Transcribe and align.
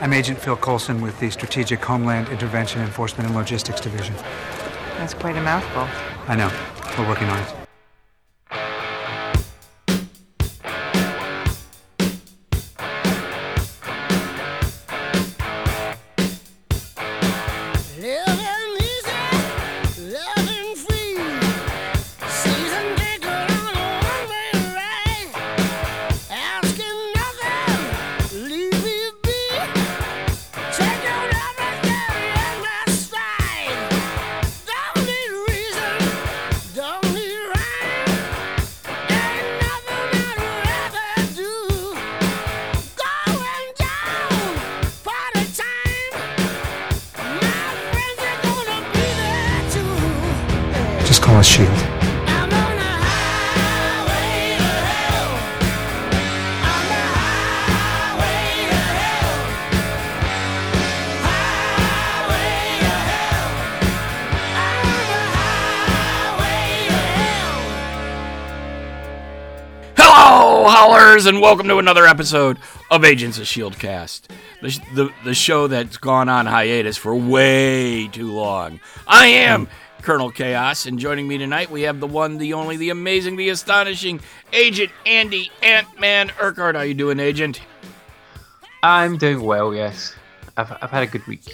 I'm 0.00 0.12
Agent 0.12 0.38
Phil 0.38 0.56
Coulson 0.56 1.00
with 1.00 1.18
the 1.18 1.28
Strategic 1.28 1.84
Homeland 1.84 2.28
Intervention 2.28 2.80
Enforcement 2.82 3.26
and 3.26 3.36
Logistics 3.36 3.80
Division. 3.80 4.14
That's 4.96 5.12
quite 5.12 5.36
a 5.36 5.40
mouthful. 5.40 5.88
I 6.28 6.36
know. 6.36 6.52
We're 6.96 7.08
working 7.08 7.28
on 7.28 7.38
it. 7.42 7.67
And 71.28 71.42
welcome 71.42 71.68
to 71.68 71.76
another 71.76 72.06
episode 72.06 72.58
of 72.90 73.04
Agents 73.04 73.38
of 73.38 73.46
Shield 73.46 73.78
Cast, 73.78 74.32
the, 74.62 74.70
sh- 74.70 74.80
the 74.94 75.10
the 75.24 75.34
show 75.34 75.66
that's 75.66 75.98
gone 75.98 76.30
on 76.30 76.46
hiatus 76.46 76.96
for 76.96 77.14
way 77.14 78.08
too 78.08 78.32
long. 78.32 78.80
I 79.06 79.26
am 79.26 79.68
Colonel 80.00 80.30
Chaos, 80.30 80.86
and 80.86 80.98
joining 80.98 81.28
me 81.28 81.36
tonight 81.36 81.70
we 81.70 81.82
have 81.82 82.00
the 82.00 82.06
one, 82.06 82.38
the 82.38 82.54
only, 82.54 82.78
the 82.78 82.88
amazing, 82.88 83.36
the 83.36 83.50
astonishing 83.50 84.20
Agent 84.54 84.90
Andy 85.04 85.50
Ant 85.62 86.00
Man 86.00 86.32
Urquhart. 86.40 86.76
How 86.76 86.82
you 86.82 86.94
doing, 86.94 87.20
Agent? 87.20 87.60
I'm 88.82 89.18
doing 89.18 89.42
well, 89.42 89.74
yes. 89.74 90.14
I've, 90.56 90.72
I've 90.80 90.90
had 90.90 91.02
a 91.02 91.06
good 91.06 91.26
week. 91.26 91.44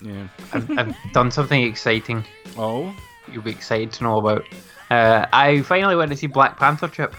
Yeah. 0.00 0.26
I've, 0.54 0.78
I've 0.78 0.96
done 1.12 1.30
something 1.30 1.62
exciting 1.62 2.24
Oh, 2.56 2.94
you'll 3.30 3.42
be 3.42 3.50
excited 3.50 3.92
to 3.92 4.04
know 4.04 4.18
about. 4.18 4.46
Uh, 4.90 5.26
I 5.32 5.60
finally 5.62 5.96
went 5.96 6.10
to 6.12 6.16
see 6.16 6.28
Black 6.28 6.56
Panther 6.56 6.88
Trip. 6.88 7.14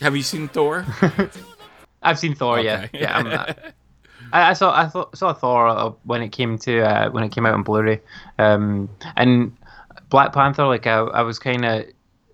Have 0.00 0.16
you 0.16 0.22
seen 0.22 0.48
Thor? 0.48 0.84
I've 2.02 2.18
seen 2.18 2.34
Thor, 2.34 2.60
yeah. 2.60 2.84
Okay. 2.84 3.00
Yeah, 3.00 3.18
I'm, 3.18 3.26
uh, 3.26 3.52
I, 4.32 4.50
I 4.50 4.52
saw 4.52 4.72
I 4.72 4.88
saw 5.14 5.32
Thor 5.32 5.68
uh, 5.68 5.90
when 6.04 6.22
it 6.22 6.30
came 6.30 6.58
to 6.58 6.80
uh, 6.80 7.10
when 7.10 7.24
it 7.24 7.32
came 7.32 7.46
out 7.46 7.54
on 7.54 7.62
Blu-ray, 7.62 8.00
um, 8.38 8.88
and 9.16 9.56
Black 10.08 10.32
Panther. 10.32 10.66
Like 10.66 10.86
I, 10.86 10.98
I 10.98 11.22
was 11.22 11.38
kind 11.38 11.64
of 11.64 11.86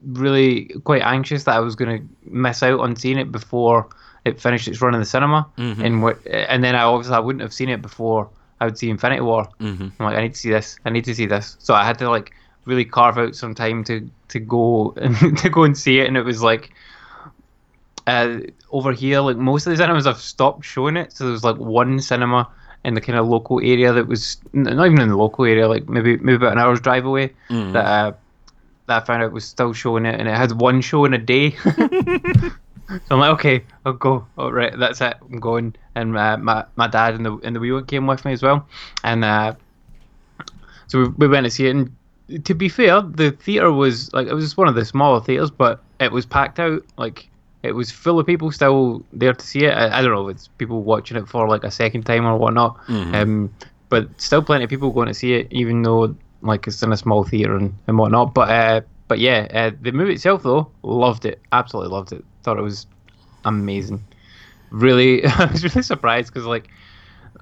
really 0.02 0.66
quite 0.84 1.02
anxious 1.02 1.44
that 1.44 1.56
I 1.56 1.60
was 1.60 1.74
going 1.74 1.98
to 1.98 2.30
miss 2.30 2.62
out 2.62 2.80
on 2.80 2.96
seeing 2.96 3.18
it 3.18 3.32
before 3.32 3.88
it 4.24 4.40
finished 4.40 4.68
its 4.68 4.80
run 4.80 4.94
in 4.94 5.00
the 5.00 5.06
cinema, 5.06 5.48
and 5.84 6.02
what, 6.02 6.24
and 6.26 6.62
then 6.62 6.74
I 6.74 6.82
obviously 6.82 7.14
I 7.14 7.20
wouldn't 7.20 7.42
have 7.42 7.52
seen 7.54 7.68
it 7.68 7.80
before 7.80 8.28
I 8.60 8.64
would 8.64 8.78
see 8.78 8.90
Infinity 8.90 9.22
War. 9.22 9.48
Mm-hmm. 9.60 9.88
I'm 9.98 10.06
like 10.06 10.16
I 10.16 10.22
need 10.22 10.34
to 10.34 10.38
see 10.40 10.50
this. 10.50 10.78
I 10.84 10.90
need 10.90 11.04
to 11.04 11.14
see 11.14 11.26
this. 11.26 11.56
So 11.60 11.74
I 11.74 11.84
had 11.84 11.98
to 11.98 12.10
like 12.10 12.32
really 12.64 12.84
carve 12.84 13.18
out 13.18 13.34
some 13.34 13.54
time 13.54 13.84
to 13.84 14.08
to 14.28 14.40
go 14.40 14.92
and 14.96 15.38
to 15.38 15.48
go 15.48 15.64
and 15.64 15.76
see 15.76 16.00
it, 16.00 16.08
and 16.08 16.16
it 16.16 16.24
was 16.24 16.42
like 16.42 16.72
uh, 18.06 18.38
over 18.70 18.92
here, 18.92 19.20
like 19.20 19.36
most 19.36 19.66
of 19.66 19.70
the 19.70 19.76
cinemas 19.76 20.06
have 20.06 20.18
stopped 20.18 20.64
showing 20.64 20.96
it. 20.96 21.12
So 21.12 21.28
there's 21.28 21.44
like 21.44 21.56
one 21.56 22.00
cinema 22.00 22.48
in 22.84 22.94
the 22.94 23.00
kind 23.00 23.18
of 23.18 23.26
local 23.26 23.58
area 23.60 23.92
that 23.92 24.06
was 24.06 24.36
n- 24.54 24.62
not 24.62 24.86
even 24.86 25.00
in 25.00 25.08
the 25.08 25.16
local 25.16 25.44
area, 25.44 25.68
like 25.68 25.88
maybe 25.88 26.16
maybe 26.18 26.36
about 26.36 26.52
an 26.52 26.58
hour's 26.58 26.80
drive 26.80 27.04
away. 27.04 27.32
That 27.72 27.84
uh, 27.84 28.12
that 28.86 29.02
I 29.02 29.04
found 29.04 29.22
out 29.24 29.32
was 29.32 29.44
still 29.44 29.72
showing 29.72 30.06
it, 30.06 30.18
and 30.18 30.28
it 30.28 30.36
had 30.36 30.52
one 30.52 30.80
show 30.80 31.04
in 31.04 31.14
a 31.14 31.18
day. 31.18 31.50
so 32.88 32.98
I'm 33.10 33.18
like, 33.18 33.32
okay, 33.34 33.64
I'll 33.84 33.94
go. 33.94 34.26
All 34.38 34.52
right, 34.52 34.76
that's 34.78 35.00
it. 35.00 35.16
I'm 35.20 35.40
going. 35.40 35.74
And 35.96 36.16
uh, 36.16 36.36
my 36.36 36.64
my 36.76 36.86
dad 36.86 37.14
and 37.14 37.26
the 37.26 37.36
and 37.42 37.56
the 37.56 37.60
wee 37.60 37.72
one 37.72 37.86
came 37.86 38.06
with 38.06 38.24
me 38.24 38.32
as 38.32 38.42
well, 38.42 38.66
and 39.02 39.24
uh, 39.24 39.54
so 40.86 41.00
we, 41.00 41.08
we 41.08 41.28
went 41.28 41.44
to 41.44 41.50
see 41.50 41.66
it. 41.66 41.74
And 41.74 42.44
to 42.44 42.54
be 42.54 42.68
fair, 42.68 43.00
the 43.02 43.32
theater 43.32 43.72
was 43.72 44.12
like 44.14 44.28
it 44.28 44.34
was 44.34 44.44
just 44.44 44.56
one 44.56 44.68
of 44.68 44.74
the 44.76 44.84
smaller 44.84 45.20
theaters, 45.20 45.50
but 45.50 45.82
it 45.98 46.12
was 46.12 46.24
packed 46.26 46.60
out. 46.60 46.84
Like 46.96 47.28
it 47.66 47.74
was 47.74 47.90
full 47.90 48.18
of 48.18 48.26
people 48.26 48.50
still 48.52 49.04
there 49.12 49.32
to 49.32 49.46
see 49.46 49.64
it. 49.64 49.70
I, 49.70 49.98
I 49.98 50.02
don't 50.02 50.12
know 50.12 50.28
if 50.28 50.36
it's 50.36 50.48
people 50.48 50.82
watching 50.82 51.16
it 51.16 51.28
for 51.28 51.48
like 51.48 51.64
a 51.64 51.70
second 51.70 52.04
time 52.04 52.24
or 52.26 52.36
whatnot. 52.36 52.78
Um, 53.14 53.54
but 53.88 54.08
still 54.20 54.42
plenty 54.42 54.64
of 54.64 54.70
people 54.70 54.90
going 54.90 55.08
to 55.08 55.14
see 55.14 55.34
it, 55.34 55.48
even 55.50 55.82
though 55.82 56.14
like 56.42 56.66
it's 56.66 56.82
in 56.82 56.92
a 56.92 56.96
small 56.96 57.24
theater 57.24 57.56
and, 57.56 57.74
and 57.86 57.98
whatnot. 57.98 58.34
But 58.34 58.50
uh, 58.50 58.80
but 59.08 59.18
yeah, 59.18 59.46
uh, 59.52 59.70
the 59.80 59.92
movie 59.92 60.14
itself 60.14 60.42
though, 60.42 60.70
loved 60.82 61.24
it. 61.24 61.40
Absolutely 61.52 61.92
loved 61.92 62.12
it. 62.12 62.24
Thought 62.42 62.58
it 62.58 62.62
was 62.62 62.86
amazing. 63.44 64.04
Really, 64.70 65.24
I 65.26 65.44
was 65.46 65.62
really 65.64 65.82
surprised 65.82 66.32
because 66.32 66.46
like 66.46 66.68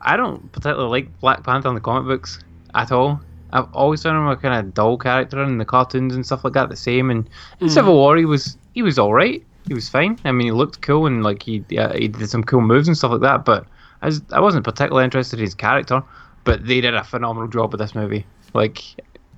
I 0.01 0.17
don't 0.17 0.51
particularly 0.53 0.91
like 0.91 1.21
Black 1.21 1.43
Panther 1.45 1.69
in 1.69 1.75
the 1.75 1.81
comic 1.81 2.07
books 2.07 2.39
at 2.75 2.93
all. 2.93 3.21
I've 3.53 3.73
always 3.73 4.03
found 4.03 4.17
him 4.19 4.27
a 4.27 4.37
kind 4.37 4.67
of 4.67 4.75
dull 4.75 4.99
character 4.99 5.43
in 5.43 5.59
the 5.59 5.65
cartoons 5.65 6.15
and 6.15 6.27
stuff 6.27 6.43
like 6.45 6.55
that. 6.55 6.69
The 6.69 6.77
same, 6.77 7.11
and 7.11 7.29
in 7.61 7.69
Civil 7.71 7.95
War 7.95 8.17
he 8.17 8.25
was 8.25 8.59
he 8.75 8.83
was 8.83 8.99
all 8.99 9.15
right. 9.15 9.45
He 9.67 9.75
was 9.75 9.89
fine. 9.89 10.19
I 10.25 10.33
mean, 10.33 10.47
he 10.47 10.53
looked 10.53 10.83
cool 10.83 11.07
and 11.07 11.23
like 11.23 11.43
he 11.43 11.65
yeah, 11.69 11.95
he 11.95 12.09
did 12.09 12.29
some 12.29 12.45
cool 12.45 12.61
moves 12.61 12.89
and 12.89 12.97
stuff 12.97 13.13
like 13.13 13.23
that. 13.23 13.45
But 13.45 13.67
I, 14.03 14.07
was, 14.07 14.23
I 14.33 14.41
wasn't 14.41 14.65
particularly 14.65 15.05
interested 15.05 15.39
in 15.39 15.45
his 15.45 15.55
character. 15.55 16.03
But 16.45 16.67
they 16.67 16.83
did 16.83 16.95
a 16.95 17.03
phenomenal 17.03 17.49
job 17.49 17.73
with 17.73 17.81
this 17.81 17.95
movie. 17.95 18.27
Like 18.53 18.83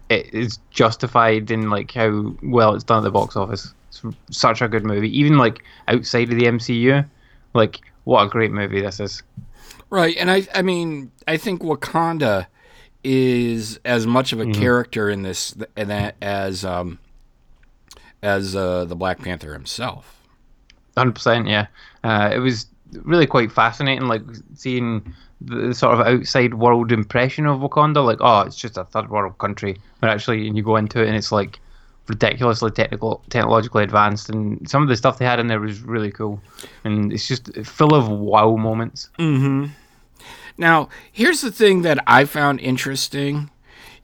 it 0.08 0.32
is 0.34 0.58
justified 0.70 1.50
in 1.50 1.70
like 1.70 1.92
how 1.92 2.34
well 2.42 2.74
it's 2.74 2.84
done 2.84 2.98
at 2.98 3.04
the 3.04 3.10
box 3.10 3.36
office. 3.36 3.72
It's 3.88 4.02
such 4.30 4.60
a 4.62 4.68
good 4.68 4.84
movie. 4.84 5.16
Even 5.16 5.38
like 5.38 5.62
outside 5.86 6.32
of 6.32 6.38
the 6.38 6.46
MCU, 6.46 7.08
like 7.54 7.80
what 8.04 8.24
a 8.24 8.28
great 8.28 8.50
movie 8.50 8.80
this 8.80 8.98
is. 8.98 9.22
Right, 9.88 10.16
and 10.16 10.30
I 10.30 10.46
I 10.54 10.62
mean 10.62 11.12
I 11.28 11.36
think 11.36 11.62
Wakanda 11.62 12.46
is 13.04 13.78
as 13.84 14.04
much 14.04 14.32
of 14.32 14.40
a 14.40 14.46
character 14.50 15.08
in 15.08 15.22
this 15.22 15.54
and 15.76 15.90
that 15.90 16.16
as 16.20 16.64
um 16.64 16.98
as 18.22 18.56
uh, 18.56 18.84
the 18.84 18.96
Black 18.96 19.20
Panther 19.20 19.52
himself. 19.52 20.15
Hundred 20.96 21.14
percent, 21.14 21.46
yeah. 21.46 21.66
Uh, 22.04 22.30
it 22.32 22.38
was 22.38 22.66
really 23.02 23.26
quite 23.26 23.52
fascinating, 23.52 24.06
like 24.08 24.22
seeing 24.54 25.14
the 25.40 25.74
sort 25.74 25.92
of 25.92 26.06
outside 26.06 26.54
world 26.54 26.92
impression 26.92 27.46
of 27.46 27.60
Wakanda. 27.60 28.04
Like, 28.04 28.18
oh, 28.20 28.40
it's 28.40 28.56
just 28.56 28.78
a 28.78 28.84
third 28.84 29.10
world 29.10 29.36
country, 29.38 29.76
but 30.00 30.10
actually, 30.10 30.46
and 30.46 30.56
you 30.56 30.62
go 30.62 30.76
into 30.76 31.02
it, 31.02 31.08
and 31.08 31.16
it's 31.16 31.32
like 31.32 31.60
ridiculously 32.08 32.70
technical, 32.70 33.22
technologically 33.30 33.82
advanced, 33.82 34.30
and 34.30 34.68
some 34.68 34.82
of 34.82 34.88
the 34.88 34.96
stuff 34.96 35.18
they 35.18 35.24
had 35.24 35.40
in 35.40 35.48
there 35.48 35.60
was 35.60 35.80
really 35.80 36.10
cool, 36.10 36.40
and 36.84 37.12
it's 37.12 37.28
just 37.28 37.54
full 37.64 37.94
of 37.94 38.08
wow 38.08 38.56
moments. 38.56 39.10
Now, 40.56 40.88
here's 41.12 41.42
the 41.42 41.52
thing 41.52 41.82
that 41.82 42.02
I 42.06 42.24
found 42.24 42.60
interesting 42.60 43.50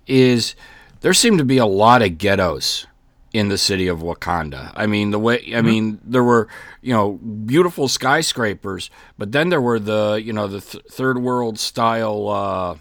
is 0.06 0.54
there 1.00 1.14
seemed 1.14 1.38
to 1.38 1.44
be 1.44 1.56
a 1.56 1.64
lot 1.66 2.03
of 2.03 2.19
ghettos 2.19 2.86
in 3.32 3.48
the 3.48 3.56
city 3.59 3.88
of 3.88 4.00
Wakanda. 4.00 4.72
I 4.75 4.87
mean, 4.87 5.10
the 5.10 5.19
way 5.19 5.53
I 5.54 5.62
mean, 5.62 6.00
there 6.04 6.22
were, 6.22 6.48
you 6.82 6.93
know, 6.93 7.12
beautiful 7.12 7.88
skyscrapers, 7.88 8.91
but 9.16 9.32
then 9.32 9.48
there 9.48 9.60
were 9.60 9.78
the, 9.78 10.20
you 10.22 10.32
know, 10.32 10.47
the 10.47 10.60
th- 10.60 10.84
third 10.91 11.19
world 11.19 11.59
style 11.59 12.28
uh 12.28 12.77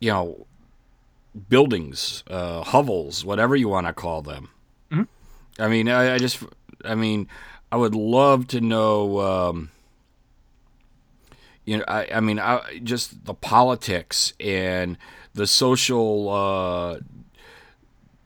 you 0.00 0.10
know, 0.10 0.46
buildings, 1.48 2.22
uh 2.28 2.62
hovels, 2.62 3.24
whatever 3.24 3.56
you 3.56 3.68
want 3.68 3.86
to 3.86 3.92
call 3.92 4.20
them. 4.22 4.50
I 5.58 5.68
mean, 5.68 5.88
I, 5.88 6.14
I 6.14 6.18
just 6.18 6.42
I 6.84 6.94
mean, 6.94 7.28
I 7.72 7.76
would 7.76 7.94
love 7.94 8.46
to 8.48 8.60
know 8.60 9.20
um 9.20 9.70
you 11.64 11.78
know, 11.78 11.84
I, 11.88 12.08
I 12.16 12.20
mean, 12.20 12.38
I, 12.38 12.78
just 12.82 13.24
the 13.24 13.32
politics 13.32 14.34
and 14.38 14.98
the 15.32 15.46
social 15.46 16.28
uh, 16.28 16.98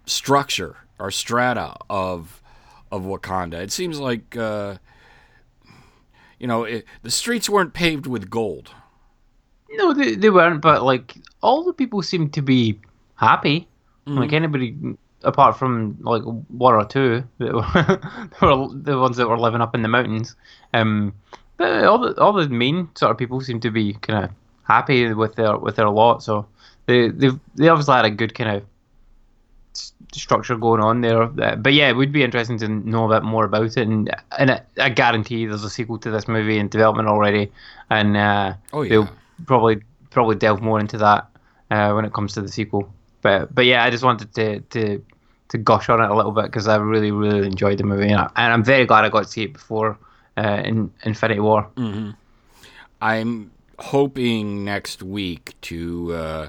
structure 0.06 0.76
or 0.98 1.10
strata 1.10 1.74
of 1.88 2.42
of 2.90 3.02
Wakanda. 3.02 3.54
It 3.54 3.72
seems 3.72 3.98
like 3.98 4.36
uh, 4.36 4.76
you 6.38 6.46
know 6.46 6.64
it, 6.64 6.84
the 7.02 7.10
streets 7.10 7.48
weren't 7.48 7.74
paved 7.74 8.06
with 8.06 8.30
gold. 8.30 8.70
No, 9.70 9.92
they, 9.92 10.14
they 10.14 10.30
weren't, 10.30 10.62
but 10.62 10.82
like 10.82 11.16
all 11.42 11.62
the 11.62 11.72
people 11.72 12.02
seemed 12.02 12.32
to 12.34 12.42
be 12.42 12.80
happy. 13.16 13.68
Like 14.06 14.32
anybody 14.32 14.74
apart 15.22 15.58
from 15.58 15.98
like 16.00 16.22
one 16.22 16.74
or 16.74 16.84
two 16.84 17.24
that 17.38 17.52
were, 17.52 18.46
were 18.56 18.68
the 18.72 18.98
ones 18.98 19.16
that 19.16 19.28
were 19.28 19.38
living 19.38 19.60
up 19.60 19.74
in 19.74 19.82
the 19.82 19.88
mountains. 19.88 20.36
Um, 20.72 21.14
but 21.56 21.84
all 21.84 21.98
the 21.98 22.18
all 22.20 22.32
the 22.32 22.48
main 22.48 22.88
sort 22.94 23.10
of 23.10 23.18
people 23.18 23.40
seem 23.40 23.60
to 23.60 23.70
be 23.70 23.94
kind 23.94 24.24
of 24.24 24.30
happy 24.62 25.12
with 25.12 25.34
their 25.34 25.58
with 25.58 25.76
their 25.76 25.90
lot. 25.90 26.22
So 26.22 26.46
they 26.86 27.08
they 27.08 27.30
they 27.56 27.68
obviously 27.68 27.94
had 27.94 28.04
a 28.04 28.10
good 28.10 28.34
kind 28.34 28.56
of 28.56 28.64
structure 30.12 30.56
going 30.56 30.80
on 30.80 31.00
there. 31.00 31.22
Uh, 31.22 31.56
But 31.56 31.72
yeah, 31.74 31.88
it 31.90 31.96
would 31.96 32.12
be 32.12 32.22
interesting 32.22 32.58
to 32.58 32.68
know 32.68 33.10
a 33.10 33.20
bit 33.20 33.24
more 33.24 33.44
about 33.44 33.76
it. 33.76 33.88
And 33.88 34.10
and 34.38 34.50
I, 34.50 34.60
I 34.80 34.88
guarantee 34.88 35.46
there's 35.46 35.64
a 35.64 35.70
sequel 35.70 35.98
to 35.98 36.10
this 36.10 36.26
movie 36.28 36.58
in 36.58 36.68
development 36.68 37.08
already. 37.08 37.50
And 37.90 38.16
uh, 38.16 38.54
Oh, 38.72 38.82
yeah. 38.82 38.88
they'll 38.90 39.08
probably 39.46 39.82
probably 40.10 40.36
delve 40.36 40.62
more 40.62 40.80
into 40.80 40.98
that 40.98 41.26
uh, 41.70 41.92
when 41.92 42.04
it 42.04 42.12
comes 42.12 42.32
to 42.34 42.40
the 42.42 42.48
sequel. 42.48 42.92
But 43.22 43.54
but 43.54 43.64
yeah, 43.66 43.84
I 43.84 43.90
just 43.90 44.04
wanted 44.04 44.34
to 44.34 44.60
to 44.60 45.02
to 45.48 45.58
gush 45.58 45.88
on 45.88 46.00
it 46.02 46.10
a 46.10 46.14
little 46.14 46.32
bit 46.32 46.44
because 46.44 46.68
I 46.68 46.76
really 46.76 47.10
really 47.10 47.46
enjoyed 47.46 47.78
the 47.78 47.84
movie, 47.84 48.08
and, 48.08 48.20
I, 48.20 48.30
and 48.36 48.52
I'm 48.52 48.62
very 48.64 48.86
glad 48.86 49.04
I 49.04 49.08
got 49.08 49.24
to 49.24 49.28
see 49.28 49.42
it 49.44 49.52
before 49.54 49.96
uh, 50.36 50.62
in 50.64 50.90
Infinity 51.04 51.40
War. 51.40 51.66
I'm 53.00 53.50
hoping 53.78 54.64
next 54.64 55.02
week 55.02 55.54
to 55.62 56.12
uh, 56.14 56.48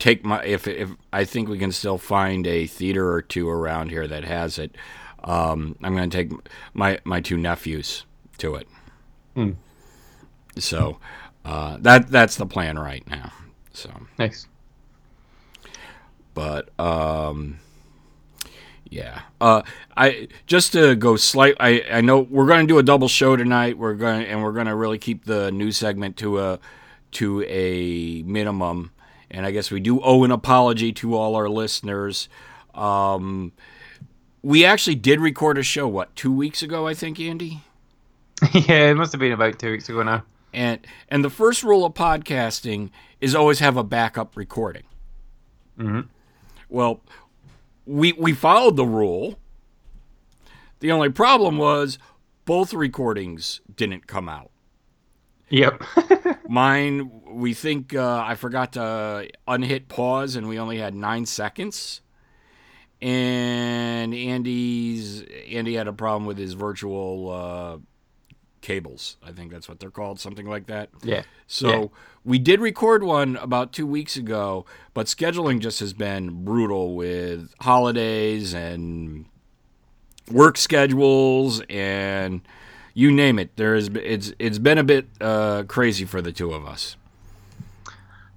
take 0.00 0.24
my 0.24 0.42
if 0.44 0.66
if 0.66 0.90
I 1.12 1.24
think 1.24 1.48
we 1.48 1.58
can 1.58 1.70
still 1.70 1.98
find 1.98 2.46
a 2.46 2.66
theater 2.66 3.08
or 3.12 3.22
two 3.22 3.48
around 3.48 3.90
here 3.90 4.08
that 4.08 4.24
has 4.24 4.58
it. 4.58 4.74
Um, 5.22 5.76
I'm 5.82 5.94
going 5.94 6.10
to 6.10 6.16
take 6.16 6.32
my 6.74 6.98
my 7.04 7.20
two 7.20 7.36
nephews 7.36 8.04
to 8.38 8.56
it. 8.56 8.66
So 10.58 10.98
uh, 11.44 11.76
that 11.80 12.08
that's 12.08 12.36
the 12.36 12.46
plan 12.46 12.78
right 12.78 13.08
now. 13.08 13.32
So, 13.72 13.90
Nice. 14.18 14.46
but 16.34 16.68
um, 16.78 17.58
yeah. 18.90 19.22
Uh, 19.40 19.62
I 19.96 20.28
just 20.46 20.72
to 20.72 20.96
go 20.96 21.16
slight. 21.16 21.54
I 21.60 21.84
I 21.90 22.00
know 22.00 22.20
we're 22.20 22.46
going 22.46 22.66
to 22.66 22.72
do 22.72 22.78
a 22.78 22.82
double 22.82 23.08
show 23.08 23.36
tonight. 23.36 23.78
We're 23.78 23.94
going 23.94 24.26
and 24.26 24.42
we're 24.42 24.52
going 24.52 24.66
to 24.66 24.74
really 24.74 24.98
keep 24.98 25.24
the 25.24 25.50
news 25.52 25.76
segment 25.76 26.16
to 26.18 26.40
a 26.40 26.58
to 27.12 27.42
a 27.44 28.22
minimum. 28.22 28.90
And 29.30 29.46
I 29.46 29.50
guess 29.50 29.70
we 29.70 29.80
do 29.80 30.00
owe 30.00 30.24
an 30.24 30.30
apology 30.30 30.92
to 30.94 31.14
all 31.14 31.36
our 31.36 31.48
listeners. 31.48 32.28
Um, 32.74 33.52
we 34.42 34.64
actually 34.64 34.96
did 34.96 35.20
record 35.20 35.58
a 35.58 35.62
show 35.62 35.86
what 35.86 36.14
two 36.16 36.32
weeks 36.32 36.62
ago, 36.62 36.86
I 36.86 36.94
think, 36.94 37.20
Andy. 37.20 37.62
yeah, 38.52 38.90
it 38.90 38.96
must 38.96 39.12
have 39.12 39.20
been 39.20 39.32
about 39.32 39.58
two 39.58 39.70
weeks 39.70 39.88
ago 39.88 40.02
now. 40.02 40.24
And 40.52 40.84
and 41.08 41.24
the 41.24 41.30
first 41.30 41.62
rule 41.62 41.84
of 41.84 41.94
podcasting 41.94 42.90
is 43.20 43.34
always 43.34 43.60
have 43.60 43.76
a 43.76 43.84
backup 43.84 44.36
recording. 44.36 44.84
Mhm. 45.78 46.08
Well, 46.68 47.00
we 47.86 48.12
we 48.12 48.32
followed 48.32 48.76
the 48.76 48.86
rule. 48.86 49.38
The 50.80 50.90
only 50.90 51.10
problem 51.10 51.58
was 51.58 51.98
both 52.46 52.72
recordings 52.72 53.60
didn't 53.76 54.06
come 54.06 54.28
out. 54.28 54.50
Yep. 55.50 55.82
Mine, 56.48 57.10
we 57.28 57.54
think 57.54 57.94
uh, 57.94 58.22
I 58.26 58.34
forgot 58.36 58.72
to 58.74 59.28
unhit 59.48 59.88
pause, 59.88 60.36
and 60.36 60.48
we 60.48 60.58
only 60.58 60.78
had 60.78 60.94
nine 60.94 61.26
seconds. 61.26 62.00
And 63.02 64.14
Andy's 64.14 65.22
Andy 65.50 65.74
had 65.74 65.88
a 65.88 65.92
problem 65.92 66.26
with 66.26 66.36
his 66.38 66.52
virtual 66.52 67.30
uh, 67.30 67.78
cables. 68.60 69.16
I 69.26 69.32
think 69.32 69.50
that's 69.50 69.68
what 69.68 69.80
they're 69.80 69.90
called, 69.90 70.20
something 70.20 70.46
like 70.46 70.66
that. 70.66 70.90
yeah. 71.02 71.22
So 71.46 71.68
Yeah. 71.68 71.86
we 72.24 72.38
did 72.38 72.60
record 72.60 73.02
one 73.02 73.36
about 73.36 73.72
two 73.72 73.86
weeks 73.86 74.16
ago, 74.16 74.66
but 74.92 75.06
scheduling 75.06 75.60
just 75.60 75.80
has 75.80 75.94
been 75.94 76.44
brutal 76.44 76.94
with 76.94 77.54
holidays 77.60 78.52
and 78.52 79.24
work 80.30 80.58
schedules 80.58 81.62
and 81.70 82.42
you 82.94 83.10
name 83.12 83.38
it. 83.38 83.56
There 83.56 83.74
is 83.74 83.88
it's 83.94 84.32
it's 84.38 84.58
been 84.58 84.78
a 84.78 84.84
bit 84.84 85.06
uh, 85.20 85.64
crazy 85.64 86.04
for 86.04 86.20
the 86.22 86.32
two 86.32 86.52
of 86.52 86.66
us. 86.66 86.96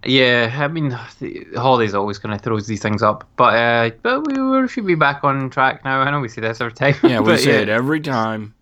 Yeah, 0.06 0.54
I 0.60 0.68
mean, 0.68 0.90
the 0.90 1.46
holidays 1.56 1.94
always 1.94 2.18
kind 2.20 2.36
of 2.36 2.42
throws 2.42 2.68
these 2.68 2.82
things 2.82 3.02
up, 3.02 3.26
but 3.38 3.56
uh, 3.56 3.90
but 4.02 4.28
we, 4.28 4.42
we 4.62 4.68
should 4.68 4.86
be 4.86 4.96
back 4.96 5.24
on 5.24 5.50
track 5.50 5.86
now. 5.86 6.02
I 6.02 6.12
know 6.12 6.20
we 6.20 6.28
say 6.28 6.42
this 6.42 6.60
every 6.60 6.74
time. 6.74 6.96
Yeah, 7.04 7.22
we 7.22 7.38
say 7.38 7.62
it 7.62 7.70
every 7.70 8.02
time, 8.02 8.54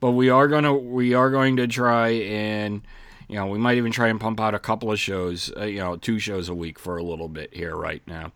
but 0.00 0.10
we 0.12 0.28
are 0.28 0.48
gonna 0.48 0.74
we 0.74 1.14
are 1.14 1.30
going 1.30 1.56
to 1.58 1.68
try 1.68 2.08
and 2.08 2.82
you 3.28 3.36
know 3.36 3.46
we 3.46 3.58
might 3.58 3.76
even 3.76 3.92
try 3.92 4.08
and 4.08 4.20
pump 4.20 4.40
out 4.40 4.54
a 4.54 4.58
couple 4.58 4.90
of 4.90 4.98
shows, 4.98 5.52
uh, 5.56 5.64
you 5.66 5.78
know, 5.78 5.96
two 5.96 6.18
shows 6.18 6.48
a 6.48 6.54
week 6.54 6.80
for 6.80 6.96
a 6.96 7.02
little 7.04 7.28
bit 7.28 7.54
here 7.54 7.76
right 7.76 8.02
now, 8.08 8.32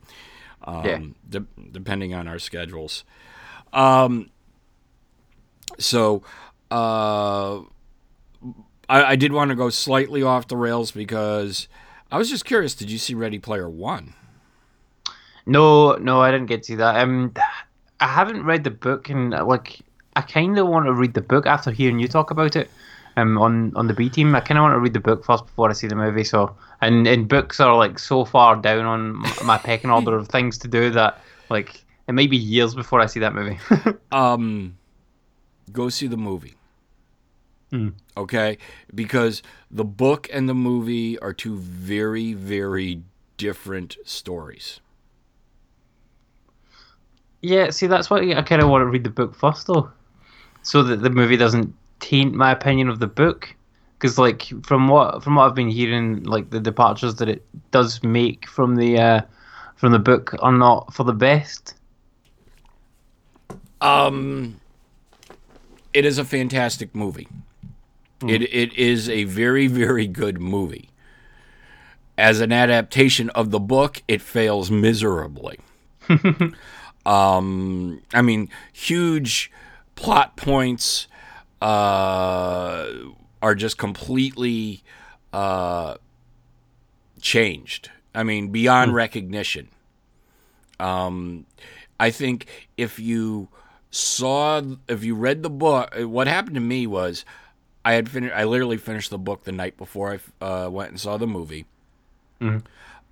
um, 0.62 0.84
Yeah. 0.86 1.00
de- 1.40 1.62
depending 1.72 2.14
on 2.14 2.28
our 2.28 2.38
schedules. 2.38 3.02
Um, 3.72 4.30
so 5.80 6.22
uh, 6.72 7.60
I, 8.88 9.04
I 9.04 9.16
did 9.16 9.32
want 9.32 9.50
to 9.50 9.54
go 9.54 9.68
slightly 9.68 10.22
off 10.22 10.48
the 10.48 10.56
rails 10.56 10.90
because 10.90 11.68
I 12.10 12.16
was 12.16 12.30
just 12.30 12.44
curious. 12.44 12.74
Did 12.74 12.90
you 12.90 12.98
see 12.98 13.14
Ready 13.14 13.38
Player 13.38 13.68
One? 13.68 14.14
No, 15.44 15.96
no, 15.96 16.22
I 16.22 16.30
didn't 16.30 16.46
get 16.46 16.62
to 16.64 16.76
that. 16.76 16.96
Um, 16.96 17.34
I 18.00 18.06
haven't 18.06 18.44
read 18.44 18.64
the 18.64 18.70
book, 18.70 19.10
and 19.10 19.30
like, 19.30 19.80
I 20.16 20.22
kind 20.22 20.58
of 20.58 20.66
want 20.66 20.86
to 20.86 20.92
read 20.92 21.14
the 21.14 21.20
book 21.20 21.46
after 21.46 21.70
hearing 21.70 21.98
you 21.98 22.08
talk 22.08 22.30
about 22.30 22.56
it. 22.56 22.70
Um, 23.18 23.36
on 23.36 23.76
on 23.76 23.88
the 23.88 23.94
B 23.94 24.08
team, 24.08 24.34
I 24.34 24.40
kind 24.40 24.56
of 24.56 24.62
want 24.62 24.74
to 24.74 24.78
read 24.78 24.94
the 24.94 25.00
book 25.00 25.26
first 25.26 25.44
before 25.44 25.68
I 25.68 25.74
see 25.74 25.86
the 25.86 25.94
movie. 25.94 26.24
So, 26.24 26.56
and 26.80 27.06
and 27.06 27.28
books 27.28 27.60
are 27.60 27.76
like 27.76 27.98
so 27.98 28.24
far 28.24 28.56
down 28.56 28.86
on 28.86 29.18
my 29.44 29.58
pecking 29.58 29.90
order 29.90 30.16
of 30.16 30.28
things 30.28 30.56
to 30.58 30.68
do 30.68 30.88
that 30.92 31.20
like 31.50 31.84
it 32.08 32.12
may 32.12 32.26
be 32.26 32.38
years 32.38 32.74
before 32.74 33.00
I 33.00 33.06
see 33.06 33.20
that 33.20 33.34
movie. 33.34 33.58
um, 34.12 34.78
go 35.70 35.90
see 35.90 36.06
the 36.06 36.16
movie. 36.16 36.54
Okay, 38.16 38.58
because 38.94 39.42
the 39.70 39.84
book 39.84 40.28
and 40.30 40.48
the 40.48 40.54
movie 40.54 41.18
are 41.20 41.32
two 41.32 41.56
very, 41.56 42.34
very 42.34 43.02
different 43.38 43.96
stories. 44.04 44.80
yeah, 47.42 47.70
see, 47.70 47.86
that's 47.86 48.08
why 48.08 48.34
I 48.34 48.42
kind 48.42 48.62
of 48.62 48.68
want 48.68 48.82
to 48.82 48.86
read 48.86 49.04
the 49.04 49.10
book 49.10 49.34
first, 49.34 49.66
though, 49.66 49.90
so 50.62 50.82
that 50.84 51.02
the 51.02 51.10
movie 51.10 51.36
doesn't 51.36 51.74
taint 51.98 52.34
my 52.34 52.52
opinion 52.52 52.88
of 52.88 53.00
the 53.00 53.06
book. 53.06 53.54
Because, 53.98 54.18
like, 54.18 54.42
from 54.64 54.88
what 54.88 55.22
from 55.22 55.36
what 55.36 55.48
I've 55.48 55.54
been 55.54 55.70
hearing, 55.70 56.24
like 56.24 56.50
the 56.50 56.60
departures 56.60 57.16
that 57.16 57.28
it 57.28 57.44
does 57.70 58.02
make 58.02 58.48
from 58.48 58.76
the 58.76 58.98
uh, 58.98 59.20
from 59.76 59.92
the 59.92 59.98
book 59.98 60.34
are 60.40 60.52
not 60.52 60.92
for 60.92 61.04
the 61.04 61.12
best. 61.12 61.74
Um, 63.80 64.60
it 65.94 66.04
is 66.04 66.18
a 66.18 66.24
fantastic 66.24 66.94
movie. 66.94 67.28
It 68.28 68.42
it 68.42 68.74
is 68.74 69.08
a 69.08 69.24
very, 69.24 69.66
very 69.66 70.06
good 70.06 70.40
movie. 70.40 70.90
As 72.18 72.40
an 72.40 72.52
adaptation 72.52 73.30
of 73.30 73.50
the 73.50 73.60
book, 73.60 74.02
it 74.06 74.20
fails 74.20 74.70
miserably. 74.70 75.58
um, 77.06 78.02
I 78.12 78.22
mean, 78.22 78.48
huge 78.72 79.50
plot 79.94 80.36
points 80.36 81.08
uh, 81.60 82.86
are 83.40 83.54
just 83.54 83.78
completely 83.78 84.82
uh, 85.32 85.96
changed. 87.20 87.90
I 88.14 88.24
mean, 88.24 88.48
beyond 88.48 88.94
recognition. 88.94 89.68
Um, 90.78 91.46
I 91.98 92.10
think 92.10 92.46
if 92.76 92.98
you 92.98 93.48
saw, 93.90 94.60
if 94.88 95.04
you 95.04 95.14
read 95.14 95.42
the 95.42 95.50
book, 95.50 95.94
what 95.96 96.26
happened 96.26 96.56
to 96.56 96.60
me 96.60 96.86
was 96.86 97.24
I 97.84 97.94
had 97.94 98.08
finished, 98.08 98.34
I 98.34 98.44
literally 98.44 98.76
finished 98.76 99.10
the 99.10 99.18
book 99.18 99.44
the 99.44 99.52
night 99.52 99.76
before 99.76 100.20
I 100.40 100.44
uh, 100.44 100.68
went 100.70 100.90
and 100.90 101.00
saw 101.00 101.16
the 101.16 101.26
movie. 101.26 101.66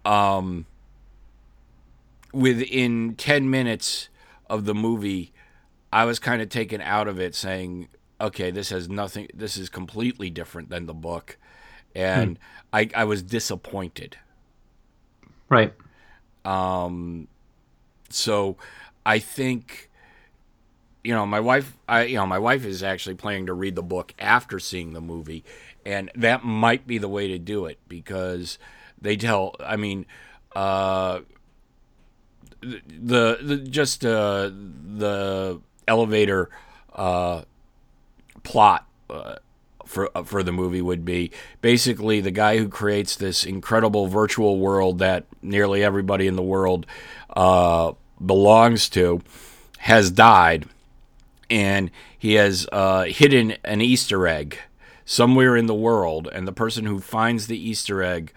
Um, 0.04 0.66
within 2.32 3.14
10 3.16 3.50
minutes 3.50 4.08
of 4.48 4.64
the 4.64 4.74
movie, 4.74 5.32
I 5.92 6.04
was 6.04 6.18
kind 6.18 6.40
of 6.40 6.48
taken 6.48 6.80
out 6.80 7.08
of 7.08 7.18
it 7.18 7.34
saying, 7.34 7.88
okay, 8.20 8.50
this 8.50 8.70
has 8.70 8.88
nothing, 8.88 9.28
this 9.34 9.56
is 9.56 9.68
completely 9.68 10.30
different 10.30 10.70
than 10.70 10.86
the 10.86 10.94
book. 10.94 11.36
And 11.94 12.38
I, 12.72 12.88
I 12.94 13.04
was 13.04 13.22
disappointed. 13.22 14.16
Right. 15.48 15.74
Um, 16.44 17.26
so 18.08 18.56
I 19.04 19.18
think, 19.18 19.89
you 21.02 21.14
know, 21.14 21.26
my 21.26 21.40
wife, 21.40 21.76
I, 21.88 22.04
you 22.04 22.16
know, 22.16 22.26
my 22.26 22.38
wife 22.38 22.64
is 22.64 22.82
actually 22.82 23.14
planning 23.14 23.46
to 23.46 23.54
read 23.54 23.74
the 23.74 23.82
book 23.82 24.14
after 24.18 24.58
seeing 24.58 24.92
the 24.92 25.00
movie, 25.00 25.44
and 25.84 26.10
that 26.14 26.44
might 26.44 26.86
be 26.86 26.98
the 26.98 27.08
way 27.08 27.28
to 27.28 27.38
do 27.38 27.66
it 27.66 27.78
because 27.88 28.58
they 29.00 29.16
tell. 29.16 29.54
I 29.60 29.76
mean, 29.76 30.06
uh, 30.54 31.20
the, 32.60 33.38
the 33.40 33.56
just 33.56 34.04
uh, 34.04 34.50
the 34.50 35.60
elevator 35.88 36.50
uh, 36.94 37.42
plot. 38.42 38.86
Uh, 39.08 39.36
for 39.86 40.08
uh, 40.14 40.22
for 40.22 40.44
the 40.44 40.52
movie 40.52 40.80
would 40.80 41.04
be 41.04 41.32
basically 41.60 42.20
the 42.20 42.30
guy 42.30 42.56
who 42.58 42.68
creates 42.68 43.16
this 43.16 43.44
incredible 43.44 44.06
virtual 44.06 44.58
world 44.58 45.00
that 45.00 45.26
nearly 45.42 45.82
everybody 45.82 46.28
in 46.28 46.36
the 46.36 46.42
world 46.42 46.86
uh, 47.30 47.92
belongs 48.24 48.88
to 48.88 49.20
has 49.78 50.10
died, 50.12 50.66
and 51.50 51.90
he 52.18 52.34
has 52.34 52.66
uh, 52.72 53.04
hidden 53.04 53.56
an 53.64 53.80
Easter 53.80 54.26
egg. 54.26 54.58
somewhere 55.04 55.56
in 55.56 55.66
the 55.66 55.74
world, 55.74 56.28
and 56.32 56.46
the 56.46 56.52
person 56.52 56.84
who 56.86 57.00
finds 57.00 57.48
the 57.48 57.58
Easter 57.58 58.00
egg 58.02 58.32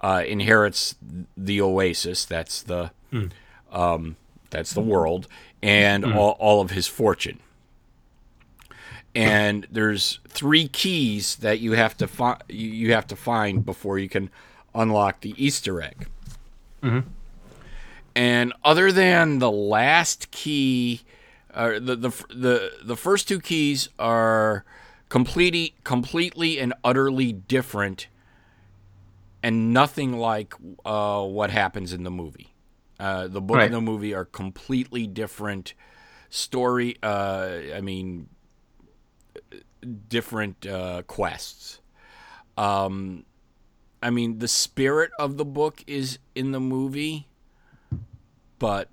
uh, 0.00 0.22
inherits 0.26 0.94
the 1.36 1.60
oasis. 1.60 2.24
That's 2.24 2.62
the 2.62 2.90
um, 3.70 4.16
that's 4.50 4.72
the 4.72 4.80
world, 4.80 5.28
and 5.62 6.04
all, 6.04 6.30
all 6.40 6.60
of 6.62 6.70
his 6.70 6.86
fortune. 6.86 7.40
And 9.14 9.66
there's 9.70 10.18
three 10.28 10.66
keys 10.66 11.36
that 11.36 11.60
you 11.60 11.72
have 11.72 11.96
to 11.98 12.06
find. 12.08 12.42
You 12.48 12.92
have 12.92 13.06
to 13.08 13.16
find 13.16 13.64
before 13.64 13.98
you 13.98 14.08
can 14.08 14.30
unlock 14.74 15.20
the 15.20 15.34
Easter 15.36 15.80
egg. 15.82 16.08
And 18.16 18.52
other 18.64 18.92
than 18.92 19.38
the 19.40 19.50
last 19.50 20.30
key, 20.30 21.02
the, 21.54 21.96
the 21.96 22.10
the 22.34 22.72
the 22.84 22.96
first 22.96 23.28
two 23.28 23.40
keys 23.40 23.88
are 23.98 24.64
completely 25.08 25.74
completely 25.84 26.58
and 26.58 26.74
utterly 26.82 27.32
different, 27.32 28.08
and 29.42 29.72
nothing 29.72 30.18
like 30.18 30.54
uh, 30.84 31.22
what 31.24 31.50
happens 31.50 31.92
in 31.92 32.02
the 32.04 32.10
movie. 32.10 32.54
Uh, 32.98 33.26
the 33.28 33.40
book 33.40 33.56
Right. 33.56 33.64
and 33.64 33.74
the 33.74 33.80
movie 33.80 34.14
are 34.14 34.24
completely 34.24 35.06
different 35.06 35.74
story. 36.30 36.96
Uh, 37.02 37.58
I 37.74 37.80
mean, 37.80 38.28
different 40.08 40.66
uh, 40.66 41.02
quests. 41.06 41.80
Um, 42.56 43.24
I 44.02 44.10
mean, 44.10 44.38
the 44.38 44.48
spirit 44.48 45.10
of 45.18 45.36
the 45.36 45.44
book 45.44 45.82
is 45.86 46.18
in 46.34 46.52
the 46.52 46.60
movie, 46.60 47.26
but 48.58 48.88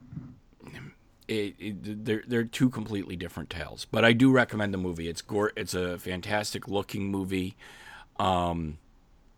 it, 1.31 1.55
it, 1.59 2.05
they're 2.05 2.23
they're 2.27 2.43
two 2.43 2.69
completely 2.69 3.15
different 3.15 3.49
tales. 3.49 3.85
But 3.89 4.03
I 4.03 4.13
do 4.13 4.31
recommend 4.31 4.73
the 4.73 4.77
movie. 4.77 5.07
It's 5.07 5.21
gore. 5.21 5.51
It's 5.55 5.73
a 5.73 5.97
fantastic 5.97 6.67
looking 6.67 7.09
movie. 7.09 7.55
Um, 8.19 8.77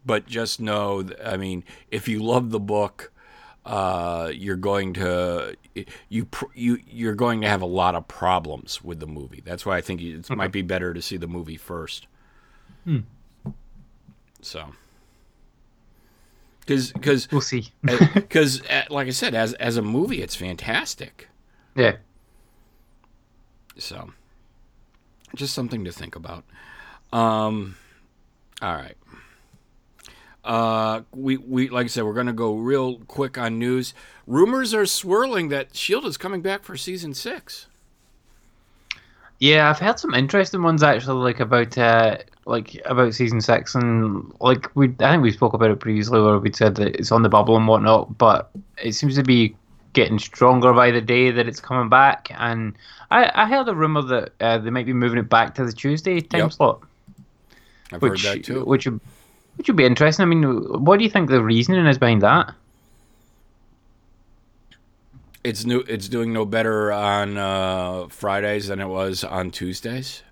but 0.06 0.26
just 0.26 0.60
know, 0.60 1.08
I 1.24 1.38
mean, 1.38 1.64
if 1.90 2.08
you 2.08 2.22
love 2.22 2.50
the 2.50 2.60
book, 2.60 3.12
uh, 3.66 4.32
you're 4.34 4.58
going 4.58 4.94
to 4.96 5.56
you 6.10 6.28
you 6.54 6.80
you're 6.88 7.16
going 7.16 7.42
to 7.42 7.48
have 7.48 7.62
a 7.62 7.68
lot 7.68 7.96
of 7.96 8.08
problems 8.08 8.84
with 8.84 9.00
the 9.00 9.08
movie. 9.08 9.42
That's 9.46 9.66
why 9.66 9.78
I 9.78 9.82
think 9.82 10.02
it 10.02 10.30
might 10.30 10.52
be 10.52 10.62
better 10.62 10.94
to 10.94 11.02
see 11.02 11.18
the 11.18 11.28
movie 11.28 11.58
first. 11.58 12.08
Hmm. 12.84 13.00
So, 14.42 14.74
because 16.60 16.92
because 16.92 17.32
We'll 17.32 17.40
see. 17.42 17.70
because 17.82 18.62
like 18.90 19.08
I 19.08 19.12
said, 19.12 19.34
as 19.36 19.54
as 19.54 19.78
a 19.78 19.82
movie, 19.82 20.22
it's 20.22 20.36
fantastic. 20.36 21.30
Yeah. 21.76 21.98
So, 23.78 24.12
just 25.36 25.54
something 25.54 25.84
to 25.86 25.92
think 25.92 26.16
about. 26.16 26.44
Um, 27.12 27.76
all 28.62 28.76
right. 28.76 28.96
Uh, 30.44 31.02
we 31.14 31.38
we 31.38 31.70
like 31.70 31.86
I 31.86 31.88
said, 31.88 32.04
we're 32.04 32.14
gonna 32.14 32.34
go 32.34 32.56
real 32.56 33.00
quick 33.08 33.38
on 33.38 33.60
news. 33.60 33.94
Rumors 34.28 34.74
are 34.74 34.86
swirling 34.86 35.50
that 35.50 35.76
Shield 35.76 36.06
is 36.06 36.18
coming 36.18 36.42
back 36.42 36.64
for 36.64 36.76
season 36.76 37.14
six. 37.14 37.68
Yeah, 39.40 39.70
I've 39.70 39.80
heard 39.80 40.00
some 40.00 40.14
interesting 40.14 40.64
ones 40.64 40.84
actually, 40.84 41.24
like 41.24 41.40
about 41.40 41.78
uh, 41.78 42.18
like 42.46 42.80
about 42.86 43.14
season 43.14 43.42
six, 43.42 43.74
and 43.76 44.34
like 44.42 44.74
we, 44.76 44.94
I 45.00 45.12
think 45.12 45.24
we 45.24 45.32
spoke 45.32 45.54
about 45.54 45.72
it 45.72 45.80
previously, 45.80 46.22
where 46.22 46.40
we 46.40 46.52
said 46.52 46.76
that 46.76 46.96
it's 46.96 47.12
on 47.12 47.24
the 47.24 47.30
bubble 47.30 47.56
and 47.56 47.68
whatnot, 47.68 48.18
but 48.18 48.52
it 48.82 48.94
seems 48.94 49.16
to 49.16 49.24
be 49.24 49.56
getting 49.94 50.20
stronger 50.20 50.74
by 50.74 50.92
the 50.92 51.02
day 51.02 51.32
that 51.32 51.48
it's 51.48 51.60
coming 51.60 51.90
back. 51.90 52.30
And 52.38 52.76
I, 53.12 53.32
I 53.34 53.48
heard 53.48 53.68
a 53.68 53.76
rumor 53.76 54.02
that 54.02 54.34
uh, 54.42 54.58
they 54.58 54.70
might 54.70 54.86
be 54.86 54.94
moving 54.94 55.20
it 55.20 55.30
back 55.30 55.56
to 55.56 55.66
the 55.66 55.72
Tuesday 55.72 56.20
time 56.20 56.42
Yep. 56.42 56.52
slot, 56.54 56.82
I've 57.92 58.02
which 58.02 58.24
heard 58.24 58.38
that 58.40 58.44
too. 58.44 58.66
which 58.66 58.86
would 58.86 59.00
which 59.58 59.68
would 59.68 59.78
be 59.78 59.86
interesting. 59.86 60.24
I 60.24 60.26
mean, 60.26 60.44
what 60.84 60.98
do 60.98 61.04
you 61.04 61.10
think 61.12 61.30
the 61.30 61.44
reasoning 61.44 61.86
is 61.86 61.98
behind 62.00 62.22
that? 62.24 62.54
It's 65.44 65.66
new. 65.66 65.82
It's 65.82 66.08
doing 66.08 66.32
no 66.32 66.46
better 66.46 66.92
on 66.92 67.38
uh, 67.38 68.08
Fridays 68.08 68.68
than 68.68 68.80
it 68.80 68.88
was 68.88 69.24
on 69.24 69.52
Tuesdays. 69.52 70.24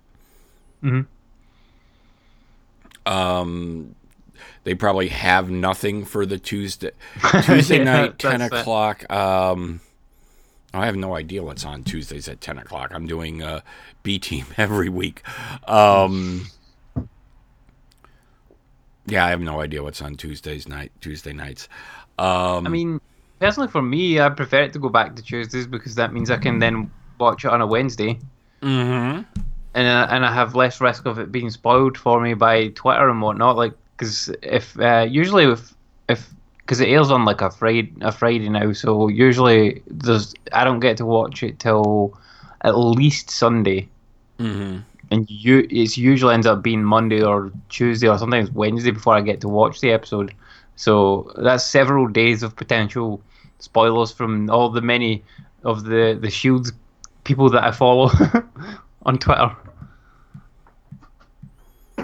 Mhm. 0.82 1.06
Um, 3.04 3.94
they 4.64 4.74
probably 4.74 5.08
have 5.08 5.50
nothing 5.50 6.04
for 6.04 6.24
the 6.26 6.38
Tuesday 6.38 6.90
Tuesday 7.42 7.78
Yeah, 7.78 7.84
night 7.84 8.18
ten 8.18 8.40
that's 8.40 8.54
o'clock. 8.60 9.10
Um, 9.12 9.80
I 10.74 10.86
have 10.86 10.96
no 10.96 11.14
idea 11.14 11.42
what's 11.42 11.64
on 11.64 11.84
Tuesdays 11.84 12.28
at 12.28 12.40
ten 12.40 12.58
o'clock. 12.58 12.92
I'm 12.94 13.06
doing 13.06 13.42
uh, 13.42 13.60
B 14.02 14.18
Team 14.18 14.46
every 14.56 14.88
week. 14.88 15.22
Um, 15.68 16.46
yeah, 19.06 19.24
I 19.26 19.30
have 19.30 19.40
no 19.40 19.60
idea 19.60 19.82
what's 19.82 20.00
on 20.00 20.16
Tuesdays 20.16 20.68
night. 20.68 20.92
Tuesday 21.00 21.32
nights. 21.32 21.68
Um, 22.18 22.66
I 22.66 22.70
mean, 22.70 23.00
personally 23.40 23.68
for 23.68 23.82
me, 23.82 24.20
I 24.20 24.28
prefer 24.28 24.62
it 24.62 24.72
to 24.74 24.78
go 24.78 24.88
back 24.88 25.16
to 25.16 25.22
Tuesdays 25.22 25.66
because 25.66 25.94
that 25.96 26.12
means 26.12 26.30
I 26.30 26.36
can 26.38 26.58
then 26.58 26.90
watch 27.18 27.44
it 27.44 27.50
on 27.50 27.60
a 27.60 27.66
Wednesday. 27.66 28.18
mhm. 28.62 29.26
and 29.74 29.88
I, 29.88 30.04
and 30.16 30.24
I 30.24 30.32
have 30.32 30.54
less 30.54 30.80
risk 30.80 31.06
of 31.06 31.18
it 31.18 31.32
being 31.32 31.50
spoiled 31.50 31.96
for 31.98 32.20
me 32.20 32.34
by 32.34 32.68
Twitter 32.68 33.08
and 33.08 33.20
whatnot. 33.20 33.56
Like, 33.56 33.74
because 34.02 34.34
if 34.42 34.78
uh, 34.80 35.06
usually 35.08 35.44
if 35.44 35.74
if 36.08 36.30
because 36.58 36.80
it 36.80 36.88
airs 36.88 37.10
on 37.10 37.24
like 37.24 37.40
a 37.40 37.50
Friday 37.50 37.92
a 38.00 38.12
Friday 38.12 38.48
now, 38.48 38.72
so 38.72 39.08
usually 39.08 39.82
there's 39.86 40.34
I 40.52 40.64
don't 40.64 40.80
get 40.80 40.96
to 40.98 41.06
watch 41.06 41.42
it 41.42 41.58
till 41.58 42.16
at 42.62 42.76
least 42.76 43.30
Sunday, 43.30 43.88
Mhm. 44.38 44.82
and 45.10 45.30
you 45.30 45.66
it's 45.70 45.96
usually 45.96 46.34
ends 46.34 46.46
up 46.46 46.62
being 46.62 46.84
Monday 46.84 47.22
or 47.22 47.52
Tuesday 47.68 48.08
or 48.08 48.18
sometimes 48.18 48.50
Wednesday 48.50 48.90
before 48.90 49.14
I 49.14 49.20
get 49.20 49.40
to 49.42 49.48
watch 49.48 49.80
the 49.80 49.92
episode. 49.92 50.34
So 50.76 51.32
that's 51.36 51.64
several 51.64 52.06
days 52.08 52.42
of 52.42 52.56
potential 52.56 53.20
spoilers 53.58 54.12
from 54.12 54.50
all 54.50 54.70
the 54.70 54.80
many 54.80 55.22
of 55.64 55.84
the 55.84 56.18
the 56.20 56.30
Shield 56.30 56.72
people 57.24 57.50
that 57.50 57.64
I 57.64 57.70
follow 57.70 58.10
on 59.06 59.18
Twitter. 59.18 59.50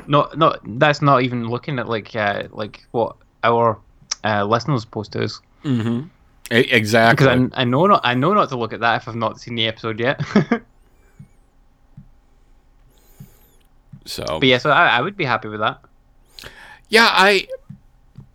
Not, 0.08 0.36
not 0.38 0.60
that's 0.80 1.00
not 1.02 1.22
even 1.22 1.48
looking 1.48 1.78
at 1.78 1.88
like 1.88 2.16
uh, 2.16 2.44
like 2.50 2.86
what 2.90 3.16
our 3.44 3.78
uh, 4.24 4.44
listeners 4.44 4.84
post 4.84 5.12
to 5.12 5.22
us 5.24 5.40
E- 6.50 6.56
exactly. 6.70 7.26
because 7.26 7.50
I, 7.54 7.60
I 7.60 7.64
know 7.64 7.86
not 7.86 8.00
I 8.04 8.14
know 8.14 8.32
not 8.32 8.48
to 8.48 8.56
look 8.56 8.72
at 8.72 8.80
that 8.80 9.02
if 9.02 9.08
I've 9.08 9.14
not 9.14 9.38
seen 9.38 9.54
the 9.54 9.66
episode 9.66 10.00
yet. 10.00 10.20
so 14.06 14.24
but 14.40 14.48
yeah, 14.48 14.58
so 14.58 14.70
I, 14.70 14.86
I 14.86 15.00
would 15.02 15.16
be 15.16 15.24
happy 15.24 15.48
with 15.48 15.60
that. 15.60 15.80
Yeah, 16.88 17.08
I. 17.10 17.46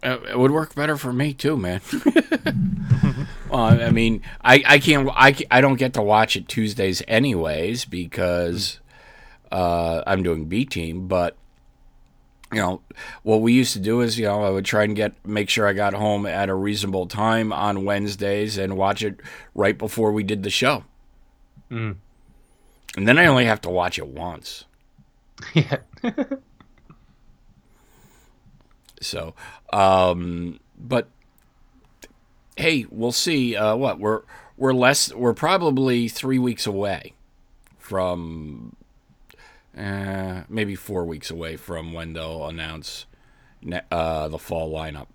Uh, 0.04 0.20
it 0.30 0.38
would 0.38 0.52
work 0.52 0.76
better 0.76 0.98
for 0.98 1.14
me 1.14 1.34
too, 1.34 1.56
man. 1.56 1.80
well, 3.50 3.82
I 3.82 3.90
mean, 3.90 4.22
I, 4.44 4.62
I 4.68 4.80
can't. 4.80 5.10
I, 5.14 5.34
I 5.50 5.62
don't 5.62 5.78
get 5.78 5.94
to 5.94 6.02
watch 6.02 6.36
it 6.36 6.50
Tuesdays 6.50 7.02
anyways 7.08 7.86
because 7.86 8.82
uh, 9.50 10.04
I'm 10.06 10.22
doing 10.22 10.46
B 10.46 10.66
team. 10.66 11.08
But 11.08 11.38
you 12.54 12.62
know, 12.62 12.82
what 13.24 13.42
we 13.42 13.54
used 13.54 13.74
to 13.74 13.80
do 13.80 14.02
is, 14.02 14.18
you 14.18 14.26
know, 14.26 14.44
I 14.44 14.50
would 14.50 14.66
try 14.66 14.84
and 14.84 14.96
get 14.96 15.14
make 15.26 15.50
sure 15.50 15.68
I 15.68 15.74
got 15.74 15.94
home 15.94 16.26
at 16.26 16.50
a 16.50 16.56
reasonable 16.56 17.08
time 17.08 17.52
on 17.52 17.86
Wednesdays 17.86 18.58
and 18.58 18.78
watch 18.78 19.04
it 19.04 19.20
right 19.56 19.78
before 19.78 20.12
we 20.12 20.24
did 20.24 20.44
the 20.44 20.50
show. 20.50 20.84
Mm. 21.72 21.96
And 22.96 23.08
then 23.08 23.18
I 23.18 23.26
only 23.26 23.46
have 23.46 23.62
to 23.62 23.70
watch 23.70 23.98
it 23.98 24.08
once. 24.08 24.66
yeah. 25.54 25.78
So, 29.02 29.34
um, 29.72 30.60
but 30.78 31.10
hey, 32.56 32.86
we'll 32.90 33.12
see. 33.12 33.56
Uh, 33.56 33.76
what 33.76 34.00
we're 34.00 34.22
we're 34.58 34.74
less. 34.74 35.14
We're 35.14 35.34
probably 35.34 36.08
three 36.08 36.40
weeks 36.40 36.66
away 36.66 37.14
from, 37.78 38.76
uh, 39.78 40.44
maybe 40.50 40.76
four 40.76 41.06
weeks 41.06 41.30
away 41.32 41.58
from 41.58 41.94
when 41.94 42.14
they'll 42.14 42.48
announce 42.48 43.06
ne- 43.62 43.82
uh, 43.92 44.28
the 44.28 44.38
fall 44.40 44.72
lineup. 44.74 45.08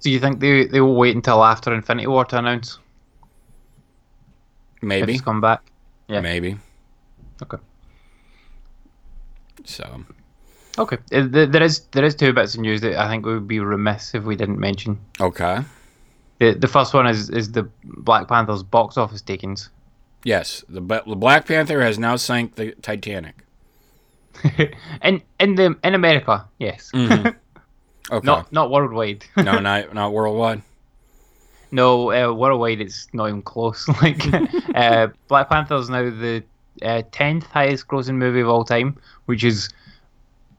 So 0.00 0.08
you 0.08 0.18
think 0.20 0.40
they 0.40 0.66
they 0.66 0.80
will 0.80 0.96
wait 0.96 1.14
until 1.14 1.44
after 1.44 1.72
Infinity 1.74 2.06
War 2.06 2.24
to 2.26 2.38
announce 2.38 2.78
Maybe, 4.82 5.18
come 5.18 5.40
back? 5.40 5.60
Yeah. 6.08 6.20
maybe. 6.22 6.56
Okay. 7.42 7.58
So, 9.64 10.04
Okay. 10.78 10.96
There 11.10 11.62
is 11.62 11.80
there 11.92 12.04
is 12.04 12.14
two 12.14 12.32
bits 12.32 12.54
of 12.54 12.60
news 12.60 12.80
that 12.80 12.96
I 12.98 13.08
think 13.08 13.26
we 13.26 13.34
would 13.34 13.48
be 13.48 13.60
remiss 13.60 14.14
if 14.14 14.24
we 14.24 14.36
didn't 14.36 14.58
mention. 14.58 14.98
okay. 15.20 15.60
The 16.38 16.54
the 16.54 16.68
first 16.68 16.94
one 16.94 17.06
is 17.06 17.28
is 17.28 17.52
the 17.52 17.68
Black 17.84 18.26
Panther's 18.28 18.62
box 18.62 18.96
office 18.96 19.20
takings. 19.20 19.68
Yes, 20.24 20.64
the, 20.68 20.80
the 20.80 21.16
Black 21.16 21.46
Panther 21.46 21.80
has 21.80 21.98
now 21.98 22.16
sank 22.16 22.56
the 22.56 22.72
Titanic. 22.82 23.44
in 25.02 25.22
in 25.38 25.54
the 25.54 25.76
in 25.84 25.94
America, 25.94 26.46
yes. 26.58 26.90
Okay. 28.12 28.26
Not 28.26 28.52
not 28.52 28.70
worldwide. 28.72 29.24
no, 29.36 29.60
not 29.60 29.94
not 29.94 30.12
worldwide. 30.12 30.62
no, 31.70 32.10
uh, 32.10 32.32
worldwide 32.32 32.80
it's 32.80 33.06
not 33.12 33.28
even 33.28 33.42
close. 33.42 33.86
Like 34.02 34.20
uh, 34.74 35.08
Black 35.28 35.48
is 35.70 35.88
now 35.88 36.02
the 36.02 36.42
uh, 36.82 37.02
tenth 37.12 37.44
highest 37.46 37.86
grossing 37.86 38.16
movie 38.16 38.40
of 38.40 38.48
all 38.48 38.64
time, 38.64 38.98
which 39.26 39.44
is 39.44 39.68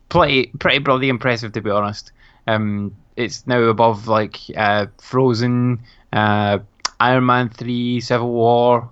pretty 0.08 0.48
pretty 0.60 0.80
bloody 0.80 1.10
impressive 1.10 1.52
to 1.54 1.62
be 1.62 1.70
honest. 1.70 2.14
Um, 2.48 2.96
it's 3.18 3.46
now 3.46 3.60
above 3.64 4.08
like 4.08 4.38
uh, 4.56 4.86
Frozen, 5.00 5.82
uh, 6.14 6.60
Iron 7.02 7.26
Man 7.26 7.50
three, 7.50 8.00
Civil 8.00 8.32
War, 8.32 8.90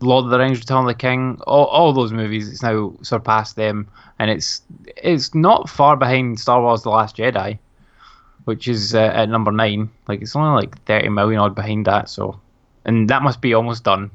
Lord 0.00 0.24
of 0.24 0.30
the 0.30 0.38
Rings, 0.38 0.60
Return 0.60 0.78
of 0.78 0.86
the 0.86 0.94
King, 0.94 1.40
all, 1.46 1.66
all 1.66 1.92
those 1.92 2.12
movies. 2.12 2.48
It's 2.48 2.62
now 2.62 2.94
surpassed 3.02 3.56
them, 3.56 3.88
and 4.18 4.30
it's 4.30 4.62
it's 4.96 5.34
not 5.34 5.68
far 5.68 5.96
behind 5.96 6.40
Star 6.40 6.60
Wars: 6.60 6.82
The 6.82 6.90
Last 6.90 7.16
Jedi, 7.16 7.58
which 8.44 8.66
is 8.66 8.94
uh, 8.94 9.12
at 9.14 9.28
number 9.28 9.52
nine. 9.52 9.90
Like 10.06 10.22
it's 10.22 10.34
only 10.34 10.62
like 10.62 10.82
thirty 10.84 11.08
million 11.08 11.40
odd 11.40 11.54
behind 11.54 11.86
that. 11.86 12.08
So, 12.08 12.40
and 12.84 13.08
that 13.10 13.22
must 13.22 13.40
be 13.40 13.54
almost 13.54 13.84
done. 13.84 14.10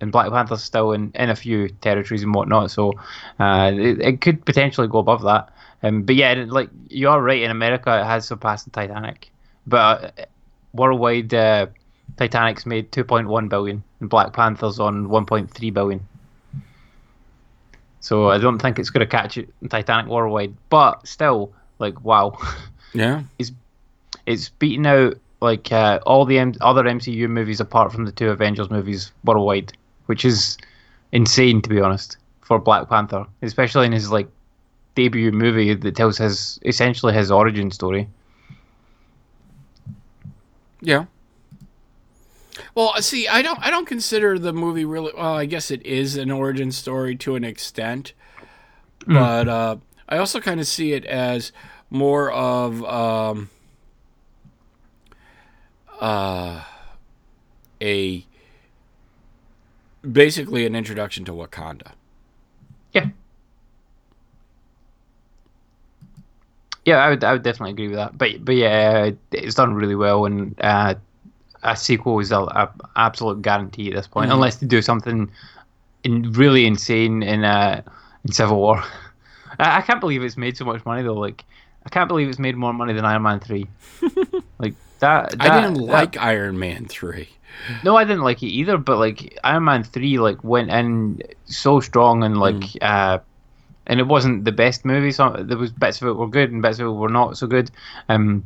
And 0.00 0.10
Black 0.10 0.30
Panther's 0.30 0.62
still 0.62 0.92
in, 0.92 1.12
in 1.14 1.28
a 1.28 1.36
few 1.36 1.68
territories 1.68 2.22
and 2.22 2.34
whatnot, 2.34 2.70
so 2.70 2.94
uh, 3.38 3.70
it, 3.74 4.00
it 4.00 4.20
could 4.22 4.46
potentially 4.46 4.88
go 4.88 4.98
above 4.98 5.22
that. 5.22 5.52
Um, 5.82 6.04
but 6.04 6.14
yeah, 6.14 6.46
like 6.48 6.70
you 6.88 7.08
are 7.10 7.20
right. 7.20 7.42
In 7.42 7.50
America, 7.50 8.00
it 8.00 8.04
has 8.04 8.26
surpassed 8.26 8.64
the 8.64 8.70
Titanic, 8.70 9.30
but 9.66 10.18
uh, 10.18 10.24
worldwide, 10.72 11.34
uh, 11.34 11.66
Titanic's 12.20 12.66
made 12.66 12.92
2.1 12.92 13.48
billion, 13.48 13.82
and 14.00 14.10
Black 14.10 14.34
Panther's 14.34 14.78
on 14.78 15.08
1.3 15.08 15.72
billion. 15.72 16.06
So 18.00 18.28
I 18.30 18.36
don't 18.36 18.58
think 18.58 18.78
it's 18.78 18.90
going 18.90 19.00
to 19.06 19.10
catch 19.10 19.38
it, 19.38 19.48
Titanic 19.70 20.06
worldwide. 20.06 20.54
But 20.68 21.06
still, 21.06 21.52
like 21.78 22.04
wow, 22.04 22.36
Yeah. 22.92 23.22
it's 24.26 24.48
beaten 24.50 24.84
out 24.86 25.14
like 25.40 25.72
uh, 25.72 26.00
all 26.04 26.26
the 26.26 26.38
M- 26.38 26.54
other 26.60 26.82
MCU 26.82 27.26
movies 27.28 27.58
apart 27.60 27.90
from 27.90 28.04
the 28.04 28.12
two 28.12 28.28
Avengers 28.28 28.68
movies 28.70 29.12
worldwide, 29.24 29.72
which 30.06 30.24
is 30.26 30.58
insane 31.12 31.62
to 31.62 31.70
be 31.70 31.80
honest 31.80 32.18
for 32.42 32.58
Black 32.58 32.88
Panther, 32.88 33.24
especially 33.40 33.86
in 33.86 33.92
his 33.92 34.10
like 34.10 34.28
debut 34.94 35.32
movie 35.32 35.72
that 35.72 35.96
tells 35.96 36.18
his 36.18 36.58
essentially 36.66 37.14
his 37.14 37.30
origin 37.30 37.70
story. 37.70 38.06
Yeah. 40.82 41.04
Well, 42.74 42.94
see, 43.00 43.26
I 43.28 43.42
don't 43.42 43.58
I 43.60 43.70
don't 43.70 43.86
consider 43.86 44.38
the 44.38 44.52
movie 44.52 44.84
really 44.84 45.12
well, 45.16 45.34
I 45.34 45.46
guess 45.46 45.70
it 45.70 45.84
is 45.84 46.16
an 46.16 46.30
origin 46.30 46.72
story 46.72 47.16
to 47.16 47.34
an 47.36 47.44
extent. 47.44 48.12
But 49.06 49.48
uh 49.48 49.76
I 50.08 50.18
also 50.18 50.40
kind 50.40 50.60
of 50.60 50.66
see 50.66 50.92
it 50.92 51.04
as 51.04 51.52
more 51.90 52.30
of 52.30 52.84
um 52.84 53.50
uh 56.00 56.64
a 57.80 58.26
basically 60.10 60.66
an 60.66 60.74
introduction 60.74 61.24
to 61.26 61.32
Wakanda. 61.32 61.92
Yeah. 62.92 63.08
Yeah, 66.84 66.96
I 66.96 67.10
would, 67.10 67.22
I 67.22 67.32
would 67.32 67.42
definitely 67.42 67.72
agree 67.72 67.88
with 67.88 67.96
that. 67.96 68.16
But, 68.16 68.44
but 68.44 68.56
yeah, 68.56 69.10
it's 69.32 69.54
done 69.54 69.74
really 69.74 69.94
well, 69.94 70.24
and 70.24 70.54
uh, 70.60 70.94
a 71.62 71.76
sequel 71.76 72.18
is 72.20 72.32
a, 72.32 72.40
a 72.40 72.70
absolute 72.96 73.42
guarantee 73.42 73.88
at 73.88 73.94
this 73.94 74.06
point, 74.06 74.32
unless 74.32 74.56
they 74.56 74.66
do 74.66 74.80
something 74.82 75.30
in, 76.04 76.32
really 76.32 76.66
insane 76.66 77.22
in 77.22 77.44
uh, 77.44 77.82
in 78.24 78.32
Civil 78.32 78.56
War. 78.56 78.82
I, 79.58 79.78
I 79.78 79.80
can't 79.82 80.00
believe 80.00 80.22
it's 80.22 80.36
made 80.36 80.56
so 80.56 80.64
much 80.64 80.84
money 80.84 81.02
though. 81.02 81.14
Like, 81.14 81.44
I 81.84 81.88
can't 81.88 82.08
believe 82.08 82.28
it's 82.28 82.38
made 82.38 82.56
more 82.56 82.72
money 82.72 82.92
than 82.92 83.04
Iron 83.04 83.22
Man 83.22 83.40
three. 83.40 83.66
like 84.58 84.74
that, 85.00 85.34
I 85.40 85.60
didn't 85.60 85.86
that- 85.86 85.92
like 85.92 86.16
Iron 86.18 86.58
Man 86.58 86.86
3. 86.86 87.28
no, 87.84 87.96
I 87.96 88.04
didn't 88.04 88.22
like 88.22 88.42
it 88.42 88.48
either. 88.48 88.78
But 88.78 88.98
like 88.98 89.38
Iron 89.44 89.64
Man 89.64 89.82
three, 89.82 90.18
like 90.18 90.42
went 90.44 90.70
in 90.70 91.20
so 91.46 91.80
strong 91.80 92.22
and 92.22 92.38
like, 92.38 92.64
uh, 92.80 93.18
and 93.86 93.98
it 93.98 94.06
wasn't 94.06 94.44
the 94.44 94.52
best 94.52 94.84
movie. 94.84 95.10
So 95.10 95.34
there 95.38 95.58
was 95.58 95.72
bits 95.72 96.00
of 96.00 96.08
it 96.08 96.12
were 96.12 96.28
good 96.28 96.52
and 96.52 96.62
bits 96.62 96.78
of 96.78 96.86
it 96.86 96.92
were 96.92 97.08
not 97.08 97.36
so 97.36 97.46
good. 97.46 97.70
Um, 98.08 98.44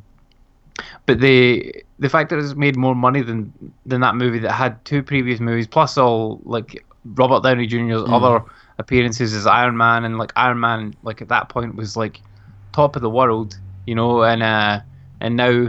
but 1.06 1.20
the 1.20 1.74
the 1.98 2.08
fact 2.08 2.30
that 2.30 2.38
it's 2.38 2.54
made 2.54 2.76
more 2.76 2.94
money 2.94 3.22
than 3.22 3.52
than 3.86 4.00
that 4.00 4.16
movie 4.16 4.38
that 4.40 4.52
had 4.52 4.84
two 4.84 5.02
previous 5.02 5.40
movies 5.40 5.66
plus 5.66 5.96
all 5.96 6.40
like 6.44 6.84
Robert 7.04 7.42
Downey 7.42 7.66
Jr.'s 7.66 8.02
other 8.08 8.44
appearances 8.78 9.34
as 9.34 9.46
Iron 9.46 9.76
Man 9.76 10.04
and 10.04 10.18
like 10.18 10.32
Iron 10.36 10.58
Man 10.60 10.94
like 11.02 11.22
at 11.22 11.28
that 11.28 11.48
point 11.48 11.76
was 11.76 11.96
like 11.96 12.20
top 12.72 12.96
of 12.96 13.02
the 13.02 13.10
world, 13.10 13.56
you 13.86 13.94
know, 13.94 14.22
and 14.24 14.42
uh, 14.42 14.80
and 15.20 15.36
now 15.36 15.68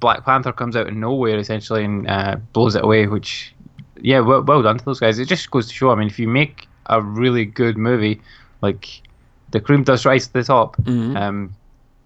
Black 0.00 0.24
Panther 0.24 0.52
comes 0.52 0.74
out 0.76 0.88
of 0.88 0.94
nowhere 0.94 1.38
essentially 1.38 1.84
and 1.84 2.08
uh, 2.08 2.36
blows 2.52 2.74
it 2.74 2.82
away. 2.84 3.06
Which, 3.06 3.54
yeah, 4.00 4.20
well, 4.20 4.42
well 4.42 4.62
done 4.62 4.78
to 4.78 4.84
those 4.84 5.00
guys. 5.00 5.18
It 5.18 5.26
just 5.28 5.50
goes 5.50 5.68
to 5.68 5.74
show. 5.74 5.90
I 5.90 5.94
mean, 5.96 6.08
if 6.08 6.18
you 6.18 6.28
make 6.28 6.66
a 6.86 7.02
really 7.02 7.44
good 7.44 7.76
movie, 7.76 8.20
like 8.62 9.02
the 9.50 9.60
cream 9.60 9.82
does 9.84 10.04
rise 10.06 10.26
to 10.28 10.32
the 10.32 10.44
top. 10.44 10.76
Um, 11.16 11.54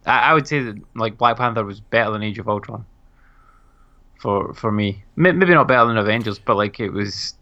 I, 0.07 0.31
I 0.31 0.35
would 0.35 0.47
say 0.47 0.61
that 0.61 0.77
like 0.95 1.19
Black 1.19 1.37
Panther 1.37 1.65
was 1.65 1.81
better 1.81 2.11
than 2.11 2.23
Age 2.23 2.39
of 2.39 2.49
Ultron. 2.49 2.85
For 4.19 4.55
for 4.55 4.71
me, 4.73 5.03
M- 5.19 5.39
maybe 5.39 5.53
not 5.55 5.69
better 5.69 5.87
than 5.87 5.97
Avengers, 5.99 6.39
but 6.39 6.57
like 6.57 6.81
it 6.81 6.91
was 6.91 7.35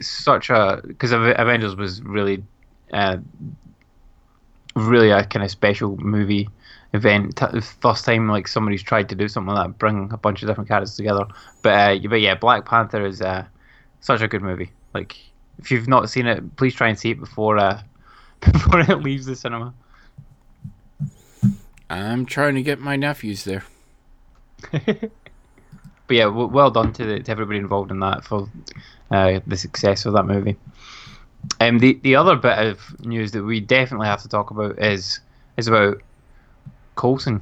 such 0.00 0.50
a 0.50 0.82
because 0.86 1.12
Avengers 1.12 1.76
was 1.76 2.02
really, 2.02 2.42
uh, 2.92 3.18
really 4.74 5.10
a 5.10 5.24
kind 5.24 5.44
of 5.44 5.50
special 5.50 5.96
movie 5.98 6.48
event. 6.92 7.36
T- 7.36 7.60
first 7.60 8.04
time 8.04 8.28
like 8.28 8.48
somebody's 8.48 8.82
tried 8.82 9.08
to 9.08 9.14
do 9.14 9.28
something 9.28 9.54
like 9.54 9.68
that, 9.68 9.78
bring 9.78 10.10
a 10.12 10.16
bunch 10.16 10.42
of 10.42 10.48
different 10.48 10.68
characters 10.68 10.96
together. 10.96 11.24
But 11.62 11.70
uh, 11.70 12.08
but 12.08 12.20
yeah, 12.20 12.34
Black 12.34 12.64
Panther 12.66 13.06
is 13.06 13.22
uh, 13.22 13.44
such 14.00 14.20
a 14.20 14.28
good 14.28 14.42
movie. 14.42 14.70
Like 14.94 15.16
if 15.58 15.70
you've 15.70 15.88
not 15.88 16.10
seen 16.10 16.26
it, 16.26 16.56
please 16.56 16.74
try 16.74 16.88
and 16.88 16.98
see 16.98 17.10
it 17.12 17.20
before 17.20 17.58
uh, 17.58 17.80
before 18.40 18.80
it 18.80 19.02
leaves 19.02 19.26
the 19.26 19.36
cinema. 19.36 19.72
I'm 21.88 22.26
trying 22.26 22.54
to 22.56 22.62
get 22.62 22.80
my 22.80 22.96
nephews 22.96 23.44
there. 23.44 23.64
But 26.06 26.16
yeah, 26.16 26.24
w- 26.24 26.46
well 26.48 26.70
done 26.70 26.92
to, 26.94 27.04
the, 27.04 27.20
to 27.20 27.30
everybody 27.32 27.58
involved 27.58 27.90
in 27.90 27.98
that 28.00 28.24
for 28.24 28.48
uh, 29.10 29.40
the 29.46 29.56
success 29.56 30.06
of 30.06 30.12
that 30.12 30.24
movie. 30.24 30.56
Um, 31.60 31.78
the 31.80 31.98
the 32.02 32.14
other 32.16 32.36
bit 32.36 32.58
of 32.58 33.00
news 33.04 33.32
that 33.32 33.42
we 33.42 33.60
definitely 33.60 34.06
have 34.06 34.22
to 34.22 34.28
talk 34.28 34.50
about 34.50 34.78
is 34.78 35.20
is 35.56 35.68
about 35.68 36.00
Coulson 36.96 37.40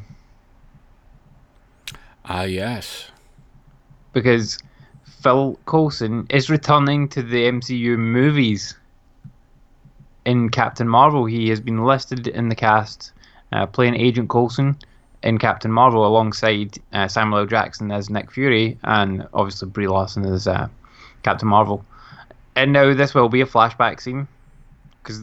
Ah, 2.25 2.45
yes. 2.45 3.11
because 4.15 4.59
Phil 5.05 5.59
Coulson 5.67 6.27
is 6.31 6.49
returning 6.49 7.09
to 7.11 7.23
the 7.23 7.45
MCU 7.45 7.99
movies. 7.99 8.75
In 10.25 10.49
Captain 10.49 10.89
Marvel, 10.89 11.27
he 11.27 11.51
has 11.51 11.61
been 11.61 11.85
listed 11.85 12.27
in 12.29 12.49
the 12.49 12.55
cast 12.55 13.13
uh, 13.55 13.67
playing 13.67 13.95
Agent 13.95 14.29
Coulson 14.29 14.77
in 15.23 15.39
Captain 15.39 15.73
Marvel 15.73 16.07
alongside 16.07 16.77
uh, 16.93 17.09
Samuel 17.09 17.41
L. 17.41 17.47
Jackson 17.47 17.91
as 17.91 18.11
Nick 18.11 18.31
Fury 18.31 18.77
and 18.83 19.27
obviously 19.33 19.69
Brie 19.69 19.89
Larson 19.89 20.27
as 20.27 20.47
uh, 20.47 20.69
Captain 21.23 21.49
Marvel. 21.49 21.85
And 22.57 22.73
now 22.73 22.93
this 22.93 23.15
will 23.15 23.29
be 23.31 23.41
a 23.41 23.47
flashback 23.47 24.01
scene 24.01 24.29
because 25.03 25.23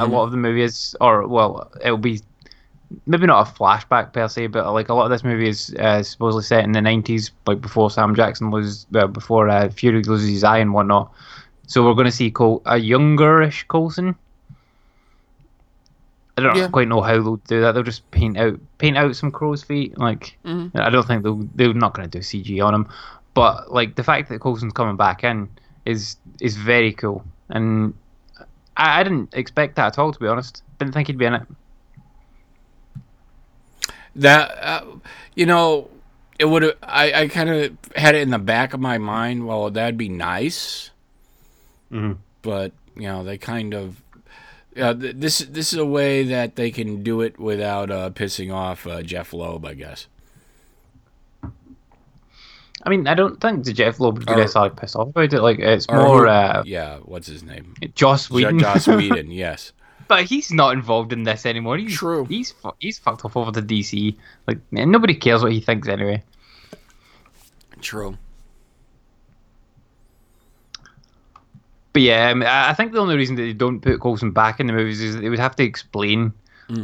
a 0.00 0.06
lot 0.06 0.24
of 0.24 0.30
the 0.30 0.36
movie 0.36 0.62
is, 0.62 0.96
or 1.00 1.26
well, 1.26 1.70
it'll 1.82 1.98
be 1.98 2.20
maybe 3.06 3.26
not 3.26 3.48
a 3.48 3.50
flashback 3.50 4.12
per 4.12 4.28
se, 4.28 4.48
but 4.48 4.70
like 4.72 4.88
a 4.88 4.94
lot 4.94 5.04
of 5.04 5.10
this 5.10 5.24
movie 5.24 5.48
is 5.48 5.74
uh, 5.78 6.02
supposedly 6.02 6.42
set 6.42 6.64
in 6.64 6.72
the 6.72 6.80
'90s, 6.80 7.30
like 7.46 7.60
before 7.60 7.90
Sam 7.90 8.14
Jackson 8.14 8.50
loses, 8.50 8.86
uh, 8.94 9.06
before 9.06 9.48
uh, 9.48 9.68
Fury 9.70 10.02
loses 10.02 10.28
his 10.28 10.44
eye 10.44 10.58
and 10.58 10.72
whatnot. 10.72 11.10
So 11.66 11.84
we're 11.84 11.94
going 11.94 12.06
to 12.06 12.12
see 12.12 12.30
Col- 12.30 12.62
a 12.66 12.74
youngerish 12.74 13.68
Coulson. 13.68 14.16
I 16.40 16.48
don't 16.48 16.56
Yeah. 16.56 16.68
quite 16.68 16.88
know 16.88 17.00
how 17.02 17.14
they'll 17.14 17.36
do 17.36 17.60
that. 17.60 17.72
They'll 17.72 17.82
just 17.82 18.08
paint 18.10 18.36
out 18.38 18.58
paint 18.78 18.96
out 18.96 19.14
some 19.16 19.30
crow's 19.30 19.62
feet. 19.62 19.96
Like 19.98 20.36
I 20.74 20.90
don't 20.90 21.06
think 21.06 21.22
they'll 21.22 21.48
they're 21.54 21.72
not 21.74 21.94
going 21.94 22.08
to 22.08 22.18
do 22.18 22.22
CG 22.22 22.64
on 22.64 22.74
him. 22.74 22.88
But 23.34 23.72
like 23.72 23.94
the 23.96 24.02
fact 24.04 24.28
that 24.28 24.40
Coulson's 24.40 24.72
coming 24.72 24.96
back 24.96 25.22
in 25.24 25.48
is 25.86 26.16
is 26.40 26.56
very 26.56 26.92
cool, 26.92 27.24
and 27.48 27.94
I, 28.76 29.00
I 29.00 29.02
didn't 29.02 29.34
expect 29.34 29.76
that 29.76 29.86
at 29.86 29.98
all. 29.98 30.12
To 30.12 30.18
be 30.18 30.26
honest, 30.26 30.62
didn't 30.78 30.94
think 30.94 31.06
he'd 31.06 31.16
be 31.18 31.26
in 31.26 31.34
it. 31.34 31.42
That 34.16 34.50
uh, 34.62 34.84
you 35.36 35.46
know, 35.46 35.88
it 36.38 36.46
would 36.46 36.62
have. 36.62 36.74
I, 36.82 37.12
I 37.22 37.28
kind 37.28 37.48
of 37.48 37.78
had 37.94 38.14
it 38.16 38.22
in 38.22 38.30
the 38.30 38.38
back 38.38 38.74
of 38.74 38.80
my 38.80 38.98
mind. 38.98 39.46
Well, 39.46 39.70
that'd 39.70 39.96
be 39.96 40.08
nice, 40.08 40.90
but 42.42 42.72
you 42.96 43.02
know, 43.02 43.22
they 43.24 43.38
kind 43.38 43.74
of. 43.74 44.02
Yeah, 44.76 44.92
th- 44.92 45.16
this 45.16 45.38
this 45.40 45.72
is 45.72 45.78
a 45.78 45.84
way 45.84 46.22
that 46.24 46.54
they 46.56 46.70
can 46.70 47.02
do 47.02 47.20
it 47.22 47.38
without 47.40 47.90
uh, 47.90 48.10
pissing 48.10 48.54
off 48.54 48.86
uh, 48.86 49.02
Jeph 49.02 49.32
Loeb, 49.32 49.64
I 49.66 49.74
guess. 49.74 50.06
I 52.82 52.88
mean, 52.88 53.06
I 53.06 53.14
don't 53.14 53.40
think 53.40 53.64
the 53.64 53.72
Jeph 53.74 54.00
Loeb 54.00 54.18
would 54.18 54.26
be 54.26 54.32
Or- 54.32 54.36
necessarily 54.36 54.70
pissed 54.70 54.96
off 54.96 55.08
about 55.08 55.32
it. 55.32 55.40
Like, 55.42 55.58
it's 55.58 55.88
more 55.90 56.20
who- 56.22 56.28
uh, 56.28 56.62
yeah, 56.64 56.98
what's 56.98 57.26
his 57.26 57.42
name? 57.42 57.74
Joss 57.94 58.28
Jo- 58.28 58.34
Whedon. 58.36 58.58
Joss 58.58 58.86
Whedon. 58.88 59.30
Yes, 59.30 59.72
but 60.08 60.24
he's 60.24 60.50
not 60.50 60.72
involved 60.74 61.12
in 61.12 61.24
this 61.24 61.44
anymore. 61.46 61.76
He's, 61.76 61.94
True. 61.96 62.24
He's 62.24 62.52
fu- 62.52 62.72
he's 62.78 62.98
fucked 62.98 63.24
off 63.24 63.36
over 63.36 63.52
to 63.52 63.60
DC. 63.62 64.16
Like, 64.46 64.58
man, 64.72 64.90
nobody 64.90 65.14
cares 65.14 65.42
what 65.42 65.52
he 65.52 65.60
thinks 65.60 65.88
anyway. 65.88 66.22
true. 67.80 68.16
But 71.92 72.02
yeah, 72.02 72.32
I 72.46 72.70
I 72.70 72.74
think 72.74 72.92
the 72.92 73.00
only 73.00 73.16
reason 73.16 73.36
that 73.36 73.42
they 73.42 73.52
don't 73.52 73.80
put 73.80 74.00
Coulson 74.00 74.30
back 74.30 74.60
in 74.60 74.66
the 74.66 74.72
movies 74.72 75.00
is 75.00 75.14
that 75.14 75.22
they 75.22 75.28
would 75.30 75.38
have 75.38 75.56
to 75.56 75.64
explain 75.64 76.32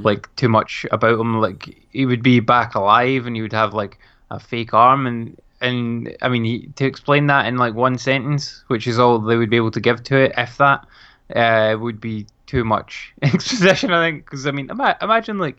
like 0.03 0.35
too 0.37 0.49
much 0.49 0.85
about 0.91 1.21
him. 1.21 1.41
Like 1.41 1.77
he 1.93 2.07
would 2.07 2.23
be 2.23 2.41
back 2.41 2.75
alive, 2.75 3.27
and 3.27 3.37
he 3.37 3.43
would 3.43 3.53
have 3.53 3.75
like 3.75 3.99
a 4.31 4.41
fake 4.41 4.75
arm, 4.75 5.07
and 5.07 5.41
and 5.61 6.17
I 6.23 6.29
mean 6.29 6.45
he, 6.45 6.69
to 6.77 6.85
explain 6.85 7.29
that 7.29 7.47
in 7.47 7.57
like 7.57 7.75
one 7.75 7.99
sentence, 7.99 8.65
which 8.67 8.87
is 8.87 8.99
all 8.99 9.19
they 9.19 9.37
would 9.37 9.51
be 9.51 9.57
able 9.57 9.71
to 9.71 9.81
give 9.81 10.03
to 10.05 10.17
it, 10.17 10.33
if 10.37 10.57
that, 10.59 10.87
uh, 11.35 11.77
would 11.79 12.01
be 12.01 12.27
too 12.47 12.65
much 12.65 13.13
exposition. 13.23 13.93
I 13.93 14.05
think 14.05 14.25
because 14.25 14.47
I 14.47 14.51
mean 14.51 14.71
ima- 14.71 14.99
imagine 15.01 15.39
like 15.39 15.59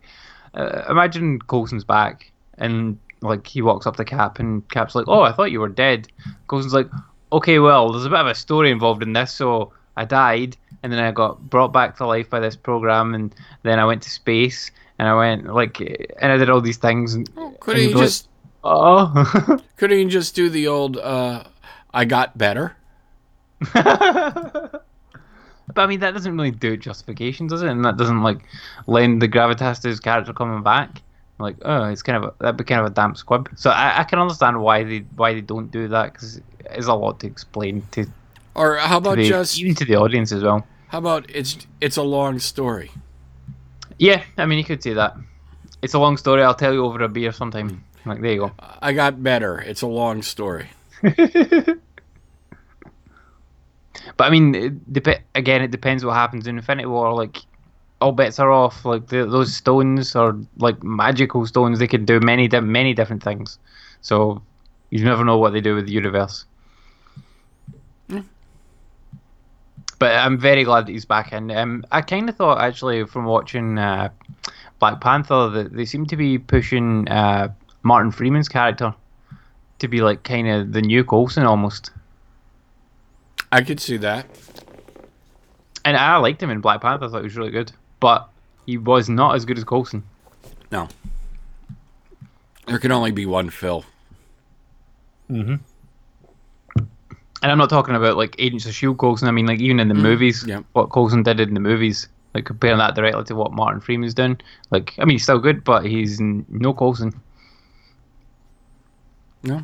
uh, 0.53 0.83
imagine 0.89 1.39
Coulson's 1.39 1.83
back 1.83 2.31
and 2.57 2.99
like 3.21 3.47
he 3.47 3.61
walks 3.61 3.87
up 3.87 3.95
to 3.95 4.05
Cap 4.05 4.39
and 4.39 4.67
Cap's 4.69 4.95
like, 4.95 5.05
"Oh, 5.07 5.21
I 5.21 5.31
thought 5.31 5.51
you 5.51 5.59
were 5.59 5.69
dead." 5.69 6.07
Coulson's 6.47 6.73
like, 6.73 6.89
"Okay, 7.31 7.59
well, 7.59 7.91
there's 7.91 8.05
a 8.05 8.09
bit 8.09 8.19
of 8.19 8.27
a 8.27 8.35
story 8.35 8.71
involved 8.71 9.03
in 9.03 9.13
this, 9.13 9.33
so 9.33 9.73
I 9.95 10.05
died, 10.05 10.57
and 10.83 10.91
then 10.91 10.99
I 10.99 11.11
got 11.11 11.49
brought 11.49 11.73
back 11.73 11.97
to 11.97 12.05
life 12.05 12.29
by 12.29 12.39
this 12.39 12.55
program, 12.55 13.13
and 13.13 13.33
then 13.63 13.79
I 13.79 13.85
went 13.85 14.03
to 14.03 14.09
space, 14.09 14.71
and 14.99 15.07
I 15.07 15.15
went 15.15 15.53
like, 15.53 15.79
and 15.79 16.31
I 16.31 16.37
did 16.37 16.49
all 16.49 16.61
these 16.61 16.77
things." 16.77 17.13
And, 17.13 17.27
Couldn't 17.59 17.59
and 17.69 17.77
he 17.77 17.87
he'd 17.87 17.95
like, 17.95 18.05
just 18.05 18.29
"Oh." 18.63 19.59
couldn't 19.77 19.97
he 19.97 20.05
just 20.05 20.35
do 20.35 20.49
the 20.49 20.67
old 20.67 20.97
uh, 20.97 21.43
I 21.93 22.05
got 22.05 22.37
better? 22.37 22.75
But 25.73 25.83
I 25.83 25.87
mean, 25.87 25.99
that 25.99 26.13
doesn't 26.13 26.35
really 26.35 26.51
do 26.51 26.73
it 26.73 26.79
justification, 26.79 27.47
does 27.47 27.61
it? 27.61 27.69
And 27.69 27.83
that 27.85 27.97
doesn't 27.97 28.23
like 28.23 28.39
lend 28.87 29.21
the 29.21 29.27
gravitas 29.27 29.81
to 29.81 29.89
his 29.89 29.99
character 29.99 30.33
coming 30.33 30.63
back. 30.63 31.01
Like, 31.39 31.55
oh, 31.63 31.83
it's 31.85 32.01
kind 32.01 32.23
of 32.23 32.31
a, 32.31 32.33
that'd 32.43 32.57
be 32.57 32.63
kind 32.63 32.81
of 32.81 32.87
a 32.87 32.89
damp 32.93 33.15
squib. 33.17 33.49
So 33.55 33.69
I, 33.69 33.99
I 33.99 34.03
can 34.05 34.19
understand 34.19 34.59
why 34.61 34.83
they 34.83 34.99
why 35.15 35.33
they 35.33 35.41
don't 35.41 35.69
do 35.71 35.87
that 35.89 36.13
because 36.13 36.41
it's 36.71 36.87
a 36.87 36.93
lot 36.93 37.19
to 37.19 37.27
explain 37.27 37.83
to, 37.91 38.05
Or 38.55 38.77
how 38.77 38.97
about 38.97 39.17
the, 39.17 39.27
just 39.29 39.59
even 39.59 39.75
to 39.75 39.85
the 39.85 39.95
audience 39.97 40.31
as 40.31 40.41
well. 40.43 40.65
how 40.87 40.97
about 40.97 41.25
it's 41.29 41.57
it's 41.79 41.97
a 41.97 42.03
long 42.03 42.39
story. 42.39 42.91
Yeah, 43.99 44.23
I 44.37 44.45
mean, 44.45 44.57
you 44.57 44.63
could 44.65 44.81
say 44.83 44.93
that. 44.93 45.15
It's 45.81 45.93
a 45.93 45.99
long 45.99 46.17
story. 46.17 46.41
I'll 46.43 46.55
tell 46.55 46.73
you 46.73 46.83
over 46.85 47.01
a 47.03 47.09
beer 47.09 47.31
sometime. 47.31 47.83
Like, 48.05 48.21
there 48.21 48.31
you 48.31 48.39
go. 48.39 48.51
I 48.81 48.93
got 48.93 49.21
better. 49.21 49.59
It's 49.59 49.81
a 49.83 49.87
long 49.87 50.21
story. 50.23 50.69
But 54.15 54.23
I 54.25 54.29
mean, 54.29 54.55
it 54.55 54.93
dep- 54.93 55.21
again, 55.35 55.61
it 55.61 55.71
depends 55.71 56.05
what 56.05 56.13
happens 56.13 56.47
in 56.47 56.57
Infinity 56.57 56.85
War. 56.87 57.13
Like, 57.13 57.37
all 58.01 58.11
bets 58.11 58.39
are 58.39 58.51
off. 58.51 58.85
Like 58.85 59.07
the, 59.07 59.25
those 59.25 59.55
stones 59.55 60.15
are 60.15 60.35
like 60.57 60.83
magical 60.83 61.45
stones. 61.45 61.79
They 61.79 61.87
can 61.87 62.05
do 62.05 62.19
many, 62.19 62.47
di- 62.47 62.59
many 62.59 62.93
different 62.93 63.23
things. 63.23 63.59
So 64.01 64.41
you 64.89 65.03
never 65.03 65.25
know 65.25 65.37
what 65.37 65.53
they 65.53 65.61
do 65.61 65.75
with 65.75 65.85
the 65.85 65.91
universe. 65.91 66.45
But 69.99 70.15
I'm 70.15 70.37
very 70.37 70.63
glad 70.63 70.85
that 70.85 70.91
he's 70.91 71.05
back 71.05 71.33
in. 71.33 71.49
Um, 71.49 71.83
I 71.91 72.01
kind 72.01 72.29
of 72.29 72.35
thought 72.35 72.61
actually 72.61 73.03
from 73.05 73.25
watching 73.25 73.79
uh, 73.79 74.09
Black 74.79 75.01
Panther 75.01 75.49
that 75.49 75.73
they 75.73 75.85
seem 75.85 76.05
to 76.05 76.15
be 76.15 76.37
pushing 76.37 77.07
uh, 77.09 77.51
Martin 77.81 78.11
Freeman's 78.11 78.47
character 78.47 78.93
to 79.79 79.87
be 79.87 80.01
like 80.01 80.23
kind 80.23 80.47
of 80.47 80.71
the 80.71 80.81
new 80.81 81.03
Coulson 81.03 81.45
almost. 81.45 81.91
I 83.51 83.61
could 83.61 83.79
see 83.79 83.97
that. 83.97 84.27
And 85.83 85.97
I 85.97 86.17
liked 86.17 86.43
him 86.43 86.49
in 86.49 86.59
Black 86.61 86.81
Panther. 86.81 87.05
I 87.05 87.09
thought 87.09 87.19
he 87.19 87.23
was 87.23 87.37
really 87.37 87.51
good, 87.51 87.71
but 87.99 88.29
he 88.65 88.77
was 88.77 89.09
not 89.09 89.35
as 89.35 89.45
good 89.45 89.57
as 89.57 89.63
Coulson. 89.63 90.03
No. 90.71 90.87
There 92.67 92.79
can 92.79 92.91
only 92.91 93.11
be 93.11 93.25
one 93.25 93.49
Phil. 93.49 93.85
Mhm 95.29 95.59
and 97.41 97.51
I'm 97.51 97.57
not 97.57 97.69
talking 97.69 97.95
about 97.95 98.17
like 98.17 98.35
Agents 98.39 98.65
of 98.65 98.73
Shield 98.73 98.97
Coulson. 98.97 99.27
I 99.27 99.31
mean, 99.31 99.45
like 99.45 99.59
even 99.59 99.79
in 99.79 99.87
the 99.87 99.93
movies, 99.93 100.43
yeah. 100.47 100.61
what 100.73 100.87
Coulson 100.89 101.23
did 101.23 101.39
in 101.39 101.53
the 101.53 101.59
movies, 101.59 102.07
like 102.33 102.45
comparing 102.45 102.79
that 102.79 102.95
directly 102.95 103.23
to 103.25 103.35
what 103.35 103.51
Martin 103.51 103.79
Freeman's 103.79 104.13
done. 104.13 104.39
Like, 104.71 104.93
I 104.97 105.05
mean, 105.05 105.15
he's 105.15 105.23
still 105.23 105.39
good, 105.39 105.63
but 105.63 105.85
he's 105.85 106.19
n- 106.19 106.45
no 106.49 106.73
Coulson. 106.73 107.13
No. 109.43 109.63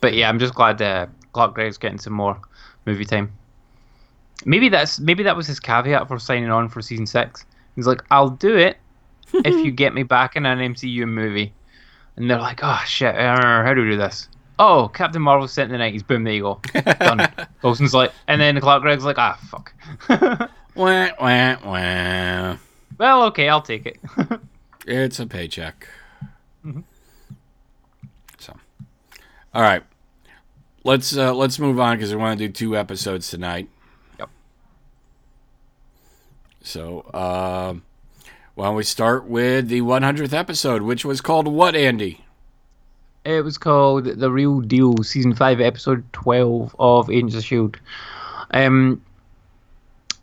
But 0.00 0.14
yeah, 0.14 0.28
I'm 0.28 0.38
just 0.38 0.54
glad 0.54 0.82
uh, 0.82 1.06
Clark 1.32 1.54
Gregg's 1.54 1.78
getting 1.78 1.98
some 1.98 2.12
more 2.12 2.38
movie 2.84 3.04
time. 3.04 3.32
Maybe 4.44 4.68
that's 4.68 5.00
maybe 5.00 5.22
that 5.22 5.36
was 5.36 5.46
his 5.46 5.60
caveat 5.60 6.08
for 6.08 6.18
signing 6.18 6.50
on 6.50 6.68
for 6.68 6.82
season 6.82 7.06
six. 7.06 7.44
He's 7.76 7.86
like, 7.86 8.02
I'll 8.10 8.30
do 8.30 8.56
it 8.56 8.78
if 9.32 9.54
you 9.64 9.70
get 9.72 9.94
me 9.94 10.02
back 10.02 10.36
in 10.36 10.46
an 10.46 10.58
MCU 10.74 11.08
movie. 11.08 11.52
And 12.16 12.30
they're 12.30 12.38
like, 12.38 12.60
oh 12.62 12.80
shit, 12.86 13.14
uh, 13.14 13.62
how 13.64 13.74
do 13.74 13.82
we 13.82 13.90
do 13.90 13.96
this? 13.96 14.28
Oh, 14.58 14.88
Captain 14.94 15.20
Marvel 15.20 15.48
sent 15.48 15.66
in 15.66 15.72
the 15.72 15.78
nineties. 15.78 16.04
Boom, 16.04 16.22
there 16.22 16.34
you 16.34 16.42
go. 16.42 16.60
Done. 17.00 17.26
Coulson's 17.62 17.92
like, 17.92 18.12
and 18.28 18.40
then 18.40 18.60
Clark 18.60 18.82
Gregg's 18.82 19.04
like, 19.04 19.18
ah, 19.18 19.38
fuck. 19.50 19.72
Wah, 20.76 21.08
wah, 21.20 21.56
wah. 21.64 22.56
well, 22.98 23.22
okay, 23.26 23.48
I'll 23.48 23.62
take 23.62 23.86
it. 23.86 23.96
It's 24.88 25.20
a 25.20 25.26
paycheck. 25.26 25.88
So, 28.38 28.54
all 29.54 29.62
right, 29.62 29.84
let's 30.82 31.16
uh, 31.16 31.32
let's 31.32 31.60
move 31.60 31.78
on 31.78 31.96
because 31.96 32.10
we 32.10 32.16
want 32.16 32.38
to 32.38 32.48
do 32.48 32.52
two 32.52 32.76
episodes 32.76 33.30
tonight. 33.30 33.68
So, 36.64 37.00
uh, 37.12 37.74
why 38.54 38.64
don't 38.64 38.74
we 38.74 38.84
start 38.84 39.26
with 39.26 39.68
the 39.68 39.82
100th 39.82 40.32
episode, 40.32 40.80
which 40.80 41.04
was 41.04 41.20
called 41.20 41.46
what, 41.46 41.76
Andy? 41.76 42.24
It 43.24 43.44
was 43.44 43.58
called 43.58 44.06
The 44.06 44.30
Real 44.30 44.60
Deal, 44.62 44.96
Season 45.02 45.34
5, 45.34 45.60
Episode 45.60 46.10
12 46.14 46.74
of 46.78 47.10
Agents 47.10 47.34
of 47.34 47.40
S.H.I.E.L.D. 47.40 47.78
Um, 48.52 49.02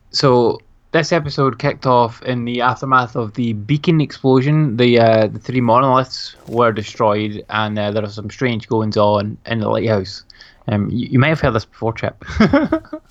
so, 0.09 0.59
this 0.91 1.11
episode 1.11 1.59
kicked 1.59 1.85
off 1.85 2.23
in 2.23 2.43
the 2.45 2.61
aftermath 2.61 3.15
of 3.15 3.35
the 3.35 3.53
beacon 3.53 4.01
explosion. 4.01 4.77
The 4.77 4.99
uh, 4.99 5.27
the 5.27 5.39
three 5.39 5.61
monoliths 5.61 6.35
were 6.47 6.71
destroyed, 6.71 7.45
and 7.49 7.77
uh, 7.77 7.91
there 7.91 8.03
are 8.03 8.09
some 8.09 8.29
strange 8.31 8.67
goings 8.67 8.97
on 8.97 9.37
in 9.45 9.59
the 9.59 9.69
lighthouse. 9.69 10.23
Um, 10.67 10.89
you, 10.89 11.07
you 11.11 11.19
might 11.19 11.29
have 11.29 11.39
heard 11.39 11.53
this 11.53 11.65
before, 11.65 11.93
Chip. 11.93 12.25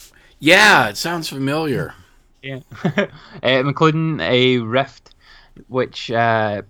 Yeah, 0.43 0.88
it 0.88 0.97
sounds 0.97 1.29
familiar. 1.29 1.95
Yeah, 2.42 2.61
um, 2.85 3.09
including 3.42 4.20
a 4.20 4.59
rift, 4.59 5.14
which 5.68 6.11
uh, 6.11 6.62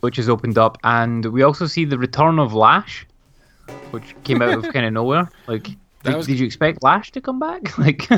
which 0.00 0.18
is 0.18 0.28
opened 0.28 0.58
up, 0.58 0.78
and 0.84 1.24
we 1.26 1.42
also 1.42 1.66
see 1.66 1.84
the 1.84 1.98
return 1.98 2.38
of 2.38 2.54
Lash, 2.54 3.06
which 3.90 4.14
came 4.24 4.42
out 4.42 4.52
of 4.54 4.62
kind 4.72 4.86
of 4.86 4.92
nowhere. 4.92 5.28
Like, 5.46 5.64
did, 6.04 6.16
was- 6.16 6.26
did 6.26 6.38
you 6.38 6.46
expect 6.46 6.82
Lash 6.82 7.10
to 7.12 7.20
come 7.20 7.38
back? 7.40 7.76
Like, 7.82 8.08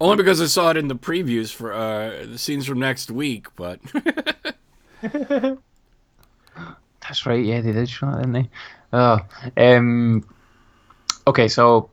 Only 0.00 0.16
because 0.16 0.40
I 0.40 0.46
saw 0.46 0.70
it 0.70 0.78
in 0.78 0.88
the 0.88 0.94
previews 0.96 1.52
for 1.52 1.74
uh, 1.74 2.24
the 2.24 2.38
scenes 2.38 2.64
from 2.64 2.78
next 2.78 3.10
week, 3.10 3.48
but 3.54 3.80
that's 5.02 5.56
right. 7.26 7.44
Yeah, 7.44 7.60
they 7.60 7.72
did 7.72 7.88
show 7.88 8.06
that, 8.10 8.16
didn't 8.18 8.32
they? 8.32 8.50
Oh, 8.92 9.18
um, 9.56 10.24
okay, 11.26 11.48
so 11.48 11.90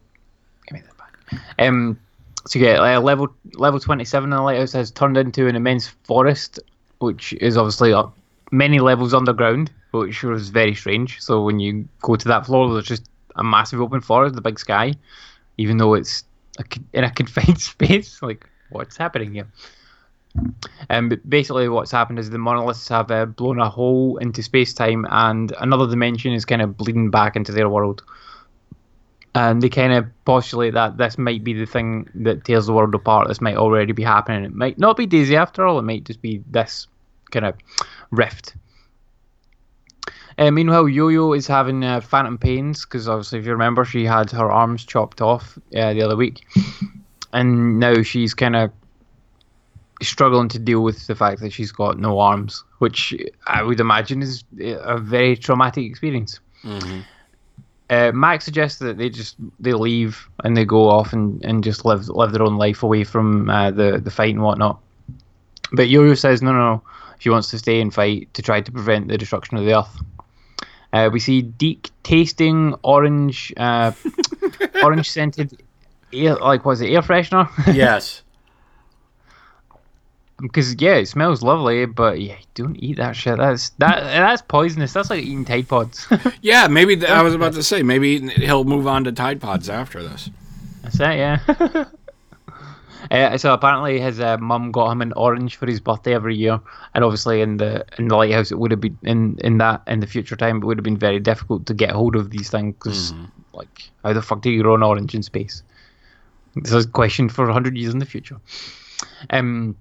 give 0.68 0.80
me 0.80 0.84
that 0.86 0.98
back. 0.98 1.42
Um, 1.60 2.00
so 2.48 2.60
yeah, 2.60 2.98
uh, 2.98 3.02
level 3.02 3.28
level 3.56 3.80
twenty 3.80 4.06
seven 4.06 4.32
in 4.32 4.38
the 4.38 4.42
lighthouse 4.42 4.74
has 4.74 4.92
turned 4.92 5.18
into 5.18 5.48
an 5.48 5.56
immense 5.56 5.88
forest, 6.04 6.60
which 7.00 7.34
is 7.34 7.58
obviously 7.58 7.94
up 7.94 8.16
many 8.52 8.80
levels 8.80 9.14
underground, 9.14 9.72
which 9.92 10.24
was 10.24 10.50
very 10.50 10.74
strange. 10.74 11.20
So 11.22 11.44
when 11.44 11.60
you 11.60 11.88
go 12.02 12.16
to 12.16 12.28
that 12.28 12.46
floor, 12.46 12.72
there's 12.74 12.86
just 12.86 13.10
a 13.36 13.44
massive 13.44 13.82
open 13.82 14.02
forest, 14.02 14.36
the 14.36 14.42
big 14.42 14.60
sky, 14.60 14.94
even 15.58 15.78
though 15.78 15.94
it's 15.94 16.24
a, 16.60 16.64
in 16.94 17.04
a 17.04 17.12
confined 17.20 17.60
space. 17.60 18.22
Like, 18.22 18.50
what's 18.70 18.98
happening 18.98 19.34
here? 19.34 19.48
Um, 20.90 21.10
but 21.10 21.28
basically, 21.28 21.68
what's 21.68 21.92
happened 21.92 22.20
is 22.20 22.30
the 22.30 22.38
monoliths 22.38 22.88
have 22.90 23.10
uh, 23.12 23.26
blown 23.26 23.60
a 23.60 23.70
hole 23.70 24.18
into 24.18 24.44
space 24.44 24.74
time, 24.74 25.06
and 25.10 25.54
another 25.60 25.88
dimension 25.88 26.34
is 26.34 26.46
kind 26.46 26.62
of 26.62 26.78
bleeding 26.78 27.10
back 27.10 27.36
into 27.36 27.52
their 27.52 27.70
world. 27.70 28.04
And 29.38 29.62
they 29.62 29.70
kind 29.70 29.94
of 29.94 30.06
postulate 30.26 30.74
that 30.74 30.98
this 30.98 31.18
might 31.18 31.44
be 31.44 31.54
the 31.54 31.68
thing 31.68 32.10
that 32.16 32.44
tears 32.44 32.66
the 32.66 32.74
world 32.74 32.96
apart. 32.96 33.28
This 33.28 33.40
might 33.40 33.56
already 33.56 33.94
be 33.94 34.02
happening. 34.02 34.44
It 34.44 34.56
might 34.56 34.80
not 34.80 34.98
be 34.98 35.06
Daisy 35.06 35.36
after 35.36 35.64
all. 35.66 35.78
It 35.78 35.84
might 35.84 36.06
just 36.06 36.24
be 36.24 36.44
this 36.50 36.88
kind 37.30 37.46
of 37.46 37.54
rift. 38.10 38.56
Uh, 40.40 40.50
meanwhile, 40.50 40.88
Yo-Yo 40.88 41.34
is 41.34 41.46
having 41.46 41.84
uh, 41.84 42.02
phantom 42.02 42.38
pains 42.38 42.84
because 42.84 43.08
obviously, 43.08 43.38
if 43.38 43.46
you 43.46 43.52
remember, 43.52 43.86
she 43.86 44.06
had 44.06 44.32
her 44.32 44.52
arms 44.52 44.84
chopped 44.86 45.22
off 45.22 45.58
uh, 45.76 45.94
the 45.94 46.02
other 46.02 46.16
week, 46.16 46.46
and 47.32 47.80
now 47.80 48.02
she's 48.02 48.34
kind 48.34 48.56
of 48.56 48.72
struggling 50.02 50.48
to 50.50 50.60
deal 50.60 50.84
with 50.84 51.08
the 51.08 51.16
fact 51.16 51.42
that 51.42 51.52
she's 51.52 51.72
got 51.72 52.00
no 52.00 52.20
arms, 52.20 52.64
which 52.80 53.16
I 53.48 53.62
would 53.64 53.80
imagine 53.80 54.22
is 54.22 54.44
a 54.60 54.98
very 54.98 55.36
traumatic 55.36 55.86
experience. 55.86 56.40
Uh, 57.90 58.12
Mack 58.14 58.42
suggests 58.42 58.80
that 58.80 58.98
they 58.98 59.10
just 59.10 59.38
they 59.60 59.74
leave 59.74 60.28
and 60.44 60.58
they 60.58 60.66
go 60.66 60.90
off 60.90 61.14
and, 61.14 61.44
and 61.46 61.64
just 61.64 61.86
live 61.86 62.10
live 62.10 62.34
their 62.34 62.44
own 62.44 62.58
life 62.58 62.84
away 62.84 63.04
from 63.04 63.50
uh, 63.50 63.72
the 63.72 64.02
the 64.04 64.12
fight 64.12 64.34
and 64.34 64.44
whatnot. 64.44 64.80
But 65.72 65.88
Yo-Yo 65.88 66.14
says 66.14 66.42
no, 66.42 66.52
no, 66.52 66.58
no. 66.58 66.82
She 67.20 67.30
wants 67.30 67.50
to 67.52 67.58
stay 67.58 67.82
and 67.82 67.94
fight 67.94 68.34
to 68.34 68.42
try 68.42 68.62
to 68.62 68.72
prevent 68.72 69.08
the 69.08 69.18
destruction 69.18 69.58
of 69.58 69.66
the 69.66 69.78
Earth. 69.78 70.02
Uh, 70.94 71.10
we 71.12 71.20
see 71.20 71.42
Deke 71.42 71.90
tasting 72.04 72.76
orange, 72.84 73.54
uh, 73.58 73.92
orange 74.84 75.10
scented, 75.10 75.62
air, 76.14 76.36
like 76.36 76.66
was 76.66 76.82
it 76.82 76.90
air 76.90 77.02
freshener? 77.02 77.50
yes. 77.74 78.24
because 80.40 80.80
yeah, 80.80 80.96
it 80.96 81.08
smells 81.08 81.42
lovely, 81.42 81.86
but 81.86 82.22
yeah, 82.22 82.38
don't 82.54 82.76
eat 82.76 82.98
that 82.98 83.16
shit. 83.16 83.38
That's 83.38 83.70
that 83.80 84.04
that's 84.04 84.42
poisonous. 84.42 84.94
That's 84.94 85.10
like 85.10 85.24
eating 85.24 85.46
Tide 85.46 85.68
Pods. 85.68 86.08
Yeah, 86.42 86.68
maybe 86.68 86.96
th- 86.96 87.10
I 87.10 87.22
was 87.24 87.34
about 87.40 87.54
to 87.54 87.64
say 87.64 87.84
maybe 87.84 88.30
he'll 88.30 88.64
move 88.64 88.88
on 88.88 89.04
to 89.06 89.12
Tide 89.12 89.42
Pods 89.42 89.70
after 89.70 90.04
this. 90.04 90.30
That's 90.84 91.00
it, 91.00 91.18
yeah. 91.18 91.86
Uh, 93.12 93.38
so 93.38 93.54
apparently 93.54 94.00
his 94.00 94.20
uh, 94.20 94.38
mum 94.38 94.72
got 94.72 94.92
him 94.92 95.02
an 95.02 95.14
orange 95.14 95.56
for 95.56 95.66
his 95.66 95.80
birthday 95.80 96.14
every 96.14 96.36
year, 96.36 96.60
and 96.94 97.04
obviously 97.06 97.42
in 97.42 97.56
the 97.56 97.86
in 97.98 98.08
the 98.10 98.16
lighthouse 98.16 98.52
it 98.52 98.60
would 98.60 98.72
have 98.72 98.82
been 98.82 98.98
in 99.04 99.38
in 99.44 99.60
that 99.60 99.82
in 99.88 100.00
the 100.02 100.08
future 100.08 100.36
time 100.36 100.58
it 100.58 100.66
would 100.66 100.78
have 100.78 100.84
been 100.84 100.98
very 100.98 101.20
difficult 101.20 101.66
to 101.68 101.74
get 101.74 101.92
hold 101.92 102.16
of 102.16 102.32
these 102.32 102.50
things 102.50 102.74
because 102.74 103.14
like 103.54 103.90
how 104.04 104.12
the 104.12 104.22
fuck 104.22 104.42
do 104.42 104.50
you 104.50 104.62
grow 104.62 104.76
an 104.76 104.84
orange 104.84 105.16
in 105.16 105.24
space? 105.24 105.64
This 106.56 106.74
is 106.74 106.86
a 106.86 106.90
question 106.90 107.30
for 107.30 107.50
hundred 107.50 107.78
years 107.78 107.94
in 107.94 108.00
the 108.00 108.06
future. 108.06 108.38
Um, 109.30 109.78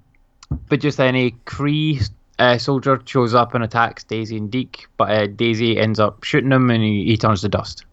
but 0.69 0.81
just 0.81 0.99
then 0.99 1.15
a 1.17 1.31
Kree 1.45 2.09
uh, 2.39 2.59
soldier 2.59 3.01
shows 3.05 3.35
up 3.35 3.55
and 3.55 3.65
attacks 3.65 4.05
Daisy 4.05 4.37
and 4.37 4.51
Deke, 4.51 4.87
but 4.97 5.11
uh, 5.11 5.27
Daisy 5.27 5.79
ends 5.79 5.99
up 5.99 6.25
shooting 6.25 6.53
him 6.53 6.71
and 6.71 6.83
he, 6.83 7.05
he 7.05 7.17
turns 7.17 7.41
to 7.43 7.49
dust 7.49 7.85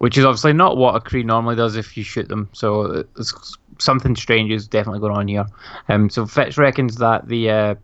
which 0.00 0.16
is 0.16 0.24
obviously 0.24 0.54
not 0.54 0.78
what 0.78 0.96
a 0.96 1.00
Kree 1.00 1.26
normally 1.26 1.56
does 1.56 1.76
if 1.76 1.94
you 1.94 2.02
shoot 2.02 2.26
them. 2.28 2.48
So 2.54 2.82
uh, 2.86 3.02
it's, 3.18 3.58
something 3.78 4.16
strange 4.16 4.50
is 4.50 4.66
definitely 4.66 5.00
going 5.00 5.14
on 5.14 5.28
here. 5.28 5.46
Um, 5.90 6.08
so 6.08 6.24
Fitz 6.24 6.56
reckons 6.56 6.96
that 6.96 7.28
the 7.28 7.50
uh, 7.50 7.74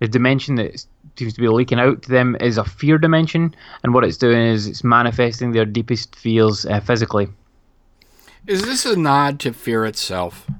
the 0.00 0.08
dimension 0.08 0.56
that 0.56 0.84
seems 1.16 1.32
to 1.34 1.40
be 1.40 1.48
leaking 1.48 1.78
out 1.78 2.02
to 2.02 2.08
them 2.08 2.36
is 2.40 2.58
a 2.58 2.64
fear 2.64 2.98
dimension, 2.98 3.54
and 3.84 3.94
what 3.94 4.02
it's 4.02 4.16
doing 4.16 4.44
is 4.44 4.66
it's 4.66 4.82
manifesting 4.82 5.52
their 5.52 5.64
deepest 5.64 6.16
fears 6.16 6.66
uh, 6.66 6.80
physically. 6.80 7.28
Is 8.48 8.62
this 8.62 8.84
a 8.84 8.96
nod 8.96 9.38
to 9.40 9.52
fear 9.52 9.84
itself? 9.84 10.50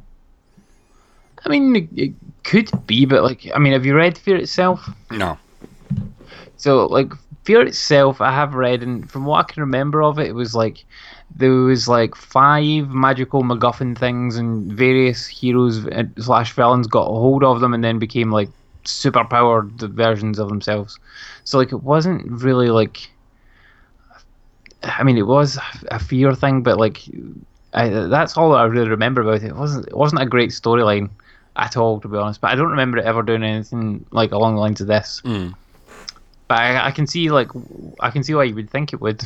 I 1.45 1.49
mean, 1.49 1.89
it 1.97 2.13
could 2.45 2.71
be, 2.87 3.07
but 3.07 3.25
like, 3.25 3.51
I 3.55 3.59
mean, 3.59 3.73
have 3.73 3.85
you 3.85 3.97
read 3.97 4.17
Fear 4.17 4.37
itself? 4.37 4.89
No. 5.11 5.39
So 6.57 6.87
like 6.87 7.13
Fear 7.45 7.63
itself, 7.63 8.21
I 8.21 8.31
have 8.33 8.55
read, 8.55 8.83
and 8.83 9.11
from 9.11 9.27
what 9.27 9.41
I 9.45 9.53
can 9.53 9.63
remember 9.63 10.03
of 10.03 10.19
it, 10.19 10.29
it 10.29 10.35
was 10.35 10.55
like 10.55 10.85
there 11.37 11.51
was 11.51 11.89
like 11.89 12.15
five 12.15 12.91
magical 12.91 13.43
MacGuffin 13.43 13.99
things, 13.99 14.37
and 14.37 14.73
various 14.73 15.27
heroes 15.27 15.87
uh, 15.89 16.05
slash 16.19 16.53
villains 16.53 16.87
got 16.87 17.03
a 17.03 17.15
hold 17.15 17.45
of 17.45 17.61
them, 17.61 17.75
and 17.75 17.85
then 17.85 17.99
became 17.99 18.31
like 18.31 18.49
super 18.85 19.25
powered 19.25 19.73
versions 19.73 20.39
of 20.39 20.49
themselves. 20.49 20.99
So 21.45 21.59
like 21.59 21.73
it 21.73 21.83
wasn't 21.83 22.43
really 22.43 22.71
like. 22.71 23.11
I 24.83 25.03
mean, 25.03 25.17
it 25.17 25.27
was 25.27 25.59
a 25.91 25.99
fear 25.99 26.35
thing, 26.35 26.63
but 26.63 26.79
like, 26.79 27.03
I, 27.73 27.89
that's 27.89 28.37
all 28.37 28.55
I 28.55 28.65
really 28.65 28.91
remember 28.91 29.23
about 29.23 29.43
it. 29.43 29.49
It 29.49 29.57
wasn't. 29.57 29.89
It 29.89 29.97
wasn't 29.97 30.23
a 30.23 30.27
great 30.27 30.51
storyline 30.51 31.11
at 31.57 31.77
all, 31.77 32.01
to 32.01 32.09
be 32.09 32.17
honest. 32.17 32.41
But 32.41 32.53
I 32.53 32.55
don't 32.55 32.71
remember 32.71 32.99
it 32.99 33.05
ever 33.05 33.23
doing 33.23 33.43
anything 33.43 34.07
like 34.11 34.33
along 34.33 34.55
the 34.55 34.61
lines 34.61 34.81
of 34.81 34.87
this. 34.87 35.21
But 36.49 36.61
I, 36.61 36.87
I 36.87 36.91
can 36.91 37.07
see 37.07 37.31
like 37.31 37.49
I 38.01 38.11
can 38.11 38.23
see 38.23 38.35
why 38.35 38.45
you 38.45 38.55
would 38.55 38.71
think 38.71 38.93
it 38.93 39.01
would. 39.01 39.23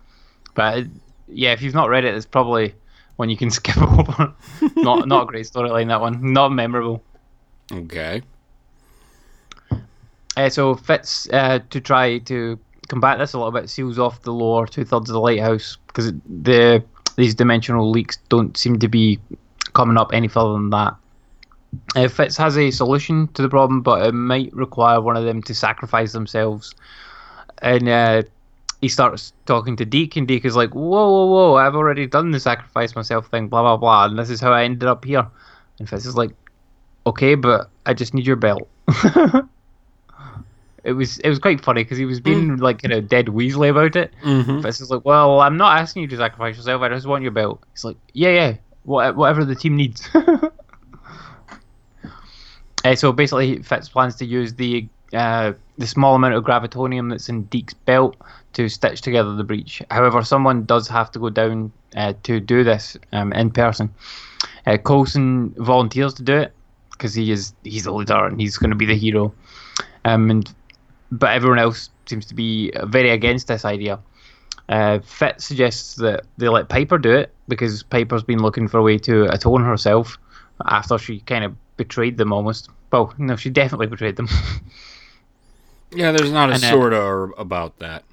but 0.54 0.84
yeah, 1.28 1.52
if 1.52 1.62
you've 1.62 1.74
not 1.74 1.88
read 1.88 2.04
it, 2.04 2.14
it's 2.14 2.26
probably 2.26 2.74
one 3.16 3.30
you 3.30 3.36
can 3.36 3.50
skip 3.58 3.78
over. 3.78 4.34
not 4.76 5.08
not 5.08 5.22
a 5.24 5.26
great 5.26 5.46
storyline 5.46 5.88
that 5.88 6.00
one. 6.00 6.32
Not 6.32 6.50
memorable. 6.50 7.02
Okay. 7.72 8.22
Uh, 10.36 10.48
so 10.48 10.74
Fitz 10.76 11.28
uh, 11.32 11.58
to 11.70 11.80
try 11.80 12.18
to 12.18 12.58
combat 12.88 13.18
this 13.18 13.34
a 13.34 13.38
little 13.38 13.52
bit 13.52 13.68
seals 13.68 13.98
off 13.98 14.22
the 14.22 14.32
lower 14.32 14.66
two 14.66 14.84
thirds 14.84 15.10
of 15.10 15.14
the 15.14 15.20
lighthouse 15.20 15.76
because 15.88 16.12
the 16.26 16.82
these 17.16 17.34
dimensional 17.34 17.90
leaks 17.90 18.18
don't 18.28 18.56
seem 18.56 18.78
to 18.78 18.88
be 18.88 19.18
coming 19.74 19.96
up 19.96 20.10
any 20.14 20.28
further 20.28 20.52
than 20.52 20.70
that. 20.70 20.94
Uh, 21.94 22.08
Fitz 22.08 22.36
has 22.36 22.56
a 22.56 22.70
solution 22.70 23.28
to 23.28 23.42
the 23.42 23.48
problem, 23.48 23.82
but 23.82 24.06
it 24.06 24.12
might 24.12 24.52
require 24.54 25.00
one 25.00 25.16
of 25.16 25.24
them 25.24 25.42
to 25.42 25.54
sacrifice 25.54 26.12
themselves. 26.12 26.74
And 27.60 27.88
uh, 27.88 28.22
he 28.80 28.88
starts 28.88 29.32
talking 29.46 29.76
to 29.76 29.84
Deke, 29.84 30.16
and 30.16 30.28
Deke 30.28 30.44
is 30.44 30.56
like, 30.56 30.74
"Whoa, 30.74 31.10
whoa, 31.10 31.26
whoa! 31.26 31.54
I've 31.56 31.74
already 31.74 32.06
done 32.06 32.30
the 32.30 32.40
sacrifice 32.40 32.94
myself 32.94 33.28
thing, 33.28 33.48
blah 33.48 33.62
blah 33.62 33.76
blah, 33.76 34.06
and 34.06 34.18
this 34.18 34.30
is 34.30 34.40
how 34.40 34.52
I 34.52 34.64
ended 34.64 34.88
up 34.88 35.04
here." 35.04 35.26
And 35.78 35.88
Fitz 35.88 36.06
is 36.06 36.16
like, 36.16 36.30
"Okay, 37.06 37.34
but 37.34 37.68
I 37.86 37.94
just 37.94 38.14
need 38.14 38.26
your 38.26 38.36
belt." 38.36 38.68
it 40.84 40.92
was 40.92 41.18
it 41.18 41.28
was 41.28 41.38
quite 41.38 41.60
funny 41.60 41.82
because 41.82 41.98
he 41.98 42.04
was 42.04 42.20
being 42.20 42.56
like 42.58 42.82
kind 42.82 42.94
of 42.94 43.08
dead 43.08 43.26
Weasley 43.26 43.70
about 43.70 43.96
it. 43.96 44.12
Mm-hmm. 44.22 44.60
Fitz 44.60 44.80
is 44.80 44.90
like, 44.90 45.04
"Well, 45.04 45.40
I'm 45.40 45.56
not 45.56 45.80
asking 45.80 46.02
you 46.02 46.08
to 46.08 46.16
sacrifice 46.16 46.56
yourself. 46.56 46.82
I 46.82 46.88
just 46.88 47.06
want 47.06 47.22
your 47.22 47.32
belt." 47.32 47.62
He's 47.72 47.84
like, 47.84 47.96
"Yeah, 48.12 48.30
yeah, 48.30 48.56
what, 48.84 49.16
whatever 49.16 49.44
the 49.44 49.56
team 49.56 49.76
needs." 49.76 50.08
Uh, 52.88 52.94
so 52.94 53.12
basically, 53.12 53.62
Fitz 53.62 53.90
plans 53.90 54.16
to 54.16 54.24
use 54.24 54.54
the 54.54 54.88
uh, 55.12 55.52
the 55.76 55.86
small 55.86 56.14
amount 56.14 56.34
of 56.34 56.42
gravitonium 56.42 57.10
that's 57.10 57.28
in 57.28 57.42
Deke's 57.44 57.74
belt 57.74 58.16
to 58.54 58.68
stitch 58.68 59.02
together 59.02 59.34
the 59.34 59.44
breach. 59.44 59.82
However, 59.90 60.22
someone 60.22 60.64
does 60.64 60.88
have 60.88 61.10
to 61.12 61.18
go 61.18 61.28
down 61.28 61.70
uh, 61.96 62.14
to 62.22 62.40
do 62.40 62.64
this 62.64 62.96
um, 63.12 63.32
in 63.34 63.50
person. 63.50 63.92
Uh, 64.66 64.78
Coulson 64.78 65.50
volunteers 65.58 66.14
to 66.14 66.22
do 66.22 66.34
it 66.34 66.52
because 66.92 67.12
he 67.12 67.30
is 67.30 67.52
he's 67.62 67.84
the 67.84 67.92
leader 67.92 68.24
and 68.24 68.40
he's 68.40 68.56
going 68.56 68.70
to 68.70 68.76
be 68.76 68.86
the 68.86 68.96
hero. 68.96 69.34
Um, 70.06 70.30
and 70.30 70.54
but 71.12 71.32
everyone 71.32 71.58
else 71.58 71.90
seems 72.06 72.24
to 72.26 72.34
be 72.34 72.72
very 72.84 73.10
against 73.10 73.48
this 73.48 73.66
idea. 73.66 73.98
Uh, 74.70 75.00
Fitz 75.00 75.44
suggests 75.44 75.96
that 75.96 76.24
they 76.38 76.48
let 76.48 76.70
Piper 76.70 76.96
do 76.96 77.10
it 77.10 77.34
because 77.48 77.82
Piper's 77.82 78.22
been 78.22 78.40
looking 78.40 78.66
for 78.66 78.78
a 78.78 78.82
way 78.82 78.96
to 78.98 79.24
atone 79.24 79.62
herself 79.62 80.16
after 80.66 80.96
she 80.96 81.20
kind 81.20 81.44
of 81.44 81.54
betrayed 81.76 82.16
them 82.16 82.32
almost. 82.32 82.70
Well, 82.90 83.14
no, 83.18 83.36
she 83.36 83.50
definitely 83.50 83.86
betrayed 83.86 84.16
them. 84.16 84.28
Yeah, 85.90 86.12
there's 86.12 86.30
not 86.30 86.50
a 86.50 86.54
And, 86.54 86.64
uh, 86.64 86.70
sort 86.70 86.92
of 86.92 87.32
about 87.38 87.78
that. 87.78 88.04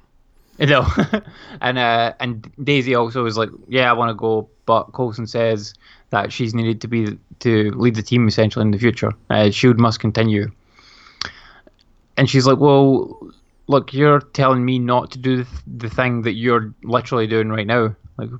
no, 0.58 0.86
and 1.60 1.78
uh, 1.78 2.14
and 2.20 2.50
Daisy 2.62 2.94
also 2.94 3.22
was 3.22 3.36
like, 3.36 3.50
"Yeah, 3.68 3.90
I 3.90 3.92
want 3.92 4.08
to 4.10 4.14
go," 4.14 4.48
but 4.64 4.84
Coulson 4.92 5.26
says 5.26 5.74
that 6.10 6.32
she's 6.32 6.54
needed 6.54 6.80
to 6.80 6.88
be 6.88 7.18
to 7.40 7.70
lead 7.72 7.94
the 7.94 8.02
team 8.02 8.26
essentially 8.28 8.62
in 8.62 8.70
the 8.70 8.78
future. 8.78 9.12
Uh, 9.28 9.50
Shield 9.50 9.78
must 9.78 10.00
continue, 10.00 10.50
and 12.16 12.30
she's 12.30 12.46
like, 12.46 12.58
"Well, 12.58 13.30
look, 13.66 13.92
you're 13.92 14.20
telling 14.20 14.64
me 14.64 14.78
not 14.78 15.10
to 15.10 15.18
do 15.18 15.44
the, 15.44 15.48
the 15.76 15.90
thing 15.90 16.22
that 16.22 16.32
you're 16.32 16.72
literally 16.82 17.26
doing 17.26 17.50
right 17.50 17.66
now. 17.66 17.94
Like, 18.16 18.30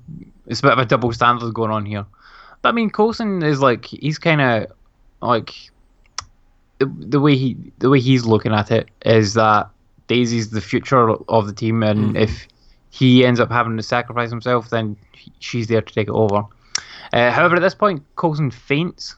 it's 0.46 0.60
a 0.60 0.62
bit 0.62 0.72
of 0.72 0.78
a 0.78 0.86
double 0.86 1.12
standard 1.12 1.52
going 1.52 1.70
on 1.70 1.84
here." 1.84 2.06
But 2.62 2.70
I 2.70 2.72
mean, 2.72 2.88
Coulson 2.88 3.42
is 3.42 3.60
like, 3.60 3.84
he's 3.84 4.18
kind 4.18 4.40
of 4.40 4.72
like 5.20 5.52
the, 6.78 6.86
the 6.86 7.20
way 7.20 7.36
he 7.36 7.56
the 7.78 7.90
way 7.90 8.00
he's 8.00 8.24
looking 8.24 8.52
at 8.52 8.70
it 8.70 8.88
is 9.04 9.34
that 9.34 9.68
Daisy's 10.08 10.50
the 10.50 10.60
future 10.60 11.10
of 11.10 11.46
the 11.46 11.52
team, 11.52 11.82
and 11.82 12.16
if 12.16 12.46
he 12.90 13.26
ends 13.26 13.40
up 13.40 13.50
having 13.50 13.76
to 13.76 13.82
sacrifice 13.82 14.30
himself, 14.30 14.70
then 14.70 14.96
she's 15.38 15.66
there 15.66 15.82
to 15.82 15.94
take 15.94 16.08
it 16.08 16.12
over. 16.14 16.44
Uh, 17.12 17.30
however, 17.30 17.56
at 17.56 17.62
this 17.62 17.74
point, 17.74 18.02
Coulson 18.16 18.50
faints, 18.50 19.16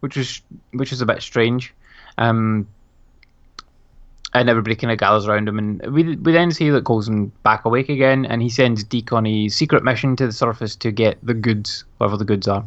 which 0.00 0.16
is 0.16 0.40
which 0.72 0.92
is 0.92 1.00
a 1.00 1.06
bit 1.06 1.22
strange. 1.22 1.74
Um, 2.18 2.66
and 4.34 4.48
everybody 4.48 4.74
kind 4.74 4.90
of 4.90 4.98
gathers 4.98 5.26
around 5.26 5.48
him, 5.48 5.58
and 5.58 5.80
we 5.92 6.16
we 6.16 6.32
then 6.32 6.50
see 6.52 6.70
that 6.70 6.84
Coulson 6.84 7.30
back 7.42 7.64
awake 7.64 7.88
again, 7.88 8.24
and 8.24 8.40
he 8.40 8.48
sends 8.48 8.82
Deke 8.82 9.12
on 9.12 9.26
a 9.26 9.48
secret 9.48 9.84
mission 9.84 10.16
to 10.16 10.26
the 10.26 10.32
surface 10.32 10.74
to 10.76 10.90
get 10.90 11.18
the 11.22 11.34
goods, 11.34 11.84
whatever 11.98 12.16
the 12.16 12.24
goods 12.24 12.48
are. 12.48 12.66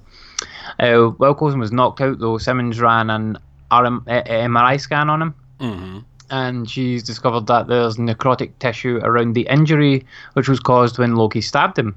Uh, 0.79 1.07
while 1.17 1.33
Coulson 1.33 1.59
was 1.59 1.71
knocked 1.71 2.01
out, 2.01 2.19
though, 2.19 2.37
Simmons 2.37 2.79
ran 2.79 3.09
an 3.09 3.37
RM, 3.81 4.03
uh, 4.07 4.23
MRI 4.23 4.79
scan 4.79 5.09
on 5.09 5.21
him, 5.21 5.35
Mm-hmm. 5.59 5.99
and 6.29 6.69
she's 6.69 7.01
discovered 7.03 7.47
that 7.47 7.67
there's 7.67 7.95
necrotic 7.97 8.51
tissue 8.59 8.99
around 9.03 9.33
the 9.33 9.47
injury, 9.49 10.05
which 10.33 10.49
was 10.49 10.59
caused 10.59 10.97
when 10.97 11.15
Loki 11.15 11.41
stabbed 11.41 11.77
him. 11.79 11.95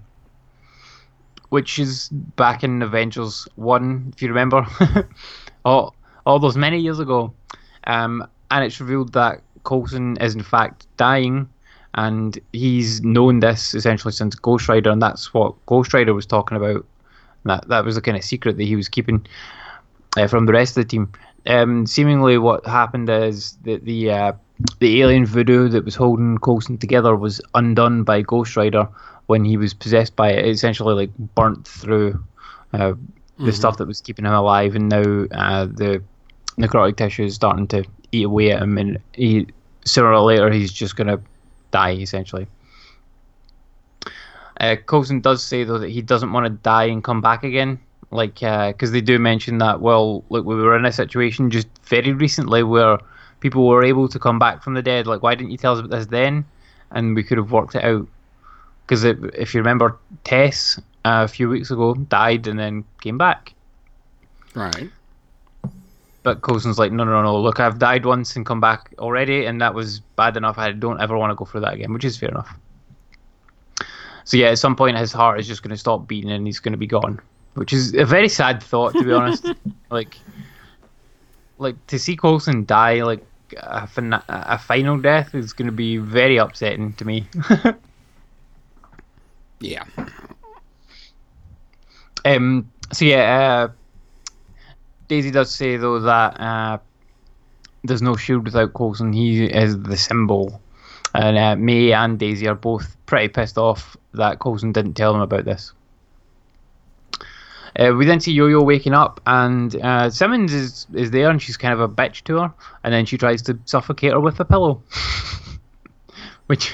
Which 1.51 1.79
is 1.79 2.09
back 2.11 2.63
in 2.63 2.83
Avengers 2.83 3.49
1, 3.57 4.13
if 4.15 4.23
you 4.23 4.29
remember. 4.29 4.67
all, 5.65 5.95
all 6.27 6.39
those 6.39 6.57
many 6.59 6.79
years 6.79 6.99
ago. 6.99 7.33
Um, 7.85 8.27
and 8.51 8.65
it's 8.65 8.81
revealed 8.81 9.15
that 9.15 9.41
Coulson 9.65 10.19
is 10.21 10.35
in 10.35 10.43
fact 10.43 10.87
dying, 10.99 11.49
and 11.95 12.39
he's 12.53 13.03
known 13.03 13.41
this 13.41 13.75
essentially 13.75 14.13
since 14.13 14.35
Ghost 14.35 14.69
Rider, 14.69 14.91
and 14.91 15.01
that's 15.01 15.33
what 15.33 15.55
Ghost 15.67 15.95
Rider 15.95 16.13
was 16.15 16.27
talking 16.27 16.57
about. 16.57 16.85
That 17.45 17.67
that 17.69 17.85
was 17.85 17.95
the 17.95 18.03
kind 18.03 18.17
of 18.17 18.25
secret 18.25 18.57
that 18.59 18.65
he 18.65 18.77
was 18.77 18.89
keeping 18.89 19.27
uh, 20.19 20.27
from 20.27 20.45
the 20.47 20.53
rest 20.53 20.77
of 20.77 20.85
the 20.85 20.89
team. 20.89 21.11
Um, 21.49 21.87
seemingly, 21.87 22.37
what 22.37 22.67
happened 22.67 23.09
is 23.09 23.57
that 23.65 23.85
the 23.85 24.11
uh, 24.11 24.33
the 24.81 25.01
alien 25.01 25.25
voodoo 25.25 25.69
that 25.71 25.85
was 25.85 25.95
holding 25.95 26.37
Coulson 26.39 26.77
together 26.77 27.17
was 27.17 27.41
undone 27.55 28.05
by 28.05 28.21
Ghost 28.21 28.55
Rider 28.55 28.87
when 29.27 29.45
he 29.45 29.57
was 29.57 29.73
possessed 29.73 30.15
by 30.15 30.31
it. 30.31 30.45
It 30.45 30.51
essentially, 30.51 30.95
like 30.95 31.17
burnt 31.35 31.67
through 31.67 32.23
uh, 32.75 32.93
the 33.39 33.53
stuff 33.53 33.79
that 33.79 33.87
was 33.87 34.03
keeping 34.03 34.27
him 34.27 34.33
alive, 34.33 34.75
and 34.75 34.91
now 34.91 35.01
uh, 35.01 35.65
the 35.65 36.03
necrotic 36.59 36.97
tissue 36.97 37.25
is 37.25 37.35
starting 37.35 37.67
to 37.69 37.85
eat 38.13 38.25
away 38.25 38.53
at 38.53 38.61
him, 38.61 38.77
and 38.77 38.99
he 39.15 39.47
sooner 39.87 40.13
or 40.13 40.21
later 40.21 40.51
he's 40.51 40.73
just 40.73 40.97
gonna 40.97 41.19
die 41.71 41.93
essentially. 41.93 42.47
Uh, 44.61 44.77
Coulson 44.87 45.21
does 45.21 45.43
say 45.43 45.65
though 45.65 45.79
that 45.79 45.91
he 45.91 46.03
doesn't 46.03 46.33
want 46.33 46.45
to 46.45 46.51
die 46.51 46.85
and 46.85 47.03
come 47.03 47.23
back 47.23 47.43
again. 47.43 47.79
Like 48.11 48.35
because 48.41 48.93
they 48.93 49.01
do 49.01 49.19
mention 49.19 49.59
that. 49.59 49.81
Well, 49.81 50.25
look, 50.29 50.45
we 50.45 50.55
were 50.55 50.77
in 50.77 50.85
a 50.85 50.93
situation 50.93 51.51
just 51.51 51.69
very 51.85 52.13
recently 52.13 52.63
where 52.63 52.99
people 53.41 53.67
were 53.67 53.85
able 53.85 54.09
to 54.09 54.19
come 54.19 54.39
back 54.39 54.63
from 54.63 54.75
the 54.75 54.83
dead. 54.83 55.07
Like, 55.07 55.23
why 55.23 55.35
didn't 55.35 55.51
you 55.51 55.59
tell 55.59 55.75
us 55.75 55.81
about 55.81 55.91
this 55.91 56.07
then? 56.07 56.45
And 56.91 57.15
we 57.15 57.23
could 57.23 57.39
have 57.39 57.53
worked 57.53 57.75
it 57.75 57.85
out. 57.85 58.09
Because 58.87 59.05
if 59.05 59.55
you 59.55 59.61
remember, 59.61 59.99
Tess 60.25 60.79
uh, 61.05 61.25
a 61.25 61.29
few 61.29 61.49
weeks 61.49 61.71
ago 61.71 61.95
died 61.95 62.47
and 62.47 62.59
then 62.59 62.85
came 63.03 63.19
back. 63.19 63.53
Right. 64.55 64.91
But 66.23 66.41
Coulson's 66.41 66.79
like, 66.79 66.91
no, 66.91 67.05
no, 67.05 67.23
no. 67.23 67.39
Look, 67.39 67.61
I've 67.61 67.79
died 67.79 68.07
once 68.07 68.35
and 68.35 68.45
come 68.45 68.61
back 68.61 68.93
already, 68.99 69.45
and 69.45 69.61
that 69.61 69.75
was 69.75 70.01
bad 70.17 70.37
enough. 70.37 70.59
I 70.59 70.73
don't 70.73 71.01
ever 71.01 71.17
want 71.17 71.31
to 71.31 71.35
go 71.35 71.45
through 71.45 71.61
that 71.61 71.75
again, 71.75 71.93
which 71.93 72.05
is 72.05 72.17
fair 72.17 72.31
enough. 72.31 72.55
So 74.25 74.37
yeah, 74.37 74.49
at 74.49 74.59
some 74.59 74.77
point 74.77 74.99
his 74.99 75.13
heart 75.13 75.41
is 75.41 75.47
just 75.47 75.63
going 75.63 75.71
to 75.71 75.77
stop 75.79 76.07
beating 76.07 76.31
and 76.31 76.47
he's 76.47 76.61
going 76.61 76.73
to 76.73 76.79
be 76.79 76.87
gone, 76.87 77.19
which 77.55 77.73
is 77.73 77.95
a 77.95 78.05
very 78.05 78.29
sad 78.29 78.63
thought 78.63 78.93
to 78.93 79.05
be 79.05 79.13
honest. 79.13 79.47
like, 79.91 80.19
like 81.59 81.87
to 81.89 81.99
see 81.99 82.17
Coulson 82.17 82.65
die 82.65 83.03
like 83.03 83.25
a, 83.57 83.87
fin- 83.87 84.23
a 84.29 84.59
final 84.59 84.99
death 84.99 85.35
is 85.35 85.53
going 85.53 85.67
to 85.67 85.73
be 85.73 85.97
very 85.97 86.37
upsetting 86.37 86.93
to 86.95 87.05
me. 87.05 87.27
Yeah. 89.61 89.85
Um, 92.25 92.71
so 92.93 93.05
yeah, 93.05 93.69
uh, 93.69 93.73
Daisy 95.09 95.31
does 95.31 95.55
say 95.55 95.77
though 95.77 96.01
that 96.01 96.41
uh, 96.41 96.79
there's 97.85 98.03
no 98.03 98.17
shield 98.17 98.45
without 98.45 98.75
Coulson. 98.75 99.13
He 99.13 99.45
is 99.47 99.81
the 99.83 99.97
symbol, 99.97 100.61
and 101.15 101.39
uh, 101.39 101.57
May 101.57 101.93
and 101.93 102.19
Daisy 102.19 102.47
are 102.49 102.55
both 102.55 102.97
pretty 103.07 103.29
pissed 103.29 103.59
off 103.59 103.97
that 104.15 104.39
Coulson 104.39 104.73
didn't 104.73 104.95
tell 104.95 105.13
them 105.13 105.23
about 105.23 105.45
this. 105.45 105.73
Uh, 107.79 107.93
we 107.95 108.05
then 108.05 108.19
see 108.21 108.33
Yo-Yo 108.33 108.61
waking 108.63 108.93
up, 108.95 109.21
and 109.27 109.77
uh, 109.77 110.11
Simmons 110.11 110.53
is 110.53 110.87
is 110.95 111.11
there, 111.11 111.31
and 111.31 111.41
she's 111.41 111.57
kind 111.57 111.73
of 111.73 111.81
a 111.81 111.89
bitch 111.89 112.25
to 112.25 112.39
her, 112.39 112.53
and 112.83 112.93
then 112.93 113.07
she 113.07 113.17
tries 113.17 113.41
to 113.43 113.59
suffocate 113.67 114.13
her 114.13 114.21
with 114.21 114.41
a 114.41 114.45
pillow, 114.45 114.83
which 116.47 116.73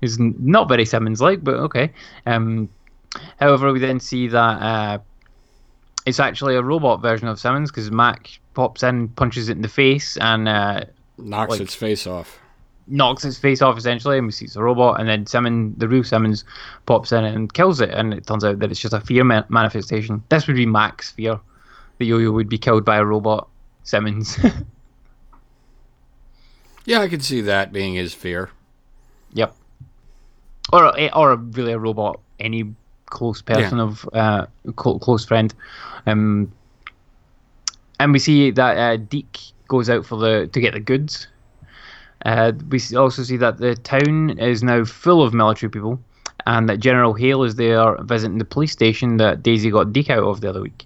is 0.00 0.18
not 0.18 0.68
very 0.68 0.84
Simmons-like, 0.84 1.42
but 1.42 1.54
okay. 1.54 1.92
Um, 2.26 2.68
however, 3.40 3.72
we 3.72 3.80
then 3.80 3.98
see 4.00 4.28
that 4.28 4.38
uh, 4.62 4.98
it's 6.06 6.20
actually 6.20 6.54
a 6.56 6.62
robot 6.62 7.00
version 7.02 7.26
of 7.28 7.40
Simmons 7.40 7.70
because 7.70 7.90
Mack 7.90 8.38
pops 8.54 8.82
in, 8.82 9.08
punches 9.08 9.48
it 9.48 9.52
in 9.56 9.62
the 9.62 9.68
face, 9.68 10.16
and 10.18 10.48
uh, 10.48 10.84
Knocks 11.18 11.50
Like- 11.52 11.60
its 11.62 11.74
face 11.74 12.06
off. 12.06 12.38
Knocks 12.86 13.24
its 13.24 13.38
face 13.38 13.62
off 13.62 13.78
essentially, 13.78 14.18
and 14.18 14.26
we 14.26 14.32
see 14.32 14.44
it's 14.44 14.56
a 14.56 14.62
robot. 14.62 15.00
And 15.00 15.08
then 15.08 15.24
Simmons, 15.26 15.74
the 15.78 15.88
real 15.88 16.04
Simmons, 16.04 16.44
pops 16.86 17.12
in 17.12 17.24
and 17.24 17.52
kills 17.52 17.80
it, 17.80 17.90
and 17.90 18.12
it 18.12 18.26
turns 18.26 18.44
out 18.44 18.58
that 18.58 18.70
it's 18.70 18.80
just 18.80 18.92
a 18.94 19.00
fear 19.00 19.24
ma- 19.24 19.44
manifestation. 19.48 20.22
This 20.28 20.46
would 20.46 20.56
be 20.56 20.66
Mack's 20.66 21.10
fear 21.10 21.40
that 21.98 22.04
Yo-Yo 22.04 22.30
would 22.32 22.48
be 22.48 22.58
killed 22.58 22.84
by 22.84 22.96
a 22.96 23.04
robot, 23.04 23.48
Simmons. 23.84 24.38
Yeah, 26.86 27.00
I 27.00 27.08
could 27.08 27.24
see 27.24 27.40
that 27.42 27.72
being 27.72 27.94
his 27.94 28.12
fear. 28.12 28.50
yep. 29.32 29.54
Or 30.72 30.92
or 31.14 31.36
really 31.36 31.72
a 31.72 31.78
robot, 31.78 32.20
any 32.40 32.74
close 33.06 33.40
person 33.42 33.80
of 33.80 34.08
uh, 34.12 34.46
close 34.76 35.24
friend. 35.24 35.54
Um, 36.06 36.52
and 38.00 38.12
we 38.12 38.18
see 38.18 38.50
that 38.50 38.76
uh, 38.76 38.96
Deke 38.96 39.38
goes 39.68 39.88
out 39.88 40.04
for 40.04 40.18
the 40.18 40.46
to 40.48 40.60
get 40.60 40.74
the 40.74 40.80
goods. 40.80 41.26
Uh, 42.24 42.52
we 42.70 42.80
also 42.96 43.22
see 43.22 43.36
that 43.36 43.58
the 43.58 43.74
town 43.74 44.38
is 44.38 44.62
now 44.62 44.84
full 44.84 45.22
of 45.22 45.34
military 45.34 45.70
people, 45.70 46.00
and 46.46 46.68
that 46.68 46.80
General 46.80 47.14
Hale 47.14 47.42
is 47.42 47.56
there 47.56 47.96
visiting 48.02 48.38
the 48.38 48.44
police 48.44 48.72
station 48.72 49.18
that 49.18 49.42
Daisy 49.42 49.70
got 49.70 49.92
Deke 49.92 50.10
out 50.10 50.24
of 50.24 50.40
the 50.40 50.48
other 50.48 50.62
week. 50.62 50.84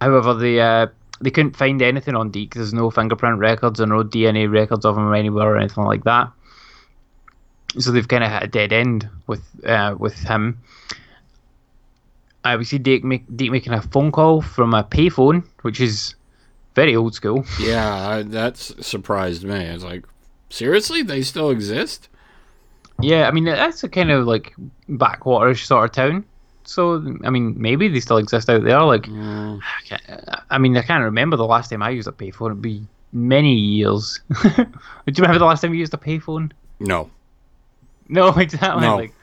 However, 0.00 0.34
they 0.34 0.60
uh, 0.60 0.86
they 1.20 1.30
couldn't 1.30 1.56
find 1.56 1.82
anything 1.82 2.14
on 2.14 2.30
Deke. 2.30 2.54
There's 2.54 2.72
no 2.72 2.90
fingerprint 2.90 3.38
records 3.38 3.80
or 3.80 3.86
no 3.86 4.02
DNA 4.02 4.50
records 4.50 4.84
of 4.84 4.96
him 4.96 5.12
anywhere 5.12 5.54
or 5.54 5.58
anything 5.58 5.84
like 5.84 6.04
that. 6.04 6.30
So 7.78 7.90
they've 7.92 8.08
kind 8.08 8.24
of 8.24 8.30
had 8.30 8.44
a 8.44 8.46
dead 8.46 8.72
end 8.72 9.08
with 9.26 9.42
uh, 9.66 9.96
with 9.98 10.18
him. 10.18 10.58
Uh, 12.44 12.56
we 12.56 12.64
see 12.64 12.78
Deke, 12.78 13.04
make, 13.04 13.24
Deke 13.36 13.50
making 13.50 13.72
a 13.72 13.82
phone 13.82 14.12
call 14.12 14.40
from 14.40 14.72
a 14.72 14.84
payphone, 14.84 15.44
which 15.62 15.80
is 15.80 16.14
very 16.78 16.94
old 16.94 17.14
school. 17.14 17.44
Yeah, 17.60 18.08
I, 18.08 18.22
that's 18.22 18.86
surprised 18.86 19.42
me. 19.42 19.68
I 19.68 19.72
was 19.72 19.84
like, 19.84 20.04
seriously, 20.48 21.02
they 21.02 21.22
still 21.22 21.50
exist? 21.50 22.08
Yeah, 23.00 23.28
I 23.28 23.30
mean 23.32 23.44
that's 23.44 23.82
a 23.84 23.88
kind 23.88 24.10
of 24.10 24.26
like 24.26 24.54
backwaterish 24.88 25.66
sort 25.66 25.84
of 25.84 25.92
town. 25.92 26.24
So 26.64 27.02
I 27.24 27.30
mean, 27.30 27.54
maybe 27.56 27.88
they 27.88 28.00
still 28.00 28.18
exist 28.18 28.50
out 28.50 28.62
there. 28.62 28.82
Like, 28.82 29.04
mm. 29.04 29.58
I, 29.60 29.86
can't- 29.86 30.42
I 30.50 30.58
mean, 30.58 30.76
I 30.76 30.82
can't 30.82 31.04
remember 31.04 31.36
the 31.36 31.46
last 31.46 31.70
time 31.70 31.82
I 31.82 31.90
used 31.90 32.08
a 32.08 32.12
payphone. 32.12 32.50
It'd 32.50 32.62
be 32.62 32.86
many 33.12 33.54
years. 33.54 34.20
Do 34.42 34.66
you 35.06 35.14
remember 35.16 35.38
the 35.38 35.46
last 35.46 35.62
time 35.62 35.72
you 35.72 35.80
used 35.80 35.94
a 35.94 35.98
payphone? 35.98 36.52
No. 36.78 37.10
No, 38.08 38.28
exactly. 38.36 38.82
No. 38.82 38.96
Like, 38.96 39.14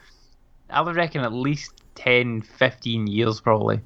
I 0.70 0.80
would 0.80 0.96
reckon 0.96 1.22
at 1.22 1.32
least 1.32 1.72
10, 1.94 2.42
15 2.42 3.06
years 3.06 3.40
probably. 3.40 3.80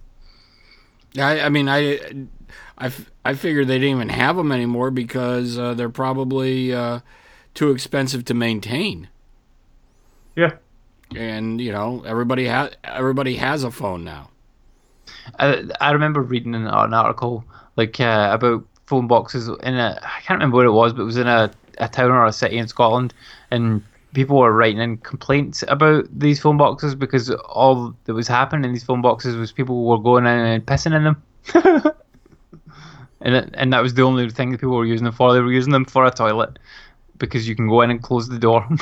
I, 1.18 1.40
I 1.40 1.48
mean, 1.48 1.68
I, 1.68 1.98
I, 2.78 2.86
f- 2.86 3.10
I 3.24 3.34
figured 3.34 3.68
they 3.68 3.78
didn't 3.78 3.96
even 3.96 4.08
have 4.08 4.36
them 4.36 4.52
anymore 4.52 4.90
because 4.90 5.58
uh, 5.58 5.74
they're 5.74 5.88
probably 5.88 6.72
uh, 6.72 7.00
too 7.54 7.70
expensive 7.70 8.24
to 8.26 8.34
maintain. 8.34 9.08
Yeah. 10.36 10.54
And 11.14 11.60
you 11.60 11.72
know, 11.72 12.02
everybody 12.06 12.46
has 12.46 12.70
everybody 12.84 13.36
has 13.36 13.64
a 13.64 13.70
phone 13.70 14.04
now. 14.04 14.30
I, 15.38 15.64
I 15.80 15.90
remember 15.90 16.22
reading 16.22 16.54
an, 16.54 16.66
an 16.66 16.94
article 16.94 17.44
like 17.76 18.00
uh, 18.00 18.30
about 18.32 18.64
phone 18.86 19.06
boxes 19.06 19.48
in 19.48 19.74
a 19.74 19.98
I 20.02 20.20
can't 20.22 20.38
remember 20.38 20.56
what 20.56 20.66
it 20.66 20.70
was, 20.70 20.92
but 20.92 21.02
it 21.02 21.06
was 21.06 21.16
in 21.16 21.26
a, 21.26 21.50
a 21.78 21.88
town 21.88 22.10
or 22.10 22.26
a 22.26 22.32
city 22.32 22.58
in 22.58 22.68
Scotland, 22.68 23.12
and 23.50 23.82
people 24.14 24.38
were 24.38 24.52
writing 24.52 24.80
in 24.80 24.96
complaints 24.98 25.64
about 25.68 26.06
these 26.16 26.40
phone 26.40 26.56
boxes 26.56 26.94
because 26.94 27.30
all 27.30 27.94
that 28.04 28.14
was 28.14 28.28
happening 28.28 28.64
in 28.64 28.72
these 28.72 28.84
phone 28.84 29.02
boxes 29.02 29.36
was 29.36 29.52
people 29.52 29.84
were 29.84 29.98
going 29.98 30.26
in 30.26 30.38
and 30.38 30.66
pissing 30.66 30.94
in 30.94 31.04
them. 31.04 31.22
and 33.20 33.34
it, 33.34 33.50
and 33.54 33.72
that 33.72 33.82
was 33.82 33.94
the 33.94 34.02
only 34.02 34.30
thing 34.30 34.52
that 34.52 34.58
people 34.60 34.76
were 34.76 34.86
using 34.86 35.04
them 35.04 35.14
for. 35.14 35.32
They 35.32 35.40
were 35.40 35.52
using 35.52 35.72
them 35.72 35.84
for 35.84 36.04
a 36.06 36.10
toilet 36.10 36.58
because 37.18 37.48
you 37.48 37.54
can 37.54 37.68
go 37.68 37.82
in 37.82 37.90
and 37.90 38.02
close 38.02 38.28
the 38.28 38.38
door. 38.38 38.66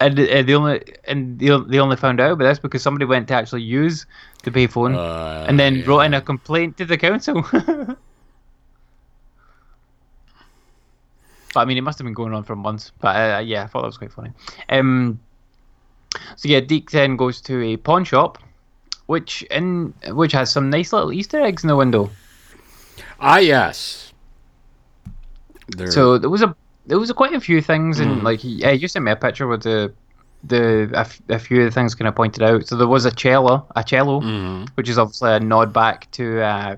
and 0.00 0.18
uh, 0.18 0.42
they 0.42 0.54
only 0.54 0.82
and 1.04 1.38
they, 1.38 1.46
they 1.46 1.78
only 1.78 1.96
found 1.96 2.20
out 2.20 2.32
about 2.32 2.44
this 2.44 2.58
because 2.58 2.82
somebody 2.82 3.04
went 3.04 3.28
to 3.28 3.34
actually 3.34 3.62
use 3.62 4.06
the 4.44 4.50
payphone 4.50 4.96
Uh, 4.96 5.46
and 5.48 5.58
then 5.58 5.82
wrote 5.84 6.00
in 6.00 6.14
a 6.14 6.20
complaint 6.20 6.76
to 6.76 6.84
the 6.84 6.98
council. 6.98 7.42
but 7.52 7.96
I 11.54 11.64
mean, 11.64 11.78
it 11.78 11.82
must 11.82 11.98
have 11.98 12.04
been 12.04 12.14
going 12.14 12.34
on 12.34 12.44
for 12.44 12.56
months. 12.56 12.92
But 13.00 13.16
uh, 13.16 13.38
yeah, 13.38 13.64
I 13.64 13.66
thought 13.66 13.82
that 13.82 13.88
was 13.88 13.98
quite 13.98 14.12
funny. 14.12 14.32
Um, 14.68 15.20
so 16.36 16.48
yeah, 16.48 16.60
Deke 16.60 16.90
then 16.90 17.16
goes 17.16 17.40
to 17.42 17.62
a 17.62 17.76
pawn 17.76 18.04
shop, 18.04 18.38
which 19.06 19.42
in 19.50 19.94
which 20.08 20.32
has 20.32 20.50
some 20.50 20.70
nice 20.70 20.92
little 20.92 21.12
Easter 21.12 21.40
eggs 21.40 21.62
in 21.64 21.68
the 21.68 21.76
window. 21.76 22.10
Ah, 23.20 23.38
yes. 23.38 24.12
There, 25.68 25.90
So 25.90 26.18
there 26.18 26.30
was 26.30 26.42
a 26.42 26.54
there 26.86 26.98
was 26.98 27.10
a, 27.10 27.14
quite 27.14 27.32
a 27.34 27.40
few 27.40 27.60
things, 27.62 28.00
and 28.00 28.22
like 28.24 28.40
yeah, 28.42 28.70
you 28.72 28.88
sent 28.88 29.04
me 29.04 29.12
a 29.12 29.16
picture 29.16 29.46
with 29.46 29.62
the 29.62 29.92
the 30.44 30.90
a, 30.94 31.00
f- 31.00 31.22
a 31.28 31.38
few 31.38 31.58
of 31.60 31.64
the 31.66 31.70
things 31.70 31.94
kind 31.94 32.08
of 32.08 32.16
pointed 32.16 32.42
out. 32.42 32.66
So 32.66 32.76
there 32.76 32.88
was 32.88 33.04
a 33.04 33.12
cello, 33.12 33.64
a 33.76 33.84
cello, 33.84 34.20
Mhm. 34.20 34.68
which 34.74 34.88
is 34.88 34.98
obviously 34.98 35.30
a 35.32 35.40
nod 35.40 35.72
back 35.72 36.10
to 36.12 36.40
uh, 36.42 36.76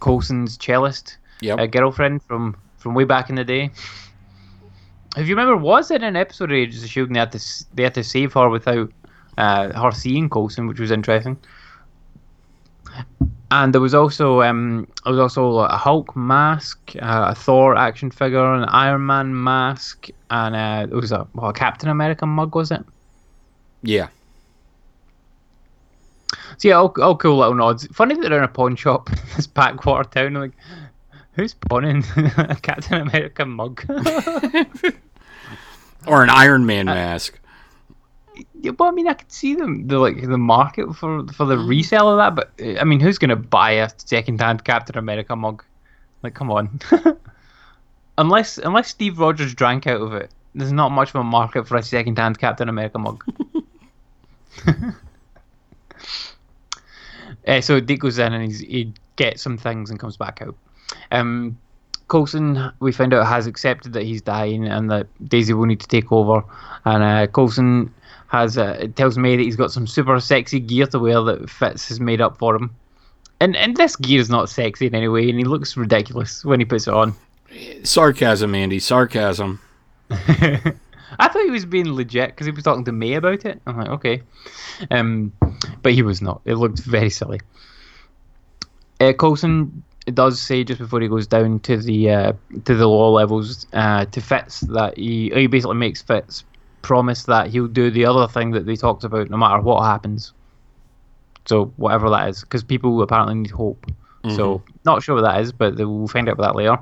Coulson's 0.00 0.58
cellist 0.58 1.16
Yep. 1.40 1.58
a 1.58 1.66
girlfriend 1.68 2.22
from 2.22 2.56
from 2.78 2.94
way 2.94 3.04
back 3.04 3.30
in 3.30 3.36
the 3.36 3.44
day. 3.44 3.70
If 5.16 5.26
you 5.28 5.34
remember, 5.34 5.56
was 5.56 5.90
it 5.90 6.02
an 6.02 6.14
episode 6.16 6.50
of 6.50 6.56
Agents 6.56 6.84
of 6.84 6.90
Shield? 6.90 7.08
And 7.08 7.16
they 7.16 7.20
had 7.20 7.32
to 7.32 7.40
they 7.74 7.82
had 7.82 7.94
to 7.94 8.04
save 8.04 8.34
her 8.34 8.50
without 8.50 8.90
uh, 9.38 9.72
her 9.80 9.90
seeing 9.92 10.28
Coulson, 10.28 10.66
which 10.66 10.80
was 10.80 10.90
interesting. 10.90 11.36
And 13.50 13.72
there 13.72 13.80
was 13.80 13.94
also 13.94 14.42
um, 14.42 14.88
there 15.04 15.12
was 15.12 15.20
also 15.20 15.58
a 15.60 15.76
Hulk 15.76 16.16
mask, 16.16 16.92
uh, 16.96 17.26
a 17.30 17.34
Thor 17.34 17.76
action 17.76 18.10
figure, 18.10 18.54
an 18.54 18.64
Iron 18.64 19.06
Man 19.06 19.42
mask, 19.44 20.08
and 20.30 20.56
uh, 20.56 20.86
there 20.86 20.96
was 20.96 21.12
a, 21.12 21.26
well, 21.34 21.50
a 21.50 21.52
Captain 21.52 21.88
America 21.88 22.26
mug, 22.26 22.54
was 22.54 22.70
it? 22.70 22.84
yeah. 23.82 24.08
So 26.58 26.68
yeah, 26.68 26.74
all, 26.76 26.94
all 27.02 27.16
cool 27.16 27.36
little 27.36 27.54
nods. 27.54 27.86
Funny 27.88 28.14
that 28.14 28.22
they're 28.22 28.38
in 28.38 28.44
a 28.44 28.48
pawn 28.48 28.76
shop, 28.76 29.10
in 29.12 29.18
this 29.36 29.46
backwater 29.46 30.08
town. 30.08 30.34
Like, 30.34 30.52
who's 31.32 31.54
pawning 31.54 32.02
a 32.16 32.56
Captain 32.60 33.00
America 33.00 33.44
mug? 33.44 33.84
Or 36.06 36.22
an 36.22 36.30
Iron 36.30 36.66
Man 36.66 36.86
mask. 36.86 37.36
Yeah, 38.66 38.72
well, 38.78 38.88
I 38.88 38.92
mean, 38.92 39.06
I 39.06 39.14
could 39.14 39.30
see 39.30 39.54
them 39.54 39.86
the 39.86 39.98
like 39.98 40.20
the 40.20 40.38
market 40.38 40.92
for 40.96 41.24
for 41.28 41.46
the 41.46 41.56
resale 41.56 42.10
of 42.10 42.18
that, 42.18 42.34
but 42.34 42.52
uh, 42.60 42.80
I 42.80 42.84
mean, 42.84 42.98
who's 42.98 43.18
gonna 43.18 43.36
buy 43.36 43.70
a 43.72 43.88
second-hand 43.96 44.64
Captain 44.64 44.98
America 44.98 45.36
mug? 45.36 45.62
Like, 46.22 46.34
come 46.34 46.50
on. 46.50 46.80
unless 48.18 48.58
unless 48.58 48.88
Steve 48.88 49.20
Rogers 49.20 49.54
drank 49.54 49.86
out 49.86 50.00
of 50.00 50.14
it, 50.14 50.30
there's 50.54 50.72
not 50.72 50.90
much 50.90 51.10
of 51.10 51.16
a 51.16 51.24
market 51.24 51.68
for 51.68 51.76
a 51.76 51.82
second-hand 51.82 52.38
Captain 52.40 52.68
America 52.68 52.98
mug. 52.98 53.24
Uh, 57.46 57.60
so 57.60 57.78
Dick 57.78 58.00
goes 58.00 58.18
in 58.18 58.32
and 58.32 58.44
he's, 58.44 58.58
he 58.58 58.92
gets 59.14 59.40
some 59.40 59.56
things 59.56 59.88
and 59.88 60.00
comes 60.00 60.16
back 60.16 60.42
out. 60.42 60.56
Um, 61.12 61.56
Coulson, 62.08 62.72
we 62.80 62.90
find 62.90 63.14
out, 63.14 63.26
has 63.26 63.46
accepted 63.46 63.92
that 63.92 64.02
he's 64.02 64.20
dying 64.20 64.66
and 64.66 64.90
that 64.90 65.06
Daisy 65.28 65.52
will 65.52 65.66
need 65.66 65.78
to 65.78 65.86
take 65.86 66.10
over. 66.10 66.42
And 66.84 67.04
uh, 67.04 67.26
Coulson 67.28 67.94
has 68.28 68.58
uh, 68.58 68.86
tells 68.96 69.16
May 69.16 69.36
that 69.36 69.42
he's 69.42 69.56
got 69.56 69.72
some 69.72 69.86
super 69.86 70.18
sexy 70.20 70.60
gear 70.60 70.86
to 70.86 70.98
wear 70.98 71.22
that 71.22 71.48
Fitz 71.48 71.88
has 71.88 72.00
made 72.00 72.20
up 72.20 72.38
for 72.38 72.54
him. 72.56 72.74
And 73.40 73.56
and 73.56 73.76
this 73.76 73.96
gear 73.96 74.20
is 74.20 74.30
not 74.30 74.48
sexy 74.48 74.86
in 74.86 74.94
any 74.94 75.08
way, 75.08 75.28
and 75.28 75.38
he 75.38 75.44
looks 75.44 75.76
ridiculous 75.76 76.44
when 76.44 76.60
he 76.60 76.66
puts 76.66 76.86
it 76.86 76.94
on. 76.94 77.14
Sarcasm, 77.82 78.54
Andy. 78.54 78.78
Sarcasm. 78.78 79.60
I 81.18 81.28
thought 81.28 81.44
he 81.44 81.50
was 81.50 81.64
being 81.64 81.92
legit 81.92 82.30
because 82.30 82.46
he 82.46 82.52
was 82.52 82.64
talking 82.64 82.84
to 82.84 82.92
May 82.92 83.14
about 83.14 83.44
it. 83.44 83.60
I'm 83.66 83.78
like, 83.78 83.88
okay, 83.88 84.22
um, 84.90 85.32
but 85.82 85.92
he 85.92 86.02
was 86.02 86.20
not. 86.20 86.40
It 86.44 86.54
looked 86.54 86.80
very 86.80 87.10
silly. 87.10 87.40
Uh, 89.00 89.12
Coulson 89.12 89.82
does 90.06 90.40
say 90.40 90.64
just 90.64 90.80
before 90.80 91.00
he 91.00 91.08
goes 91.08 91.26
down 91.26 91.60
to 91.60 91.76
the 91.76 92.10
uh, 92.10 92.32
to 92.64 92.74
the 92.74 92.86
lower 92.86 93.10
levels 93.10 93.66
uh, 93.72 94.04
to 94.06 94.20
Fitz 94.20 94.60
that 94.60 94.96
he 94.96 95.30
he 95.30 95.46
basically 95.46 95.76
makes 95.76 96.02
Fitz 96.02 96.44
promise 96.86 97.24
that 97.24 97.48
he'll 97.48 97.66
do 97.66 97.90
the 97.90 98.06
other 98.06 98.28
thing 98.28 98.52
that 98.52 98.64
they 98.64 98.76
talked 98.76 99.02
about 99.02 99.28
no 99.28 99.36
matter 99.36 99.60
what 99.60 99.82
happens. 99.82 100.32
So 101.46 101.72
whatever 101.76 102.08
that 102.10 102.28
is, 102.28 102.42
because 102.42 102.62
people 102.62 103.02
apparently 103.02 103.34
need 103.34 103.50
hope. 103.50 103.84
So 104.28 104.62
not 104.84 105.04
sure 105.04 105.14
what 105.14 105.22
that 105.22 105.40
is, 105.40 105.52
but 105.52 105.76
we'll 105.76 106.08
find 106.08 106.28
out 106.28 106.32
about 106.32 106.54
that 106.54 106.56
later. 106.56 106.78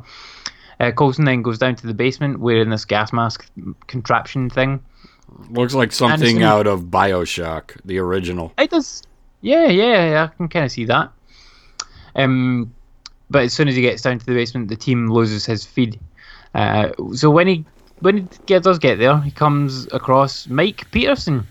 Uh, 0.81 0.91
Coulson 0.93 1.27
then 1.27 1.43
goes 1.43 1.59
down 1.59 1.77
to 1.77 1.87
the 1.87 1.93
basement 1.93 2.41
wearing 2.41 2.71
this 2.71 2.87
gas 2.87 3.13
mask 3.13 3.51
contraption 3.87 4.49
thing. 4.49 4.83
Looks 5.51 5.75
like 5.75 5.93
something 5.93 6.43
out 6.43 6.67
of 6.67 6.85
Bioshock, 6.85 7.79
the 7.85 7.99
original. 7.99 8.53
It 8.57 8.71
does. 8.71 9.03
Yeah, 9.43 9.67
yeah, 9.67 10.09
yeah. 10.09 10.25
I 10.25 10.37
can 10.37 10.49
kind 10.49 10.65
of 10.65 10.73
see 10.73 10.87
that. 10.87 11.13
Um, 12.17 12.73
but 13.29 13.45
as 13.45 13.53
soon 13.53 13.69
as 13.69 13.75
he 13.75 13.83
gets 13.83 14.01
down 14.01 14.19
to 14.19 14.25
the 14.25 14.35
basement, 14.35 14.69
the 14.69 14.77
team 14.77 15.11
loses 15.11 15.45
his 15.45 15.67
feed. 15.67 16.01
Uh, 16.55 16.93
so 17.15 17.29
when 17.31 17.47
he 17.47 17.65
when 18.05 18.17
he 18.19 18.29
get, 18.47 18.63
does 18.63 18.79
get 18.79 18.99
there, 18.99 19.19
he 19.21 19.31
comes 19.31 19.87
across 19.91 20.47
Mike 20.47 20.91
Peterson, 20.91 21.47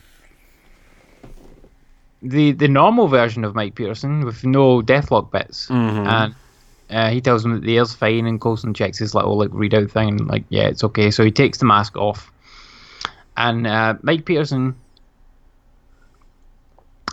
the 2.22 2.52
the 2.52 2.68
normal 2.68 3.08
version 3.08 3.44
of 3.44 3.56
Mike 3.56 3.74
Peterson 3.76 4.24
with 4.24 4.46
no 4.46 4.82
Deathlok 4.82 5.32
bits, 5.32 5.74
and 6.04 6.36
uh, 6.92 7.10
he 7.10 7.22
tells 7.22 7.44
him 7.44 7.54
that 7.54 7.64
the 7.64 7.78
air's 7.78 7.96
fine, 7.96 8.28
and 8.28 8.40
Coulson 8.40 8.74
checks 8.76 9.00
his 9.00 9.16
little 9.16 9.36
like 9.38 9.50
readout 9.50 9.90
thing, 9.90 10.10
and 10.10 10.28
like 10.28 10.46
yeah, 10.50 10.68
it's 10.68 10.84
okay. 10.84 11.10
So 11.10 11.24
he 11.26 11.32
takes 11.32 11.58
the 11.58 11.66
mask 11.66 11.98
off, 11.98 12.32
and 13.36 13.66
uh, 13.66 13.96
Mike 14.04 14.26
Peterson 14.26 14.76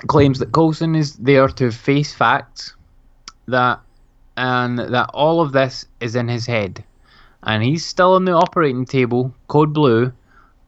claims 0.06 0.38
that 0.38 0.52
Coulson 0.52 0.94
is 0.94 1.16
there 1.16 1.48
to 1.48 1.70
face 1.70 2.12
facts 2.14 2.76
that 3.48 3.80
and 4.36 4.78
that 4.78 5.10
all 5.14 5.40
of 5.40 5.52
this 5.52 5.86
is 6.00 6.14
in 6.14 6.28
his 6.28 6.46
head. 6.46 6.84
And 7.42 7.62
he's 7.62 7.84
still 7.84 8.14
on 8.14 8.24
the 8.24 8.32
operating 8.32 8.84
table, 8.84 9.34
code 9.48 9.72
blue, 9.72 10.12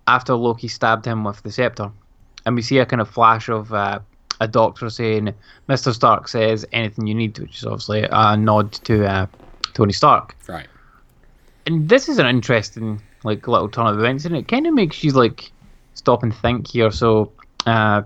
after 0.07 0.35
Loki 0.35 0.69
stabbed 0.69 1.05
him 1.05 1.25
with 1.25 1.43
the 1.43 1.53
scepter. 1.53 1.91
And 2.47 2.57
we 2.57 2.63
see 2.63 2.79
a 2.79 2.87
kind 2.87 3.01
of 3.01 3.09
flash 3.09 3.49
of 3.49 3.73
uh, 3.73 4.01
a 4.41 4.49
doctor 4.49 4.91
saying, 4.91 5.35
Mr. 5.69 5.95
Stark 5.95 6.29
says 6.29 6.67
anything 6.73 7.07
you 7.07 7.15
need, 7.15 7.39
which 7.39 7.59
is 7.59 7.65
obviously 7.65 8.07
a 8.11 8.37
nod 8.37 8.73
to 8.73 9.07
uh, 9.07 9.27
Tony 9.75 9.93
Stark. 9.93 10.37
Right. 10.49 10.67
And 11.67 11.89
this 11.89 12.09
is 12.09 12.19
an 12.19 12.27
interesting 12.27 13.01
like 13.25 13.47
little 13.47 13.69
turn 13.69 13.87
of 13.87 13.99
events, 13.99 14.25
and 14.25 14.37
it 14.37 14.49
kind 14.49 14.67
of 14.67 14.75
makes 14.75 15.05
you 15.05 15.13
like 15.13 15.53
stop 15.95 16.23
and 16.23 16.35
think 16.35 16.69
here. 16.69 16.91
So, 16.91 17.31
uh, 17.67 18.03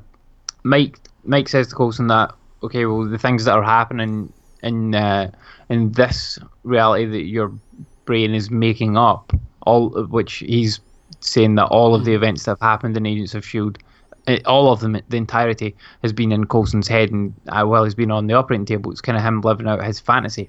Mike 0.63 0.99
Mike 1.25 1.49
says 1.49 1.69
to 1.69 1.75
Coulson 1.75 2.09
that 2.09 2.35
okay, 2.63 2.85
well, 2.85 3.05
the 3.05 3.19
things 3.19 3.45
that 3.47 3.55
are 3.55 3.63
happening 3.63 4.33
in 4.63 4.95
uh, 4.95 5.31
in 5.71 5.93
this 5.93 6.39
reality 6.65 7.07
that 7.07 7.25
your 7.25 7.53
brain 8.07 8.35
is 8.35 8.51
making 8.51 8.97
up, 8.97 9.33
all 9.63 9.95
of 9.97 10.11
which 10.13 10.37
he's 10.37 10.81
saying 11.21 11.57
that 11.57 11.67
all 11.67 11.95
of 11.95 12.05
the 12.05 12.15
events 12.15 12.45
that 12.45 12.53
have 12.53 12.61
happened 12.61 12.97
in 12.97 13.05
Agents 13.07 13.35
of 13.35 13.45
Shield, 13.45 13.79
eh, 14.27 14.39
all 14.47 14.73
of 14.73 14.81
them, 14.81 15.01
the 15.09 15.17
entirety, 15.17 15.75
has 16.03 16.13
been 16.13 16.33
in 16.33 16.47
Coulson's 16.47 16.89
head, 16.89 17.11
and 17.11 17.35
uh, 17.49 17.65
while 17.65 17.85
he's 17.85 17.95
been 17.95 18.11
on 18.11 18.27
the 18.27 18.35
operating 18.35 18.65
table, 18.67 18.91
it's 18.91 19.01
kind 19.01 19.19
of 19.19 19.25
him 19.25 19.41
living 19.43 19.67
out 19.69 19.85
his 19.85 20.01
fantasy. 20.01 20.49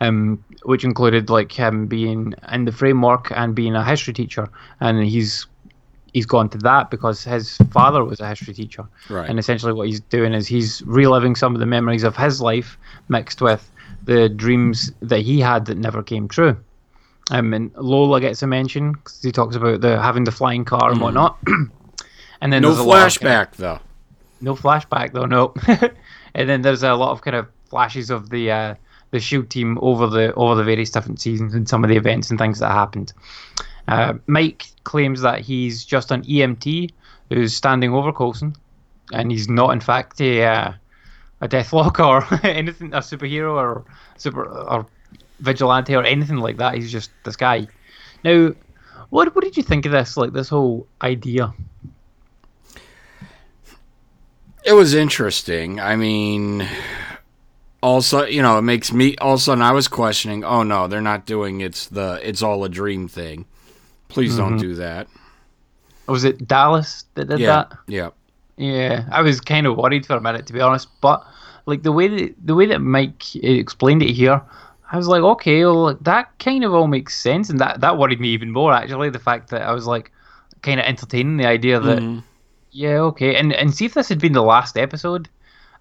Um, 0.00 0.44
which 0.64 0.84
included 0.84 1.30
like 1.30 1.50
him 1.52 1.86
being 1.86 2.34
in 2.52 2.64
the 2.64 2.72
framework 2.72 3.30
and 3.34 3.54
being 3.54 3.74
a 3.74 3.84
history 3.84 4.12
teacher, 4.12 4.48
and 4.80 5.02
he's 5.04 5.46
he's 6.12 6.26
gone 6.26 6.48
to 6.50 6.58
that 6.58 6.90
because 6.90 7.24
his 7.24 7.56
father 7.72 8.04
was 8.04 8.20
a 8.20 8.28
history 8.28 8.54
teacher, 8.54 8.84
Right. 9.08 9.28
and 9.28 9.38
essentially 9.38 9.72
what 9.72 9.86
he's 9.88 10.00
doing 10.00 10.32
is 10.34 10.46
he's 10.46 10.82
reliving 10.82 11.34
some 11.34 11.54
of 11.54 11.60
the 11.60 11.66
memories 11.66 12.04
of 12.04 12.16
his 12.16 12.40
life 12.40 12.76
mixed 13.08 13.40
with 13.40 13.68
the 14.04 14.28
dreams 14.28 14.92
that 15.02 15.20
he 15.20 15.40
had 15.40 15.66
that 15.66 15.78
never 15.78 16.02
came 16.02 16.28
true. 16.28 16.56
Um, 17.30 17.54
and 17.54 17.70
Lola 17.76 18.20
gets 18.20 18.42
a 18.42 18.46
mention 18.46 18.92
because 18.92 19.22
he 19.22 19.32
talks 19.32 19.56
about 19.56 19.80
the 19.80 20.00
having 20.00 20.24
the 20.24 20.30
flying 20.32 20.64
car 20.64 20.90
and 20.90 21.00
whatnot. 21.00 21.38
and 22.40 22.52
then 22.52 22.62
No 22.62 22.68
there's 22.68 22.80
a 22.80 22.84
lot 22.84 23.06
of 23.06 23.20
kind 23.20 23.32
of- 23.32 23.48
flashback, 23.50 23.56
though. 23.56 23.78
no 24.40 24.54
flashback 24.54 25.12
though, 25.12 25.24
no. 25.24 25.54
and 26.34 26.48
then 26.48 26.60
there's 26.62 26.82
a 26.82 26.92
lot 26.94 27.12
of 27.12 27.22
kind 27.22 27.34
of 27.36 27.46
flashes 27.70 28.10
of 28.10 28.28
the 28.30 28.50
uh, 28.50 28.74
the 29.10 29.20
Shield 29.20 29.48
team 29.48 29.78
over 29.80 30.06
the 30.06 30.34
over 30.34 30.54
the 30.54 30.64
various 30.64 30.90
different 30.90 31.20
seasons 31.20 31.54
and 31.54 31.66
some 31.68 31.82
of 31.82 31.88
the 31.88 31.96
events 31.96 32.28
and 32.30 32.38
things 32.38 32.58
that 32.58 32.70
happened. 32.72 33.12
Uh, 33.88 34.14
Mike 34.26 34.66
claims 34.84 35.20
that 35.22 35.40
he's 35.40 35.84
just 35.84 36.10
an 36.10 36.22
EMT 36.24 36.90
who's 37.30 37.54
standing 37.56 37.92
over 37.94 38.12
Coulson, 38.12 38.54
and 39.12 39.30
he's 39.30 39.48
not 39.48 39.70
in 39.70 39.80
fact 39.80 40.20
a 40.20 40.44
uh, 40.44 40.72
a 41.44 41.48
Deathlok 41.48 41.98
or 42.00 42.26
anything, 42.46 42.92
a 42.94 42.98
superhero 42.98 43.52
or 43.52 43.84
super 44.16 44.44
or 44.44 44.86
vigilante 45.40 45.94
or 45.94 46.02
anything 46.02 46.38
like 46.38 46.56
that. 46.56 46.74
He's 46.74 46.90
just 46.90 47.10
this 47.24 47.36
guy. 47.36 47.68
Now, 48.24 48.54
what 49.10 49.34
what 49.34 49.44
did 49.44 49.56
you 49.56 49.62
think 49.62 49.86
of 49.86 49.92
this? 49.92 50.16
Like 50.16 50.32
this 50.32 50.48
whole 50.48 50.86
idea? 51.02 51.52
It 54.64 54.72
was 54.72 54.94
interesting. 54.94 55.78
I 55.78 55.94
mean, 55.94 56.66
also, 57.82 58.24
you 58.24 58.40
know, 58.40 58.56
it 58.56 58.62
makes 58.62 58.92
me. 58.92 59.14
All 59.18 59.34
of 59.34 59.40
a 59.40 59.42
sudden, 59.42 59.62
I 59.62 59.72
was 59.72 59.86
questioning. 59.86 60.42
Oh 60.42 60.62
no, 60.62 60.88
they're 60.88 61.02
not 61.02 61.26
doing 61.26 61.60
it's 61.60 61.86
the 61.86 62.18
it's 62.22 62.42
all 62.42 62.64
a 62.64 62.68
dream 62.70 63.06
thing. 63.06 63.44
Please 64.08 64.36
don't 64.36 64.52
mm-hmm. 64.52 64.58
do 64.58 64.74
that. 64.76 65.08
Was 66.06 66.24
it 66.24 66.46
Dallas 66.46 67.04
that 67.14 67.28
did 67.28 67.40
Yeah, 67.40 67.46
that? 67.46 67.72
yeah. 67.86 68.10
Yeah, 68.56 69.04
I 69.10 69.22
was 69.22 69.40
kind 69.40 69.66
of 69.66 69.76
worried 69.76 70.06
for 70.06 70.16
a 70.16 70.20
minute 70.20 70.46
to 70.46 70.52
be 70.52 70.60
honest, 70.60 70.88
but 71.00 71.26
like 71.66 71.82
the 71.82 71.92
way 71.92 72.08
that 72.08 72.34
the 72.44 72.54
way 72.54 72.66
that 72.66 72.80
Mike 72.80 73.34
explained 73.36 74.02
it 74.02 74.12
here, 74.12 74.40
I 74.92 74.96
was 74.96 75.08
like, 75.08 75.22
okay, 75.22 75.64
well 75.64 75.94
that 75.94 76.38
kind 76.38 76.64
of 76.64 76.72
all 76.72 76.86
makes 76.86 77.20
sense, 77.20 77.50
and 77.50 77.58
that 77.60 77.80
that 77.80 77.98
worried 77.98 78.20
me 78.20 78.28
even 78.28 78.50
more 78.52 78.72
actually. 78.72 79.10
The 79.10 79.18
fact 79.18 79.50
that 79.50 79.62
I 79.62 79.72
was 79.72 79.86
like 79.86 80.12
kind 80.62 80.78
of 80.78 80.86
entertaining 80.86 81.36
the 81.36 81.46
idea 81.46 81.80
that 81.80 82.22
yeah, 82.70 82.98
okay, 82.98 83.36
and 83.36 83.52
and 83.52 83.74
see 83.74 83.86
if 83.86 83.94
this 83.94 84.08
had 84.08 84.20
been 84.20 84.32
the 84.32 84.42
last 84.42 84.76
episode, 84.78 85.28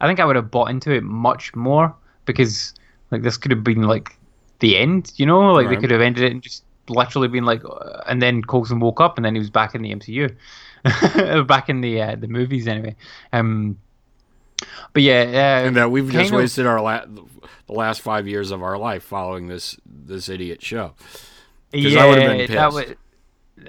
I 0.02 0.08
think 0.08 0.20
I 0.20 0.26
would 0.26 0.36
have 0.36 0.52
bought 0.52 0.70
into 0.70 0.92
it 0.92 1.04
much 1.04 1.56
more 1.56 1.96
because 2.26 2.74
like 3.12 3.22
this 3.22 3.38
could 3.38 3.52
have 3.52 3.64
been 3.64 3.84
like 3.84 4.18
the 4.60 4.78
end, 4.78 5.12
you 5.18 5.26
know, 5.26 5.52
like 5.54 5.70
they 5.70 5.78
could 5.78 5.92
have 5.92 6.02
ended 6.02 6.24
it 6.24 6.32
and 6.32 6.42
just 6.42 6.64
literally 6.90 7.28
been 7.28 7.46
like, 7.46 7.64
uh, 7.66 8.02
and 8.08 8.22
then 8.22 8.42
Coulson 8.42 8.80
woke 8.80 9.02
up 9.02 9.18
and 9.18 9.26
then 9.26 9.36
he 9.36 9.40
was 9.40 9.50
back 9.50 9.76
in 9.76 9.82
the 9.82 9.94
MCU, 9.94 10.36
back 11.48 11.70
in 11.70 11.82
the 11.82 12.02
uh, 12.02 12.16
the 12.16 12.28
movies 12.28 12.68
anyway. 12.68 12.96
Um, 13.32 13.78
but 14.94 15.02
yeah, 15.04 15.22
uh, 15.64 15.68
And 15.68 15.76
that 15.78 15.92
we've 15.92 16.10
just 16.12 16.32
of- 16.32 16.38
wasted 16.38 16.66
our 16.66 16.82
la- 16.82 17.06
the 17.06 17.74
last 17.74 18.02
five 18.02 18.28
years 18.28 18.52
of 18.52 18.62
our 18.62 18.78
life 18.78 19.04
following 19.04 19.48
this 19.48 19.78
this 19.86 20.30
idiot 20.30 20.62
show. 20.62 20.94
'Cause 21.74 21.96
I 21.96 22.08
would've 22.08 22.24
been 22.30 22.38
that 22.38 22.48
pissed. 22.72 22.74
would- 22.74 22.98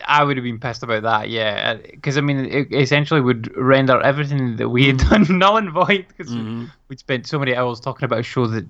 I 0.06 0.24
would 0.24 0.36
have 0.36 0.44
been 0.44 0.58
pissed 0.58 0.82
about 0.82 1.02
that, 1.04 1.28
yeah. 1.30 1.74
Because 1.74 2.16
I 2.18 2.20
mean, 2.20 2.38
it 2.46 2.72
essentially 2.72 3.20
would 3.20 3.54
render 3.56 4.00
everything 4.00 4.56
that 4.56 4.68
we 4.68 4.86
had 4.86 4.96
done 5.10 5.26
null 5.38 5.56
and 5.56 5.70
void 5.70 6.06
because 6.08 6.32
Mm-hmm. 6.32 6.64
we'd 6.88 6.98
spent 6.98 7.26
so 7.26 7.38
many 7.38 7.54
hours 7.54 7.80
talking 7.80 8.04
about 8.04 8.18
a 8.20 8.22
show 8.24 8.46
that 8.48 8.66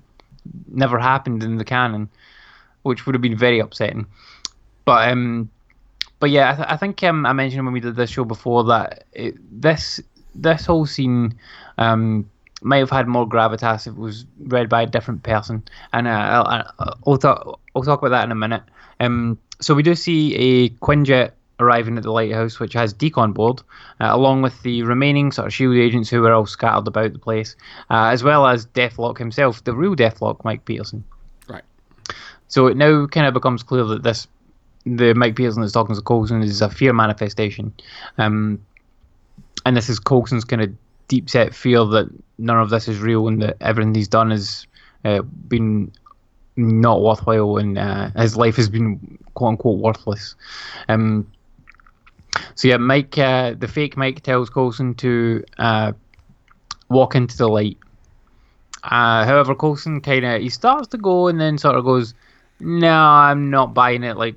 never 0.67 0.99
happened 0.99 1.41
in 1.43 1.57
the 1.57 1.63
canon, 1.65 2.09
which 2.83 3.05
would 3.05 3.15
have 3.15 3.21
been 3.21 3.37
very 3.37 3.59
upsetting. 3.59 4.05
But 4.83 5.09
um, 5.09 5.49
but 6.19 6.29
yeah, 6.29 6.51
I, 6.51 6.55
th- 6.55 6.67
I 6.71 6.77
think 6.77 7.03
um, 7.03 7.25
I 7.25 7.33
mentioned 7.33 7.65
when 7.65 7.73
we 7.73 7.79
did 7.79 7.95
this 7.95 8.09
show 8.09 8.25
before 8.25 8.63
that 8.65 9.05
it, 9.13 9.35
this 9.61 9.99
this 10.33 10.65
whole 10.65 10.85
scene 10.85 11.37
um 11.77 12.29
might 12.61 12.77
have 12.77 12.89
had 12.89 13.07
more 13.07 13.27
gravitas 13.27 13.85
if 13.87 13.93
it 13.93 13.99
was 13.99 14.25
read 14.39 14.69
by 14.69 14.81
a 14.81 14.87
different 14.87 15.23
person, 15.23 15.63
and 15.93 16.07
uh, 16.07 16.11
I'll, 16.11 16.97
I'll, 17.05 17.17
talk 17.17 17.59
I'll 17.75 17.83
talk 17.83 17.99
about 17.99 18.09
that 18.09 18.23
in 18.25 18.31
a 18.31 18.35
minute. 18.35 18.63
Um, 18.99 19.37
so 19.61 19.73
we 19.73 19.83
do 19.83 19.93
see 19.93 20.35
a 20.35 20.69
Quinjet 20.69 21.31
arriving 21.59 21.97
at 21.97 22.03
the 22.03 22.11
lighthouse, 22.11 22.59
which 22.59 22.73
has 22.73 22.93
Deke 22.93 23.17
on 23.17 23.33
board, 23.33 23.61
uh, 24.01 24.09
along 24.09 24.41
with 24.41 24.61
the 24.63 24.83
remaining 24.83 25.31
sort 25.31 25.47
of 25.47 25.53
Shield 25.53 25.75
agents 25.75 26.09
who 26.09 26.21
were 26.21 26.33
all 26.33 26.45
scattered 26.45 26.87
about 26.87 27.13
the 27.13 27.19
place, 27.19 27.55
uh, 27.89 28.07
as 28.07 28.23
well 28.23 28.45
as 28.47 28.65
Deathlok 28.67 29.17
himself, 29.17 29.63
the 29.63 29.73
real 29.73 29.95
Deathlok, 29.95 30.43
Mike 30.43 30.65
Peterson. 30.65 31.03
Right. 31.47 31.63
So 32.47 32.67
it 32.67 32.77
now 32.77 33.07
kind 33.07 33.27
of 33.27 33.33
becomes 33.33 33.63
clear 33.63 33.85
that 33.85 34.03
this, 34.03 34.27
the 34.85 35.13
Mike 35.13 35.35
Pearson 35.35 35.61
that's 35.61 35.73
talking 35.73 35.95
to 35.95 36.01
Coulson 36.01 36.41
is 36.41 36.61
a 36.61 36.69
fear 36.69 36.93
manifestation, 36.93 37.73
um, 38.17 38.61
and 39.65 39.75
this 39.75 39.89
is 39.89 39.99
Coulson's 39.99 40.45
kind 40.45 40.61
of 40.61 40.71
deep 41.07 41.29
set 41.29 41.53
fear 41.53 41.85
that 41.85 42.09
none 42.37 42.59
of 42.59 42.69
this 42.69 42.87
is 42.87 42.99
real 42.99 43.27
and 43.27 43.41
that 43.41 43.57
everything 43.61 43.93
he's 43.93 44.07
done 44.07 44.31
has 44.31 44.67
uh, 45.03 45.21
been 45.21 45.91
not 46.55 47.01
worthwhile 47.01 47.57
and 47.57 47.77
uh, 47.77 48.09
his 48.15 48.37
life 48.37 48.55
has 48.55 48.69
been 48.69 49.17
quote 49.33 49.49
unquote 49.49 49.79
worthless. 49.79 50.35
Um, 50.87 51.31
so 52.55 52.67
yeah, 52.67 52.77
Mike, 52.77 53.17
uh, 53.17 53.53
the 53.57 53.67
fake 53.67 53.97
Mike 53.97 54.21
tells 54.21 54.49
Coulson 54.49 54.93
to 54.95 55.43
uh, 55.57 55.93
walk 56.89 57.15
into 57.15 57.37
the 57.37 57.47
light. 57.47 57.77
Uh, 58.83 59.25
however, 59.25 59.55
Coulson 59.55 60.01
kind 60.01 60.25
of 60.25 60.41
he 60.41 60.49
starts 60.49 60.87
to 60.89 60.97
go 60.97 61.27
and 61.27 61.39
then 61.39 61.57
sort 61.57 61.75
of 61.75 61.85
goes, 61.85 62.13
"No, 62.59 62.93
I'm 62.93 63.49
not 63.49 63.73
buying 63.73 64.03
it. 64.03 64.17
Like, 64.17 64.35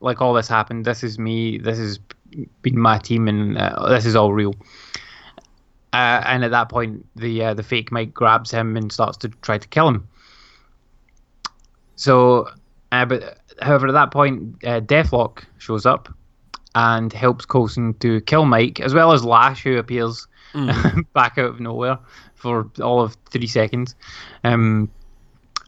like 0.00 0.20
all 0.20 0.34
this 0.34 0.48
happened. 0.48 0.84
This 0.84 1.02
is 1.02 1.18
me. 1.18 1.58
This 1.58 1.78
has 1.78 1.98
been 2.62 2.78
my 2.78 2.98
team, 2.98 3.28
and 3.28 3.58
uh, 3.58 3.88
this 3.88 4.06
is 4.06 4.16
all 4.16 4.32
real." 4.32 4.54
Uh, 5.92 6.22
and 6.26 6.44
at 6.44 6.50
that 6.50 6.68
point, 6.68 7.06
the 7.14 7.44
uh, 7.44 7.54
the 7.54 7.62
fake 7.62 7.92
Mike 7.92 8.12
grabs 8.12 8.50
him 8.50 8.76
and 8.76 8.90
starts 8.90 9.16
to 9.18 9.28
try 9.28 9.58
to 9.58 9.68
kill 9.68 9.88
him. 9.88 10.08
So, 11.96 12.48
uh, 12.90 13.04
but 13.04 13.38
however, 13.62 13.86
at 13.88 13.92
that 13.92 14.10
point, 14.10 14.56
uh, 14.64 14.80
Deathlok 14.80 15.44
shows 15.58 15.86
up 15.86 16.12
and 16.74 17.12
helps 17.12 17.46
Coulson 17.46 17.94
to 18.00 18.20
kill 18.22 18.44
Mike, 18.44 18.80
as 18.80 18.92
well 18.92 19.12
as 19.12 19.24
Lash, 19.24 19.62
who 19.62 19.76
appears 19.76 20.26
back 21.14 21.38
out 21.38 21.46
of 21.46 21.60
nowhere 21.60 21.98
for 22.34 22.68
all 22.82 23.00
of 23.00 23.16
three 23.30 23.46
seconds. 23.46 23.94
Um, 24.42 24.90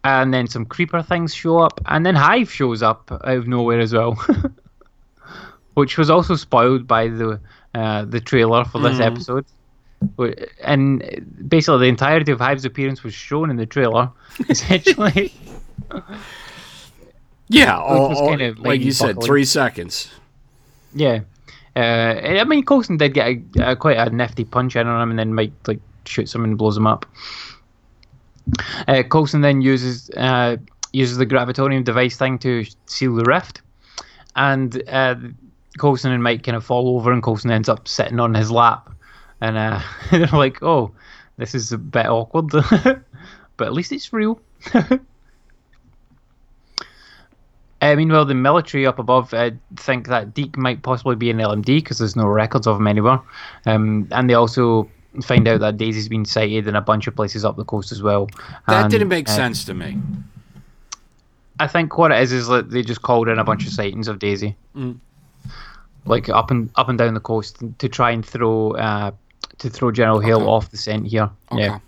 and 0.06 0.32
then 0.32 0.46
some 0.46 0.64
creeper 0.64 1.02
things 1.02 1.34
show 1.34 1.58
up, 1.58 1.80
and 1.86 2.06
then 2.06 2.14
Hive 2.14 2.50
shows 2.50 2.82
up 2.82 3.10
out 3.10 3.36
of 3.36 3.48
nowhere 3.48 3.80
as 3.80 3.92
well, 3.92 4.14
which 5.74 5.98
was 5.98 6.10
also 6.10 6.36
spoiled 6.36 6.86
by 6.86 7.08
the 7.08 7.40
uh, 7.74 8.04
the 8.04 8.20
trailer 8.20 8.64
for 8.64 8.80
this 8.80 9.00
episode. 9.00 9.44
And 10.62 11.48
basically, 11.48 11.78
the 11.80 11.86
entirety 11.86 12.30
of 12.32 12.38
Hive's 12.38 12.64
appearance 12.64 13.02
was 13.02 13.14
shown 13.14 13.50
in 13.50 13.56
the 13.56 13.66
trailer, 13.66 14.10
essentially. 14.48 15.34
Yeah, 17.48 17.76
all, 17.76 18.28
kind 18.28 18.42
of 18.42 18.58
like 18.60 18.80
you 18.80 18.92
said, 18.92 19.22
three 19.22 19.44
seconds. 19.44 20.10
Yeah. 20.94 21.20
Uh, 21.74 22.14
I 22.40 22.44
mean, 22.44 22.64
Coulson 22.64 22.96
did 22.96 23.12
get 23.12 23.26
a, 23.26 23.72
a 23.72 23.76
quite 23.76 23.98
a 23.98 24.08
nifty 24.10 24.44
punch 24.44 24.76
in 24.76 24.86
on 24.86 25.02
him, 25.02 25.10
and 25.10 25.18
then 25.18 25.34
Mike 25.34 25.52
like 25.66 25.80
shoots 26.04 26.34
him 26.34 26.44
and 26.44 26.56
blows 26.56 26.76
him 26.76 26.86
up. 26.86 27.06
Uh, 28.86 29.02
Coulson 29.02 29.40
then 29.40 29.60
uses 29.60 30.10
uh, 30.10 30.56
uses 30.92 31.18
the 31.18 31.26
gravitonium 31.26 31.84
device 31.84 32.16
thing 32.16 32.38
to 32.38 32.64
seal 32.86 33.14
the 33.14 33.24
rift, 33.24 33.62
and 34.36 34.82
uh, 34.88 35.16
Coulson 35.78 36.12
and 36.12 36.22
Mike 36.22 36.42
kind 36.42 36.56
of 36.56 36.64
fall 36.64 36.96
over, 36.96 37.12
and 37.12 37.22
Coulson 37.22 37.50
ends 37.50 37.68
up 37.68 37.88
sitting 37.88 38.20
on 38.20 38.34
his 38.34 38.50
lap, 38.50 38.90
and 39.40 39.56
uh, 39.56 39.80
they're 40.10 40.26
like, 40.28 40.62
"Oh, 40.62 40.92
this 41.36 41.54
is 41.54 41.72
a 41.72 41.78
bit 41.78 42.06
awkward, 42.06 42.48
but 42.50 43.66
at 43.66 43.72
least 43.72 43.92
it's 43.92 44.12
real." 44.12 44.40
Uh, 47.82 47.94
meanwhile, 47.94 48.24
the 48.24 48.34
military 48.34 48.86
up 48.86 48.98
above 48.98 49.34
uh, 49.34 49.50
think 49.76 50.08
that 50.08 50.32
Deke 50.32 50.56
might 50.56 50.82
possibly 50.82 51.14
be 51.14 51.30
an 51.30 51.38
LMD 51.38 51.66
because 51.66 51.98
there's 51.98 52.16
no 52.16 52.26
records 52.26 52.66
of 52.66 52.78
him 52.78 52.86
anywhere. 52.86 53.20
Um, 53.66 54.08
and 54.12 54.30
they 54.30 54.34
also 54.34 54.88
find 55.22 55.46
out 55.48 55.60
that 55.60 55.76
Daisy's 55.76 56.08
been 56.08 56.24
sighted 56.24 56.66
in 56.68 56.76
a 56.76 56.80
bunch 56.80 57.06
of 57.06 57.14
places 57.16 57.44
up 57.44 57.56
the 57.56 57.64
coast 57.64 57.92
as 57.92 58.02
well. 58.02 58.28
That 58.66 58.82
And, 58.84 58.90
didn't 58.90 59.08
make 59.08 59.28
uh, 59.28 59.32
sense 59.32 59.64
to 59.64 59.74
me. 59.74 59.98
I 61.58 61.66
think 61.66 61.96
what 61.96 62.12
it 62.12 62.20
is 62.20 62.32
is 62.32 62.48
that 62.48 62.70
they 62.70 62.82
just 62.82 63.02
called 63.02 63.28
in 63.28 63.38
a 63.38 63.44
bunch 63.44 63.66
of 63.66 63.72
sightings 63.72 64.08
of 64.08 64.18
Daisy, 64.18 64.54
Mm. 64.76 64.98
like 66.04 66.28
up 66.28 66.50
and 66.50 66.70
up 66.76 66.88
and 66.88 66.98
down 66.98 67.14
the 67.14 67.20
coast 67.20 67.62
to 67.78 67.88
try 67.88 68.10
and 68.10 68.24
throw 68.24 68.72
uh, 68.72 69.10
to 69.58 69.70
throw 69.70 69.90
General 69.90 70.20
Hill 70.20 70.42
Okay. 70.42 70.46
off 70.50 70.70
the 70.70 70.76
scent 70.76 71.06
here. 71.06 71.30
Okay. 71.50 71.62
Yeah, 71.62 71.78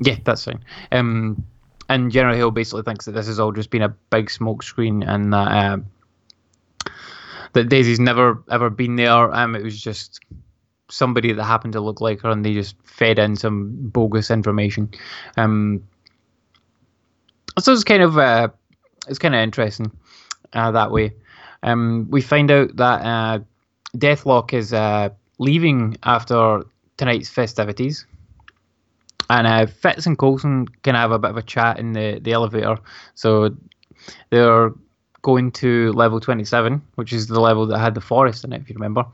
yeah, 0.00 0.16
that's 0.24 0.44
fine. 0.44 0.58
Um, 0.90 1.44
and 1.88 2.10
General 2.10 2.34
Hill 2.36 2.50
basically 2.50 2.82
thinks 2.82 3.04
that 3.04 3.12
this 3.12 3.26
has 3.28 3.38
all 3.38 3.52
just 3.52 3.70
been 3.70 3.82
a 3.82 3.88
big 4.10 4.28
smoke 4.30 4.62
screen 4.64 5.02
and 5.04 5.32
that 5.32 5.48
uh, 5.48 6.90
that 7.52 7.68
Daisy's 7.68 8.00
never 8.00 8.42
ever 8.50 8.70
been 8.70 8.96
there. 8.96 9.32
Um, 9.34 9.54
it 9.54 9.62
was 9.62 9.80
just 9.80 10.20
somebody 10.90 11.32
that 11.32 11.44
happened 11.44 11.72
to 11.74 11.80
look 11.80 12.00
like 12.00 12.20
her, 12.20 12.30
and 12.30 12.44
they 12.44 12.54
just 12.54 12.76
fed 12.84 13.18
in 13.18 13.36
some 13.36 13.74
bogus 13.80 14.30
information. 14.30 14.90
Um, 15.36 15.82
so 17.58 17.72
it's 17.72 17.84
kind 17.84 18.02
of 18.02 18.18
uh, 18.18 18.48
it's 19.08 19.18
kind 19.18 19.34
of 19.34 19.40
interesting 19.40 19.90
uh, 20.52 20.70
that 20.72 20.90
way. 20.90 21.12
Um, 21.62 22.06
we 22.10 22.20
find 22.22 22.50
out 22.50 22.76
that 22.76 23.02
uh, 23.02 23.38
Deathlok 23.96 24.52
is 24.52 24.72
uh, 24.72 25.10
leaving 25.38 25.96
after 26.02 26.62
tonight's 26.96 27.28
festivities. 27.28 28.06
And 29.28 29.46
uh, 29.46 29.66
Fitz 29.66 30.06
and 30.06 30.18
Coulson 30.18 30.66
can 30.82 30.94
have 30.94 31.12
a 31.12 31.18
bit 31.18 31.30
of 31.30 31.36
a 31.36 31.42
chat 31.42 31.78
in 31.78 31.92
the, 31.92 32.18
the 32.20 32.32
elevator. 32.32 32.76
So 33.14 33.56
they're 34.30 34.72
going 35.22 35.52
to 35.52 35.92
level 35.92 36.18
27, 36.18 36.82
which 36.96 37.12
is 37.12 37.28
the 37.28 37.40
level 37.40 37.66
that 37.66 37.78
had 37.78 37.94
the 37.94 38.00
forest 38.00 38.44
in 38.44 38.52
it, 38.52 38.62
if 38.62 38.68
you 38.68 38.74
remember. 38.74 39.04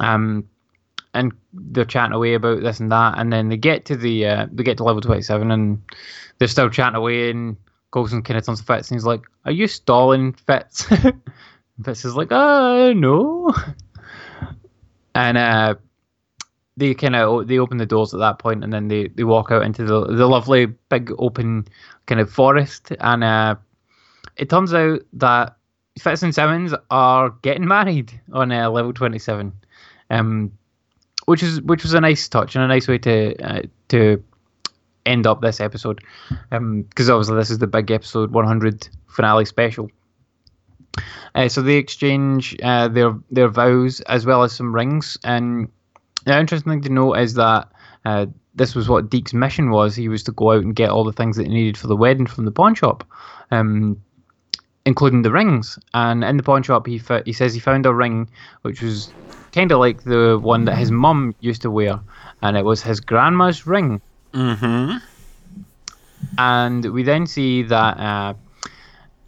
Um, 0.00 0.48
and 1.14 1.32
they're 1.52 1.84
chatting 1.84 2.14
away 2.14 2.34
about 2.34 2.62
this 2.62 2.80
and 2.80 2.90
that. 2.92 3.18
And 3.18 3.32
then 3.32 3.48
they 3.48 3.56
get 3.56 3.84
to 3.86 3.96
the 3.96 4.26
uh, 4.26 4.46
they 4.50 4.62
get 4.62 4.78
to 4.78 4.84
level 4.84 5.00
27 5.02 5.50
and 5.50 5.82
they're 6.38 6.48
still 6.48 6.70
chatting 6.70 6.96
away. 6.96 7.30
And 7.30 7.56
Coulson 7.92 8.22
kind 8.22 8.38
of 8.38 8.46
turns 8.46 8.60
to 8.60 8.66
Fitz 8.66 8.90
and 8.90 8.96
he's 8.96 9.06
like, 9.06 9.22
Are 9.44 9.52
you 9.52 9.66
stalling, 9.66 10.32
Fitz? 10.32 10.84
Fitz 11.84 12.04
is 12.04 12.16
like, 12.16 12.32
Uh, 12.32 12.92
no. 12.94 13.54
And 15.14 15.36
uh, 15.36 15.74
they 16.76 16.94
kind 16.94 17.16
of 17.16 17.46
they 17.48 17.58
open 17.58 17.76
the 17.76 17.86
doors 17.86 18.14
at 18.14 18.20
that 18.20 18.38
point, 18.38 18.64
and 18.64 18.72
then 18.72 18.88
they, 18.88 19.08
they 19.08 19.24
walk 19.24 19.50
out 19.50 19.62
into 19.62 19.84
the 19.84 20.06
the 20.06 20.26
lovely 20.26 20.66
big 20.66 21.12
open 21.18 21.66
kind 22.06 22.20
of 22.20 22.30
forest, 22.30 22.92
and 23.00 23.22
uh, 23.22 23.54
it 24.36 24.48
turns 24.48 24.72
out 24.72 25.00
that 25.12 25.56
Fitz 25.98 26.22
and 26.22 26.34
Simmons 26.34 26.72
are 26.90 27.30
getting 27.42 27.66
married 27.66 28.18
on 28.32 28.50
uh, 28.52 28.70
level 28.70 28.92
twenty 28.92 29.18
seven, 29.18 29.52
um, 30.10 30.50
which 31.26 31.42
is 31.42 31.60
which 31.62 31.82
was 31.82 31.94
a 31.94 32.00
nice 32.00 32.28
touch 32.28 32.54
and 32.56 32.64
a 32.64 32.68
nice 32.68 32.88
way 32.88 32.98
to 32.98 33.36
uh, 33.42 33.62
to 33.88 34.22
end 35.04 35.26
up 35.26 35.40
this 35.40 35.60
episode, 35.60 36.00
because 36.50 37.10
obviously 37.10 37.36
this 37.36 37.50
is 37.50 37.58
the 37.58 37.66
big 37.66 37.90
episode 37.90 38.30
one 38.30 38.46
hundred 38.46 38.88
finale 39.08 39.44
special. 39.44 39.90
Uh, 41.34 41.48
so 41.48 41.62
they 41.62 41.76
exchange 41.76 42.56
uh, 42.62 42.88
their 42.88 43.14
their 43.30 43.48
vows 43.48 44.00
as 44.02 44.26
well 44.26 44.42
as 44.42 44.52
some 44.52 44.74
rings. 44.74 45.16
And 45.24 45.68
the 46.24 46.38
interesting 46.38 46.72
thing 46.72 46.82
to 46.82 46.92
note 46.92 47.14
is 47.14 47.34
that 47.34 47.68
uh, 48.04 48.26
this 48.54 48.74
was 48.74 48.88
what 48.88 49.08
Deke's 49.08 49.32
mission 49.32 49.70
was. 49.70 49.96
He 49.96 50.08
was 50.08 50.22
to 50.24 50.32
go 50.32 50.52
out 50.52 50.62
and 50.62 50.76
get 50.76 50.90
all 50.90 51.04
the 51.04 51.12
things 51.12 51.36
that 51.36 51.46
he 51.46 51.52
needed 51.52 51.78
for 51.78 51.86
the 51.86 51.96
wedding 51.96 52.26
from 52.26 52.44
the 52.44 52.52
pawn 52.52 52.74
shop, 52.74 53.04
um, 53.50 54.02
including 54.84 55.22
the 55.22 55.30
rings. 55.30 55.78
And 55.94 56.24
in 56.24 56.36
the 56.36 56.42
pawn 56.42 56.62
shop, 56.62 56.86
he 56.86 56.98
fo- 56.98 57.22
he 57.24 57.32
says 57.32 57.54
he 57.54 57.60
found 57.60 57.86
a 57.86 57.94
ring 57.94 58.28
which 58.62 58.82
was 58.82 59.12
kind 59.52 59.70
of 59.70 59.78
like 59.78 60.04
the 60.04 60.38
one 60.42 60.64
that 60.64 60.76
his 60.76 60.90
mum 60.90 61.34
used 61.40 61.62
to 61.62 61.70
wear, 61.70 62.00
and 62.42 62.56
it 62.56 62.64
was 62.64 62.82
his 62.82 63.00
grandma's 63.00 63.66
ring. 63.66 64.00
Mm-hmm. 64.32 64.96
And 66.38 66.92
we 66.92 67.02
then 67.02 67.26
see 67.26 67.62
that 67.64 67.98
uh, 67.98 68.34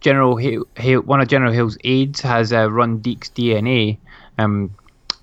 General 0.01 0.37
Hill, 0.37 0.67
Hill, 0.77 1.03
one 1.03 1.21
of 1.21 1.29
General 1.29 1.53
Hill's 1.53 1.77
aides 1.85 2.21
has 2.21 2.53
uh, 2.53 2.71
run 2.71 2.99
Deke's 2.99 3.31
DNA 3.31 3.99
um, 4.39 4.75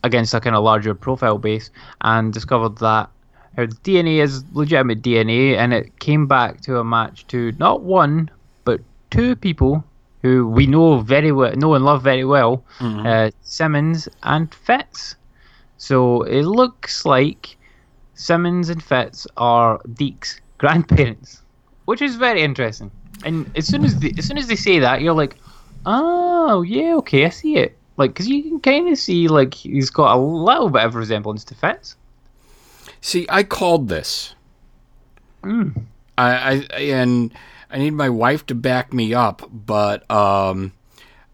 against 0.03 0.33
a 0.33 0.39
kind 0.39 0.55
of 0.55 0.63
larger 0.63 0.93
profile 0.93 1.37
base 1.37 1.69
and 2.01 2.33
discovered 2.33 2.77
that 2.79 3.09
her 3.55 3.67
DNA 3.67 4.21
is 4.21 4.43
legitimate 4.53 5.01
DNA 5.01 5.55
and 5.55 5.73
it 5.73 5.99
came 5.99 6.27
back 6.27 6.61
to 6.61 6.77
a 6.77 6.83
match 6.83 7.27
to 7.27 7.51
not 7.59 7.81
one 7.81 8.29
but 8.63 8.79
two 9.09 9.35
people 9.35 9.83
who 10.21 10.47
we 10.47 10.67
know 10.67 10.99
very 10.99 11.31
well, 11.31 11.53
know 11.55 11.73
and 11.73 11.83
love 11.83 12.03
very 12.03 12.25
well, 12.25 12.63
uh, 12.79 13.31
Simmons 13.41 14.07
and 14.23 14.53
Fitz. 14.53 15.15
So 15.77 16.23
it 16.23 16.43
looks 16.43 17.05
like 17.05 17.57
Simmons 18.13 18.69
and 18.69 18.83
Fitz 18.83 19.25
are 19.37 19.81
Deke's 19.93 20.39
grandparents, 20.57 21.41
which 21.85 22.01
is 22.01 22.15
very 22.15 22.41
interesting. 22.41 22.91
And 23.25 23.49
as 23.55 23.67
soon 23.67 23.83
as 23.83 23.99
they, 23.99 24.13
as 24.17 24.25
soon 24.25 24.37
as 24.37 24.47
they 24.47 24.55
say 24.55 24.79
that, 24.79 25.01
you're 25.01 25.13
like, 25.13 25.37
oh 25.85 26.61
yeah, 26.61 26.95
okay, 26.97 27.25
I 27.25 27.29
see 27.29 27.57
it. 27.57 27.77
Like, 27.97 28.11
because 28.11 28.27
you 28.27 28.43
can 28.43 28.59
kind 28.59 28.89
of 28.89 28.97
see 28.97 29.27
like 29.27 29.53
he's 29.53 29.89
got 29.89 30.15
a 30.15 30.19
little 30.19 30.69
bit 30.69 30.83
of 30.83 30.95
resemblance 30.95 31.43
to 31.45 31.55
Fitz. 31.55 31.95
See, 33.01 33.25
I 33.29 33.43
called 33.43 33.87
this. 33.87 34.35
Mm. 35.43 35.83
I, 36.17 36.67
I 36.71 36.79
and 36.81 37.33
I 37.71 37.77
need 37.77 37.93
my 37.93 38.09
wife 38.09 38.45
to 38.47 38.55
back 38.55 38.93
me 38.93 39.13
up, 39.13 39.49
but 39.51 40.09
um, 40.11 40.73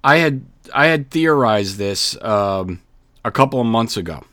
I 0.04 0.18
had 0.18 0.46
I 0.74 0.88
had 0.88 1.10
theorized 1.10 1.78
this 1.78 2.22
um, 2.22 2.82
a 3.26 3.32
couple 3.32 3.60
of 3.60 3.66
months 3.66 3.98
ago. 3.98 4.24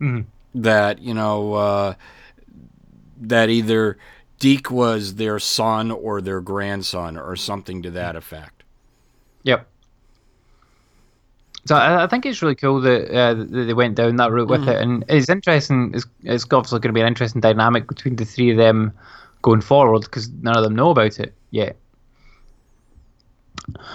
Mhm. 0.00 0.24
That 0.54 1.00
you 1.00 1.14
know 1.14 1.54
uh, 1.54 1.94
that 3.20 3.50
either 3.50 3.98
Deke 4.38 4.70
was 4.70 5.16
their 5.16 5.38
son 5.38 5.90
or 5.90 6.20
their 6.20 6.40
grandson 6.40 7.18
or 7.18 7.36
something 7.36 7.82
to 7.82 7.90
that 7.90 8.16
effect. 8.16 8.62
Yep. 9.44 9.66
So 11.66 11.76
I, 11.76 12.04
I 12.04 12.06
think 12.06 12.24
it's 12.24 12.40
really 12.40 12.54
cool 12.54 12.80
that, 12.80 13.14
uh, 13.14 13.34
that 13.34 13.64
they 13.66 13.74
went 13.74 13.94
down 13.94 14.16
that 14.16 14.32
route 14.32 14.48
with 14.48 14.66
it, 14.66 14.80
and 14.80 15.04
it's 15.08 15.28
interesting. 15.28 15.92
It's, 15.94 16.06
it's 16.22 16.44
obviously 16.44 16.80
going 16.80 16.88
to 16.88 16.94
be 16.94 17.02
an 17.02 17.06
interesting 17.06 17.42
dynamic 17.42 17.86
between 17.86 18.16
the 18.16 18.24
three 18.24 18.50
of 18.50 18.56
them 18.56 18.92
going 19.42 19.60
forward 19.60 20.02
because 20.02 20.28
none 20.30 20.56
of 20.56 20.62
them 20.62 20.74
know 20.74 20.90
about 20.90 21.18
it 21.18 21.34
yet. 21.50 21.76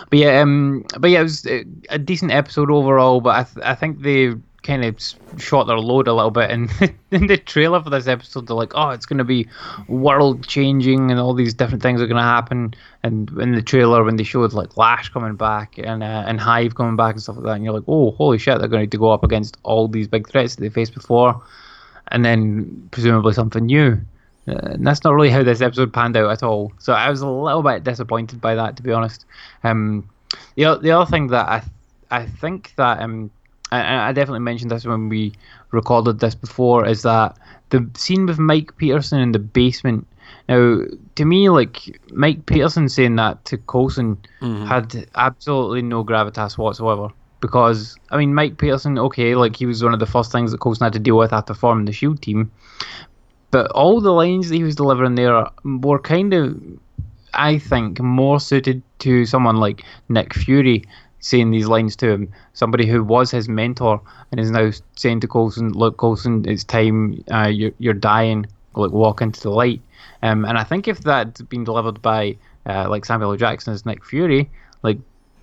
But 0.10 0.20
yeah, 0.20 0.42
um, 0.42 0.86
but 1.00 1.10
yeah, 1.10 1.20
it 1.20 1.24
was 1.24 1.46
a 1.90 2.00
decent 2.00 2.32
episode 2.32 2.72
overall. 2.72 3.22
But 3.22 3.36
I, 3.36 3.44
th- 3.44 3.66
I 3.66 3.76
think 3.76 4.02
they 4.02 4.34
kind 4.66 4.84
of 4.84 5.00
shot 5.40 5.68
their 5.68 5.78
load 5.78 6.08
a 6.08 6.14
little 6.14 6.32
bit 6.32 6.50
in, 6.50 6.68
in 7.12 7.28
the 7.28 7.38
trailer 7.38 7.82
for 7.82 7.90
this 7.90 8.08
episode. 8.08 8.48
They're 8.48 8.56
like, 8.56 8.74
oh, 8.76 8.90
it's 8.90 9.06
going 9.06 9.20
to 9.20 9.24
be 9.24 9.48
world 9.88 10.48
changing 10.48 11.12
and 11.12 11.20
all 11.20 11.34
these 11.34 11.54
different 11.54 11.84
things 11.84 12.02
are 12.02 12.08
going 12.08 12.18
to 12.18 12.24
happen. 12.24 12.74
And 13.04 13.30
in 13.40 13.52
the 13.52 13.62
trailer, 13.62 14.04
when 14.04 14.16
they 14.16 14.24
showed 14.24 14.54
like 14.54 14.76
Lash 14.76 15.10
coming 15.10 15.36
back 15.36 15.78
and 15.78 16.04
uh, 16.04 16.24
and 16.26 16.40
Hive 16.40 16.76
coming 16.76 16.96
back 16.96 17.14
and 17.14 17.24
stuff 17.24 17.38
like 17.38 17.46
that, 17.46 17.56
and 17.56 17.64
you're 17.64 17.74
like, 17.74 17.84
oh, 17.88 18.12
holy 18.12 18.38
shit, 18.38 18.60
they're 18.60 18.68
going 18.68 18.90
to 18.90 18.98
go 18.98 19.12
up 19.12 19.24
against 19.24 19.58
all 19.64 19.88
these 19.88 20.08
big 20.08 20.28
threats 20.28 20.56
that 20.56 20.62
they 20.62 20.70
faced 20.70 20.94
before, 20.94 21.42
and 22.10 22.26
then 22.26 22.88
presumably 22.92 23.34
something 23.34 23.66
new. 23.66 24.00
Uh, 24.48 24.74
and 24.74 24.86
that's 24.86 25.04
not 25.04 25.14
really 25.14 25.32
how 25.32 25.44
this 25.44 25.62
episode 25.62 25.92
panned 25.94 26.16
out 26.16 26.32
at 26.32 26.44
all. 26.44 26.72
So 26.80 26.94
I 26.94 27.10
was 27.10 27.22
a 27.22 27.28
little 27.28 27.64
bit 27.64 27.84
disappointed 27.84 28.40
by 28.42 28.56
that, 28.56 28.78
to 28.78 28.84
be 28.84 28.92
honest. 28.92 29.26
Um, 29.64 30.10
the 30.56 30.78
the 30.78 30.92
other 30.92 31.10
thing 31.10 31.28
that 31.28 31.48
I 31.48 31.60
th- 31.60 31.72
I 32.12 32.26
think 32.26 32.74
that 32.76 33.02
um 33.02 33.32
I, 33.72 34.10
I 34.10 34.12
definitely 34.12 34.42
mentioned 34.42 34.72
this 34.72 34.86
when 34.86 35.10
we 35.10 35.34
recorded 35.72 36.20
this 36.20 36.36
before 36.36 36.86
is 36.88 37.02
that 37.02 37.38
the 37.70 37.90
scene 37.96 38.26
with 38.26 38.40
Mike 38.40 38.78
Peterson 38.78 39.20
in 39.20 39.32
the 39.32 39.40
basement. 39.40 40.08
Now, 40.48 40.82
to 41.16 41.26
me, 41.26 41.50
like 41.50 42.00
Mike 42.12 42.46
Peterson 42.46 42.88
saying 42.90 43.16
that 43.16 43.44
to 43.46 43.58
Coulson 43.58 44.18
had 44.68 45.08
absolutely 45.16 45.82
no 45.82 46.04
gravitas 46.04 46.58
whatsoever. 46.58 47.10
Because 47.42 47.96
I 48.12 48.18
mean, 48.18 48.34
Mike 48.34 48.58
Peterson, 48.58 48.98
okay, 48.98 49.36
like 49.36 49.56
he 49.56 49.66
was 49.66 49.84
one 49.84 49.94
of 49.94 50.00
the 50.00 50.06
first 50.06 50.32
things 50.32 50.52
that 50.52 50.60
Coulson 50.60 50.86
had 50.86 50.94
to 50.94 51.00
deal 51.00 51.18
with 51.18 51.34
after 51.34 51.54
forming 51.54 51.86
the 51.86 51.92
Shield 51.92 52.22
team, 52.22 52.52
but 53.56 53.72
all 53.72 54.02
the 54.02 54.12
lines 54.12 54.50
that 54.50 54.56
he 54.56 54.66
was 54.66 54.76
delivering 54.76 55.16
there 55.16 55.48
were 55.64 55.98
kind 55.98 56.34
of, 56.34 56.62
I 57.34 57.58
think, 57.58 58.02
more 58.02 58.38
suited 58.38 58.84
to 59.00 59.26
someone 59.26 59.56
like 59.62 59.82
Nick 60.10 60.34
Fury 60.34 60.84
saying 61.22 61.52
these 61.52 61.68
lines 61.68 61.96
to 61.98 62.10
him, 62.10 62.34
somebody 62.52 62.86
who 62.86 63.02
was 63.02 63.32
his 63.32 63.48
mentor 63.48 64.02
and 64.30 64.42
is 64.42 64.52
now 64.52 64.72
saying 64.98 65.22
to 65.22 65.30
Coulson, 65.30 65.72
"Look, 65.72 65.96
Coulson, 65.96 66.44
it's 66.46 66.66
time. 66.66 67.24
Uh, 67.32 67.48
you're 67.48 67.72
you're 67.80 67.94
dying. 67.94 68.46
Like 68.74 68.92
walk 68.92 69.22
into 69.22 69.40
the 69.40 69.52
light." 69.52 69.82
Um, 70.22 70.44
and 70.44 70.58
I 70.58 70.66
think 70.66 70.90
if 70.90 71.00
that'd 71.00 71.48
been 71.48 71.64
delivered 71.64 72.02
by 72.02 72.36
uh, 72.66 72.90
like 72.90 73.06
Samuel 73.06 73.32
L. 73.32 73.38
Jackson 73.38 73.72
as 73.72 73.86
Nick 73.86 74.04
Fury, 74.04 74.50
like 74.84 74.98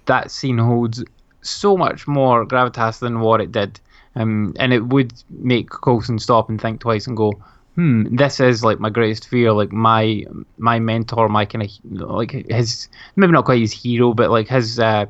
that 0.04 0.30
scene 0.30 0.58
holds 0.58 1.02
so 1.40 1.78
much 1.78 2.06
more 2.06 2.44
gravitas 2.44 2.98
than 2.98 3.20
what 3.20 3.40
it 3.40 3.52
did. 3.52 3.80
Um, 4.16 4.52
and 4.58 4.74
it 4.74 4.84
would 4.88 5.14
make 5.30 5.70
Coulson 5.70 6.18
stop 6.18 6.50
and 6.50 6.60
think 6.60 6.80
twice 6.80 7.06
and 7.06 7.16
go, 7.16 7.32
hmm, 7.74 8.14
this 8.16 8.40
is 8.40 8.62
like 8.64 8.78
my 8.80 8.90
greatest 8.90 9.28
fear, 9.28 9.52
like 9.52 9.72
my 9.72 10.24
my 10.58 10.78
mentor, 10.78 11.28
my 11.28 11.44
kind 11.44 11.64
of 11.64 12.10
like 12.10 12.30
his 12.32 12.88
maybe 13.16 13.32
not 13.32 13.44
quite 13.44 13.60
his 13.60 13.72
hero, 13.72 14.12
but 14.14 14.30
like 14.30 14.48
his 14.48 14.78
uh, 14.78 15.06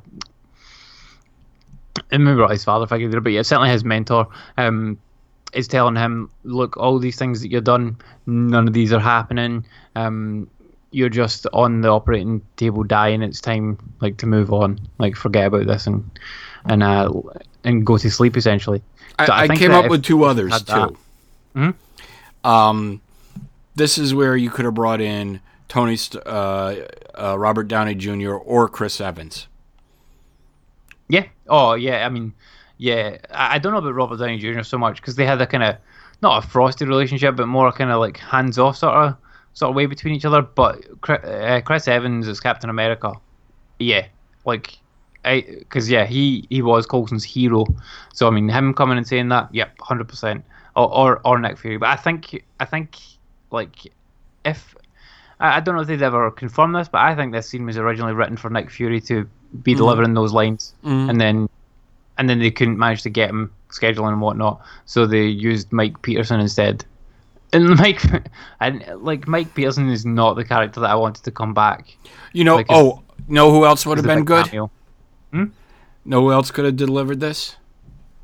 I 2.10 2.16
remember 2.16 2.46
his 2.48 2.64
father 2.64 2.86
figure 2.86 3.08
there, 3.08 3.20
but 3.20 3.32
yeah, 3.32 3.42
certainly 3.42 3.70
his 3.70 3.84
mentor 3.84 4.26
um, 4.56 4.98
is 5.52 5.68
telling 5.68 5.96
him, 5.96 6.30
look, 6.44 6.76
all 6.76 6.98
these 6.98 7.16
things 7.16 7.40
that 7.42 7.50
you've 7.50 7.64
done, 7.64 7.96
none 8.26 8.66
of 8.68 8.74
these 8.74 8.92
are 8.92 9.00
happening. 9.00 9.64
Um, 9.94 10.48
you're 10.90 11.08
just 11.08 11.46
on 11.52 11.80
the 11.80 11.88
operating 11.88 12.42
table 12.56 12.84
dying. 12.84 13.22
It's 13.22 13.40
time 13.40 13.78
like 14.00 14.18
to 14.18 14.26
move 14.26 14.52
on, 14.52 14.78
like 14.98 15.16
forget 15.16 15.46
about 15.46 15.66
this 15.66 15.86
and 15.86 16.08
and 16.66 16.82
uh, 16.82 17.10
and 17.64 17.84
go 17.86 17.98
to 17.98 18.10
sleep 18.10 18.36
essentially. 18.36 18.82
I, 19.18 19.26
So 19.26 19.32
I, 19.32 19.48
came 19.48 19.72
up 19.72 19.86
if 19.86 19.90
with 19.90 20.02
two 20.04 20.24
others 20.24 20.50
that- 20.64 20.88
too. 21.54 21.74
Um, 22.44 23.00
this 23.74 23.98
is 23.98 24.14
where 24.14 24.36
you 24.36 24.50
could 24.50 24.64
have 24.64 24.74
brought 24.74 25.00
in 25.00 25.40
Tony, 25.68 25.98
uh, 26.26 26.74
uh, 27.14 27.38
Robert 27.38 27.68
Downey 27.68 27.94
Jr. 27.94 28.34
or 28.34 28.68
Chris 28.68 29.00
Evans. 29.00 29.46
Yeah. 31.08 31.26
Oh, 31.48 31.74
yeah. 31.74 32.04
I 32.06 32.08
mean, 32.08 32.32
yeah. 32.78 33.18
I, 33.30 33.54
I 33.54 33.58
don't 33.58 33.72
know 33.72 33.78
about 33.78 33.94
Robert 33.94 34.18
Downey 34.18 34.38
Jr. 34.38 34.62
so 34.62 34.78
much 34.78 34.96
because 34.96 35.16
they 35.16 35.26
had 35.26 35.40
a 35.40 35.46
kind 35.46 35.62
of 35.62 35.76
not 36.20 36.44
a 36.44 36.46
frosty 36.46 36.84
relationship, 36.84 37.36
but 37.36 37.46
more 37.46 37.72
kind 37.72 37.90
of 37.90 38.00
like 38.00 38.18
hands 38.18 38.58
off 38.58 38.76
sort 38.76 38.94
of 38.94 39.16
sort 39.54 39.70
of 39.70 39.76
way 39.76 39.86
between 39.86 40.14
each 40.14 40.24
other. 40.24 40.42
But 40.42 41.00
Chris, 41.00 41.24
uh, 41.24 41.60
Chris 41.64 41.88
Evans 41.88 42.28
as 42.28 42.40
Captain 42.40 42.70
America, 42.70 43.12
yeah, 43.78 44.06
like. 44.44 44.78
Because 45.24 45.88
yeah, 45.88 46.04
he 46.04 46.48
he 46.50 46.62
was 46.62 46.84
Coulson's 46.84 47.22
hero, 47.22 47.64
so 48.12 48.26
I 48.26 48.30
mean 48.30 48.48
him 48.48 48.74
coming 48.74 48.98
and 48.98 49.06
saying 49.06 49.28
that, 49.28 49.54
yep, 49.54 49.70
hundred 49.80 50.08
percent, 50.08 50.44
or, 50.76 50.92
or 50.92 51.20
or 51.24 51.38
Nick 51.38 51.58
Fury. 51.58 51.76
But 51.76 51.90
I 51.90 51.96
think 51.96 52.44
I 52.60 52.64
think 52.64 52.98
like 53.50 53.92
if 54.44 54.74
I, 55.40 55.56
I 55.56 55.60
don't 55.60 55.74
know 55.74 55.82
if 55.82 55.88
they'd 55.88 56.02
ever 56.02 56.30
confirm 56.30 56.72
this, 56.72 56.88
but 56.88 57.00
I 57.00 57.14
think 57.14 57.32
this 57.32 57.48
scene 57.48 57.66
was 57.66 57.76
originally 57.76 58.14
written 58.14 58.36
for 58.36 58.50
Nick 58.50 58.70
Fury 58.70 59.00
to 59.02 59.28
be 59.62 59.72
mm-hmm. 59.72 59.78
delivering 59.78 60.14
those 60.14 60.32
lines, 60.32 60.74
mm-hmm. 60.84 61.10
and 61.10 61.20
then 61.20 61.48
and 62.18 62.28
then 62.28 62.38
they 62.38 62.50
couldn't 62.50 62.78
manage 62.78 63.02
to 63.02 63.10
get 63.10 63.30
him 63.30 63.52
scheduling 63.70 64.12
and 64.12 64.20
whatnot, 64.20 64.60
so 64.86 65.06
they 65.06 65.26
used 65.26 65.72
Mike 65.72 66.00
Peterson 66.02 66.40
instead. 66.40 66.84
And 67.52 67.68
Mike, 67.78 68.02
and 68.60 68.84
like 68.96 69.28
Mike 69.28 69.54
Peterson 69.54 69.90
is 69.90 70.06
not 70.06 70.34
the 70.34 70.44
character 70.44 70.80
that 70.80 70.90
I 70.90 70.94
wanted 70.94 71.24
to 71.24 71.30
come 71.30 71.52
back. 71.52 71.96
You 72.32 72.44
know, 72.44 72.56
Like 72.56 72.66
oh, 72.70 73.02
know 73.28 73.50
who 73.50 73.64
else 73.64 73.84
would 73.84 73.98
have 73.98 74.06
been 74.06 74.24
good? 74.24 74.46
cameo. 74.46 74.70
Hmm? 75.32 75.44
Know 76.04 76.22
who 76.22 76.32
else 76.32 76.50
could 76.50 76.64
have 76.64 76.76
delivered 76.76 77.20
this? 77.20 77.56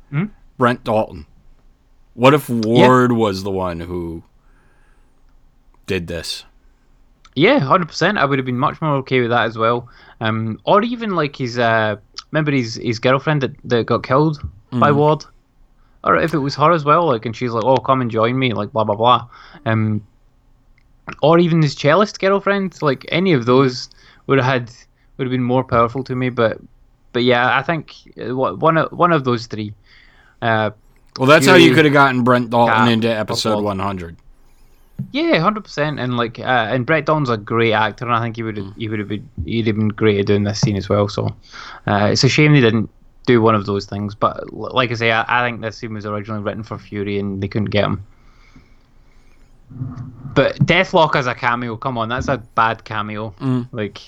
Hmm? 0.09 0.25
Brent 0.57 0.83
Dalton. 0.83 1.25
What 2.13 2.33
if 2.33 2.49
Ward 2.49 3.11
was 3.13 3.43
the 3.43 3.51
one 3.51 3.79
who 3.79 4.23
did 5.85 6.07
this? 6.07 6.45
Yeah, 7.35 7.59
hundred 7.59 7.87
percent. 7.87 8.17
I 8.17 8.25
would 8.25 8.39
have 8.39 8.45
been 8.45 8.59
much 8.59 8.81
more 8.81 8.95
okay 8.97 9.21
with 9.21 9.29
that 9.29 9.45
as 9.45 9.57
well. 9.57 9.87
Um, 10.19 10.59
or 10.65 10.83
even 10.83 11.15
like 11.15 11.35
his 11.35 11.57
uh, 11.57 11.95
remember 12.31 12.51
his 12.51 12.75
his 12.75 12.99
girlfriend 12.99 13.41
that, 13.41 13.51
that 13.65 13.85
got 13.85 14.03
killed 14.03 14.41
by 14.71 14.91
Ward, 14.91 15.25
or 16.03 16.17
if 16.17 16.33
it 16.33 16.39
was 16.39 16.55
her 16.55 16.71
as 16.71 16.83
well, 16.83 17.07
like, 17.07 17.25
and 17.25 17.35
she's 17.35 17.51
like, 17.51 17.63
"Oh, 17.63 17.77
come 17.77 18.01
and 18.01 18.11
join 18.11 18.37
me," 18.37 18.53
like 18.53 18.71
blah 18.71 18.83
blah 18.83 18.95
blah. 18.95 19.27
Um, 19.65 20.05
or 21.23 21.39
even 21.39 21.61
his 21.61 21.75
cellist 21.75 22.19
girlfriend, 22.19 22.81
like 22.81 23.05
any 23.09 23.33
of 23.33 23.45
those 23.45 23.89
would 24.27 24.37
have 24.37 24.45
had 24.45 24.71
would 25.17 25.25
have 25.25 25.31
been 25.31 25.43
more 25.43 25.63
powerful 25.63 26.03
to 26.03 26.15
me. 26.15 26.29
But 26.29 26.59
but 27.13 27.23
yeah, 27.23 27.57
I 27.57 27.63
think 27.63 27.95
uh, 28.19 28.35
one 28.35 28.77
of 28.77 28.91
one 28.91 29.11
of 29.11 29.23
those 29.23 29.47
three. 29.47 29.73
Uh, 30.41 30.71
Well, 31.19 31.27
that's 31.27 31.45
how 31.45 31.55
you 31.55 31.75
could 31.75 31.83
have 31.83 31.93
gotten 31.93 32.23
Brent 32.23 32.49
Dalton 32.49 32.73
Cap, 32.73 32.89
into 32.89 33.09
episode 33.09 33.61
100. 33.61 34.15
Yeah, 35.11 35.39
hundred 35.39 35.65
percent. 35.65 35.99
And 35.99 36.15
like, 36.15 36.39
uh, 36.39 36.43
and 36.43 36.85
Brett 36.85 37.05
Dalton's 37.05 37.29
a 37.29 37.35
great 37.35 37.73
actor, 37.73 38.05
and 38.05 38.13
I 38.13 38.21
think 38.21 38.37
he 38.37 38.43
would 38.43 38.55
have, 38.55 38.73
he 38.77 38.87
would 38.87 38.99
have 38.99 39.09
been, 39.09 39.29
he'd 39.43 39.67
have 39.67 39.75
been 39.75 39.89
great 39.89 40.19
at 40.19 40.27
doing 40.27 40.43
this 40.43 40.61
scene 40.61 40.77
as 40.77 40.87
well. 40.87 41.09
So, 41.09 41.35
uh, 41.87 42.09
it's 42.11 42.23
a 42.23 42.29
shame 42.29 42.53
they 42.53 42.61
didn't 42.61 42.89
do 43.25 43.41
one 43.41 43.53
of 43.53 43.65
those 43.65 43.85
things. 43.85 44.15
But 44.15 44.53
like 44.53 44.91
I 44.91 44.93
say, 44.93 45.11
I, 45.11 45.25
I 45.27 45.45
think 45.45 45.59
this 45.59 45.77
scene 45.77 45.93
was 45.93 46.05
originally 46.05 46.41
written 46.41 46.63
for 46.63 46.77
Fury, 46.77 47.19
and 47.19 47.43
they 47.43 47.49
couldn't 47.49 47.69
get 47.69 47.83
him. 47.83 48.05
But 49.69 50.55
Deathlok 50.59 51.15
as 51.15 51.27
a 51.27 51.35
cameo, 51.35 51.75
come 51.75 51.97
on, 51.97 52.07
that's 52.07 52.29
a 52.29 52.37
bad 52.37 52.85
cameo. 52.85 53.35
Like, 53.73 53.99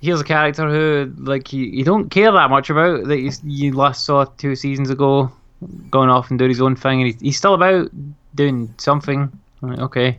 here's 0.00 0.20
a 0.20 0.24
character 0.24 0.70
who, 0.70 1.12
like, 1.18 1.52
you, 1.52 1.64
you 1.64 1.84
don't 1.84 2.10
care 2.10 2.30
that 2.30 2.48
much 2.48 2.70
about 2.70 3.08
that 3.08 3.18
you, 3.18 3.32
you 3.42 3.72
last 3.72 4.04
saw 4.04 4.24
two 4.24 4.54
seasons 4.54 4.88
ago, 4.88 5.32
going 5.90 6.08
off 6.08 6.30
and 6.30 6.38
doing 6.38 6.50
his 6.50 6.60
own 6.60 6.76
thing, 6.76 7.00
and 7.00 7.12
he's, 7.12 7.20
he's 7.20 7.36
still 7.36 7.54
about 7.54 7.90
doing 8.34 8.72
something. 8.78 9.30
Like, 9.60 9.78
okay. 9.80 10.18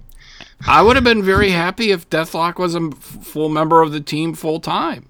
I 0.67 0.81
would 0.81 0.95
have 0.95 1.03
been 1.03 1.23
very 1.23 1.51
happy 1.51 1.91
if 1.91 2.09
Deathlok 2.09 2.57
was 2.57 2.75
a 2.75 2.91
full 2.91 3.49
member 3.49 3.81
of 3.81 3.91
the 3.91 4.01
team 4.01 4.33
full 4.33 4.59
time. 4.59 5.07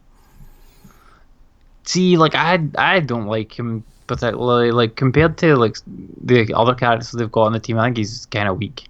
See, 1.84 2.18
like 2.18 2.36
I, 2.36 2.60
I 2.78 3.00
don't 3.00 3.26
like 3.26 3.58
him 3.58 3.84
particularly. 4.06 4.72
Like 4.72 4.96
compared 4.96 5.38
to 5.40 5.56
like 5.56 5.78
the 5.86 6.54
other 6.54 6.76
characters 6.76 7.12
they've 7.12 7.32
got 7.32 7.44
on 7.44 7.54
the 7.54 7.60
team, 7.60 7.80
I 7.80 7.86
think 7.86 7.98
he's 7.98 8.26
kind 8.28 8.48
of 8.48 8.58
weak. 8.58 8.88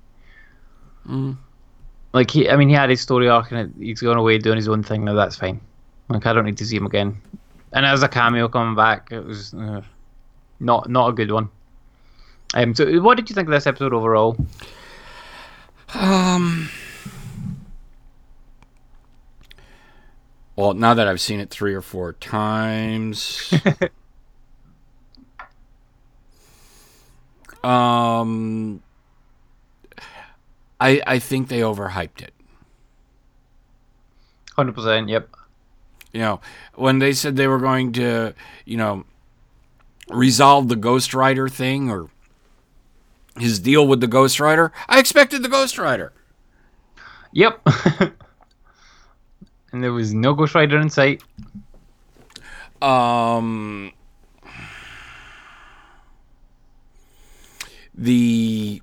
Like 2.14 2.32
he, 2.32 2.50
I 2.50 2.56
mean, 2.56 2.70
he 2.70 2.76
had 2.76 2.90
his 2.90 3.02
story 3.02 3.30
arc 3.30 3.52
and 3.52 3.74
he's 3.80 4.02
gone 4.02 4.18
away 4.18 4.38
doing 4.38 4.58
his 4.58 4.68
own 4.68 4.84
thing. 4.84 5.06
Now 5.06 5.14
that's 5.14 5.36
fine. 5.36 5.62
Like 6.10 6.26
I 6.26 6.34
don't 6.34 6.46
need 6.46 6.58
to 6.58 6.66
see 6.66 6.78
him 6.78 6.86
again. 6.86 7.22
And 7.72 7.86
as 7.86 8.02
a 8.02 8.08
cameo 8.08 8.48
coming 8.48 8.76
back, 8.76 9.12
it 9.12 9.24
was 9.24 9.54
uh, 9.54 9.82
not 10.60 10.90
not 10.90 11.10
a 11.10 11.14
good 11.14 11.32
one. 11.32 11.50
Um. 12.54 12.76
So, 12.76 13.02
what 13.02 13.16
did 13.16 13.30
you 13.30 13.36
think 13.36 13.48
of 13.48 13.52
this 13.52 13.68
episode 13.68 13.94
overall? 13.94 14.38
Um. 15.94 16.70
Well, 20.56 20.74
now 20.74 20.94
that 20.94 21.08
I've 21.08 21.22
seen 21.22 21.40
it 21.40 21.50
three 21.50 21.74
or 21.74 21.82
four 21.82 22.12
times, 22.12 23.54
um, 27.64 28.84
I 30.82 31.02
I 31.08 31.20
think 31.20 31.48
they 31.48 31.62
overhyped 31.62 32.22
it. 32.22 32.34
Hundred 34.58 34.76
percent. 34.76 35.08
Yep. 35.08 35.30
You 36.12 36.20
know, 36.20 36.42
when 36.76 37.00
they 37.00 37.14
said 37.14 37.38
they 37.38 37.48
were 37.48 37.60
going 37.60 37.94
to, 37.94 38.34
you 38.66 38.76
know, 38.76 39.06
resolve 40.10 40.68
the 40.68 40.76
Ghost 40.76 41.14
Rider 41.14 41.48
thing 41.48 41.90
or 41.90 42.10
his 43.38 43.60
deal 43.60 43.88
with 43.88 44.02
the 44.02 44.08
Ghost 44.08 44.40
Rider, 44.40 44.72
I 44.88 45.00
expected 45.00 45.44
the 45.44 45.50
Ghost 45.50 45.78
Rider. 45.78 46.14
Yep. 47.32 47.62
and 49.72 49.84
there 49.84 49.94
was 49.94 50.14
no 50.14 50.34
Ghost 50.34 50.56
Rider 50.56 50.80
in 50.80 50.90
sight. 50.90 51.24
Um, 52.82 53.92
the 57.94 58.82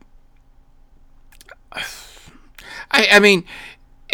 I, 2.90 3.08
I 3.12 3.20
mean, 3.20 3.44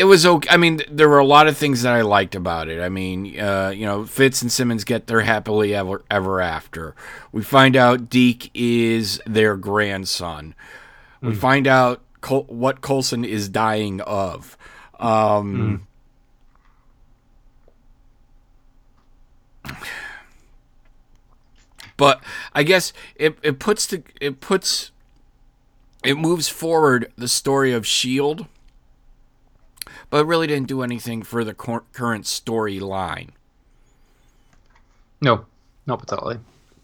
it 0.02 0.06
was 0.06 0.26
okay. 0.26 0.48
I 0.50 0.56
mean, 0.56 0.80
there 0.90 1.08
were 1.08 1.20
a 1.20 1.24
lot 1.24 1.46
of 1.46 1.56
things 1.56 1.82
that 1.82 1.92
I 1.94 2.00
liked 2.00 2.34
about 2.34 2.68
it. 2.68 2.80
I 2.82 2.88
mean, 2.88 3.38
uh, 3.38 3.68
you 3.72 3.86
know, 3.86 4.04
Fitz 4.04 4.42
and 4.42 4.50
Simmons 4.50 4.82
get 4.82 5.06
their 5.06 5.20
happily 5.20 5.76
ever 5.76 6.02
ever 6.10 6.40
after. 6.40 6.96
We 7.30 7.42
find 7.42 7.76
out 7.76 8.10
Deke 8.10 8.50
is 8.52 9.20
their 9.24 9.56
grandson. 9.56 10.56
We 11.20 11.36
find 11.36 11.68
out 11.68 12.02
Col- 12.20 12.46
what 12.48 12.80
Coulson 12.80 13.24
is 13.24 13.48
dying 13.48 14.00
of. 14.00 14.58
Um, 14.98 15.86
But 21.96 22.20
I 22.54 22.62
guess 22.62 22.92
it, 23.14 23.38
it 23.42 23.58
puts 23.60 23.86
the 23.86 24.02
it 24.20 24.40
puts 24.40 24.90
it 26.02 26.16
moves 26.18 26.48
forward 26.48 27.12
the 27.16 27.28
story 27.28 27.72
of 27.72 27.86
Shield, 27.86 28.46
but 30.12 30.18
it 30.18 30.26
really 30.26 30.46
didn't 30.46 30.68
do 30.68 30.82
anything 30.82 31.22
for 31.22 31.42
the 31.42 31.54
cor- 31.54 31.84
current 31.94 32.26
storyline. 32.26 33.30
No, 35.22 35.46
not 35.86 36.00
particularly. 36.00 36.38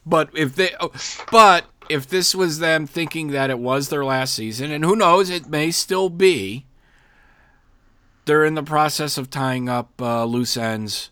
But 0.06 0.30
if 0.34 0.56
they, 0.56 0.70
oh, 0.80 0.92
but 1.30 1.66
if 1.90 2.08
this 2.08 2.34
was 2.34 2.58
them 2.58 2.86
thinking 2.86 3.28
that 3.32 3.50
it 3.50 3.58
was 3.58 3.90
their 3.90 4.02
last 4.02 4.32
season, 4.32 4.70
and 4.70 4.82
who 4.82 4.96
knows, 4.96 5.28
it 5.28 5.46
may 5.46 5.70
still 5.70 6.08
be. 6.08 6.64
They're 8.24 8.46
in 8.46 8.54
the 8.54 8.62
process 8.62 9.18
of 9.18 9.28
tying 9.28 9.68
up 9.68 10.00
uh, 10.00 10.24
loose 10.24 10.56
ends. 10.56 11.10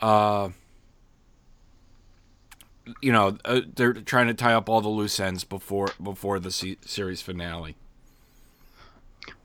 Uh, 0.00 0.48
you 3.00 3.12
know, 3.12 3.38
uh, 3.44 3.60
they're 3.76 3.92
trying 3.92 4.26
to 4.26 4.34
tie 4.34 4.54
up 4.54 4.68
all 4.68 4.80
the 4.80 4.88
loose 4.88 5.20
ends 5.20 5.44
before 5.44 5.90
before 6.02 6.40
the 6.40 6.50
se- 6.50 6.78
series 6.84 7.22
finale. 7.22 7.76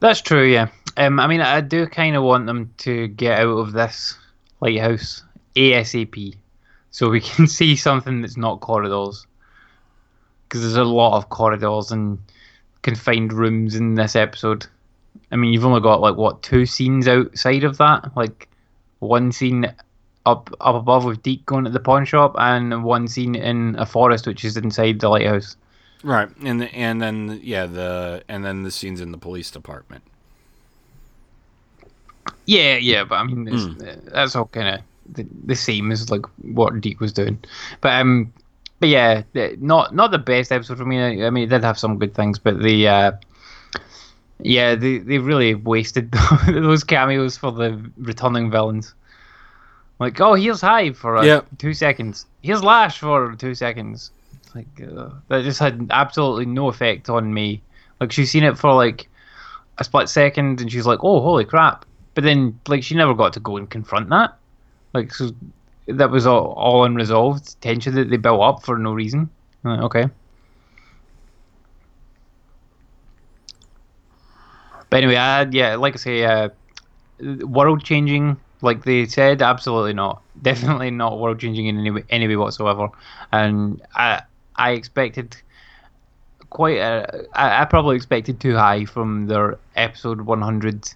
That's 0.00 0.20
true, 0.20 0.44
yeah. 0.44 0.68
Um, 0.98 1.20
I 1.20 1.28
mean, 1.28 1.40
I 1.40 1.60
do 1.60 1.86
kind 1.86 2.16
of 2.16 2.24
want 2.24 2.46
them 2.46 2.74
to 2.78 3.06
get 3.06 3.38
out 3.38 3.56
of 3.56 3.72
this 3.72 4.18
lighthouse 4.60 5.22
ASAP 5.54 6.36
so 6.90 7.08
we 7.08 7.20
can 7.22 7.46
see 7.46 7.76
something 7.76 8.20
that's 8.20 8.36
not 8.36 8.60
corridors. 8.60 9.26
Because 10.44 10.62
there's 10.62 10.76
a 10.76 10.84
lot 10.84 11.16
of 11.16 11.28
corridors 11.28 11.92
and 11.92 12.18
confined 12.82 13.32
rooms 13.32 13.76
in 13.76 13.94
this 13.94 14.16
episode. 14.16 14.66
I 15.30 15.36
mean, 15.36 15.52
you've 15.52 15.64
only 15.64 15.80
got, 15.80 16.00
like, 16.00 16.16
what, 16.16 16.42
two 16.42 16.66
scenes 16.66 17.06
outside 17.06 17.62
of 17.62 17.76
that? 17.78 18.16
Like, 18.16 18.48
one 18.98 19.30
scene 19.30 19.72
up 20.26 20.50
up 20.60 20.74
above 20.74 21.04
with 21.04 21.22
Deke 21.22 21.46
going 21.46 21.64
to 21.64 21.70
the 21.70 21.80
pawn 21.80 22.04
shop, 22.04 22.34
and 22.38 22.82
one 22.82 23.06
scene 23.06 23.34
in 23.34 23.76
a 23.78 23.86
forest, 23.86 24.26
which 24.26 24.44
is 24.44 24.56
inside 24.56 25.00
the 25.00 25.08
lighthouse. 25.08 25.56
Right, 26.02 26.28
and 26.42 26.60
the, 26.60 26.74
and 26.74 27.00
then 27.00 27.40
yeah 27.42 27.66
the 27.66 28.22
and 28.28 28.44
then 28.44 28.62
the 28.62 28.70
scenes 28.70 29.00
in 29.00 29.12
the 29.12 29.18
police 29.18 29.50
department. 29.50 30.02
Yeah, 32.46 32.76
yeah, 32.76 33.04
but 33.04 33.16
I 33.16 33.24
mean, 33.24 33.48
it's, 33.48 33.82
uh, 33.82 33.96
that's 34.12 34.34
all 34.36 34.46
kind 34.46 34.76
of 34.76 34.80
the, 35.14 35.26
the 35.44 35.54
same 35.54 35.92
as 35.92 36.10
like 36.10 36.24
what 36.42 36.80
Deke 36.80 37.00
was 37.00 37.12
doing. 37.12 37.38
But 37.80 38.00
um, 38.00 38.32
but 38.80 38.88
yeah, 38.88 39.22
not 39.58 39.94
not 39.94 40.10
the 40.10 40.18
best 40.18 40.52
episode 40.52 40.78
for 40.78 40.84
me. 40.84 40.98
I, 41.00 41.26
I 41.26 41.30
mean, 41.30 41.44
it 41.44 41.50
did 41.50 41.64
have 41.64 41.78
some 41.78 41.98
good 41.98 42.14
things, 42.14 42.38
but 42.38 42.62
the 42.62 42.88
uh, 42.88 43.12
yeah, 44.40 44.74
they 44.74 44.98
they 44.98 45.18
really 45.18 45.54
wasted 45.54 46.12
those 46.46 46.84
cameos 46.84 47.36
for 47.36 47.52
the 47.52 47.90
returning 47.98 48.50
villains. 48.50 48.94
Like, 49.98 50.20
oh, 50.20 50.34
here's 50.34 50.60
Hive 50.60 50.96
for 50.96 51.16
uh, 51.16 51.24
two 51.58 51.74
seconds. 51.74 52.26
Here's 52.42 52.62
Lash 52.62 52.98
for 52.98 53.34
two 53.34 53.54
seconds. 53.54 54.12
Like 54.54 54.68
uh, 54.80 55.10
that 55.28 55.42
just 55.42 55.58
had 55.58 55.88
absolutely 55.90 56.46
no 56.46 56.68
effect 56.68 57.10
on 57.10 57.34
me. 57.34 57.62
Like 58.00 58.12
she's 58.12 58.30
seen 58.30 58.44
it 58.44 58.56
for 58.56 58.72
like 58.72 59.08
a 59.78 59.84
split 59.84 60.08
second, 60.08 60.60
and 60.60 60.70
she's 60.70 60.86
like, 60.86 61.00
"Oh, 61.02 61.20
holy 61.20 61.44
crap!" 61.44 61.84
But 62.14 62.24
then, 62.24 62.60
like, 62.68 62.82
she 62.82 62.94
never 62.94 63.14
got 63.14 63.32
to 63.34 63.40
go 63.40 63.56
and 63.56 63.68
confront 63.70 64.08
that. 64.10 64.36
Like, 64.92 65.14
so 65.14 65.30
that 65.86 66.10
was 66.10 66.26
all, 66.26 66.52
all 66.52 66.84
unresolved 66.84 67.60
tension 67.60 67.94
that 67.94 68.10
they 68.10 68.16
built 68.16 68.42
up 68.42 68.62
for 68.62 68.78
no 68.78 68.92
reason. 68.92 69.30
Like, 69.64 69.80
okay. 69.80 70.06
But 74.90 74.98
anyway, 74.98 75.16
I, 75.16 75.42
yeah, 75.50 75.76
like 75.76 75.94
I 75.94 75.96
say, 75.98 76.24
uh, 76.24 76.48
world 77.20 77.84
changing, 77.84 78.38
like 78.62 78.84
they 78.84 79.06
said, 79.06 79.42
absolutely 79.42 79.92
not. 79.92 80.22
Definitely 80.42 80.90
not 80.90 81.18
world 81.18 81.40
changing 81.40 81.66
in 81.66 81.78
any 81.78 81.90
way, 81.90 82.04
any 82.10 82.28
way 82.28 82.36
whatsoever. 82.36 82.88
And 83.32 83.82
I, 83.94 84.22
I 84.56 84.72
expected 84.72 85.36
quite 86.50 86.78
a, 86.78 87.26
I, 87.34 87.62
I 87.62 87.64
probably 87.66 87.96
expected 87.96 88.40
too 88.40 88.54
high 88.54 88.84
from 88.84 89.26
their 89.26 89.58
episode 89.76 90.22
100 90.22 90.94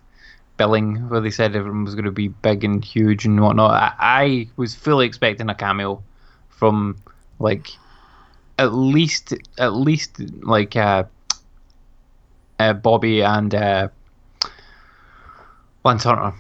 where 0.67 1.21
they 1.21 1.31
said 1.31 1.55
everyone 1.57 1.85
was 1.85 1.95
going 1.95 2.05
to 2.05 2.11
be 2.11 2.29
big 2.29 2.65
and 2.65 2.85
huge 2.85 3.25
and 3.25 3.41
whatnot. 3.41 3.71
I, 3.73 3.95
I 3.99 4.49
was 4.57 4.75
fully 4.75 5.07
expecting 5.07 5.49
a 5.49 5.55
cameo 5.55 6.03
from 6.49 6.97
like 7.39 7.69
at 8.59 8.73
least 8.75 9.35
at 9.59 9.75
least 9.75 10.21
like 10.43 10.77
uh, 10.77 11.05
uh 12.59 12.73
Bobby 12.75 13.23
and 13.23 13.55
uh 13.55 13.89
Lance 15.85 16.05
Hunter. 16.05 16.33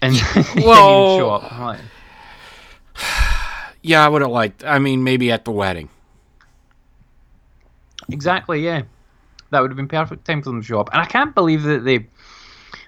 And 0.00 0.14
didn't 0.34 0.64
Well- 0.64 1.18
show 1.18 1.30
up. 1.30 1.58
Like, 1.58 1.80
Yeah, 3.84 4.04
I 4.04 4.08
would 4.08 4.22
have 4.22 4.30
liked. 4.30 4.64
I 4.64 4.78
mean, 4.78 5.02
maybe 5.02 5.32
at 5.32 5.44
the 5.44 5.50
wedding. 5.50 5.88
Exactly, 8.08 8.64
yeah. 8.64 8.82
That 9.52 9.60
would 9.60 9.70
have 9.70 9.76
been 9.76 9.86
perfect 9.86 10.24
time 10.24 10.42
for 10.42 10.50
them 10.50 10.60
to 10.62 10.66
show 10.66 10.80
up. 10.80 10.90
And 10.92 11.00
I 11.00 11.04
can't 11.04 11.34
believe 11.34 11.62
that 11.62 11.84
they, 11.84 12.06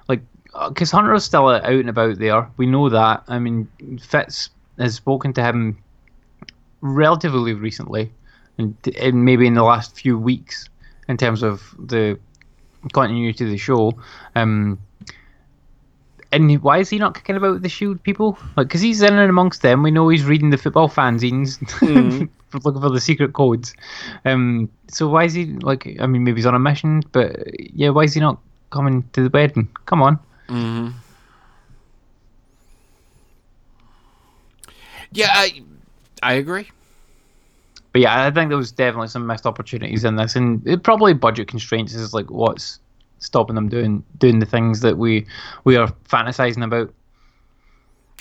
like, 0.08 0.22
because 0.68 0.90
Hunter's 0.90 1.24
still 1.24 1.48
out 1.48 1.64
and 1.64 1.90
about 1.90 2.18
there. 2.18 2.50
We 2.56 2.66
know 2.66 2.88
that. 2.88 3.22
I 3.28 3.38
mean, 3.38 3.68
Fitz 4.02 4.50
has 4.78 4.94
spoken 4.94 5.32
to 5.34 5.44
him 5.44 5.78
relatively 6.80 7.52
recently, 7.52 8.10
and, 8.58 8.74
and 9.00 9.24
maybe 9.24 9.46
in 9.46 9.54
the 9.54 9.62
last 9.62 9.94
few 9.94 10.18
weeks, 10.18 10.68
in 11.06 11.16
terms 11.16 11.42
of 11.42 11.74
the 11.78 12.18
continuity 12.92 13.44
of 13.44 13.50
the 13.50 13.58
show. 13.58 13.92
Um, 14.34 14.78
and 16.34 16.62
why 16.62 16.78
is 16.78 16.90
he 16.90 16.98
not 16.98 17.14
kicking 17.14 17.36
about 17.36 17.54
with 17.54 17.62
the 17.62 17.68
Shield 17.68 18.02
people? 18.02 18.38
Like, 18.56 18.68
because 18.68 18.80
he's 18.80 19.02
in 19.02 19.14
and 19.14 19.30
amongst 19.30 19.62
them. 19.62 19.82
We 19.82 19.90
know 19.90 20.08
he's 20.08 20.24
reading 20.24 20.50
the 20.50 20.58
football 20.58 20.88
fanzines, 20.88 21.58
for 22.48 22.58
looking 22.64 22.82
for 22.82 22.90
the 22.90 23.00
secret 23.00 23.32
codes. 23.32 23.74
Um, 24.24 24.70
so 24.88 25.08
why 25.08 25.24
is 25.24 25.34
he 25.34 25.46
like? 25.46 25.96
I 26.00 26.06
mean, 26.06 26.24
maybe 26.24 26.36
he's 26.36 26.46
on 26.46 26.54
a 26.54 26.58
mission, 26.58 27.02
but 27.12 27.36
yeah, 27.74 27.90
why 27.90 28.04
is 28.04 28.14
he 28.14 28.20
not 28.20 28.40
coming 28.70 29.08
to 29.12 29.22
the 29.22 29.30
wedding? 29.30 29.68
Come 29.86 30.02
on. 30.02 30.18
Yeah, 35.12 35.30
I, 35.32 35.62
I 36.22 36.34
agree. 36.34 36.68
But 37.92 38.00
yeah, 38.00 38.26
I 38.26 38.30
think 38.32 38.48
there 38.48 38.58
was 38.58 38.72
definitely 38.72 39.06
some 39.06 39.26
missed 39.26 39.46
opportunities 39.46 40.04
in 40.04 40.16
this, 40.16 40.34
and 40.34 40.66
it, 40.66 40.82
probably 40.82 41.14
budget 41.14 41.46
constraints 41.46 41.94
is 41.94 42.12
like 42.12 42.28
what's 42.28 42.80
stopping 43.24 43.54
them 43.54 43.68
doing 43.68 44.04
doing 44.18 44.38
the 44.38 44.46
things 44.46 44.80
that 44.80 44.96
we 44.98 45.26
we 45.64 45.76
are 45.76 45.88
fantasizing 46.08 46.64
about. 46.64 46.92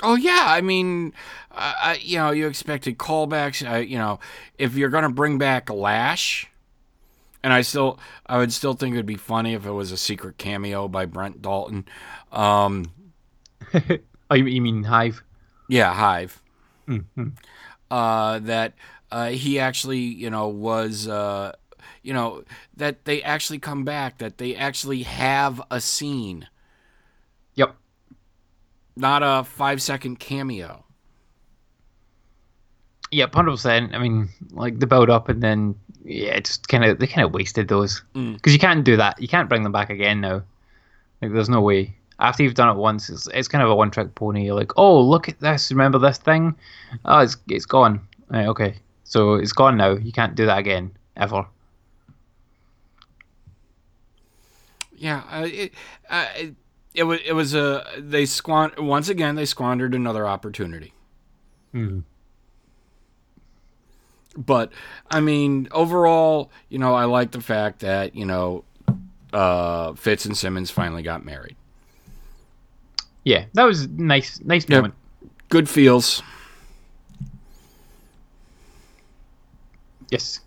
Oh 0.01 0.15
yeah, 0.15 0.45
I 0.47 0.61
mean, 0.61 1.13
uh, 1.51 1.95
you 1.99 2.17
know, 2.17 2.31
you 2.31 2.47
expected 2.47 2.97
callbacks. 2.97 3.69
Uh, 3.69 3.77
you 3.77 3.97
know, 3.97 4.19
if 4.57 4.75
you're 4.75 4.89
gonna 4.89 5.11
bring 5.11 5.37
back 5.37 5.69
Lash, 5.69 6.49
and 7.43 7.53
I 7.53 7.61
still, 7.61 7.99
I 8.25 8.37
would 8.37 8.51
still 8.51 8.73
think 8.73 8.93
it'd 8.93 9.05
be 9.05 9.15
funny 9.15 9.53
if 9.53 9.65
it 9.65 9.71
was 9.71 9.91
a 9.91 9.97
secret 9.97 10.37
cameo 10.37 10.87
by 10.87 11.05
Brent 11.05 11.41
Dalton. 11.41 11.85
Um, 12.31 12.91
Oh, 14.31 14.35
you, 14.35 14.61
mean 14.61 14.83
Hive? 14.83 15.21
yeah, 15.69 15.93
Hive. 15.93 16.41
Uh, 17.91 18.39
that 18.39 18.73
uh, 19.11 19.29
he 19.29 19.59
actually, 19.59 19.99
you 19.99 20.31
know, 20.31 20.47
was, 20.47 21.07
uh, 21.07 21.51
you 22.03 22.13
know, 22.13 22.43
that 22.77 23.05
they 23.05 23.23
actually 23.23 23.59
come 23.59 23.83
back, 23.85 24.19
that 24.19 24.37
they 24.37 24.55
actually 24.55 25.03
have 25.03 25.61
a 25.71 25.79
scene, 25.81 26.47
Yep. 27.55 27.75
not 28.95 29.23
a 29.23 29.43
five 29.43 29.81
second 29.81 30.19
cameo. 30.19 30.83
Yep, 33.11 33.33
hundred 33.35 33.51
percent. 33.51 33.93
I 33.95 33.99
mean, 33.99 34.29
like 34.51 34.79
the 34.79 34.87
build 34.87 35.09
up, 35.09 35.29
and 35.29 35.41
then 35.41 35.75
yeah, 36.03 36.39
just 36.39 36.67
kind 36.67 36.83
of 36.83 36.99
they 36.99 37.07
kind 37.07 37.25
of 37.25 37.33
wasted 37.33 37.67
those 37.67 38.03
mm. 38.15 38.33
because 38.33 38.53
you 38.53 38.59
can't 38.59 38.83
do 38.83 38.97
that. 38.97 39.21
You 39.21 39.27
can't 39.27 39.47
bring 39.49 39.63
them 39.63 39.71
back 39.71 39.89
again 39.89 40.19
now. 40.21 40.41
Like, 41.21 41.31
there's 41.31 41.49
no 41.49 41.61
way. 41.61 41.95
after 42.19 42.43
you've 42.43 42.55
done 42.55 42.75
it 42.75 42.79
once, 42.79 43.09
it's, 43.09 43.27
it's 43.33 43.47
kind 43.47 43.63
of 43.63 43.69
a 43.69 43.75
one 43.75 43.91
trick 43.91 44.15
pony. 44.15 44.45
You're 44.45 44.55
like, 44.55 44.71
oh, 44.77 44.99
look 44.99 45.29
at 45.29 45.39
this. 45.39 45.71
Remember 45.71 45.99
this 45.99 46.17
thing? 46.17 46.55
Oh, 47.05 47.19
it's 47.19 47.37
it's 47.47 47.65
gone. 47.65 48.01
Right, 48.29 48.47
okay, 48.47 48.75
so 49.03 49.35
it's 49.35 49.53
gone 49.53 49.77
now. 49.77 49.91
You 49.91 50.11
can't 50.11 50.35
do 50.35 50.45
that 50.47 50.57
again 50.57 50.91
ever. 51.15 51.45
Yeah, 55.03 55.23
uh, 55.29 55.45
it, 55.51 55.73
uh, 56.09 56.27
it, 56.37 56.55
it 56.95 57.03
was 57.03 57.19
it 57.25 57.33
was 57.33 57.53
a 57.53 57.83
they 57.97 58.23
squan 58.23 58.79
once 58.79 59.09
again 59.09 59.35
they 59.35 59.43
squandered 59.43 59.93
another 59.93 60.25
opportunity. 60.25 60.93
But 64.37 64.71
I 65.11 65.19
mean, 65.19 65.67
overall, 65.71 66.51
you 66.69 66.79
know, 66.79 66.93
I 66.93 67.03
like 67.03 67.31
the 67.31 67.41
fact 67.41 67.79
that 67.81 68.15
you 68.15 68.23
know, 68.25 68.63
uh, 69.33 69.93
Fitz 69.95 70.25
and 70.25 70.37
Simmons 70.37 70.71
finally 70.71 71.03
got 71.03 71.25
married. 71.25 71.57
Yeah, 73.25 73.43
that 73.55 73.65
was 73.65 73.89
nice. 73.89 74.39
Nice 74.39 74.69
Yep. 74.69 74.77
moment. 74.77 74.93
Good 75.49 75.67
feels. 75.67 76.23
Yes. 80.09 80.39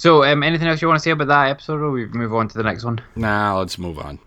So, 0.00 0.24
um, 0.24 0.42
anything 0.42 0.66
else 0.66 0.80
you 0.80 0.88
want 0.88 0.98
to 0.98 1.02
say 1.02 1.10
about 1.10 1.28
that 1.28 1.50
episode, 1.50 1.82
or 1.82 1.90
we 1.90 2.06
move 2.06 2.32
on 2.32 2.48
to 2.48 2.56
the 2.56 2.62
next 2.62 2.84
one? 2.84 3.02
Now 3.16 3.58
let's 3.58 3.76
move 3.76 3.98
on. 3.98 4.18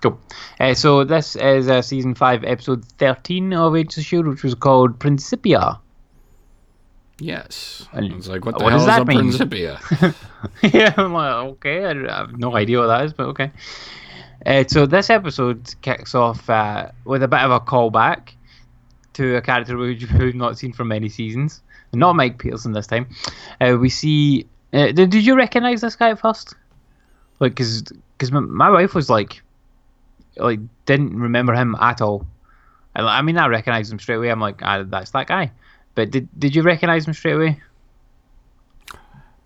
Cool. 0.00 0.20
Uh, 0.60 0.72
so 0.74 1.02
this 1.02 1.34
is 1.34 1.68
uh, 1.68 1.82
season 1.82 2.14
five, 2.14 2.44
episode 2.44 2.84
thirteen 2.84 3.52
of 3.52 3.74
Agents 3.74 3.96
of 3.96 4.04
Shield, 4.04 4.28
which 4.28 4.44
was 4.44 4.54
called 4.54 5.00
Principia. 5.00 5.80
Yes, 7.18 7.88
And 7.92 8.12
it's 8.12 8.28
like 8.28 8.44
what 8.44 8.56
the 8.56 8.62
what 8.62 8.72
hell 8.72 8.78
does 8.78 8.82
is 8.82 8.86
that 8.86 9.02
a 9.02 9.04
mean? 9.04 9.18
Principia? 9.18 9.80
yeah, 10.62 10.94
I'm 10.96 11.12
like, 11.12 11.34
okay, 11.54 11.84
I 11.84 12.18
have 12.18 12.38
no 12.38 12.54
idea 12.54 12.78
what 12.78 12.86
that 12.86 13.04
is, 13.04 13.12
but 13.12 13.26
okay. 13.30 13.50
Uh, 14.46 14.62
so 14.68 14.86
this 14.86 15.10
episode 15.10 15.74
kicks 15.82 16.14
off 16.14 16.48
uh, 16.48 16.92
with 17.04 17.24
a 17.24 17.28
bit 17.28 17.40
of 17.40 17.50
a 17.50 17.58
callback 17.58 18.34
to 19.14 19.38
a 19.38 19.42
character 19.42 19.76
we've 19.76 20.08
we've 20.20 20.36
not 20.36 20.56
seen 20.56 20.72
for 20.72 20.84
many 20.84 21.08
seasons. 21.08 21.62
Not 21.92 22.14
Mike 22.14 22.38
Peterson 22.38 22.70
this 22.70 22.86
time. 22.86 23.08
Uh, 23.60 23.76
we 23.80 23.88
see. 23.88 24.46
Uh, 24.72 24.92
did, 24.92 25.10
did 25.10 25.24
you 25.24 25.34
recognize 25.36 25.80
this 25.80 25.96
guy 25.96 26.10
at 26.10 26.20
first? 26.20 26.54
Like, 27.40 27.56
cause, 27.56 27.84
cause 28.18 28.30
my, 28.32 28.40
my 28.40 28.70
wife 28.70 28.94
was 28.94 29.08
like, 29.08 29.40
like 30.36 30.60
didn't 30.86 31.18
remember 31.18 31.54
him 31.54 31.74
at 31.80 32.00
all. 32.00 32.26
And, 32.94 33.06
I 33.06 33.22
mean, 33.22 33.38
I 33.38 33.46
recognized 33.46 33.92
him 33.92 33.98
straight 33.98 34.16
away. 34.16 34.30
I'm 34.30 34.40
like, 34.40 34.60
ah, 34.62 34.82
that's 34.86 35.10
that 35.12 35.26
guy. 35.28 35.50
But 35.94 36.10
did 36.10 36.28
did 36.38 36.54
you 36.54 36.62
recognize 36.62 37.06
him 37.06 37.14
straight 37.14 37.34
away? 37.34 37.60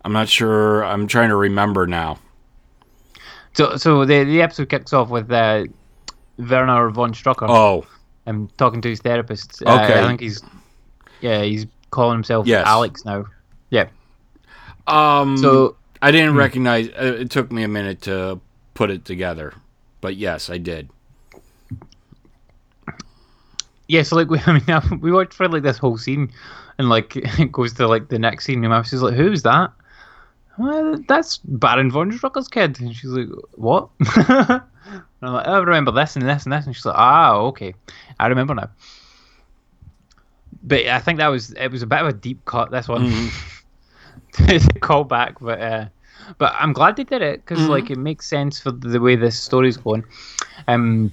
I'm 0.05 0.13
not 0.13 0.29
sure. 0.29 0.83
I'm 0.85 1.07
trying 1.07 1.29
to 1.29 1.35
remember 1.35 1.87
now. 1.87 2.19
So, 3.53 3.77
so 3.77 4.05
the 4.05 4.23
the 4.23 4.41
episode 4.41 4.69
kicks 4.69 4.93
off 4.93 5.09
with 5.09 5.31
uh, 5.31 5.65
Werner 6.37 6.89
von 6.89 7.13
Strucker 7.13 7.47
Oh, 7.49 7.85
I'm 8.27 8.49
talking 8.57 8.81
to 8.81 8.89
his 8.89 8.99
therapist. 8.99 9.63
Uh, 9.65 9.81
Okay. 9.83 9.99
I 9.99 10.07
think 10.07 10.19
he's 10.19 10.43
yeah 11.21 11.41
he's 11.43 11.65
calling 11.91 12.15
himself 12.15 12.45
Yes. 12.47 12.65
Alex 12.67 13.05
now. 13.05 13.25
Um, 14.87 15.37
So 15.37 15.75
I 16.01 16.09
Hmm. 16.11 16.15
didn't 16.17 16.35
recognize. 16.35 16.89
uh, 16.89 17.17
It 17.19 17.29
took 17.31 17.51
me 17.51 17.63
a 17.63 17.67
minute 17.67 18.01
to 18.03 18.39
put 18.73 18.89
it 18.89 19.05
together, 19.05 19.53
but 20.01 20.15
yes, 20.15 20.49
I 20.49 20.57
did. 20.57 20.89
yeah, 23.87 24.01
so 24.03 24.15
like 24.15 24.29
we 24.29 24.39
I 24.47 24.53
mean 24.53 24.99
we 25.01 25.11
watched 25.11 25.33
for 25.33 25.47
like 25.47 25.63
this 25.63 25.77
whole 25.77 25.97
scene, 25.97 26.31
and 26.77 26.89
like 26.89 27.15
it 27.39 27.51
goes 27.51 27.73
to 27.73 27.87
like 27.87 28.09
the 28.09 28.19
next 28.19 28.45
scene, 28.45 28.63
and 28.63 28.69
my 28.69 28.77
wife's 28.77 28.93
like, 28.93 29.13
"Who's 29.15 29.43
that?" 29.43 29.71
Well, 30.57 30.99
that's 31.07 31.37
Baron 31.45 31.89
von 31.89 32.11
Strucker's 32.11 32.47
kid. 32.47 32.79
And 32.79 32.95
she's 32.95 33.09
like, 33.11 33.27
"What?" 33.55 33.89
and 33.99 34.61
I'm 35.21 35.33
like, 35.33 35.47
"Oh, 35.47 35.53
"I 35.53 35.57
remember 35.59 35.91
this 35.91 36.15
and 36.15 36.27
this 36.27 36.43
and 36.43 36.53
this," 36.53 36.65
and 36.65 36.75
she's 36.75 36.85
like, 36.85 36.95
"Ah, 36.97 37.35
okay, 37.49 37.73
I 38.19 38.27
remember 38.27 38.53
now." 38.55 38.69
But 40.61 40.85
I 40.87 40.99
think 40.99 41.17
that 41.19 41.27
was 41.27 41.51
it 41.53 41.71
was 41.71 41.81
a 41.81 41.87
bit 41.87 42.01
of 42.01 42.07
a 42.07 42.13
deep 42.13 42.45
cut. 42.45 42.71
This 42.71 42.87
one. 42.87 43.29
it's 44.49 44.65
a 44.65 44.79
callback, 44.79 45.35
but 45.39 45.61
uh, 45.61 45.85
but 46.37 46.53
I'm 46.57 46.73
glad 46.73 46.95
they 46.95 47.03
did 47.03 47.21
it 47.21 47.45
because 47.45 47.67
like 47.67 47.91
it 47.91 47.97
makes 47.97 48.27
sense 48.27 48.59
for 48.59 48.71
the 48.71 48.99
way 48.99 49.15
this 49.15 49.39
story's 49.39 49.77
going. 49.77 50.03
Um, 50.67 51.11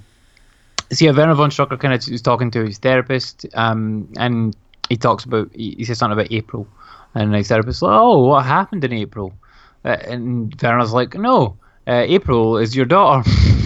so 0.92 1.04
yeah, 1.04 1.12
Werner 1.12 1.34
von 1.34 1.50
Strucker 1.50 1.78
kind 1.78 1.94
of 1.94 2.06
is 2.08 2.22
talking 2.22 2.50
to 2.52 2.64
his 2.64 2.78
therapist, 2.78 3.46
um, 3.54 4.08
and 4.16 4.56
he 4.88 4.96
talks 4.96 5.24
about 5.24 5.50
he, 5.54 5.74
he 5.76 5.84
says 5.84 5.98
something 5.98 6.18
about 6.18 6.32
April, 6.32 6.66
and 7.14 7.34
his 7.34 7.48
therapist's 7.48 7.82
like, 7.82 7.92
"Oh, 7.92 8.26
what 8.26 8.44
happened 8.44 8.84
in 8.84 8.92
April?" 8.92 9.32
Uh, 9.84 9.96
and 10.06 10.54
Werner's 10.62 10.92
like, 10.92 11.14
"No, 11.14 11.56
uh, 11.86 12.04
April 12.06 12.56
is 12.56 12.74
your 12.74 12.86
daughter." 12.86 13.28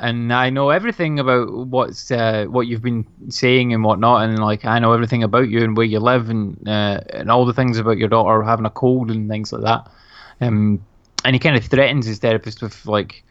And 0.00 0.32
I 0.32 0.50
know 0.50 0.70
everything 0.70 1.18
about 1.18 1.52
what's 1.66 2.10
uh, 2.10 2.46
what 2.48 2.68
you've 2.68 2.82
been 2.82 3.04
saying 3.30 3.72
and 3.72 3.82
whatnot, 3.82 4.28
and 4.28 4.38
like 4.38 4.64
I 4.64 4.78
know 4.78 4.92
everything 4.92 5.24
about 5.24 5.48
you 5.48 5.64
and 5.64 5.76
where 5.76 5.86
you 5.86 5.98
live, 5.98 6.30
and 6.30 6.68
uh, 6.68 7.00
and 7.10 7.30
all 7.30 7.44
the 7.44 7.52
things 7.52 7.78
about 7.78 7.98
your 7.98 8.08
daughter 8.08 8.42
having 8.42 8.64
a 8.66 8.70
cold 8.70 9.10
and 9.10 9.28
things 9.28 9.52
like 9.52 9.62
that. 9.62 9.90
Um, 10.40 10.84
and 11.24 11.34
he 11.34 11.40
kind 11.40 11.56
of 11.56 11.64
threatens 11.64 12.06
his 12.06 12.20
therapist 12.20 12.62
with 12.62 12.86
like 12.86 13.24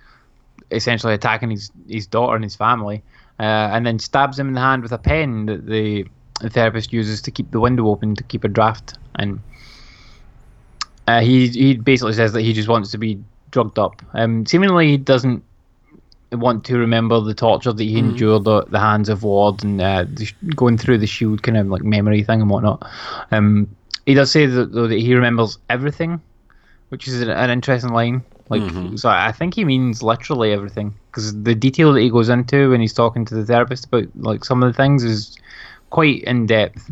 essentially 0.71 1.13
attacking 1.13 1.51
his, 1.51 1.71
his 1.87 2.05
daughter 2.05 2.35
and 2.35 2.43
his 2.43 2.55
family, 2.55 3.01
uh, 3.39 3.71
and 3.71 3.85
then 3.85 3.97
stabs 3.97 4.37
him 4.37 4.49
in 4.49 4.53
the 4.53 4.59
hand 4.59 4.83
with 4.83 4.91
a 4.91 4.97
pen 4.97 5.45
that 5.45 5.67
the, 5.67 6.05
the 6.41 6.49
therapist 6.49 6.91
uses 6.91 7.21
to 7.21 7.31
keep 7.31 7.49
the 7.51 7.61
window 7.61 7.87
open 7.87 8.15
to 8.15 8.23
keep 8.23 8.43
a 8.43 8.49
draft. 8.49 8.97
And 9.15 9.39
uh, 11.07 11.21
he 11.21 11.47
he 11.47 11.75
basically 11.75 12.13
says 12.13 12.33
that 12.33 12.41
he 12.41 12.51
just 12.51 12.67
wants 12.67 12.91
to 12.91 12.97
be 12.97 13.23
drugged 13.51 13.79
up. 13.79 14.01
Um, 14.13 14.45
seemingly 14.45 14.89
he 14.89 14.97
doesn't 14.97 15.43
want 16.31 16.65
to 16.65 16.77
remember 16.77 17.21
the 17.21 17.33
torture 17.33 17.71
that 17.71 17.83
he 17.83 17.97
endured 17.97 18.47
at 18.47 18.69
the 18.71 18.79
hands 18.79 19.09
of 19.09 19.23
Ward 19.23 19.63
and 19.63 19.81
uh, 19.81 20.05
the, 20.07 20.29
going 20.55 20.77
through 20.77 20.97
the 20.97 21.07
shield 21.07 21.43
kind 21.43 21.57
of 21.57 21.67
like 21.67 21.83
memory 21.83 22.23
thing 22.23 22.41
and 22.41 22.49
whatnot. 22.49 22.85
Um, 23.31 23.73
he 24.05 24.13
does 24.13 24.31
say 24.31 24.45
that, 24.45 24.73
though 24.73 24.87
that 24.87 24.99
he 24.99 25.15
remembers 25.15 25.57
everything, 25.69 26.21
which 26.89 27.07
is 27.07 27.21
an, 27.21 27.29
an 27.29 27.49
interesting 27.49 27.91
line. 27.91 28.23
Like, 28.49 28.97
so 28.97 29.09
I 29.09 29.33
think 29.33 29.55
he 29.55 29.65
means 29.65 30.01
literally 30.01 30.53
everything 30.53 30.93
because 31.11 31.43
the 31.43 31.53
detail 31.53 31.91
that 31.91 31.99
he 31.99 32.09
goes 32.09 32.29
into 32.29 32.69
when 32.69 32.79
he's 32.79 32.93
talking 32.93 33.25
to 33.25 33.35
the 33.35 33.45
therapist 33.45 33.85
about 33.85 34.05
like 34.15 34.45
some 34.45 34.63
of 34.63 34.71
the 34.71 34.77
things 34.77 35.03
is 35.03 35.37
quite 35.89 36.23
in 36.23 36.45
depth. 36.45 36.89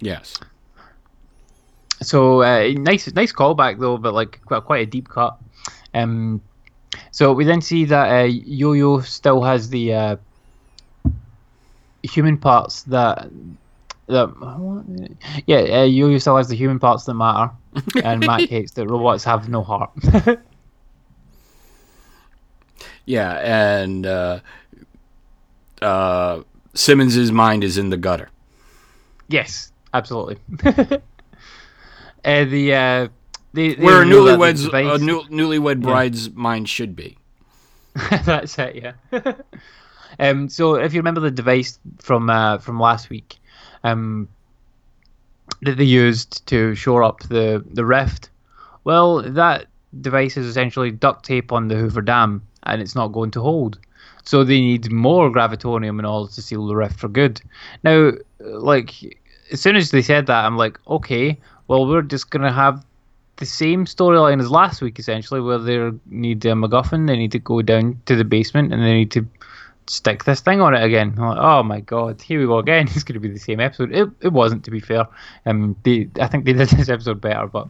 Yes. 0.00 0.38
So 2.00 2.42
uh, 2.42 2.68
nice, 2.76 3.12
nice 3.14 3.32
callback 3.32 3.80
though, 3.80 3.98
but 3.98 4.14
like 4.14 4.40
quite, 4.44 4.64
quite 4.64 4.86
a 4.86 4.90
deep 4.90 5.08
cut. 5.08 5.36
Um, 5.94 6.40
so 7.10 7.32
we 7.32 7.44
then 7.44 7.60
see 7.60 7.84
that 7.84 8.10
uh, 8.10 8.24
Yo-Yo 8.24 9.00
still 9.00 9.42
has 9.42 9.70
the 9.70 9.92
uh, 9.92 10.16
human 12.02 12.38
parts 12.38 12.82
that 12.84 13.28
that 14.06 14.28
yeah, 15.46 15.80
uh, 15.80 15.84
Yo-Yo 15.84 16.18
still 16.18 16.36
has 16.36 16.48
the 16.48 16.56
human 16.56 16.78
parts 16.78 17.04
that 17.04 17.14
matter, 17.14 17.52
and 18.04 18.24
Mack 18.24 18.48
hates 18.48 18.72
that 18.72 18.86
robots 18.86 19.24
have 19.24 19.48
no 19.48 19.62
heart. 19.62 19.90
Yeah, 23.06 23.78
and 23.84 24.04
uh, 24.04 24.40
uh, 25.80 26.42
Simmons's 26.74 27.30
mind 27.30 27.62
is 27.62 27.78
in 27.78 27.90
the 27.90 27.96
gutter. 27.96 28.28
yes, 29.28 29.72
absolutely. 29.94 30.38
uh, 30.64 30.84
the 32.24 32.74
uh, 32.74 33.08
they, 33.52 33.74
they 33.74 33.84
Where 33.84 34.02
a 34.02 34.06
reveal 34.06 34.24
that 34.24 34.38
the 34.38 34.44
newlywed's 34.44 35.00
a 35.00 35.04
new, 35.04 35.22
newlywed 35.22 35.80
bride's 35.80 36.30
mind 36.30 36.68
should 36.68 36.94
be. 36.94 37.16
That's 38.24 38.58
it, 38.58 38.76
yeah. 38.76 39.32
um, 40.18 40.48
so 40.48 40.74
if 40.74 40.92
you 40.92 41.00
remember 41.00 41.20
the 41.20 41.30
device 41.30 41.78
from 41.98 42.28
uh, 42.28 42.58
from 42.58 42.78
last 42.78 43.08
week, 43.08 43.36
um, 43.84 44.28
that 45.62 45.78
they 45.78 45.84
used 45.84 46.46
to 46.46 46.74
shore 46.74 47.02
up 47.02 47.20
the 47.20 47.64
the 47.72 47.84
rift, 47.84 48.30
well, 48.84 49.22
that 49.22 49.66
device 50.00 50.36
is 50.36 50.46
essentially 50.46 50.90
duct 50.90 51.24
tape 51.24 51.52
on 51.52 51.68
the 51.68 51.76
Hoover 51.76 52.02
Dam, 52.02 52.42
and 52.64 52.82
it's 52.82 52.94
not 52.94 53.08
going 53.08 53.30
to 53.32 53.40
hold. 53.40 53.78
So 54.24 54.42
they 54.42 54.60
need 54.60 54.90
more 54.90 55.30
gravitonium 55.30 55.98
in 55.98 56.04
order 56.04 56.30
to 56.32 56.42
seal 56.42 56.66
the 56.66 56.76
rift 56.76 56.98
for 56.98 57.08
good. 57.08 57.40
Now, 57.84 58.12
like 58.40 58.92
as 59.52 59.60
soon 59.60 59.76
as 59.76 59.90
they 59.90 60.02
said 60.02 60.26
that, 60.26 60.44
I'm 60.44 60.56
like, 60.56 60.78
okay, 60.88 61.38
well, 61.68 61.86
we're 61.86 62.02
just 62.02 62.30
gonna 62.30 62.52
have 62.52 62.84
the 63.36 63.46
same 63.46 63.84
storyline 63.84 64.40
as 64.40 64.50
last 64.50 64.80
week, 64.80 64.98
essentially, 64.98 65.40
where 65.40 65.58
they 65.58 65.90
need 66.06 66.44
a 66.44 66.52
MacGuffin, 66.52 67.06
they 67.06 67.16
need 67.16 67.32
to 67.32 67.38
go 67.38 67.62
down 67.62 68.00
to 68.06 68.16
the 68.16 68.24
basement, 68.24 68.72
and 68.72 68.82
they 68.82 68.94
need 68.94 69.10
to 69.12 69.26
stick 69.88 70.24
this 70.24 70.40
thing 70.40 70.60
on 70.60 70.74
it 70.74 70.82
again. 70.82 71.14
Like, 71.16 71.38
oh 71.38 71.62
my 71.62 71.80
god, 71.80 72.20
here 72.20 72.40
we 72.40 72.46
go 72.46 72.58
again. 72.58 72.88
It's 72.94 73.04
going 73.04 73.14
to 73.14 73.20
be 73.20 73.28
the 73.28 73.38
same 73.38 73.60
episode. 73.60 73.92
It, 73.92 74.08
it 74.20 74.32
wasn't, 74.32 74.64
to 74.64 74.70
be 74.70 74.80
fair. 74.80 75.06
Um, 75.44 75.76
they, 75.82 76.08
I 76.20 76.26
think 76.26 76.44
they 76.44 76.52
did 76.52 76.68
this 76.70 76.88
episode 76.88 77.20
better, 77.20 77.46
but 77.46 77.68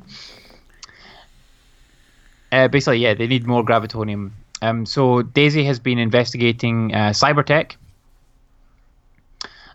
uh, 2.52 2.68
basically, 2.68 2.98
yeah, 2.98 3.14
they 3.14 3.26
need 3.26 3.46
more 3.46 3.64
gravitonium. 3.64 4.30
Um, 4.62 4.86
so 4.86 5.22
Daisy 5.22 5.64
has 5.64 5.78
been 5.78 5.98
investigating 5.98 6.94
uh, 6.94 7.10
cybertech, 7.10 7.76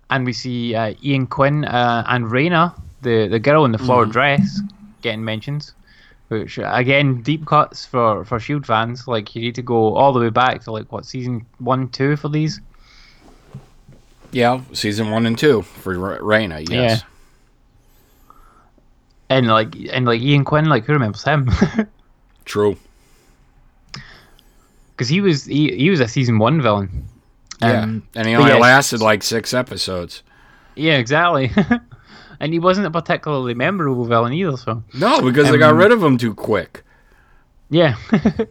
and 0.10 0.26
we 0.26 0.34
see 0.34 0.74
uh, 0.74 0.94
Ian 1.04 1.28
Quinn 1.28 1.66
uh, 1.66 2.04
and 2.08 2.26
Raina, 2.26 2.80
the 3.02 3.28
the 3.28 3.40
girl 3.40 3.64
in 3.66 3.72
the 3.72 3.78
flower 3.78 4.06
dress, 4.06 4.60
getting 5.02 5.24
mentions. 5.24 5.74
Which 6.32 6.58
again 6.64 7.22
deep 7.22 7.46
cuts 7.46 7.86
for 7.86 8.24
for 8.24 8.40
Shield 8.40 8.66
fans. 8.66 9.08
Like 9.08 9.36
you 9.36 9.42
need 9.42 9.56
to 9.56 9.62
go 9.62 9.96
all 9.96 10.14
the 10.14 10.20
way 10.20 10.30
back 10.30 10.64
to 10.64 10.72
like 10.72 10.92
what 10.92 11.06
season 11.06 11.46
one, 11.60 11.90
two 11.90 12.16
for 12.16 12.30
these. 12.30 12.62
Yeah, 14.32 14.62
season 14.72 15.12
one 15.12 15.26
and 15.26 15.38
two 15.38 15.62
for 15.62 15.98
Re- 15.98 16.20
Raina. 16.48 16.68
Yes. 16.70 17.04
And 19.30 19.48
like 19.48 19.76
and 19.92 20.06
like 20.06 20.22
Ian 20.22 20.46
Quinn, 20.46 20.66
like 20.66 20.86
who 20.86 20.94
remembers 20.94 21.24
him? 21.24 21.52
True. 22.46 22.78
Because 24.92 25.10
he 25.10 25.20
was 25.20 25.46
he, 25.46 25.76
he 25.76 25.90
was 25.90 26.00
a 26.00 26.08
season 26.08 26.40
one 26.40 26.62
villain. 26.62 27.06
Yeah, 27.62 27.84
Um, 27.84 28.08
and 28.16 28.28
he 28.28 28.36
only 28.36 28.52
yeah, 28.52 28.58
lasted 28.58 29.02
like 29.02 29.22
six 29.22 29.54
episodes. 29.54 30.24
Yeah, 30.76 30.98
exactly. 30.98 31.52
and 32.42 32.52
he 32.52 32.60
wasn't 32.60 32.86
a 32.88 32.92
particularly 32.92 33.54
memorable 33.54 34.04
villain 34.06 34.34
either. 34.34 34.58
So 34.58 34.84
No, 34.94 35.22
because 35.22 35.50
they 35.50 35.58
got 35.58 35.72
Um, 35.72 35.78
rid 35.78 35.92
of 35.94 36.04
him 36.04 36.18
too 36.18 36.34
quick. 36.34 36.84
yeah. 37.70 37.96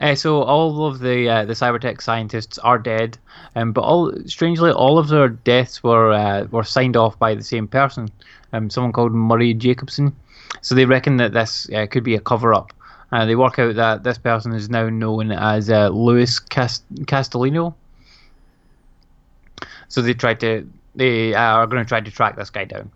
Uh, 0.00 0.14
so 0.14 0.42
all 0.42 0.86
of 0.86 0.98
the 0.98 1.26
uh, 1.30 1.44
the 1.46 1.54
Cybertek 1.54 2.02
scientists 2.02 2.58
are 2.58 2.78
dead, 2.78 3.16
um, 3.56 3.72
but 3.72 3.80
all 3.80 4.12
strangely 4.26 4.70
all 4.70 4.98
of 4.98 5.08
their 5.08 5.30
deaths 5.30 5.82
were 5.82 6.12
uh, 6.12 6.44
were 6.50 6.62
signed 6.62 6.94
off 6.94 7.18
by 7.18 7.34
the 7.34 7.42
same 7.42 7.66
person, 7.66 8.10
um, 8.52 8.68
someone 8.68 8.92
called 8.92 9.12
Murray 9.14 9.54
Jacobson. 9.54 10.14
So 10.60 10.74
they 10.74 10.84
reckon 10.84 11.16
that 11.16 11.32
this 11.32 11.70
uh, 11.74 11.86
could 11.86 12.04
be 12.04 12.14
a 12.14 12.20
cover 12.20 12.52
up. 12.52 12.70
Uh, 13.12 13.24
they 13.24 13.34
work 13.34 13.58
out 13.58 13.76
that 13.76 14.02
this 14.04 14.18
person 14.18 14.52
is 14.52 14.68
now 14.68 14.90
known 14.90 15.32
as 15.32 15.70
uh, 15.70 15.88
Louis 15.88 16.38
Cast- 16.38 16.84
Castellino. 17.06 17.72
So 19.88 20.02
they 20.02 20.12
tried 20.12 20.40
to 20.40 20.68
they 20.96 21.32
are 21.32 21.66
going 21.66 21.82
to 21.82 21.88
try 21.88 22.00
to 22.02 22.10
track 22.10 22.36
this 22.36 22.50
guy 22.50 22.66
down. 22.66 22.90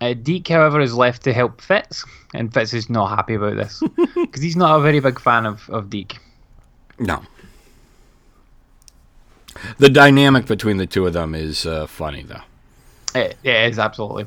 Uh, 0.00 0.14
Deke, 0.14 0.48
however, 0.48 0.80
is 0.80 0.94
left 0.94 1.22
to 1.24 1.32
help 1.32 1.60
Fitz, 1.60 2.04
and 2.34 2.52
Fitz 2.52 2.72
is 2.72 2.88
not 2.88 3.08
happy 3.08 3.34
about 3.34 3.56
this 3.56 3.82
because 4.14 4.42
he's 4.42 4.56
not 4.56 4.78
a 4.78 4.82
very 4.82 5.00
big 5.00 5.20
fan 5.20 5.44
of, 5.44 5.68
of 5.68 5.90
Deke. 5.90 6.18
No. 6.98 7.22
The 9.78 9.90
dynamic 9.90 10.46
between 10.46 10.78
the 10.78 10.86
two 10.86 11.06
of 11.06 11.12
them 11.12 11.34
is 11.34 11.66
uh, 11.66 11.86
funny, 11.86 12.22
though. 12.22 12.40
It, 13.14 13.36
it 13.42 13.70
is 13.70 13.78
absolutely. 13.78 14.26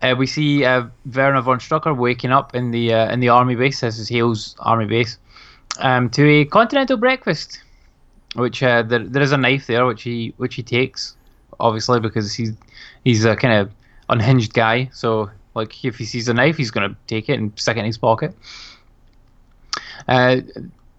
Uh, 0.00 0.14
we 0.18 0.26
see 0.26 0.64
uh, 0.64 0.84
Werner 1.12 1.40
von 1.40 1.58
Strucker 1.58 1.96
waking 1.96 2.32
up 2.32 2.54
in 2.54 2.72
the 2.72 2.92
uh, 2.92 3.12
in 3.12 3.20
the 3.20 3.28
army 3.28 3.54
base. 3.54 3.80
This 3.80 3.98
is 3.98 4.08
Hale's 4.08 4.56
army 4.58 4.86
base 4.86 5.16
um, 5.78 6.10
to 6.10 6.28
a 6.28 6.44
continental 6.44 6.96
breakfast, 6.96 7.62
which 8.34 8.62
uh, 8.62 8.82
there, 8.82 9.00
there 9.00 9.22
is 9.22 9.32
a 9.32 9.36
knife 9.36 9.66
there, 9.66 9.86
which 9.86 10.02
he 10.02 10.34
which 10.36 10.56
he 10.56 10.62
takes, 10.62 11.16
obviously 11.60 12.00
because 12.00 12.34
he's 12.34 12.52
he's 13.04 13.24
a 13.24 13.36
kind 13.36 13.54
of 13.54 13.70
unhinged 14.08 14.52
guy. 14.54 14.90
So 14.92 15.30
like 15.54 15.84
if 15.84 15.96
he 15.96 16.04
sees 16.04 16.28
a 16.28 16.34
knife, 16.34 16.56
he's 16.56 16.70
gonna 16.70 16.96
take 17.06 17.28
it 17.28 17.38
and 17.38 17.52
stick 17.58 17.76
it 17.76 17.80
in 17.80 17.86
his 17.86 17.98
pocket. 17.98 18.34
Uh, 20.08 20.38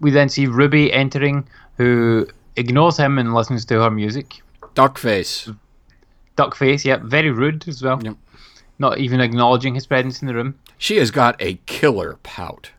we 0.00 0.10
then 0.10 0.28
see 0.28 0.46
Ruby 0.46 0.92
entering, 0.92 1.46
who 1.76 2.26
ignores 2.56 2.96
him 2.96 3.18
and 3.18 3.34
listens 3.34 3.64
to 3.66 3.80
her 3.82 3.90
music. 3.90 4.42
Duckface. 4.74 5.56
Duck 6.36 6.54
face, 6.56 6.84
yep, 6.84 7.02
very 7.02 7.30
rude 7.30 7.66
as 7.68 7.82
well. 7.82 8.00
Yep. 8.02 8.16
Not 8.80 8.98
even 8.98 9.20
acknowledging 9.20 9.74
his 9.74 9.86
presence 9.86 10.20
in 10.20 10.26
the 10.26 10.34
room. 10.34 10.58
She 10.78 10.96
has 10.96 11.10
got 11.12 11.36
a 11.40 11.54
killer 11.66 12.18
pout. 12.24 12.70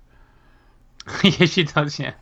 yeah, 1.24 1.46
she 1.46 1.64
does. 1.64 1.98
Yeah, 2.00 2.14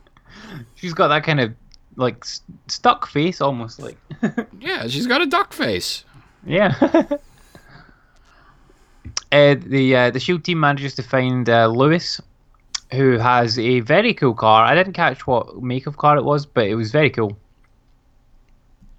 she's 0.75 0.93
got 0.93 1.07
that 1.07 1.23
kind 1.23 1.39
of 1.39 1.53
like 1.95 2.17
s- 2.23 2.41
stuck 2.67 3.07
face, 3.07 3.41
almost 3.41 3.79
like. 3.79 3.97
Yeah, 4.59 4.87
she's 4.87 5.07
got 5.07 5.21
a 5.21 5.25
duck 5.25 5.53
face. 5.53 6.05
yeah. 6.45 7.03
uh, 9.33 9.55
the 9.59 9.95
uh, 9.97 10.11
the 10.11 10.19
shield 10.19 10.45
team 10.45 10.59
manages 10.61 10.95
to 10.95 11.03
find 11.03 11.49
uh, 11.49 11.67
Lewis, 11.67 12.21
who 12.93 13.17
has 13.17 13.59
a 13.59 13.81
very 13.81 14.13
cool 14.13 14.35
car. 14.35 14.65
I 14.65 14.75
didn't 14.75 14.93
catch 14.93 15.27
what 15.27 15.61
make 15.63 15.87
of 15.87 15.97
car 15.97 16.17
it 16.17 16.23
was, 16.23 16.45
but 16.45 16.67
it 16.67 16.75
was 16.75 16.91
very 16.91 17.09
cool. 17.09 17.37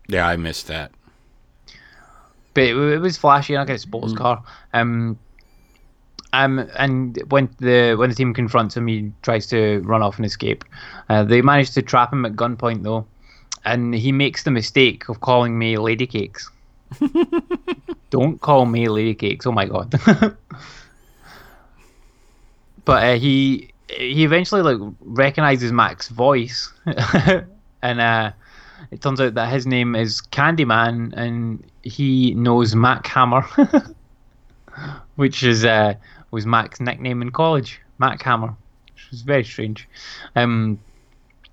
Yeah, 0.08 0.28
I 0.28 0.36
missed 0.36 0.66
that. 0.68 0.92
but 2.54 2.64
it, 2.64 2.76
it 2.76 2.98
was 3.00 3.18
flashy, 3.18 3.56
like 3.56 3.70
a 3.70 3.78
sports 3.78 4.12
car. 4.12 4.42
Um, 4.72 5.18
um, 6.32 6.68
and 6.78 7.20
when 7.30 7.48
the 7.60 7.94
when 7.96 8.10
the 8.10 8.16
team 8.16 8.34
confronts 8.34 8.76
him, 8.76 8.86
he 8.88 9.12
tries 9.22 9.46
to 9.48 9.80
run 9.84 10.02
off 10.02 10.16
and 10.16 10.26
escape. 10.26 10.64
Uh, 11.08 11.24
they 11.24 11.42
manage 11.42 11.72
to 11.72 11.82
trap 11.82 12.12
him 12.12 12.24
at 12.24 12.34
gunpoint 12.34 12.82
though, 12.82 13.06
and 13.64 13.94
he 13.94 14.12
makes 14.12 14.42
the 14.44 14.50
mistake 14.50 15.08
of 15.08 15.20
calling 15.20 15.58
me 15.58 15.78
lady 15.78 16.06
cakes. 16.06 16.50
Don't 18.10 18.40
call 18.40 18.66
me 18.66 18.88
lady 18.88 19.14
cakes. 19.14 19.46
Oh 19.46 19.52
my 19.52 19.66
god. 19.66 19.90
but 22.84 23.04
uh, 23.04 23.14
he 23.14 23.72
he 23.88 24.24
eventually 24.24 24.62
like 24.62 24.78
recognizes 25.00 25.72
Mack's 25.72 26.08
voice, 26.08 26.72
and 27.82 28.00
uh, 28.00 28.32
it 28.90 29.00
turns 29.00 29.20
out 29.20 29.34
that 29.34 29.52
his 29.52 29.66
name 29.66 29.94
is 29.94 30.20
Candyman, 30.20 31.12
and 31.16 31.64
he 31.82 32.34
knows 32.34 32.74
Mack 32.74 33.06
Hammer, 33.06 33.42
which 35.16 35.42
is 35.42 35.64
uh, 35.64 35.94
was 36.30 36.46
Mack's 36.46 36.80
nickname 36.80 37.22
in 37.22 37.30
college, 37.30 37.80
Mack 37.98 38.22
Hammer, 38.22 38.54
which 38.94 39.10
was 39.10 39.22
very 39.22 39.44
strange. 39.44 39.88
Um, 40.36 40.78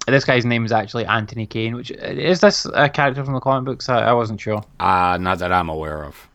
this 0.08 0.26
guy's 0.26 0.46
name 0.46 0.66
is 0.66 0.72
actually 0.72 1.06
Anthony 1.06 1.46
Kane, 1.46 1.76
which 1.76 1.92
is 1.92 2.42
this 2.42 2.66
a 2.74 2.90
character 2.90 3.24
from 3.24 3.34
the 3.34 3.40
comic 3.40 3.66
books? 3.66 3.90
I, 3.90 4.02
I 4.02 4.14
wasn't 4.14 4.42
sure. 4.42 4.64
Uh, 4.80 5.18
not 5.20 5.40
that 5.40 5.52
I'm 5.52 5.70
aware 5.70 6.04
of. 6.04 6.28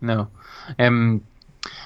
No. 0.00 0.28
Um, 0.78 1.24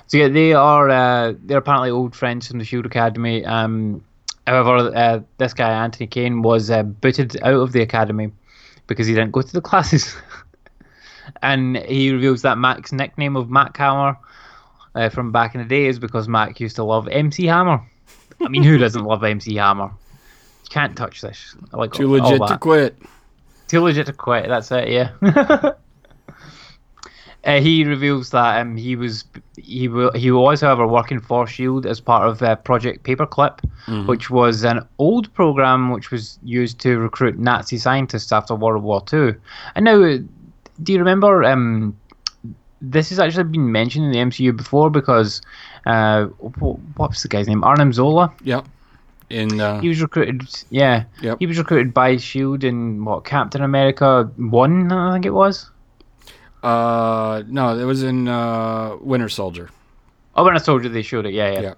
so 0.06 0.16
yeah, 0.18 0.28
they 0.28 0.52
are 0.52 0.88
uh, 0.88 1.34
they're 1.44 1.58
apparently 1.58 1.90
old 1.90 2.14
friends 2.14 2.48
from 2.48 2.58
the 2.58 2.64
Shield 2.64 2.86
Academy. 2.86 3.44
Um, 3.44 4.04
however, 4.46 4.94
uh, 4.94 5.20
this 5.38 5.54
guy 5.54 5.70
Anthony 5.70 6.06
Kane 6.06 6.42
was 6.42 6.70
uh, 6.70 6.82
booted 6.82 7.40
out 7.42 7.54
of 7.54 7.72
the 7.72 7.82
academy 7.82 8.32
because 8.86 9.06
he 9.06 9.14
didn't 9.14 9.32
go 9.32 9.42
to 9.42 9.52
the 9.52 9.60
classes, 9.68 10.14
and 11.42 11.76
he 11.78 12.12
reveals 12.12 12.42
that 12.42 12.58
Mack's 12.58 12.92
nickname 12.92 13.36
of 13.36 13.50
Mack 13.50 13.76
Hammer 13.76 14.16
uh, 14.94 15.08
from 15.08 15.32
back 15.32 15.54
in 15.54 15.60
the 15.60 15.66
day 15.66 15.86
is 15.86 15.98
because 15.98 16.28
Mack 16.28 16.60
used 16.60 16.76
to 16.76 16.84
love 16.84 17.08
MC 17.08 17.46
Hammer. 17.46 17.80
I 18.40 18.48
mean, 18.48 18.62
who 18.62 18.78
doesn't 18.78 19.04
love 19.04 19.24
MC 19.24 19.54
Hammer? 19.56 19.90
Can't 20.70 20.96
touch 20.96 21.20
this. 21.22 21.56
I 21.72 21.76
like 21.76 21.92
Too 21.92 22.04
all 22.18 22.20
legit 22.30 22.38
to 22.48 22.58
quit. 22.58 22.96
Too 23.68 23.80
legit 23.82 24.06
to 24.06 24.12
quit. 24.12 24.48
That's 24.48 24.70
it. 24.70 24.88
Yeah. 24.88 25.10
uh, 27.44 27.60
he 27.60 27.84
reveals 27.84 28.30
that 28.30 28.60
um, 28.60 28.76
he 28.76 28.96
was 28.96 29.24
he 29.56 29.88
wa- 29.88 30.12
he 30.12 30.30
was 30.30 30.60
however 30.60 30.86
working 30.86 31.20
for 31.20 31.46
Shield 31.46 31.86
as 31.86 32.00
part 32.00 32.28
of 32.28 32.42
uh, 32.42 32.56
Project 32.56 33.04
Paperclip, 33.04 33.60
which 34.06 34.28
was 34.30 34.64
an 34.64 34.80
old 34.98 35.32
program 35.34 35.90
which 35.90 36.10
was 36.10 36.38
used 36.42 36.78
to 36.80 36.98
recruit 36.98 37.38
Nazi 37.38 37.78
scientists 37.78 38.32
after 38.32 38.54
World 38.54 38.82
War 38.82 39.00
Two. 39.02 39.34
And 39.74 39.84
now, 39.84 40.02
uh, 40.02 40.18
do 40.82 40.92
you 40.92 40.98
remember? 40.98 41.44
Um, 41.44 41.96
this 42.80 43.08
has 43.08 43.18
actually 43.18 43.44
been 43.44 43.72
mentioned 43.72 44.04
in 44.04 44.12
the 44.12 44.18
MCU 44.18 44.56
before 44.56 44.88
because 44.90 45.40
uh, 45.86 46.26
what, 46.38 46.78
what 46.96 47.10
was 47.10 47.22
the 47.22 47.28
guy's 47.28 47.48
name? 47.48 47.64
Arnim 47.64 47.92
Zola. 47.92 48.32
Yep. 48.44 48.66
In 49.30 49.60
uh, 49.60 49.80
He 49.80 49.88
was 49.88 50.00
recruited. 50.00 50.42
Yeah, 50.70 51.04
Yep. 51.22 51.38
he 51.40 51.46
was 51.46 51.58
recruited 51.58 51.92
by 51.92 52.16
Shield 52.16 52.64
in 52.64 53.04
what 53.04 53.24
Captain 53.24 53.62
America 53.62 54.30
one, 54.36 54.90
I 54.92 55.12
think 55.12 55.26
it 55.26 55.30
was. 55.34 55.70
uh, 56.62 57.42
no, 57.46 57.78
it 57.78 57.84
was 57.84 58.02
in 58.02 58.26
uh, 58.28 58.96
Winter 59.00 59.28
Soldier. 59.28 59.70
Oh, 60.34 60.44
Winter 60.44 60.58
Soldier, 60.60 60.88
they 60.88 61.02
showed 61.02 61.26
it, 61.26 61.34
yeah, 61.34 61.52
yeah. 61.52 61.60
Yeah. 61.60 61.74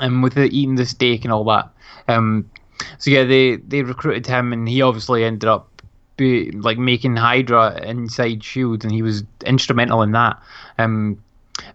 And 0.00 0.22
with 0.22 0.34
the 0.34 0.44
eating 0.46 0.74
the 0.76 0.86
steak 0.86 1.24
and 1.24 1.32
all 1.32 1.44
that. 1.44 1.68
Um, 2.08 2.50
so 2.98 3.10
yeah, 3.10 3.24
they 3.24 3.56
they 3.56 3.82
recruited 3.82 4.26
him, 4.26 4.52
and 4.52 4.68
he 4.68 4.82
obviously 4.82 5.24
ended 5.24 5.48
up 5.48 5.68
be, 6.16 6.50
like 6.52 6.78
making 6.78 7.16
Hydra 7.16 7.80
inside 7.84 8.42
Shield, 8.42 8.84
and 8.84 8.92
he 8.92 9.02
was 9.02 9.22
instrumental 9.46 10.02
in 10.02 10.12
that. 10.12 10.40
Um, 10.78 11.18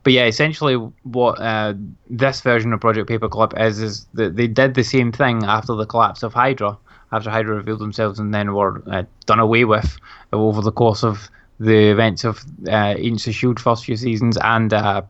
but 0.04 0.14
yeah, 0.14 0.26
essentially, 0.26 0.76
what 1.04 1.40
uh, 1.40 1.74
this 2.10 2.42
version 2.42 2.74
of 2.74 2.82
Project 2.82 3.10
Paperclip 3.10 3.60
is 3.60 3.80
is 3.80 4.08
that 4.14 4.36
they 4.36 4.48
did 4.48 4.74
the 4.74 4.84
same 4.84 5.12
thing 5.12 5.44
after 5.44 5.76
the 5.76 5.86
collapse 5.86 6.24
of 6.24 6.34
Hydra, 6.34 6.78
after 7.12 7.30
Hydra 7.30 7.56
revealed 7.56 7.80
themselves 7.80 8.20
and 8.20 8.34
then 8.34 8.54
were 8.54 8.84
uh, 8.92 9.04
done 9.26 9.40
away 9.40 9.66
with 9.66 9.98
over 10.34 10.62
the 10.62 10.72
course 10.72 11.04
of 11.04 11.30
the 11.60 11.92
events 11.92 12.24
of 12.24 12.44
uh, 12.70 12.96
Agents 12.98 13.28
of 13.28 13.36
Shield 13.36 13.60
first 13.60 13.86
few 13.86 13.98
seasons 13.98 14.38
and 14.38 14.74
uh, 14.74 15.02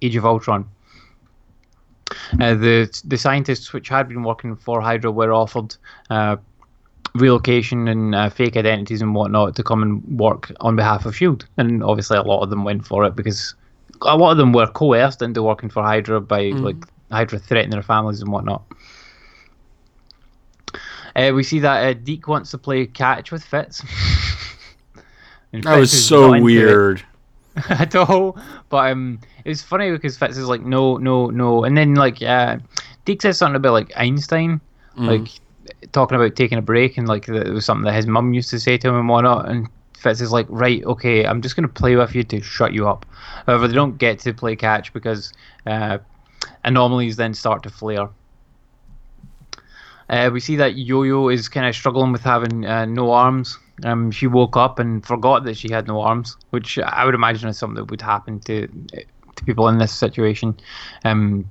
Age 0.00 0.16
of 0.16 0.26
Ultron. 0.26 0.68
Uh, 2.40 2.54
the 2.54 3.02
the 3.04 3.16
scientists 3.16 3.72
which 3.72 3.88
had 3.88 4.08
been 4.08 4.22
working 4.22 4.56
for 4.56 4.80
Hydra 4.80 5.10
were 5.10 5.32
offered 5.32 5.74
uh, 6.10 6.36
relocation 7.14 7.88
and 7.88 8.14
uh, 8.14 8.28
fake 8.28 8.56
identities 8.56 9.00
and 9.00 9.14
whatnot 9.14 9.56
to 9.56 9.62
come 9.62 9.82
and 9.82 10.18
work 10.18 10.52
on 10.60 10.76
behalf 10.76 11.06
of 11.06 11.16
Shield, 11.16 11.46
and 11.56 11.82
obviously 11.82 12.18
a 12.18 12.22
lot 12.22 12.42
of 12.42 12.50
them 12.50 12.64
went 12.64 12.86
for 12.86 13.04
it 13.04 13.16
because 13.16 13.54
a 14.04 14.16
lot 14.16 14.32
of 14.32 14.36
them 14.36 14.52
were 14.52 14.66
coerced 14.66 15.22
into 15.22 15.42
working 15.42 15.68
for 15.70 15.82
Hydra 15.82 16.20
by 16.20 16.50
like 16.50 16.76
Hydra 17.10 17.38
threatening 17.38 17.70
their 17.70 17.82
families 17.82 18.20
and 18.20 18.32
whatnot. 18.32 18.62
Uh, 21.14 21.32
we 21.34 21.42
see 21.42 21.58
that 21.58 21.84
uh, 21.84 21.92
Deke 21.92 22.26
wants 22.26 22.50
to 22.52 22.58
play 22.58 22.86
catch 22.86 23.30
with 23.32 23.44
Fitz. 23.44 23.82
And 25.54 25.62
That 25.64 25.78
was 25.78 25.90
Fitz 25.90 26.00
is 26.00 26.08
so 26.08 26.28
not 26.28 26.36
into 26.36 26.38
it. 26.38 26.44
weird. 26.44 27.02
at 27.68 27.94
all. 27.94 28.38
But 28.70 28.90
um, 28.92 29.20
it 29.44 29.50
was 29.50 29.60
funny 29.62 29.90
because 29.90 30.16
Fitz 30.16 30.38
is 30.38 30.46
like, 30.48 30.62
no, 30.62 30.96
no, 30.96 31.26
no, 31.26 31.64
and 31.64 31.76
then 31.76 31.94
like 31.94 32.22
uh, 32.22 32.56
Deke 33.04 33.20
says 33.20 33.36
something 33.36 33.56
about 33.56 33.72
like 33.74 33.92
Einstein, 33.94 34.62
like 34.96 35.28
talking 35.92 36.16
about 36.16 36.34
taking 36.36 36.56
a 36.56 36.62
break, 36.62 36.96
and 36.96 37.06
like 37.06 37.26
that 37.26 37.46
it 37.46 37.52
was 37.52 37.66
something 37.66 37.84
that 37.84 37.92
his 37.94 38.06
mum 38.06 38.32
used 38.32 38.48
to 38.50 38.58
say 38.58 38.78
to 38.78 38.88
him 38.88 38.96
and 38.96 39.08
whatnot, 39.08 39.48
and. 39.50 39.68
Fitz 40.02 40.20
is 40.20 40.32
like, 40.32 40.46
right, 40.48 40.84
okay, 40.84 41.24
I'm 41.24 41.40
just 41.42 41.54
going 41.54 41.66
to 41.66 41.72
play 41.72 41.94
with 41.96 42.14
you 42.14 42.24
to 42.24 42.42
shut 42.42 42.72
you 42.72 42.88
up. 42.88 43.06
However, 43.46 43.68
they 43.68 43.74
don't 43.74 43.98
get 43.98 44.18
to 44.20 44.34
play 44.34 44.56
catch 44.56 44.92
because 44.92 45.32
uh, 45.66 45.98
anomalies 46.64 47.16
then 47.16 47.34
start 47.34 47.62
to 47.62 47.70
flare. 47.70 48.08
Uh, 50.08 50.30
we 50.32 50.40
see 50.40 50.56
that 50.56 50.76
Yo-Yo 50.76 51.28
is 51.28 51.48
kind 51.48 51.66
of 51.66 51.74
struggling 51.74 52.12
with 52.12 52.22
having 52.22 52.66
uh, 52.66 52.84
no 52.84 53.12
arms. 53.12 53.58
Um, 53.84 54.10
she 54.10 54.26
woke 54.26 54.56
up 54.56 54.78
and 54.78 55.04
forgot 55.06 55.44
that 55.44 55.56
she 55.56 55.72
had 55.72 55.86
no 55.86 56.00
arms, 56.00 56.36
which 56.50 56.78
I 56.78 57.04
would 57.04 57.14
imagine 57.14 57.48
is 57.48 57.56
something 57.56 57.76
that 57.76 57.90
would 57.90 58.02
happen 58.02 58.40
to 58.40 58.68
to 59.36 59.44
people 59.44 59.68
in 59.68 59.78
this 59.78 59.92
situation. 59.92 60.58
Um, 61.04 61.50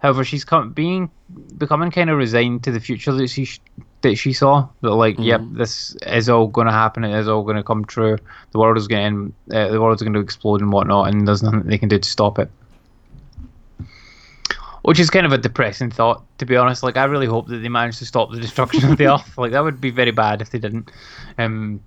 however, 0.00 0.24
she's 0.24 0.44
come, 0.44 0.72
being 0.72 1.10
becoming 1.58 1.90
kind 1.90 2.08
of 2.08 2.16
resigned 2.16 2.64
to 2.64 2.72
the 2.72 2.80
future 2.80 3.12
that 3.12 3.28
she 3.28 3.46
that 4.02 4.16
she 4.16 4.32
saw. 4.32 4.68
That 4.80 4.90
like, 4.90 5.18
yep, 5.18 5.42
this 5.52 5.96
is 6.06 6.28
all 6.28 6.46
going 6.46 6.66
to 6.66 6.72
happen. 6.72 7.04
It 7.04 7.18
is 7.18 7.28
all 7.28 7.42
going 7.42 7.56
to 7.56 7.62
come 7.62 7.84
true. 7.84 8.18
The 8.52 8.58
world 8.58 8.76
is 8.76 8.88
going 8.88 9.34
to 9.50 9.56
uh, 9.56 9.70
the 9.70 9.80
world 9.80 9.96
is 9.96 10.02
going 10.02 10.14
to 10.14 10.20
explode 10.20 10.60
and 10.60 10.72
whatnot, 10.72 11.12
and 11.12 11.26
there's 11.26 11.42
nothing 11.42 11.62
they 11.62 11.78
can 11.78 11.88
do 11.88 11.98
to 11.98 12.08
stop 12.08 12.38
it 12.38 12.50
which 14.82 14.98
is 14.98 15.10
kind 15.10 15.26
of 15.26 15.32
a 15.32 15.38
depressing 15.38 15.90
thought, 15.90 16.24
to 16.38 16.46
be 16.46 16.56
honest. 16.56 16.82
Like, 16.82 16.96
I 16.96 17.04
really 17.04 17.26
hope 17.26 17.48
that 17.48 17.58
they 17.58 17.68
manage 17.68 17.98
to 17.98 18.06
stop 18.06 18.30
the 18.30 18.40
destruction 18.40 18.90
of 18.90 18.98
the 18.98 19.06
Earth. 19.12 19.36
Like, 19.36 19.52
that 19.52 19.62
would 19.62 19.80
be 19.80 19.90
very 19.90 20.10
bad 20.10 20.40
if 20.40 20.50
they 20.50 20.58
didn't. 20.58 20.90
Um, 21.38 21.80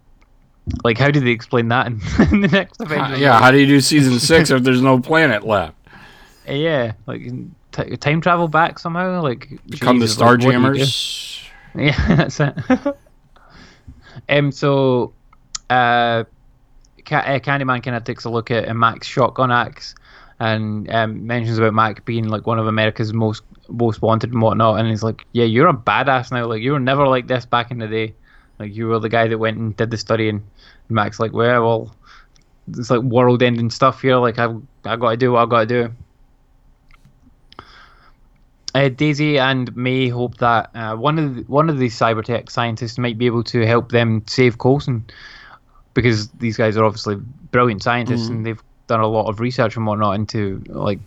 like, 0.84 0.97
how 0.97 1.11
do 1.11 1.20
they 1.20 1.32
explain 1.32 1.68
that 1.70 1.88
in, 1.88 1.93
in 2.32 2.41
the 2.41 2.47
next 2.47 2.80
Avengers? 2.80 3.20
yeah, 3.20 3.39
how 3.39 3.51
do 3.51 3.57
you 3.57 3.68
do 3.68 3.82
season 3.82 4.20
six 4.20 4.49
if 4.49 4.64
there's 4.64 4.82
no 4.82 4.99
planet 5.01 5.45
left? 5.45 5.76
Uh, 6.47 6.53
yeah, 6.53 6.93
like 7.05 7.22
t- 7.72 7.97
time 7.97 8.22
travel 8.22 8.47
back 8.47 8.78
somehow. 8.78 9.22
Like, 9.22 9.49
Become 9.68 9.99
the 9.99 10.05
Jesus, 10.05 10.20
like, 10.20 10.41
what 10.41 10.76
Yeah, 11.76 12.08
that's 12.16 12.40
it. 12.40 12.56
um, 14.30 14.52
so, 14.52 15.14
uh, 15.70 15.74
uh, 15.74 16.24
Candyman 17.40 17.84
kind 17.84 17.96
of 17.96 18.04
takes 18.04 18.26
a 18.26 18.30
look 18.30 18.52
at 18.52 18.74
Mack's 18.76 19.08
shotgun 19.08 19.52
axe 19.52 19.96
and 20.40 20.90
um, 20.92 21.26
mentions 21.28 21.58
about 21.58 21.74
Mack 21.74 22.06
being 22.06 22.28
like 22.28 22.48
one 22.48 22.60
of 22.60 22.68
America's 22.68 23.14
most 23.14 23.44
most 23.70 24.02
wanted 24.02 24.32
and 24.34 24.42
whatnot. 24.42 24.80
And 24.80 24.90
he's 24.90 25.04
like, 25.04 25.26
"Yeah, 25.32 25.46
you're 25.46 25.68
a 25.68 25.74
badass 25.74 26.32
now. 26.32 26.46
Like, 26.48 26.62
you 26.62 26.74
were 26.74 26.80
never 26.80 27.08
like 27.08 27.28
this 27.28 27.46
back 27.46 27.72
in 27.72 27.80
the 27.80 27.88
day. 27.88 28.14
Like, 28.60 28.74
you 28.76 28.88
were 28.88 29.00
the 29.00 29.10
guy 29.10 29.28
that 29.28 29.38
went 29.38 29.58
and 29.58 29.76
did 29.76 29.92
the 29.92 29.98
study." 29.98 30.30
And 30.30 30.44
Mack's 30.90 31.20
like, 31.20 31.34
"Well, 31.34 31.62
well, 31.64 31.96
it's 32.68 32.90
like 32.90 33.02
world-ending 33.02 33.70
stuff 33.70 34.02
here. 34.02 34.18
Like, 34.18 34.40
I've 34.40 34.62
I 34.86 34.96
got 34.96 35.12
to 35.12 35.18
do 35.18 35.34
what 35.34 35.44
I 35.44 35.46
got 35.46 35.60
to 35.62 35.66
do." 35.66 35.94
Uh, 38.76 38.90
Daisy 38.90 39.38
and 39.38 39.76
May 39.76 40.10
hope 40.10 40.38
that 40.38 40.72
uh, 40.76 40.96
one 40.96 41.20
of 41.20 41.36
the, 41.36 41.42
one 41.44 41.70
of 41.70 41.78
these 41.78 41.98
Cybertek 41.98 42.50
scientists 42.50 42.98
might 42.98 43.18
be 43.18 43.28
able 43.28 43.44
to 43.46 43.66
help 43.68 43.92
them 43.92 44.24
save 44.28 44.58
Coulson, 44.58 45.06
because 45.94 46.30
these 46.30 46.58
guys 46.58 46.76
are 46.78 46.84
obviously 46.84 47.16
brilliant 47.52 47.84
scientists 47.84 48.28
and 48.30 48.46
they've 48.46 48.62
done 48.88 49.00
a 49.00 49.08
lot 49.08 49.28
of 49.30 49.40
research 49.40 49.76
and 49.78 49.86
whatnot 49.86 50.16
into 50.16 50.64
like 50.68 51.00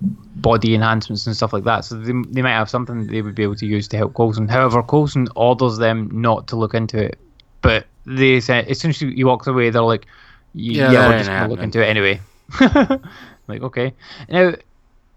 body 0.00 0.74
enhancements 0.74 1.26
and 1.26 1.36
stuff 1.36 1.52
like 1.52 1.64
that. 1.64 1.84
So 1.84 1.96
they, 1.96 2.12
they 2.28 2.42
might 2.42 2.52
have 2.52 2.70
something 2.70 3.02
that 3.02 3.10
they 3.10 3.22
would 3.22 3.34
be 3.34 3.42
able 3.42 3.56
to 3.56 3.66
use 3.66 3.88
to 3.88 3.96
help 3.96 4.14
Coulson. 4.14 4.48
However, 4.48 4.82
Coulson 4.82 5.28
orders 5.34 5.78
them 5.78 6.08
not 6.12 6.46
to 6.48 6.56
look 6.56 6.74
into 6.74 7.02
it, 7.02 7.18
but 7.62 7.86
they 8.04 8.40
say 8.40 8.64
as 8.68 8.78
soon 8.78 8.90
as 8.90 9.00
he 9.00 9.24
walks 9.24 9.46
away, 9.46 9.70
they're 9.70 9.82
like, 9.82 10.06
"Yeah, 10.54 10.92
Yeah, 10.92 11.08
we're 11.08 11.18
just 11.18 11.30
gonna 11.30 11.48
look 11.48 11.60
into 11.60 11.82
it 11.82 11.86
anyway." 11.86 12.20
like, 13.48 13.62
okay, 13.62 13.92
now 14.28 14.54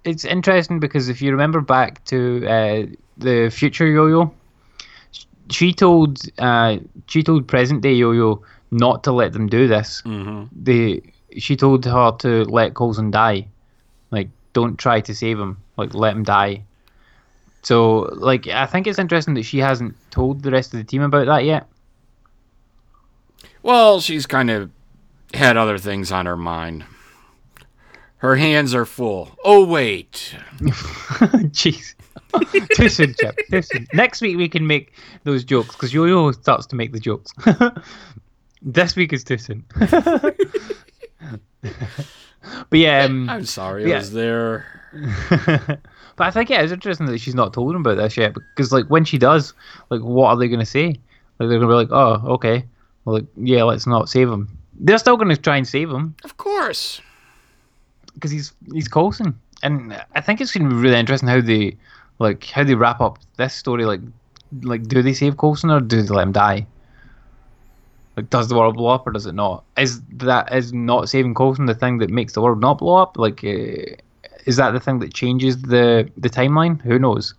it's 0.03 0.25
interesting 0.25 0.79
because 0.79 1.09
if 1.09 1.21
you 1.21 1.31
remember 1.31 1.61
back 1.61 2.03
to 2.05 2.47
uh, 2.47 2.85
the 3.17 3.49
future 3.49 3.87
Yo-Yo, 3.87 4.33
she 5.49 5.73
told 5.73 6.19
uh, 6.37 6.77
she 7.07 7.23
told 7.23 7.47
present 7.47 7.81
day 7.81 7.93
Yo-Yo 7.93 8.43
not 8.71 9.03
to 9.03 9.11
let 9.11 9.33
them 9.33 9.47
do 9.47 9.67
this. 9.67 10.01
Mm-hmm. 10.05 10.45
They 10.51 11.01
she 11.37 11.55
told 11.55 11.85
her 11.85 12.11
to 12.19 12.45
let 12.45 12.75
Coulson 12.75 13.11
die, 13.11 13.47
like 14.11 14.29
don't 14.53 14.77
try 14.77 15.01
to 15.01 15.13
save 15.13 15.39
him, 15.39 15.57
like 15.77 15.93
let 15.93 16.15
him 16.15 16.23
die. 16.23 16.63
So 17.63 18.09
like 18.13 18.47
I 18.47 18.65
think 18.65 18.87
it's 18.87 18.99
interesting 18.99 19.33
that 19.35 19.43
she 19.43 19.59
hasn't 19.59 19.95
told 20.11 20.43
the 20.43 20.51
rest 20.51 20.73
of 20.73 20.79
the 20.79 20.83
team 20.83 21.01
about 21.01 21.25
that 21.25 21.45
yet. 21.45 21.67
Well, 23.61 23.99
she's 23.99 24.25
kind 24.25 24.49
of 24.49 24.71
had 25.33 25.57
other 25.57 25.77
things 25.77 26.11
on 26.11 26.25
her 26.25 26.37
mind. 26.37 26.85
Her 28.19 28.35
hands 28.35 28.75
are 28.75 28.85
full. 28.85 29.31
Oh 29.43 29.65
wait, 29.65 30.35
Jeez. 30.59 31.95
Too 32.75 32.89
soon, 32.89 33.15
Chip. 33.19 33.35
Too 33.49 33.61
soon. 33.61 33.87
Next 33.93 34.21
week 34.21 34.37
we 34.37 34.49
can 34.49 34.67
make 34.67 34.93
those 35.23 35.43
jokes 35.43 35.73
because 35.73 35.93
Yo-Yo 35.93 36.31
starts 36.33 36.65
to 36.67 36.75
make 36.75 36.91
the 36.91 36.99
jokes. 36.99 37.31
this 38.61 38.95
week 38.97 39.13
is 39.13 39.23
too 39.23 39.37
soon. 39.37 39.63
but 39.79 40.35
yeah, 42.71 43.05
um, 43.05 43.29
I'm 43.29 43.45
sorry. 43.45 43.87
Yeah. 43.87 43.95
I 43.95 43.99
was 43.99 44.11
there. 44.11 44.65
but 44.91 46.27
I 46.27 46.31
think 46.31 46.49
yeah, 46.49 46.61
it's 46.61 46.73
interesting 46.73 47.05
that 47.07 47.19
she's 47.19 47.35
not 47.35 47.53
told 47.53 47.73
him 47.73 47.81
about 47.81 47.95
this 47.95 48.17
yet 48.17 48.33
because 48.33 48.73
like 48.73 48.87
when 48.87 49.05
she 49.05 49.17
does, 49.17 49.53
like 49.89 50.01
what 50.01 50.27
are 50.27 50.37
they 50.37 50.49
going 50.49 50.59
to 50.59 50.65
say? 50.65 50.87
Like 51.39 51.47
they're 51.47 51.59
going 51.59 51.61
to 51.61 51.67
be 51.67 51.73
like, 51.73 51.91
oh, 51.91 52.21
okay, 52.33 52.65
well, 53.05 53.15
like 53.15 53.25
yeah, 53.37 53.63
let's 53.63 53.87
not 53.87 54.09
save 54.09 54.29
him. 54.29 54.57
They're 54.77 54.97
still 54.97 55.15
going 55.17 55.29
to 55.29 55.37
try 55.37 55.57
and 55.57 55.67
save 55.67 55.89
him 55.89 56.15
Of 56.23 56.37
course. 56.37 57.01
Because 58.19 58.31
he's 58.31 58.53
he's 58.73 58.87
Coulson, 58.87 59.39
and 59.63 59.99
I 60.15 60.21
think 60.21 60.41
it's 60.41 60.51
going 60.51 60.69
to 60.69 60.75
be 60.75 60.81
really 60.81 60.99
interesting 60.99 61.29
how 61.29 61.41
they 61.41 61.77
like 62.19 62.45
how 62.45 62.63
they 62.63 62.75
wrap 62.75 62.99
up 62.99 63.17
this 63.37 63.53
story. 63.53 63.85
Like, 63.85 64.01
like 64.61 64.87
do 64.87 65.01
they 65.01 65.13
save 65.13 65.37
Coulson 65.37 65.71
or 65.71 65.79
do 65.79 66.01
they 66.01 66.13
let 66.13 66.23
him 66.23 66.31
die? 66.33 66.67
Like, 68.17 68.29
does 68.29 68.49
the 68.49 68.55
world 68.55 68.75
blow 68.75 68.87
up 68.87 69.07
or 69.07 69.11
does 69.11 69.25
it 69.25 69.35
not? 69.35 69.63
Is 69.77 70.01
that 70.17 70.53
is 70.53 70.73
not 70.73 71.09
saving 71.09 71.33
Coulson 71.33 71.65
the 71.65 71.75
thing 71.75 71.99
that 71.99 72.09
makes 72.09 72.33
the 72.33 72.41
world 72.41 72.59
not 72.59 72.79
blow 72.79 72.95
up? 72.95 73.17
Like, 73.17 73.43
uh, 73.43 73.95
is 74.45 74.57
that 74.57 74.71
the 74.71 74.79
thing 74.79 74.99
that 74.99 75.13
changes 75.13 75.61
the 75.61 76.09
the 76.17 76.29
timeline? 76.29 76.81
Who 76.81 76.99
knows? 76.99 77.33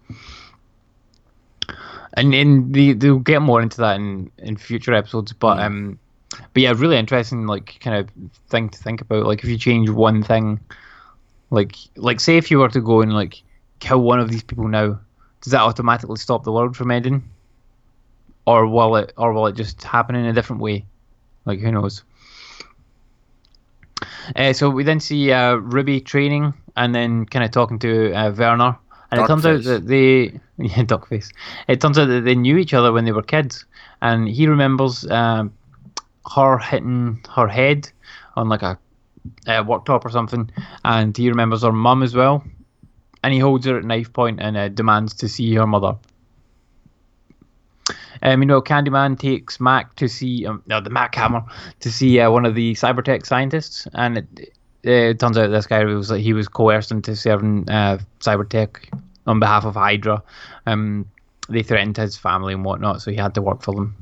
And 2.15 2.35
and 2.35 2.75
they 2.75 2.95
they'll 2.95 3.19
get 3.19 3.43
more 3.43 3.61
into 3.61 3.77
that 3.79 3.97
in 3.97 4.31
in 4.39 4.57
future 4.57 4.95
episodes, 4.95 5.33
but 5.33 5.61
um, 5.61 5.99
but 6.31 6.63
yeah, 6.63 6.73
really 6.77 6.97
interesting 6.97 7.47
like 7.47 7.79
kind 7.81 7.97
of 7.97 8.09
thing 8.49 8.69
to 8.69 8.79
think 8.79 9.01
about. 9.01 9.27
Like, 9.27 9.43
if 9.43 9.51
you 9.51 9.59
change 9.59 9.91
one 9.91 10.23
thing, 10.23 10.61
like 11.51 11.77
like 11.97 12.21
say 12.21 12.37
if 12.37 12.51
you 12.51 12.59
were 12.59 12.69
to 12.69 12.81
go 12.81 13.03
and 13.03 13.13
like 13.13 13.43
kill 13.81 14.01
one 14.01 14.21
of 14.21 14.31
these 14.31 14.43
people 14.43 14.69
now, 14.69 15.01
does 15.43 15.53
that 15.53 15.63
automatically 15.63 16.17
stop 16.17 16.45
the 16.45 16.53
world 16.53 16.77
from 16.77 16.91
ending? 16.91 17.23
Or 18.47 18.67
will 18.67 18.97
it 18.97 19.13
or 19.17 19.33
will 19.33 19.47
it 19.47 19.57
just 19.57 19.83
happen 19.83 20.15
in 20.15 20.27
a 20.27 20.33
different 20.33 20.63
way? 20.63 20.85
Like 21.45 21.61
who 21.61 21.73
knows? 21.73 22.05
Uh, 24.37 24.53
so 24.53 24.71
we 24.71 24.85
then 24.85 25.01
see 25.01 25.33
uh, 25.33 25.55
Ruby 25.55 26.01
training 26.01 26.55
and 26.77 26.95
then 26.95 27.27
kind 27.27 27.45
of 27.45 27.51
talking 27.51 27.79
to 27.81 28.13
uh, 28.13 28.33
Werner. 28.33 28.77
And 29.11 29.21
it 29.21 29.27
turns 29.27 29.45
out 29.45 29.65
that 29.65 29.87
they 29.87 30.41
yeah, 30.59 30.85
Duckface. 30.85 31.33
It 31.67 31.81
turns 31.81 31.99
out 31.99 32.07
that 32.07 32.25
they 32.25 32.35
knew 32.35 32.57
each 32.59 32.75
other 32.75 32.93
when 32.93 33.05
they 33.05 33.13
were 33.13 33.23
kids, 33.23 33.65
and 34.01 34.29
he 34.29 34.47
remembers 34.47 35.05
um, 35.11 35.53
her 36.35 36.59
hitting 36.59 37.23
her 37.35 37.49
head 37.49 37.91
on 38.37 38.49
like 38.49 38.63
a, 38.63 38.79
a 39.47 39.65
worktop 39.65 40.05
or 40.05 40.11
something, 40.11 40.51
and 40.85 41.17
he 41.17 41.29
remembers 41.29 41.63
her 41.63 41.73
mum 41.73 42.03
as 42.03 42.15
well. 42.15 42.45
And 43.23 43.35
he 43.35 43.39
holds 43.39 43.67
her 43.67 43.77
at 43.77 43.85
knife 43.85 44.13
point 44.13 44.41
and 44.41 44.57
uh, 44.57 44.69
demands 44.69 45.13
to 45.17 45.29
see 45.29 45.55
her 45.55 45.67
mother. 45.67 45.97
Um, 48.23 48.43
you 48.43 48.47
know, 48.47 48.61
Candyman 48.61 49.19
takes 49.19 49.61
Mack 49.61 49.97
to 49.97 50.09
see, 50.09 50.47
um, 50.47 50.63
no, 50.67 50.81
the 50.81 50.91
Mack 50.91 51.15
Hammer 51.15 51.43
to 51.81 51.91
see 51.91 52.21
uh, 52.21 52.31
one 52.31 52.45
of 52.45 52.55
the 52.55 52.75
Cybertek 52.75 53.27
scientists, 53.27 53.87
and 53.95 54.19
it, 54.19 54.53
it 54.83 55.21
turns 55.21 55.39
out 55.39 55.49
this 55.49 55.67
guy 55.67 55.85
was 55.85 56.11
like 56.11 56.21
he 56.21 56.33
was 56.33 56.49
coerced 56.49 56.91
into 56.91 57.17
serving 57.17 57.69
uh, 57.69 57.99
Cybertek 58.21 58.93
on 59.27 59.41
behalf 59.41 59.65
of 59.65 59.75
Hydra. 59.75 60.23
Um, 60.67 61.07
they 61.49 61.63
threatened 61.63 61.97
his 61.97 62.17
family 62.17 62.55
and 62.55 62.65
whatnot, 62.65 63.03
so 63.03 63.11
he 63.11 63.17
had 63.17 63.35
to 63.35 63.43
work 63.43 63.63
for 63.63 63.75
them. 63.75 63.97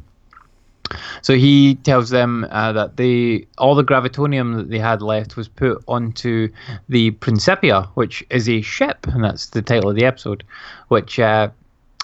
So 1.22 1.34
he 1.34 1.74
tells 1.76 2.10
them 2.10 2.46
uh, 2.50 2.72
that 2.72 2.96
they 2.96 3.46
all 3.58 3.74
the 3.74 3.84
gravitonium 3.84 4.56
that 4.56 4.70
they 4.70 4.78
had 4.78 5.02
left 5.02 5.36
was 5.36 5.48
put 5.48 5.82
onto 5.86 6.48
the 6.88 7.10
Principia, 7.12 7.82
which 7.94 8.24
is 8.30 8.48
a 8.48 8.60
ship, 8.62 9.06
and 9.08 9.24
that's 9.24 9.46
the 9.50 9.62
title 9.62 9.90
of 9.90 9.96
the 9.96 10.04
episode, 10.04 10.44
which 10.88 11.18
uh, 11.18 11.50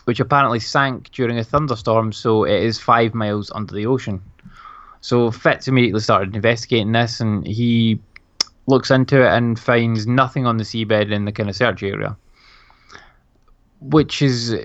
which 0.05 0.21
apparently 0.21 0.61
sank 0.61 1.11
during 1.13 1.39
a 1.39 1.45
thunderstorm, 1.45 2.13
so 2.13 2.45
it 2.45 2.63
is 2.63 2.79
five 2.79 3.15
miles 3.15 3.51
under 3.55 3.75
the 3.75 3.87
ocean. 3.87 4.21
So 5.01 5.31
Fitz 5.31 5.69
immediately 5.69 6.01
started 6.01 6.35
investigating 6.35 6.93
this, 6.93 7.21
and 7.21 7.47
he 7.47 7.99
looks 8.67 8.91
into 8.91 9.23
it 9.23 9.33
and 9.33 9.59
finds 9.59 10.07
nothing 10.07 10.47
on 10.47 10.57
the 10.57 10.65
seabed 10.65 11.13
in 11.13 11.25
the 11.25 11.33
kind 11.33 11.49
of 11.49 11.57
search 11.57 11.83
area, 11.83 12.17
which 13.81 14.23
is 14.23 14.57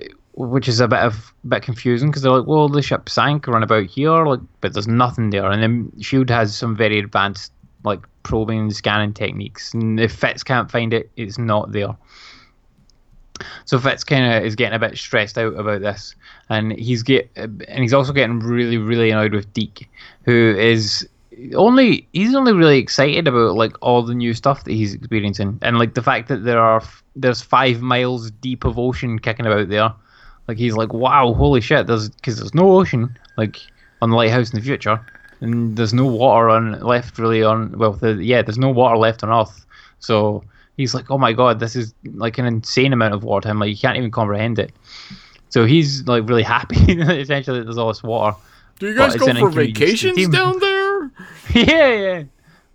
which 0.48 0.68
is 0.68 0.80
a 0.80 0.88
bit 0.88 1.00
of 1.00 1.34
a 1.44 1.48
bit 1.48 1.62
confusing 1.62 2.08
because 2.10 2.22
they're 2.22 2.32
like, 2.32 2.46
well, 2.46 2.68
the 2.68 2.82
ship 2.82 3.08
sank 3.08 3.46
around 3.46 3.62
about 3.62 3.86
here, 3.86 4.24
like, 4.24 4.40
but 4.60 4.72
there's 4.72 4.88
nothing 4.88 5.30
there. 5.30 5.50
And 5.50 5.62
then 5.62 5.92
Shield 6.00 6.30
has 6.30 6.56
some 6.56 6.76
very 6.76 6.98
advanced 6.98 7.52
like 7.84 8.00
probing 8.22 8.58
and 8.58 8.76
scanning 8.76 9.14
techniques. 9.14 9.74
And 9.74 9.98
if 9.98 10.12
Fitz 10.12 10.42
can't 10.42 10.70
find 10.70 10.92
it, 10.92 11.10
it's 11.16 11.38
not 11.38 11.72
there. 11.72 11.96
So 13.64 13.78
Fitz 13.78 14.04
kind 14.04 14.34
of 14.34 14.44
is 14.44 14.54
getting 14.54 14.76
a 14.76 14.78
bit 14.78 14.98
stressed 14.98 15.38
out 15.38 15.54
about 15.54 15.80
this, 15.80 16.14
and 16.48 16.72
he's 16.72 17.02
get 17.02 17.30
and 17.36 17.64
he's 17.78 17.94
also 17.94 18.12
getting 18.12 18.40
really 18.40 18.76
really 18.76 19.10
annoyed 19.10 19.32
with 19.32 19.52
Deke, 19.54 19.88
who 20.24 20.54
is 20.58 21.08
only 21.54 22.06
he's 22.12 22.34
only 22.34 22.52
really 22.52 22.78
excited 22.78 23.26
about 23.26 23.54
like 23.54 23.74
all 23.80 24.02
the 24.02 24.14
new 24.14 24.34
stuff 24.34 24.64
that 24.64 24.72
he's 24.72 24.92
experiencing, 24.94 25.58
and 25.62 25.78
like 25.78 25.94
the 25.94 26.02
fact 26.02 26.28
that 26.28 26.44
there 26.44 26.60
are 26.60 26.82
there's 27.16 27.40
five 27.40 27.80
miles 27.80 28.30
deep 28.30 28.64
of 28.64 28.78
ocean 28.78 29.18
kicking 29.18 29.46
about 29.46 29.68
there. 29.70 29.92
Like 30.50 30.58
he's 30.58 30.74
like, 30.74 30.92
wow, 30.92 31.32
holy 31.32 31.60
shit! 31.60 31.86
There's 31.86 32.08
because 32.08 32.38
there's 32.38 32.54
no 32.54 32.72
ocean 32.72 33.16
like 33.36 33.60
on 34.02 34.10
the 34.10 34.16
lighthouse 34.16 34.50
in 34.50 34.58
the 34.58 34.64
future, 34.64 35.00
and 35.40 35.76
there's 35.76 35.94
no 35.94 36.04
water 36.06 36.50
on 36.50 36.80
left 36.80 37.20
really 37.20 37.44
on 37.44 37.78
well, 37.78 37.92
the, 37.92 38.14
yeah, 38.14 38.42
there's 38.42 38.58
no 38.58 38.68
water 38.68 38.96
left 38.96 39.22
on 39.22 39.30
Earth. 39.30 39.64
So 40.00 40.42
he's 40.76 40.92
like, 40.92 41.08
oh 41.08 41.18
my 41.18 41.32
god, 41.32 41.60
this 41.60 41.76
is 41.76 41.94
like 42.02 42.36
an 42.38 42.46
insane 42.46 42.92
amount 42.92 43.14
of 43.14 43.22
water. 43.22 43.48
I'm 43.48 43.60
like, 43.60 43.70
you 43.70 43.76
can't 43.76 43.96
even 43.96 44.10
comprehend 44.10 44.58
it. 44.58 44.72
So 45.50 45.66
he's 45.66 46.08
like 46.08 46.28
really 46.28 46.42
happy 46.42 46.74
essentially 46.88 47.60
that 47.60 47.66
there's 47.66 47.78
all 47.78 47.86
this 47.86 48.02
water. 48.02 48.36
Do 48.80 48.88
you 48.88 48.96
guys 48.96 49.14
go 49.14 49.26
for 49.26 49.30
inconvenience 49.30 50.00
to 50.00 50.08
the 50.08 50.14
vacations 50.14 50.28
down 50.30 50.58
there? 50.58 51.10
yeah, 51.54 51.94
yeah. 51.94 52.22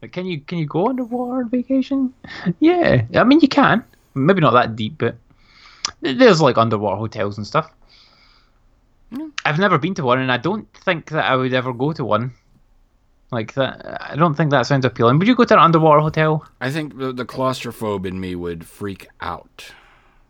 Like, 0.01 0.13
can 0.13 0.25
you 0.25 0.39
can 0.39 0.59
you 0.59 0.65
go 0.65 0.87
underwater 0.87 1.41
on 1.41 1.49
vacation? 1.49 2.13
Yeah, 2.61 3.03
I 3.13 3.25
mean 3.25 3.41
you 3.41 3.49
can. 3.49 3.83
Maybe 4.13 4.39
not 4.39 4.51
that 4.51 4.77
deep, 4.77 4.97
but 4.97 5.17
there's 6.01 6.41
like 6.41 6.57
underwater 6.57 6.97
hotels 6.97 7.37
and 7.37 7.45
stuff. 7.45 7.71
I've 9.45 9.59
never 9.59 9.77
been 9.77 9.93
to 9.95 10.03
one, 10.03 10.19
and 10.19 10.31
I 10.31 10.37
don't 10.37 10.71
think 10.73 11.09
that 11.09 11.25
I 11.25 11.35
would 11.35 11.53
ever 11.53 11.73
go 11.73 11.93
to 11.93 12.03
one. 12.03 12.33
Like 13.31 13.53
that, 13.55 14.11
I 14.11 14.15
don't 14.15 14.35
think 14.35 14.51
that 14.51 14.65
sounds 14.65 14.85
appealing. 14.85 15.17
Would 15.19 15.27
you 15.27 15.35
go 15.35 15.45
to 15.45 15.53
an 15.53 15.59
underwater 15.59 15.99
hotel? 15.99 16.45
I 16.61 16.71
think 16.71 16.97
the, 16.97 17.11
the 17.11 17.25
claustrophobe 17.25 18.05
in 18.05 18.19
me 18.19 18.35
would 18.35 18.65
freak 18.65 19.07
out. 19.21 19.65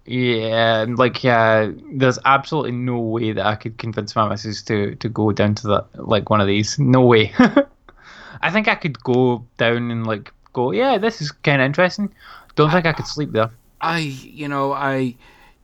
Yeah, 0.06 0.86
like 0.88 1.24
uh, 1.26 1.72
there's 1.92 2.20
absolutely 2.26 2.72
no 2.72 3.00
way 3.00 3.32
that 3.32 3.46
I 3.46 3.56
could 3.56 3.78
convince 3.78 4.16
my 4.16 4.30
missus 4.30 4.62
to 4.64 4.96
to 4.96 5.10
go 5.10 5.32
down 5.32 5.56
to 5.56 5.68
that 5.68 5.88
like 5.96 6.30
one 6.30 6.42
of 6.42 6.48
these. 6.48 6.78
No 6.78 7.02
way. 7.02 7.34
I 8.42 8.52
think 8.52 8.68
I 8.68 8.76
could 8.76 9.02
go 9.04 9.46
down 9.58 9.90
and 9.92 10.06
like 10.06 10.32
go. 10.54 10.72
Yeah, 10.72 10.98
this 10.98 11.22
is 11.22 11.32
kind 11.32 11.62
of 11.62 11.66
interesting. 11.66 12.14
Don't 12.56 12.72
think 12.72 12.86
I 12.86 12.94
could 12.94 13.08
sleep 13.08 13.32
there. 13.32 13.52
I, 13.82 14.00
you 14.00 14.48
know, 14.48 14.74
I 14.74 15.16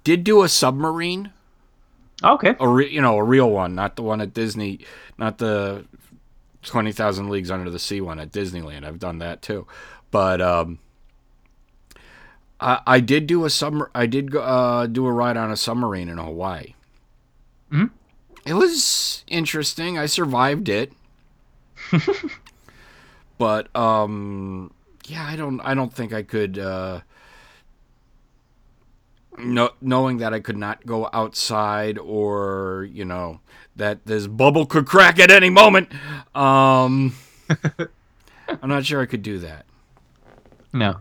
did 0.03 0.23
do 0.23 0.41
a 0.43 0.49
submarine, 0.49 1.31
Okay. 2.23 2.55
a 2.59 2.67
re- 2.67 2.89
you 2.89 3.01
know, 3.01 3.17
a 3.17 3.23
real 3.23 3.49
one, 3.49 3.75
not 3.75 3.95
the 3.95 4.03
one 4.03 4.21
at 4.21 4.33
Disney, 4.33 4.79
not 5.17 5.37
the 5.37 5.85
twenty 6.63 6.91
thousand 6.91 7.29
leagues 7.29 7.49
under 7.51 7.69
the 7.69 7.79
sea 7.79 8.01
one 8.01 8.19
at 8.19 8.31
Disneyland. 8.31 8.83
I've 8.85 8.99
done 8.99 9.19
that 9.19 9.41
too, 9.41 9.65
but 10.11 10.39
um, 10.41 10.79
I, 12.59 12.79
I 12.85 12.99
did 12.99 13.25
do 13.27 13.45
a 13.45 13.49
summer. 13.49 13.89
I 13.95 14.05
did 14.05 14.31
go, 14.31 14.41
uh, 14.41 14.85
do 14.87 15.05
a 15.07 15.11
ride 15.11 15.37
on 15.37 15.51
a 15.51 15.57
submarine 15.57 16.09
in 16.09 16.17
Hawaii. 16.17 16.75
Mhm. 17.71 17.89
It 18.45 18.53
was 18.53 19.23
interesting. 19.27 19.97
I 19.99 20.05
survived 20.07 20.67
it, 20.69 20.93
but 23.37 23.75
um, 23.75 24.71
yeah, 25.07 25.25
I 25.27 25.35
don't. 25.35 25.59
I 25.61 25.73
don't 25.73 25.93
think 25.93 26.13
I 26.13 26.23
could. 26.23 26.57
Uh, 26.59 27.01
no, 29.43 29.71
knowing 29.81 30.17
that 30.17 30.33
I 30.33 30.39
could 30.39 30.57
not 30.57 30.85
go 30.85 31.09
outside 31.13 31.97
or 31.97 32.87
you 32.91 33.05
know 33.05 33.39
that 33.75 34.05
this 34.05 34.27
bubble 34.27 34.65
could 34.65 34.85
crack 34.85 35.19
at 35.19 35.31
any 35.31 35.49
moment. 35.49 35.89
Um, 36.35 37.15
I'm 38.47 38.69
not 38.69 38.85
sure 38.85 39.01
I 39.01 39.05
could 39.05 39.21
do 39.23 39.39
that. 39.39 39.65
No, 40.73 40.97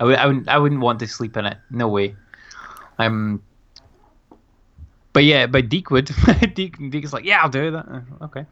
I 0.00 0.04
would. 0.04 0.16
I 0.16 0.26
wouldn't. 0.26 0.48
I 0.48 0.58
wouldn't 0.58 0.80
want 0.80 0.98
to 1.00 1.06
sleep 1.08 1.36
in 1.36 1.46
it. 1.46 1.56
No 1.70 1.88
way. 1.88 2.14
Um. 2.98 3.42
But 5.12 5.24
yeah, 5.24 5.46
but 5.46 5.68
Deke 5.68 5.90
would. 5.90 6.06
Deke, 6.54 6.90
Deke 6.90 7.04
is 7.04 7.12
like, 7.12 7.24
yeah, 7.24 7.38
I'll 7.42 7.48
do 7.48 7.70
that. 7.70 7.86
Uh, 7.88 8.24
Okay. 8.24 8.44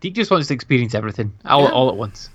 Deke 0.00 0.14
just 0.14 0.30
wants 0.30 0.48
to 0.48 0.54
experience 0.54 0.94
everything 0.94 1.32
all, 1.44 1.62
Yeah. 1.62 1.68
all 1.70 1.88
at 1.88 1.96
once. 1.96 2.30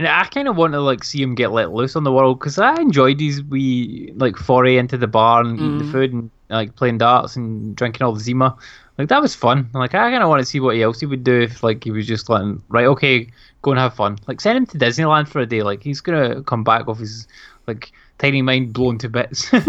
And 0.00 0.08
I 0.08 0.24
kind 0.24 0.48
of 0.48 0.56
want 0.56 0.72
to 0.72 0.80
like 0.80 1.04
see 1.04 1.20
him 1.20 1.34
get 1.34 1.52
let 1.52 1.74
loose 1.74 1.94
on 1.94 2.04
the 2.04 2.10
world 2.12 2.38
because 2.40 2.58
I 2.58 2.74
enjoyed 2.80 3.20
his 3.20 3.42
wee 3.44 4.14
like 4.16 4.34
foray 4.34 4.78
into 4.78 4.96
the 4.96 5.06
bar 5.06 5.42
and 5.42 5.58
eating 5.58 5.76
the 5.76 5.92
food 5.92 6.10
and 6.14 6.30
like 6.48 6.74
playing 6.74 6.96
darts 6.96 7.36
and 7.36 7.76
drinking 7.76 8.02
all 8.06 8.14
the 8.14 8.20
Zima. 8.20 8.56
Like 8.96 9.08
that 9.08 9.20
was 9.20 9.34
fun. 9.34 9.68
Like 9.74 9.94
I 9.94 10.10
kind 10.10 10.22
of 10.22 10.30
want 10.30 10.40
to 10.40 10.46
see 10.46 10.58
what 10.58 10.74
else 10.78 11.00
he 11.00 11.06
would 11.06 11.22
do 11.22 11.42
if 11.42 11.62
like 11.62 11.84
he 11.84 11.90
was 11.90 12.06
just 12.06 12.30
like 12.30 12.42
right, 12.70 12.86
okay, 12.86 13.28
go 13.60 13.72
and 13.72 13.78
have 13.78 13.92
fun. 13.92 14.18
Like 14.26 14.40
send 14.40 14.56
him 14.56 14.64
to 14.68 14.78
Disneyland 14.78 15.28
for 15.28 15.40
a 15.40 15.44
day. 15.46 15.62
Like 15.62 15.82
he's 15.82 16.00
gonna 16.00 16.42
come 16.44 16.64
back 16.64 16.86
with 16.86 16.98
his 16.98 17.28
like 17.66 17.92
tiny 18.16 18.40
mind 18.40 18.72
blown 18.72 18.96
to 19.00 19.08
bits. 19.10 19.52
Uh, 19.52 19.60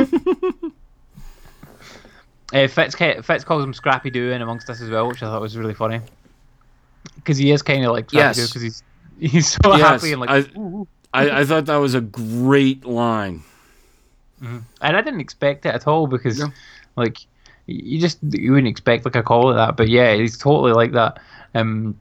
Fitz, 2.69 2.95
Fitz 2.95 3.43
calls 3.43 3.65
him 3.65 3.73
Scrappy 3.73 4.09
Doo 4.11 4.31
in 4.31 4.41
amongst 4.41 4.69
us 4.69 4.79
as 4.79 4.89
well, 4.89 5.09
which 5.09 5.21
I 5.23 5.25
thought 5.25 5.41
was 5.41 5.57
really 5.57 5.73
funny. 5.73 5.99
Because 7.15 7.37
he 7.37 7.51
is 7.51 7.61
kind 7.61 7.83
of 7.83 7.91
like 7.91 8.09
Scrappy 8.09 8.35
Doo 8.35 8.41
Yes. 8.43 8.49
because 8.49 8.61
he's 8.61 8.83
he's 9.21 9.47
so 9.51 9.75
Yes, 9.77 10.01
happy 10.01 10.11
and 10.11 10.21
like, 10.21 10.29
I- 10.29 10.85
I, 11.13 11.39
I 11.41 11.45
thought 11.45 11.65
that 11.65 11.75
was 11.77 11.93
a 11.93 12.01
great 12.01 12.85
line. 12.85 13.43
and 14.41 14.65
I 14.81 15.01
didn't 15.01 15.19
expect 15.21 15.65
it 15.65 15.75
at 15.75 15.85
all 15.87 16.07
because 16.07 16.41
like 16.95 17.17
you 17.67 17.99
just 18.01 18.17
you 18.31 18.51
wouldn't 18.51 18.67
expect 18.67 19.05
like 19.05 19.15
a 19.15 19.23
call 19.23 19.47
like 19.47 19.55
that, 19.57 19.77
but 19.77 19.87
yeah, 19.89 20.15
he's 20.15 20.37
totally 20.37 20.71
like 20.73 20.93
that. 20.93 21.19
Um, 21.53 21.99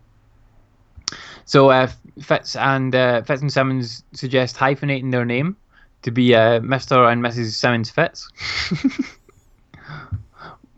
so 1.45 1.71
uh, 1.71 1.89
Fitz 2.23 2.57
and 2.57 2.95
uh, 2.95 3.23
Fitz 3.23 3.43
and 3.43 3.53
Simmons 3.53 4.05
suggest 4.13 4.57
hyphenating 4.57 5.11
their 5.11 5.25
name 5.25 5.57
to 6.03 6.11
be 6.11 6.35
uh, 6.35 6.61
Mr. 6.61 7.11
and 7.13 7.23
Mrs. 7.23 7.53
Simmons 7.53 7.91
Fitz. 7.91 8.29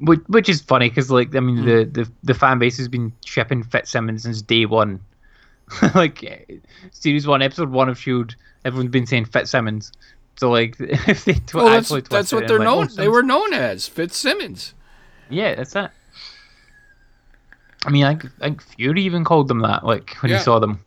Which, 0.00 0.20
which 0.26 0.48
is 0.48 0.60
funny 0.60 0.88
because 0.88 1.10
like 1.12 1.32
I 1.36 1.40
mean 1.40 1.64
the, 1.64 1.84
the 1.84 2.10
the 2.24 2.34
fan 2.34 2.58
base 2.58 2.76
has 2.78 2.88
been 2.88 3.12
shipping 3.24 3.62
Fitzsimmons 3.62 4.24
since 4.24 4.42
day 4.42 4.66
one, 4.66 4.98
like 5.94 6.60
series 6.90 7.26
one 7.26 7.42
episode 7.42 7.70
one 7.70 7.88
of 7.88 7.98
Shield. 7.98 8.34
Everyone's 8.64 8.90
been 8.90 9.06
saying 9.06 9.24
Fitzsimmons, 9.26 9.92
so 10.36 10.50
like 10.50 10.76
if 10.80 11.24
they 11.24 11.34
tw- 11.34 11.54
Well, 11.54 11.66
that's, 11.66 11.86
actually 11.86 12.00
that's 12.02 12.32
what 12.32 12.46
they're 12.48 12.58
like, 12.58 12.64
known. 12.66 12.88
oh, 12.90 12.94
they 12.94 13.08
were 13.08 13.22
known 13.22 13.52
as 13.52 13.88
Fitzsimmons. 13.88 14.74
yeah, 15.30 15.54
that's 15.54 15.74
it. 15.76 15.90
I 17.84 17.90
mean, 17.90 18.04
I, 18.04 18.14
think- 18.14 18.32
I 18.40 18.44
think 18.44 18.62
Fury 18.62 19.02
even 19.02 19.24
called 19.24 19.48
them 19.48 19.60
that, 19.62 19.84
like 19.84 20.14
when 20.22 20.30
Yeah. 20.30 20.38
he 20.38 20.44
saw 20.44 20.58
them. 20.60 20.84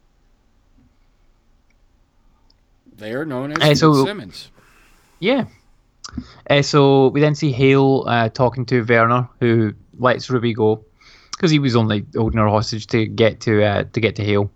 They 2.98 3.12
are 3.14 3.26
known 3.26 3.52
as 3.52 3.62
Hey, 3.62 3.76
so- 3.76 3.94
Fitzsimmons. 3.94 4.52
Yeah. 5.20 5.45
Uh, 6.49 6.62
so 6.62 7.07
we 7.10 7.20
then 7.20 7.36
see 7.36 7.52
Hale 7.52 8.06
uh, 8.07 8.30
talking 8.30 8.66
to 8.68 8.84
Werner, 8.84 9.28
who 9.40 9.74
lets 9.98 10.30
Ruby 10.30 10.53
go 10.53 10.84
because 11.32 11.52
he 11.52 11.60
was 11.60 11.76
only 11.76 12.06
holding 12.16 12.40
her 12.40 12.48
hostage 12.48 12.88
to 12.88 13.06
get 13.06 13.41
to 13.41 13.64
uh, 13.64 13.84
to 13.91 13.99
get 13.99 14.16
to 14.18 14.24
Hale. 14.24 14.49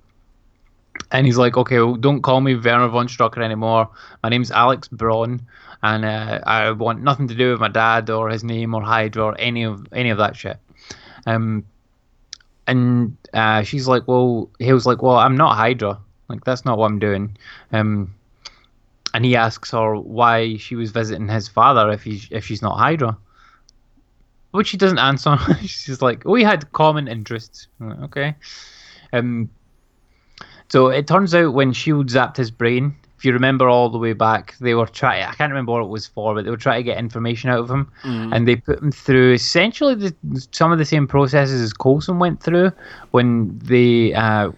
And 1.11 1.25
he's 1.25 1.37
like, 1.37 1.57
"Okay, 1.57 1.79
well, 1.79 1.95
don't 1.95 2.21
call 2.21 2.41
me 2.41 2.55
Werner 2.55 2.87
von 2.87 3.07
Strucker 3.07 3.43
anymore. 3.43 3.89
My 4.21 4.29
name's 4.29 4.51
Alex 4.51 4.87
Braun, 4.87 5.41
and 5.81 6.05
uh, 6.05 6.39
I 6.45 6.71
want 6.71 7.01
nothing 7.01 7.27
to 7.29 7.35
do 7.35 7.51
with 7.51 7.59
my 7.59 7.67
dad 7.67 8.09
or 8.09 8.29
his 8.29 8.43
name 8.43 8.75
or 8.75 8.81
Hydra 8.81 9.23
or 9.23 9.35
any 9.39 9.63
of 9.63 9.87
any 9.91 10.09
of 10.09 10.19
that 10.19 10.35
shit." 10.35 10.57
Um, 11.25 11.65
and 12.67 13.17
uh, 13.33 13.63
she's 13.63 13.87
like, 13.87 14.07
"Well," 14.07 14.49
he 14.59 14.71
was 14.71 14.85
like, 14.85 15.01
"Well, 15.01 15.17
I'm 15.17 15.35
not 15.35 15.55
Hydra. 15.55 15.99
Like 16.27 16.43
that's 16.43 16.65
not 16.65 16.77
what 16.77 16.85
I'm 16.85 16.99
doing." 16.99 17.37
Um, 17.71 18.13
and 19.13 19.25
he 19.25 19.35
asks 19.35 19.71
her 19.71 19.95
why 19.95 20.57
she 20.57 20.75
was 20.75 20.91
visiting 20.91 21.27
his 21.27 21.47
father 21.47 21.89
if 21.91 22.03
he 22.03 22.21
if 22.29 22.45
she's 22.45 22.61
not 22.61 22.77
Hydra. 22.77 23.17
Which 24.51 24.67
she 24.67 24.77
doesn't 24.77 24.99
answer. 24.99 25.37
she's 25.61 26.01
like, 26.01 26.25
"We 26.25 26.43
had 26.43 26.71
common 26.71 27.07
interests." 27.07 27.67
Like, 27.79 27.99
okay. 28.01 28.35
Um. 29.13 29.49
So 30.69 30.87
it 30.87 31.07
turns 31.07 31.33
out 31.35 31.53
when 31.53 31.73
Shield 31.73 32.07
zapped 32.07 32.37
his 32.37 32.51
brain, 32.51 32.95
if 33.17 33.25
you 33.25 33.33
remember 33.33 33.67
all 33.67 33.89
the 33.89 33.97
way 33.97 34.13
back, 34.13 34.55
they 34.59 34.75
were 34.75 34.85
trying. 34.85 35.23
I 35.23 35.33
can't 35.33 35.51
remember 35.51 35.73
what 35.73 35.81
it 35.81 35.89
was 35.89 36.07
for, 36.07 36.33
but 36.33 36.45
they 36.45 36.51
were 36.51 36.57
trying 36.57 36.79
to 36.79 36.83
get 36.83 36.97
information 36.97 37.49
out 37.49 37.59
of 37.59 37.69
him, 37.69 37.91
and 38.33 38.47
they 38.47 38.55
put 38.55 38.81
him 38.81 38.93
through 38.93 39.33
essentially 39.33 39.93
the, 39.93 40.15
some 40.51 40.71
of 40.71 40.77
the 40.77 40.85
same 40.85 41.05
processes 41.05 41.59
as 41.61 41.73
Coulson 41.73 42.17
went 42.17 42.41
through 42.41 42.71
when 43.11 43.59
they 43.59 44.13
uh, 44.13 44.51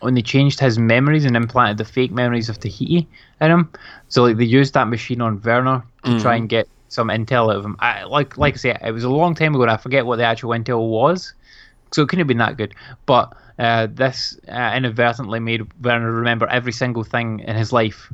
when 0.00 0.14
they 0.14 0.22
changed 0.22 0.58
his 0.58 0.76
memories 0.76 1.24
and 1.24 1.36
implanted 1.36 1.78
the 1.78 1.84
fake 1.84 2.10
memories 2.10 2.48
of 2.48 2.58
Tahiti 2.58 3.06
in 3.40 3.50
him. 3.50 3.70
So 4.08 4.24
like 4.24 4.38
they 4.38 4.44
used 4.44 4.74
that 4.74 4.88
machine 4.88 5.20
on 5.20 5.40
Werner 5.42 5.84
to 6.04 6.10
try 6.20 6.34
and 6.34 6.48
get 6.48 6.66
some 6.88 7.08
intel 7.08 7.50
out 7.50 7.56
of 7.58 7.64
him. 7.64 7.76
I, 7.78 8.02
like 8.04 8.36
like 8.36 8.54
I 8.54 8.56
say, 8.56 8.78
it 8.82 8.90
was 8.90 9.04
a 9.04 9.10
long 9.10 9.36
time 9.36 9.54
ago, 9.54 9.62
and 9.62 9.70
I 9.70 9.76
forget 9.76 10.04
what 10.04 10.16
the 10.16 10.24
actual 10.24 10.50
intel 10.50 10.88
was, 10.88 11.32
so 11.92 12.02
it 12.02 12.08
couldn't 12.08 12.20
have 12.20 12.26
been 12.28 12.38
that 12.38 12.56
good. 12.56 12.74
But 13.06 13.32
uh, 13.58 13.88
this 13.90 14.38
uh, 14.48 14.72
inadvertently 14.76 15.40
made 15.40 15.66
Werner 15.82 16.12
remember 16.12 16.46
every 16.46 16.72
single 16.72 17.04
thing 17.04 17.40
in 17.40 17.56
his 17.56 17.72
life. 17.72 18.12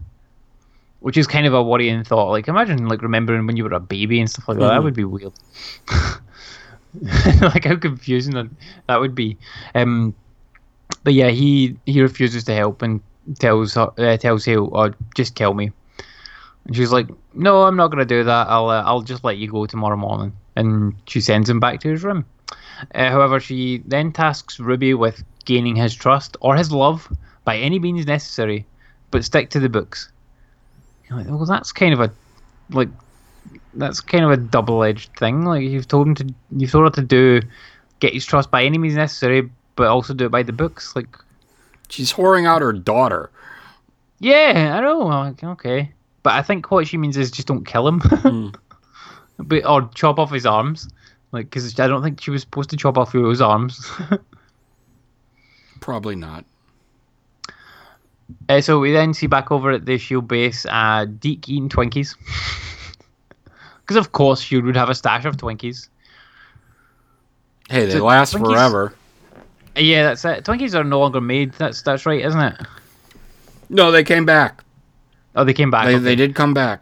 Which 1.01 1.17
is 1.17 1.27
kind 1.27 1.47
of 1.47 1.55
a 1.55 1.63
worrying 1.63 2.03
thought. 2.05 2.31
Like, 2.31 2.49
imagine 2.49 2.89
like 2.89 3.03
remembering 3.03 3.47
when 3.47 3.57
you 3.57 3.65
were 3.65 3.75
a 3.75 3.81
baby 3.81 4.19
and 4.19 4.29
stuff 4.29 4.49
like 4.49 4.59
that. 4.59 4.69
That 4.69 4.83
would 4.83 4.95
be 4.95 5.05
weird. 5.05 5.33
like 7.43 7.65
how 7.65 7.77
confusing 7.77 8.35
that, 8.35 8.49
that 8.89 8.99
would 8.99 9.15
be. 9.15 9.37
Um, 9.75 10.15
but 11.05 11.15
yeah, 11.15 11.29
he 11.29 11.77
he 11.87 12.01
refuses 12.01 12.45
to 12.45 12.55
help, 12.55 12.83
and 12.83 13.01
tells 13.39 13.75
her, 13.75 13.91
uh, 13.99 14.17
tells 14.17 14.45
Hale, 14.45 14.71
"Oh, 14.73 14.93
just 15.15 15.35
kill 15.35 15.55
me." 15.55 15.71
And 16.67 16.75
she's 16.75 16.93
like, 16.93 17.09
"No, 17.35 17.63
I'm 17.63 17.77
not 17.77 17.89
gonna 17.89 18.05
do 18.05 18.25
that. 18.25 18.49
I'll 18.49 18.69
uh, 18.69 18.83
I'll 18.83 19.03
just 19.03 19.25
let 19.25 19.37
you 19.37 19.51
go 19.51 19.67
tomorrow 19.67 19.97
morning." 19.97 20.33
And 20.57 20.95
she 21.07 21.21
sends 21.21 21.49
him 21.49 21.61
back 21.61 21.81
to 21.81 21.91
his 21.91 22.03
room. 22.03 22.25
Uh, 22.95 23.11
however, 23.11 23.41
she 23.41 23.83
then 23.87 24.13
tasks 24.13 24.61
Ruby 24.61 24.95
with 24.95 25.23
gaining 25.45 25.77
his 25.77 25.95
trust 25.95 26.37
or 26.41 26.57
his 26.57 26.71
love 26.73 27.11
by 27.45 27.57
any 27.57 27.79
means 27.79 28.07
necessary, 28.07 28.67
but 29.11 29.25
stick 29.25 29.51
to 29.51 29.61
the 29.61 29.69
books. 29.69 30.11
You're 31.09 31.19
like, 31.19 31.29
well, 31.29 31.45
that's 31.45 31.73
kind 31.73 31.93
of 31.95 32.01
a 32.01 32.11
like 32.71 32.89
that's 33.75 34.01
kind 34.01 34.25
of 34.25 34.31
a 34.31 34.37
double-edged 34.37 35.17
thing. 35.17 35.45
Like 35.45 35.63
you've 35.63 35.89
told 35.89 36.09
him 36.09 36.15
to, 36.17 36.35
you've 36.57 36.71
told 36.73 36.85
her 36.85 37.01
to 37.01 37.07
do 37.07 37.41
get 38.01 38.13
his 38.13 38.27
trust 38.27 38.51
by 38.51 38.65
any 38.65 38.79
means 38.79 38.95
necessary, 38.95 39.49
but 39.77 39.87
also 39.89 40.15
do 40.15 40.27
it 40.27 40.31
by 40.31 40.43
the 40.43 40.53
books. 40.53 40.95
Like, 40.97 41.17
She's 41.89 42.13
whoring 42.13 42.47
out 42.47 42.63
her 42.63 42.73
daughter. 42.73 43.31
yeah, 44.19 44.75
I 44.77 44.81
know. 44.81 44.99
Like, 44.99 45.45
okay, 45.45 45.93
but 46.25 46.33
I 46.33 46.43
think 46.43 46.71
what 46.71 46.89
she 46.89 46.97
means 46.97 47.17
is 47.17 47.31
just 47.31 47.47
don't 47.47 47.65
kill 47.65 47.87
him, 47.87 48.53
but 49.39 49.65
or 49.65 49.89
chop 49.95 50.19
off 50.19 50.33
his 50.33 50.45
arms. 50.47 50.89
Like, 51.37 51.51
because 51.51 51.79
I 51.79 51.87
don't 51.87 52.03
think 52.03 52.19
she 52.21 52.31
was 52.31 52.41
supposed 52.41 52.71
to 52.71 52.79
chop 52.79 52.97
off 52.97 53.13
his 53.13 53.43
arms. 53.43 53.91
Probably 55.81 56.17
not. 56.17 56.47
Uh, 58.49 58.63
so 58.63 58.81
we 58.81 58.91
then 58.91 59.13
see 59.13 59.27
back 59.27 59.53
over 59.53 59.71
at 59.73 59.85
the 59.85 59.99
Shield 59.99 60.27
base, 60.29 60.65
uh, 60.71 61.05
Deke 61.05 61.49
eating 61.51 61.69
Twinkies. 61.69 62.17
Because 63.83 64.05
of 64.05 64.11
course 64.11 64.41
Shield 64.41 64.65
would 64.65 64.75
have 64.77 64.89
a 64.89 64.97
stash 64.97 65.25
of 65.27 65.37
Twinkies. 65.37 65.89
Hey, 67.71 67.85
they 67.85 67.93
So 67.93 68.05
last 68.05 68.35
Twinkies- 68.35 68.55
forever. 68.55 68.95
Yeah, 69.77 70.03
that's 70.05 70.25
it. 70.25 70.45
Twinkies 70.45 70.75
are 70.75 70.83
no 70.83 70.99
longer 70.99 71.21
made. 71.21 71.53
That's 71.53 71.83
that's 71.83 72.07
right, 72.07 72.25
isn't 72.25 72.41
it? 72.41 72.55
No, 73.69 73.93
they 73.93 74.03
came 74.03 74.25
back. 74.25 74.65
Oh, 75.37 75.45
they 75.45 75.53
came 75.53 75.71
back. 75.71 75.85
They, 75.87 75.95
okay. 75.97 76.03
they 76.03 76.17
did 76.17 76.35
come 76.35 76.53
back. 76.55 76.81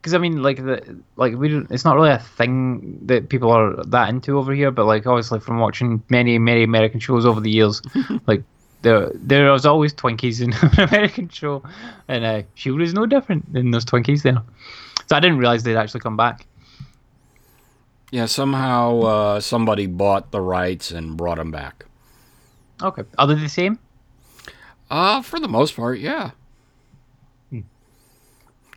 Because 0.00 0.14
I 0.14 0.18
mean, 0.18 0.42
like 0.42 0.56
the 0.56 0.98
like 1.16 1.34
we 1.34 1.48
don't, 1.48 1.70
it's 1.70 1.84
not 1.84 1.94
really 1.94 2.10
a 2.10 2.18
thing 2.18 2.98
that 3.06 3.28
people 3.28 3.50
are 3.50 3.76
that 3.84 4.08
into 4.08 4.38
over 4.38 4.52
here. 4.54 4.70
But 4.70 4.86
like 4.86 5.06
obviously 5.06 5.40
from 5.40 5.58
watching 5.58 6.02
many 6.08 6.38
many 6.38 6.62
American 6.62 7.00
shows 7.00 7.26
over 7.26 7.40
the 7.40 7.50
years, 7.50 7.82
like 8.26 8.42
there 8.82 9.10
there 9.14 9.52
was 9.52 9.66
always 9.66 9.92
Twinkies 9.92 10.40
in 10.40 10.52
an 10.78 10.88
American 10.88 11.28
show, 11.28 11.62
and 12.08 12.24
uh, 12.24 12.42
Shield 12.54 12.80
is 12.80 12.94
no 12.94 13.04
different 13.04 13.52
than 13.52 13.70
those 13.72 13.84
Twinkies 13.84 14.22
there. 14.22 14.42
So 15.06 15.16
I 15.16 15.20
didn't 15.20 15.38
realize 15.38 15.64
they'd 15.64 15.76
actually 15.76 16.00
come 16.00 16.16
back. 16.16 16.46
Yeah, 18.10 18.26
somehow 18.26 19.00
uh, 19.00 19.40
somebody 19.40 19.86
bought 19.86 20.32
the 20.32 20.40
rights 20.40 20.90
and 20.90 21.16
brought 21.16 21.38
them 21.38 21.50
back. 21.50 21.84
Okay, 22.82 23.02
are 23.18 23.26
they 23.26 23.34
the 23.34 23.48
same? 23.48 23.78
Uh, 24.90 25.22
for 25.22 25.38
the 25.38 25.46
most 25.46 25.76
part, 25.76 25.98
yeah. 26.00 26.30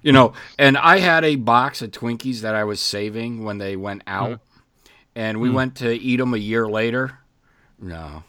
You 0.03 0.11
know, 0.11 0.33
and 0.59 0.77
I 0.77 0.99
had 0.99 1.23
a 1.23 1.37
box 1.37 1.81
of 1.81 1.91
Twinkies 1.91 2.41
that 2.41 2.53
I 2.53 2.65
was 2.65 2.79
saving 2.79 3.43
when 3.43 3.57
they 3.57 3.75
went 3.75 4.03
out, 4.05 4.41
and 5.15 5.39
we 5.39 5.49
went 5.49 5.75
to 5.77 5.91
eat 5.91 6.17
them 6.17 6.33
a 6.33 6.37
year 6.37 6.67
later. 6.67 7.17
No, 7.79 8.23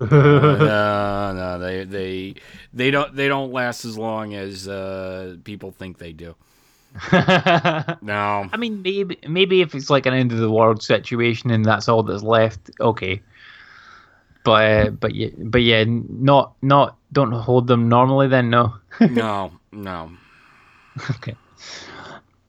no, 0.00 1.32
no, 1.32 1.58
they 1.58 1.84
they 1.84 2.34
they 2.72 2.90
don't 2.90 3.16
they 3.16 3.26
don't 3.28 3.50
last 3.50 3.84
as 3.84 3.96
long 3.98 4.34
as 4.34 4.68
uh, 4.68 5.36
people 5.42 5.70
think 5.72 5.98
they 5.98 6.12
do. 6.12 6.36
No, 7.12 8.48
I 8.52 8.56
mean, 8.56 8.82
maybe 8.82 9.18
maybe 9.26 9.62
if 9.62 9.74
it's 9.74 9.90
like 9.90 10.06
an 10.06 10.14
end 10.14 10.32
of 10.32 10.38
the 10.38 10.50
world 10.50 10.82
situation 10.82 11.50
and 11.50 11.64
that's 11.64 11.88
all 11.88 12.02
that's 12.02 12.22
left, 12.22 12.70
okay. 12.80 13.20
But 14.44 14.86
uh, 14.86 14.90
but 14.90 15.14
yeah, 15.14 15.30
but 15.38 15.62
yeah, 15.62 15.84
not 15.86 16.54
not 16.62 16.96
don't 17.12 17.32
hold 17.32 17.66
them 17.66 17.88
normally. 17.88 18.28
Then 18.28 18.48
no. 18.50 18.74
no, 19.00 19.50
no. 19.72 20.10
okay. 21.10 21.34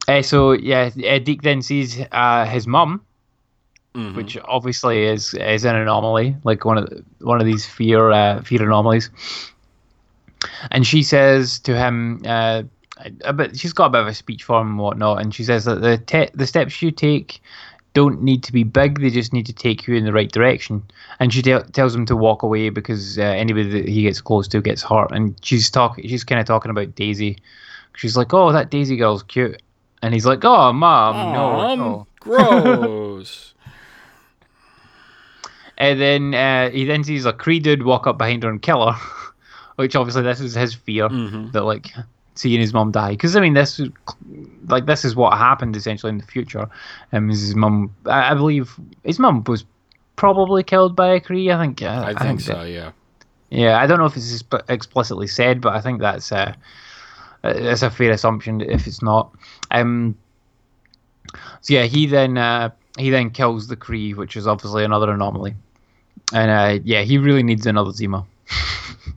Uh, 0.06 0.22
so 0.22 0.52
yeah, 0.52 0.90
uh, 1.06 1.18
Deke 1.18 1.42
then 1.42 1.62
sees 1.62 2.00
uh, 2.12 2.44
his 2.46 2.66
mum, 2.66 3.02
Mhm. 3.94 4.14
which 4.14 4.38
obviously 4.44 5.04
is 5.04 5.34
is 5.34 5.64
an 5.64 5.76
anomaly, 5.76 6.36
like 6.44 6.64
one 6.64 6.78
of 6.78 6.88
the, 6.88 7.04
one 7.20 7.40
of 7.40 7.46
these 7.46 7.66
fear 7.66 8.10
uh, 8.10 8.40
fear 8.42 8.62
anomalies. 8.62 9.10
And 10.70 10.86
she 10.86 11.02
says 11.02 11.58
to 11.60 11.76
him, 11.76 12.22
uh, 12.24 12.62
a 13.24 13.32
bit, 13.32 13.58
she's 13.58 13.72
got 13.72 13.86
a 13.86 13.90
bit 13.90 14.00
of 14.02 14.06
a 14.06 14.14
speech 14.14 14.44
for 14.44 14.60
him 14.60 14.68
and 14.68 14.78
whatnot, 14.78 15.20
and 15.20 15.34
she 15.34 15.44
says 15.44 15.64
that 15.64 15.80
the 15.82 15.98
te- 15.98 16.30
the 16.34 16.46
steps 16.46 16.80
you 16.80 16.90
take 16.90 17.40
don't 17.94 18.22
need 18.22 18.42
to 18.44 18.52
be 18.52 18.62
big; 18.64 19.00
they 19.00 19.10
just 19.10 19.32
need 19.32 19.46
to 19.46 19.52
take 19.52 19.86
you 19.86 19.94
in 19.94 20.04
the 20.04 20.12
right 20.12 20.30
direction. 20.30 20.82
And 21.20 21.32
she 21.34 21.42
te- 21.42 21.58
tells 21.72 21.94
him 21.94 22.06
to 22.06 22.16
walk 22.16 22.42
away 22.42 22.70
because 22.70 23.18
uh, 23.18 23.22
anybody 23.22 23.68
that 23.70 23.88
he 23.88 24.02
gets 24.02 24.20
close 24.20 24.48
to 24.48 24.60
gets 24.60 24.82
hurt. 24.82 25.10
And 25.12 25.36
she's 25.42 25.70
talking, 25.70 26.06
she's 26.08 26.24
kind 26.24 26.40
of 26.40 26.46
talking 26.46 26.70
about 26.70 26.94
Daisy. 26.94 27.38
She's 27.98 28.16
like, 28.16 28.32
"Oh, 28.32 28.52
that 28.52 28.70
Daisy 28.70 28.96
girl's 28.96 29.24
cute," 29.24 29.60
and 30.02 30.14
he's 30.14 30.24
like, 30.24 30.44
"Oh, 30.44 30.72
mom, 30.72 31.32
no, 31.34 31.74
no." 31.74 32.06
gross. 32.20 33.54
And 35.76 36.00
then 36.00 36.34
uh, 36.34 36.70
he 36.70 36.84
then 36.84 37.04
sees 37.04 37.24
a 37.24 37.32
Kree 37.32 37.62
dude 37.62 37.82
walk 37.84 38.06
up 38.06 38.18
behind 38.18 38.42
her 38.42 38.50
and 38.50 38.60
kill 38.60 38.90
her, 38.90 38.98
which 39.76 39.94
obviously 39.94 40.22
this 40.22 40.40
is 40.40 40.54
his 40.54 40.74
fear 40.74 41.08
that 41.52 41.62
like 41.64 41.88
seeing 42.34 42.60
his 42.60 42.72
mum 42.72 42.90
die. 42.90 43.10
Because 43.10 43.36
I 43.36 43.40
mean, 43.40 43.54
this 43.54 43.78
is 43.78 43.88
like 44.66 44.86
this 44.86 45.04
is 45.04 45.14
what 45.14 45.36
happened 45.38 45.76
essentially 45.76 46.10
in 46.10 46.18
the 46.18 46.26
future. 46.26 46.68
Um, 47.12 47.28
his 47.28 47.54
mum, 47.54 47.94
I, 48.06 48.32
I 48.32 48.34
believe, 48.34 48.74
his 49.04 49.18
mum 49.18 49.44
was 49.46 49.64
probably 50.16 50.62
killed 50.64 50.96
by 50.96 51.08
a 51.14 51.20
Kree. 51.20 51.54
I 51.54 51.60
think. 51.60 51.82
Uh, 51.82 52.04
I 52.06 52.14
think 52.24 52.40
that- 52.44 52.54
so. 52.56 52.62
Yeah. 52.62 52.90
yeah, 53.50 53.78
I 53.80 53.86
don't 53.86 53.98
know 53.98 54.06
if 54.06 54.16
it's 54.16 54.42
explicitly 54.68 55.28
said, 55.28 55.60
but 55.60 55.74
I 55.74 55.80
think 55.80 56.00
that's 56.00 56.32
uh, 56.32 56.54
that's 57.42 57.82
a 57.82 57.90
fair 57.90 58.10
assumption 58.10 58.60
if 58.60 58.86
it's 58.86 59.02
not. 59.02 59.32
Um, 59.70 60.16
so 61.60 61.74
yeah, 61.74 61.84
he 61.84 62.06
then 62.06 62.38
uh, 62.38 62.70
he 62.96 63.10
then 63.10 63.30
kills 63.30 63.68
the 63.68 63.76
Kree, 63.76 64.14
which 64.14 64.36
is 64.36 64.46
obviously 64.46 64.84
another 64.84 65.10
anomaly, 65.10 65.54
and 66.32 66.50
uh, 66.50 66.80
yeah, 66.84 67.02
he 67.02 67.18
really 67.18 67.42
needs 67.42 67.66
another 67.66 67.92
Zima. 67.92 68.26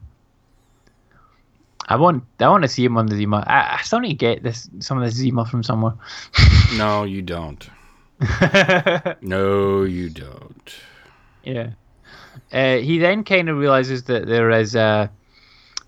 I 1.88 1.96
want 1.96 2.24
I 2.38 2.48
want 2.48 2.62
to 2.62 2.68
see 2.68 2.84
him 2.84 2.96
on 2.96 3.06
the 3.06 3.16
Zima. 3.16 3.44
I, 3.46 3.78
I 3.78 3.82
still 3.82 4.00
need 4.00 4.10
to 4.10 4.14
get 4.14 4.42
this 4.42 4.68
some 4.80 4.98
of 4.98 5.04
this 5.04 5.14
Zima 5.14 5.44
from 5.44 5.62
somewhere. 5.62 5.94
No, 6.74 7.04
you 7.04 7.20
don't. 7.20 7.68
No, 9.20 9.82
you 9.82 10.08
don't. 10.08 10.74
Yeah. 11.44 11.70
Uh, 12.50 12.76
he 12.76 12.98
then 12.98 13.24
kind 13.24 13.50
of 13.50 13.58
realizes 13.58 14.04
that 14.04 14.26
there 14.26 14.50
is 14.50 14.74
uh, 14.74 15.08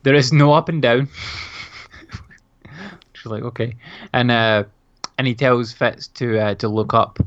there 0.03 0.15
is 0.15 0.33
no 0.33 0.53
up 0.53 0.69
and 0.69 0.83
down. 0.83 1.09
She's 3.25 3.31
like, 3.31 3.43
okay, 3.43 3.75
and 4.13 4.31
uh, 4.31 4.65
and 5.17 5.27
he 5.27 5.35
tells 5.35 5.73
Fitz 5.73 6.09
to 6.09 6.39
uh, 6.39 6.55
to 6.57 6.69
look 6.69 6.93
up. 6.93 7.19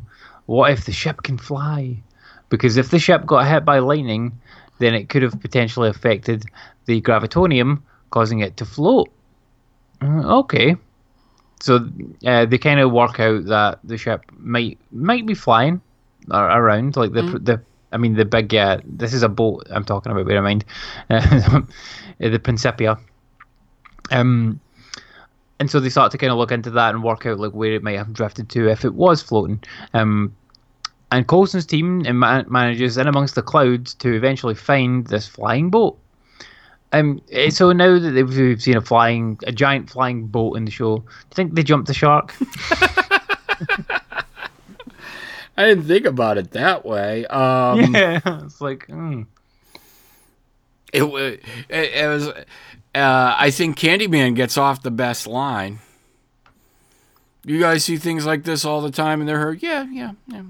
What 0.45 0.71
if 0.71 0.85
the 0.85 0.91
ship 0.91 1.23
can 1.23 1.39
fly? 1.39 1.97
Because 2.49 2.77
if 2.77 2.91
the 2.91 2.99
ship 2.99 3.25
got 3.25 3.47
hit 3.47 3.65
by 3.65 3.79
lightning, 3.79 4.39
then 4.77 4.93
it 4.93 5.09
could 5.09 5.23
have 5.23 5.41
potentially 5.41 5.89
affected 5.89 6.45
the 6.85 7.01
gravitonium, 7.01 7.81
causing 8.11 8.39
it 8.41 8.57
to 8.57 8.65
float. 8.65 9.09
Uh, 10.03 10.37
okay. 10.41 10.75
So 11.61 11.89
uh, 12.27 12.45
they 12.45 12.59
kind 12.59 12.79
of 12.79 12.91
work 12.91 13.19
out 13.19 13.45
that 13.45 13.79
the 13.83 13.97
ship 13.97 14.23
might 14.37 14.77
might 14.91 15.25
be 15.25 15.33
flying 15.33 15.81
around, 16.31 16.95
like 16.95 17.13
the 17.13 17.23
the. 17.23 17.61
I 17.91 17.97
mean, 17.97 18.13
the 18.13 18.25
big. 18.25 18.53
Uh, 18.53 18.81
this 18.85 19.13
is 19.15 19.23
a 19.23 19.29
boat 19.29 19.65
I'm 19.71 19.83
talking 19.83 20.11
about. 20.11 20.27
Bear 20.27 20.37
in 20.37 20.43
mind, 20.43 20.65
uh, 21.09 21.61
the 22.19 22.37
Principia. 22.37 22.99
Um, 24.11 24.59
and 25.59 25.69
so 25.71 25.79
they 25.79 25.89
start 25.89 26.11
to 26.11 26.17
kind 26.17 26.31
of 26.31 26.37
look 26.37 26.51
into 26.51 26.69
that 26.71 26.93
and 26.93 27.03
work 27.03 27.25
out 27.25 27.39
like 27.39 27.53
where 27.53 27.73
it 27.73 27.83
might 27.83 27.97
have 27.97 28.13
drifted 28.13 28.49
to 28.49 28.69
if 28.69 28.85
it 28.85 28.93
was 28.93 29.21
floating. 29.21 29.63
Um, 29.93 30.35
and 31.11 31.27
Coulson's 31.27 31.65
team 31.65 32.03
and 32.05 32.19
ma- 32.19 32.43
manages 32.47 32.97
in 32.97 33.07
amongst 33.07 33.35
the 33.35 33.41
clouds 33.41 33.93
to 33.95 34.13
eventually 34.13 34.55
find 34.55 35.07
this 35.07 35.27
flying 35.27 35.69
boat. 35.69 35.97
Um, 36.93 37.21
eh, 37.31 37.49
so 37.49 37.71
now 37.71 37.97
that 37.99 38.11
they've- 38.11 38.29
we've 38.37 38.61
seen 38.61 38.77
a 38.77 38.81
flying, 38.81 39.39
a 39.47 39.51
giant 39.51 39.89
flying 39.89 40.27
boat 40.27 40.55
in 40.57 40.65
the 40.65 40.71
show, 40.71 40.97
do 40.97 41.03
you 41.05 41.33
think 41.33 41.53
they 41.53 41.63
jumped 41.63 41.87
the 41.87 41.93
shark? 41.93 42.33
I 45.59 45.65
didn't 45.65 45.85
think 45.85 46.05
about 46.05 46.37
it 46.37 46.51
that 46.51 46.85
way. 46.85 47.25
Um, 47.25 47.79
yeah, 47.95 48.19
it's 48.43 48.61
like, 48.61 48.85
hmm. 48.85 49.23
it, 50.93 51.03
wa- 51.03 51.17
it, 51.17 51.41
it 51.69 52.07
was. 52.07 52.29
Uh, 52.97 53.35
I 53.37 53.51
think 53.51 53.77
Candyman 53.77 54.35
gets 54.35 54.57
off 54.57 54.81
the 54.81 54.89
best 54.89 55.27
line. 55.27 55.79
You 57.45 57.59
guys 57.59 57.83
see 57.83 57.97
things 57.97 58.25
like 58.25 58.43
this 58.43 58.65
all 58.65 58.81
the 58.81 58.91
time, 58.91 59.19
and 59.21 59.29
they're 59.29 59.39
hurt. 59.39 59.61
Yeah, 59.61 59.85
yeah, 59.91 60.13
yeah. 60.27 60.41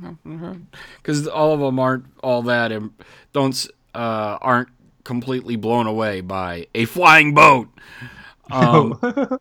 Because 0.96 1.28
all 1.28 1.54
of 1.54 1.60
them 1.60 1.78
aren't 1.78 2.06
all 2.24 2.42
that, 2.44 2.72
and 2.72 2.92
don't 3.34 3.68
uh, 3.94 4.38
aren't 4.42 4.70
completely 5.04 5.58
blown 5.58 5.88
away 5.88 6.22
by 6.22 6.68
a 6.74 6.86
flying 6.86 7.34
boat. 7.34 7.68
Um, 8.50 8.98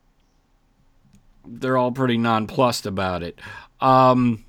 they're 1.46 1.76
all 1.76 1.92
pretty 1.92 2.18
nonplussed 2.18 2.86
about 2.86 3.22
it. 3.22 3.40
Um, 3.80 4.44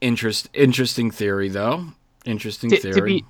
interest, 0.00 0.48
interesting 0.54 1.10
theory, 1.10 1.48
though. 1.48 1.88
Interesting 2.24 2.70
to, 2.70 2.76
theory. 2.78 2.94
to 2.94 3.02
be 3.02 3.24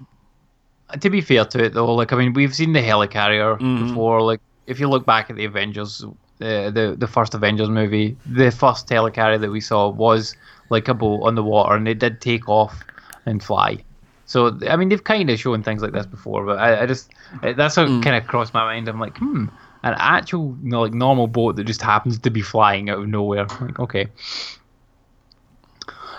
to 1.01 1.11
be 1.11 1.21
fair 1.21 1.45
to 1.45 1.65
it 1.65 1.75
though, 1.75 1.95
like 1.95 2.13
I 2.13 2.17
mean, 2.17 2.33
we've 2.33 2.55
seen 2.55 2.73
the 2.73 2.81
helicarrier 2.83 3.59
Mhm. 3.59 3.89
before. 3.89 4.23
Like 4.23 4.41
if 4.67 4.79
you 4.81 4.89
look 4.89 5.07
back 5.07 5.31
at 5.31 5.37
the 5.37 5.45
Avengers, 5.45 6.05
uh, 6.05 6.71
the 6.71 6.95
the 6.99 7.07
first 7.07 7.35
Avengers 7.35 7.69
movie, 7.69 8.17
the 8.27 8.51
first 8.51 8.89
helicarrier 8.89 9.41
that 9.41 9.51
we 9.51 9.61
saw 9.61 9.89
was 9.89 10.35
like 10.71 10.89
a 10.89 10.95
boat 10.95 11.23
on 11.23 11.35
the 11.35 11.43
water, 11.43 11.75
and 11.75 11.87
it 11.89 11.99
did 11.99 12.21
take 12.21 12.49
off 12.49 12.83
and 13.27 13.43
fly. 13.43 13.79
So 14.27 14.57
I 14.69 14.77
mean, 14.77 14.89
they've 14.89 15.03
kind 15.03 15.29
of 15.29 15.39
shown 15.41 15.63
things 15.63 15.83
like 15.83 15.93
this 15.93 16.07
before, 16.07 16.45
but 16.47 16.59
I, 16.59 16.83
I 16.83 16.87
just 16.87 17.11
uh, 17.43 17.53
that's 17.53 17.77
what 17.77 17.87
kind 18.03 18.15
of 18.17 18.27
crossed 18.27 18.55
my 18.55 18.65
mind. 18.65 18.89
I'm 18.89 19.01
like, 19.01 19.19
hmm, 19.19 19.47
an 19.83 19.95
actual 19.99 20.57
you 20.63 20.71
know, 20.71 20.83
like 20.83 20.93
normal 20.95 21.27
boat 21.27 21.57
that 21.57 21.65
just 21.65 21.83
happens 21.83 22.19
to 22.21 22.31
be 22.31 22.41
flying 22.43 22.89
out 22.91 22.99
of 23.01 23.09
nowhere. 23.09 23.47
Like, 23.61 23.81
okay. 23.81 24.07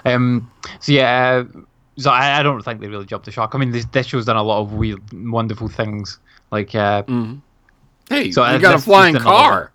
Um. 0.05 0.51
So 0.79 0.91
yeah. 0.91 1.43
Uh, 1.55 1.59
so 2.01 2.11
I, 2.11 2.39
I 2.39 2.43
don't 2.43 2.61
think 2.63 2.81
they 2.81 2.87
really 2.87 3.05
jumped 3.05 3.25
the 3.25 3.31
shark. 3.31 3.55
I 3.55 3.57
mean, 3.57 3.71
this, 3.71 3.85
this 3.85 4.07
show's 4.07 4.25
done 4.25 4.35
a 4.37 4.43
lot 4.43 4.61
of 4.61 4.73
weird, 4.73 5.01
wonderful 5.13 5.67
things. 5.67 6.19
Like, 6.51 6.75
uh, 6.75 7.03
Hey, 8.09 8.31
So, 8.31 8.43
uh, 8.43 8.53
you 8.53 8.59
got 8.59 8.75
a 8.75 8.79
flying 8.79 9.15
car. 9.15 9.71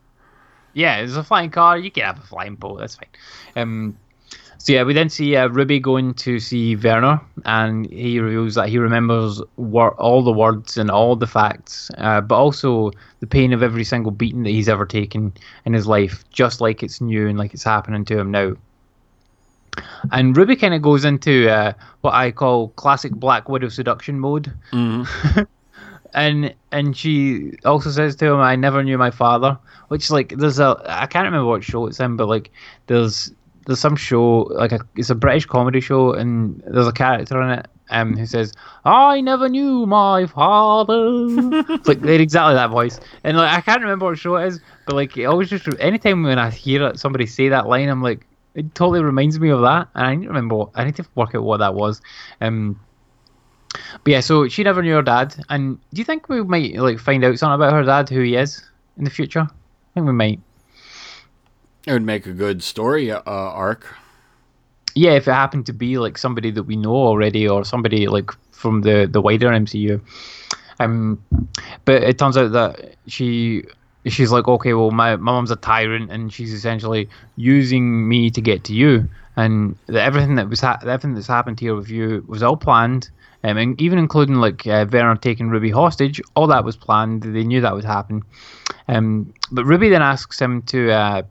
yeah, 0.74 0.98
there's 0.98 1.16
a 1.16 1.24
flying 1.24 1.51
car. 1.51 1.78
You 1.78 1.90
can 1.90 2.05
have 2.05 2.19
a 2.19 2.23
flying 2.27 2.55
boat. 2.57 2.78
That's 2.81 2.97
fine. 2.97 3.09
Um, 3.57 3.97
so 4.59 4.73
yeah, 4.73 4.82
we 4.82 4.94
then 4.94 5.09
see 5.09 5.36
uh, 5.36 5.48
Ruby 5.48 5.78
going 5.78 6.12
to 6.15 6.40
see 6.40 6.74
Werner, 6.77 7.20
and 7.44 7.89
he 7.90 8.19
reveals 8.19 8.57
that 8.57 8.69
he 8.69 8.78
remembers 8.78 9.40
wor- 9.57 9.94
all 10.01 10.23
the 10.24 10.32
words 10.32 10.77
and 10.77 10.90
all 10.90 11.15
the 11.15 11.27
facts, 11.27 11.90
uh, 11.98 12.20
but 12.20 12.35
also 12.35 12.90
the 13.20 13.27
pain 13.27 13.53
of 13.53 13.62
every 13.62 13.85
single 13.85 14.11
beating 14.11 14.43
that 14.43 14.51
he's 14.51 14.69
ever 14.69 14.85
taken 14.85 15.32
in 15.66 15.73
his 15.73 15.86
life, 15.86 16.24
just 16.31 16.61
like 16.61 16.82
it's 16.82 17.01
new 17.01 17.28
and 17.28 17.39
like 17.39 17.55
it's 17.55 17.62
happening 17.65 18.05
to 18.07 18.19
him 18.19 18.31
now. 18.31 18.55
And 20.12 20.36
Ruby 20.36 20.57
kind 20.57 20.74
of 20.74 20.82
goes 20.82 21.05
into 21.05 21.48
uh, 21.51 21.73
what 22.01 22.15
I 22.15 22.31
call 22.31 22.69
classic 22.70 23.12
Black 23.12 23.48
Widow 23.48 23.69
seduction 23.69 24.19
mode 24.20 24.53
and 26.16 26.55
and 26.73 26.97
she 26.97 27.53
also 27.65 27.90
says 27.90 28.16
to 28.16 28.27
him, 28.27 28.40
"I 28.40 28.57
never 28.57 28.82
knew 28.82 28.98
my 28.98 29.11
father," 29.11 29.59
which 29.89 30.11
like 30.11 30.31
there's 30.36 30.59
a 30.59 30.82
I 30.86 31.07
can't 31.07 31.27
remember 31.27 31.47
what 31.47 31.62
show 31.62 31.86
it's 31.86 32.01
in, 32.01 32.16
but 32.16 32.27
like 32.27 32.51
there's 32.86 33.32
there's 33.66 33.81
some 33.81 33.97
show 33.97 34.48
like 34.51 34.73
a 34.73 34.81
it's 34.97 35.11
a 35.11 35.15
British 35.15 35.47
comedy 35.47 35.81
show, 35.81 36.12
and 36.12 36.62
there's 36.66 36.86
a 36.86 36.93
character 36.93 37.40
in 37.43 37.51
it 37.59 37.66
um 37.90 38.16
who 38.16 38.27
says, 38.27 38.53
"I 38.85 39.20
never 39.20 39.48
knew 39.48 39.86
my 39.86 40.27
father." 40.27 41.19
it's 41.74 41.89
like 41.89 42.01
they're 42.01 42.20
exactly 42.20 42.55
that 42.55 42.70
voice, 42.70 42.98
and 43.23 43.36
like 43.36 43.53
I 43.53 43.61
can't 43.61 43.82
remember 43.82 44.07
what 44.07 44.19
show 44.19 44.36
it 44.36 44.47
is, 44.47 44.61
but 44.86 44.94
like 44.97 45.16
it 45.19 45.24
always 45.24 45.51
just 45.51 45.69
anytime 45.78 46.23
when 46.23 46.39
I 46.39 46.51
hear 46.51 46.86
it, 46.86 46.98
somebody 46.98 47.27
say 47.27 47.51
that 47.51 47.66
line, 47.69 47.89
I'm 47.89 48.03
like. 48.03 48.27
It 48.57 48.74
totally 48.74 49.03
reminds 49.03 49.39
me 49.39 49.51
of 49.51 49.61
that, 49.61 49.89
and 49.95 50.07
I 50.07 50.15
need 50.15 50.23
to 50.23 50.28
remember. 50.28 50.57
What, 50.57 50.70
I 50.74 50.85
need 50.85 50.97
to 50.97 51.07
work 51.15 51.35
out 51.35 51.43
what 51.43 51.59
that 51.59 51.74
was. 51.74 52.01
Um, 52.41 52.81
but 54.03 54.11
yeah, 54.11 54.20
so 54.20 54.49
she 54.49 54.62
never 54.62 54.83
knew 54.83 54.95
her 54.95 55.03
dad. 55.03 55.37
And 55.51 55.78
do 55.93 55.99
you 55.99 56.05
think 56.05 56.31
we 56.31 56.43
might 56.43 56.74
like 56.77 56.99
find 56.99 57.23
out 57.23 57.39
something 57.39 57.55
about 57.55 57.74
her 57.74 57.85
dad, 57.85 58.09
who 58.09 58.23
he 58.23 58.35
is 58.35 58.65
in 58.97 59.05
the 59.05 59.11
future? 59.11 59.43
I 59.43 59.95
think 59.95 60.07
we 60.07 60.12
might. 60.12 60.41
It 61.87 61.93
would 61.93 62.03
make 62.03 62.27
a 62.27 62.33
good 62.33 62.62
story 62.62 63.12
uh, 63.12 63.20
arc. 63.27 63.95
Yeah, 64.95 65.12
if 65.12 65.28
it 65.28 65.33
happened 65.33 65.66
to 65.66 65.74
be 65.74 65.99
like 65.99 66.16
somebody 66.16 66.51
that 66.53 66.62
we 66.62 66.77
know 66.77 66.95
already, 66.95 67.47
or 67.47 67.62
somebody 67.62 68.09
like 68.09 68.31
from 68.53 68.81
the 68.81 69.07
the 69.11 69.20
wider 69.20 69.49
MCU. 69.51 70.01
Um, 70.81 71.23
but 71.85 72.03
it 72.03 72.19
turns 72.19 72.39
out 72.39 72.53
that 72.53 72.95
she 73.07 73.65
she's 74.07 74.31
like, 74.31 74.49
okay, 74.49 74.74
well, 74.74 74.91
my 74.91 75.16
my 75.16 75.33
mom's 75.33 75.51
a 75.51 75.57
tyrant, 75.57 76.11
and 76.11 76.33
she's 76.33 76.53
essentially 76.53 77.09
using 77.37 78.09
me 78.09 78.31
to 78.31 78.41
get 78.41 78.65
to 78.65 78.74
you, 78.74 79.09
and 79.37 79.77
that 79.87 80.03
everything 80.03 80.37
that 80.37 80.49
was 80.49 80.61
ha- 80.61 80.78
everything 80.83 81.15
that's 81.15 81.27
happened 81.27 81.61
here 81.61 81.74
with 81.74 81.89
you 81.89 82.24
was 82.27 82.43
all 82.43 82.57
planned. 82.57 83.11
Um, 83.45 83.59
and 83.59 83.81
even 83.81 83.99
including 83.99 84.37
like 84.37 84.66
uh, 84.66 85.15
taking 85.16 85.51
Ruby 85.51 85.70
hostage, 85.70 86.20
all 86.35 86.49
that 86.49 86.65
was 86.65 86.77
planned. 86.77 87.23
They 87.23 87.45
knew 87.45 87.61
that 87.61 87.74
would 87.74 87.85
happen. 87.85 88.24
Um, 88.89 89.33
but 89.53 89.65
Ruby 89.65 89.89
then 89.89 90.03
asks 90.03 90.41
him 90.41 90.62
to 90.62 90.91
uh, 90.91 91.23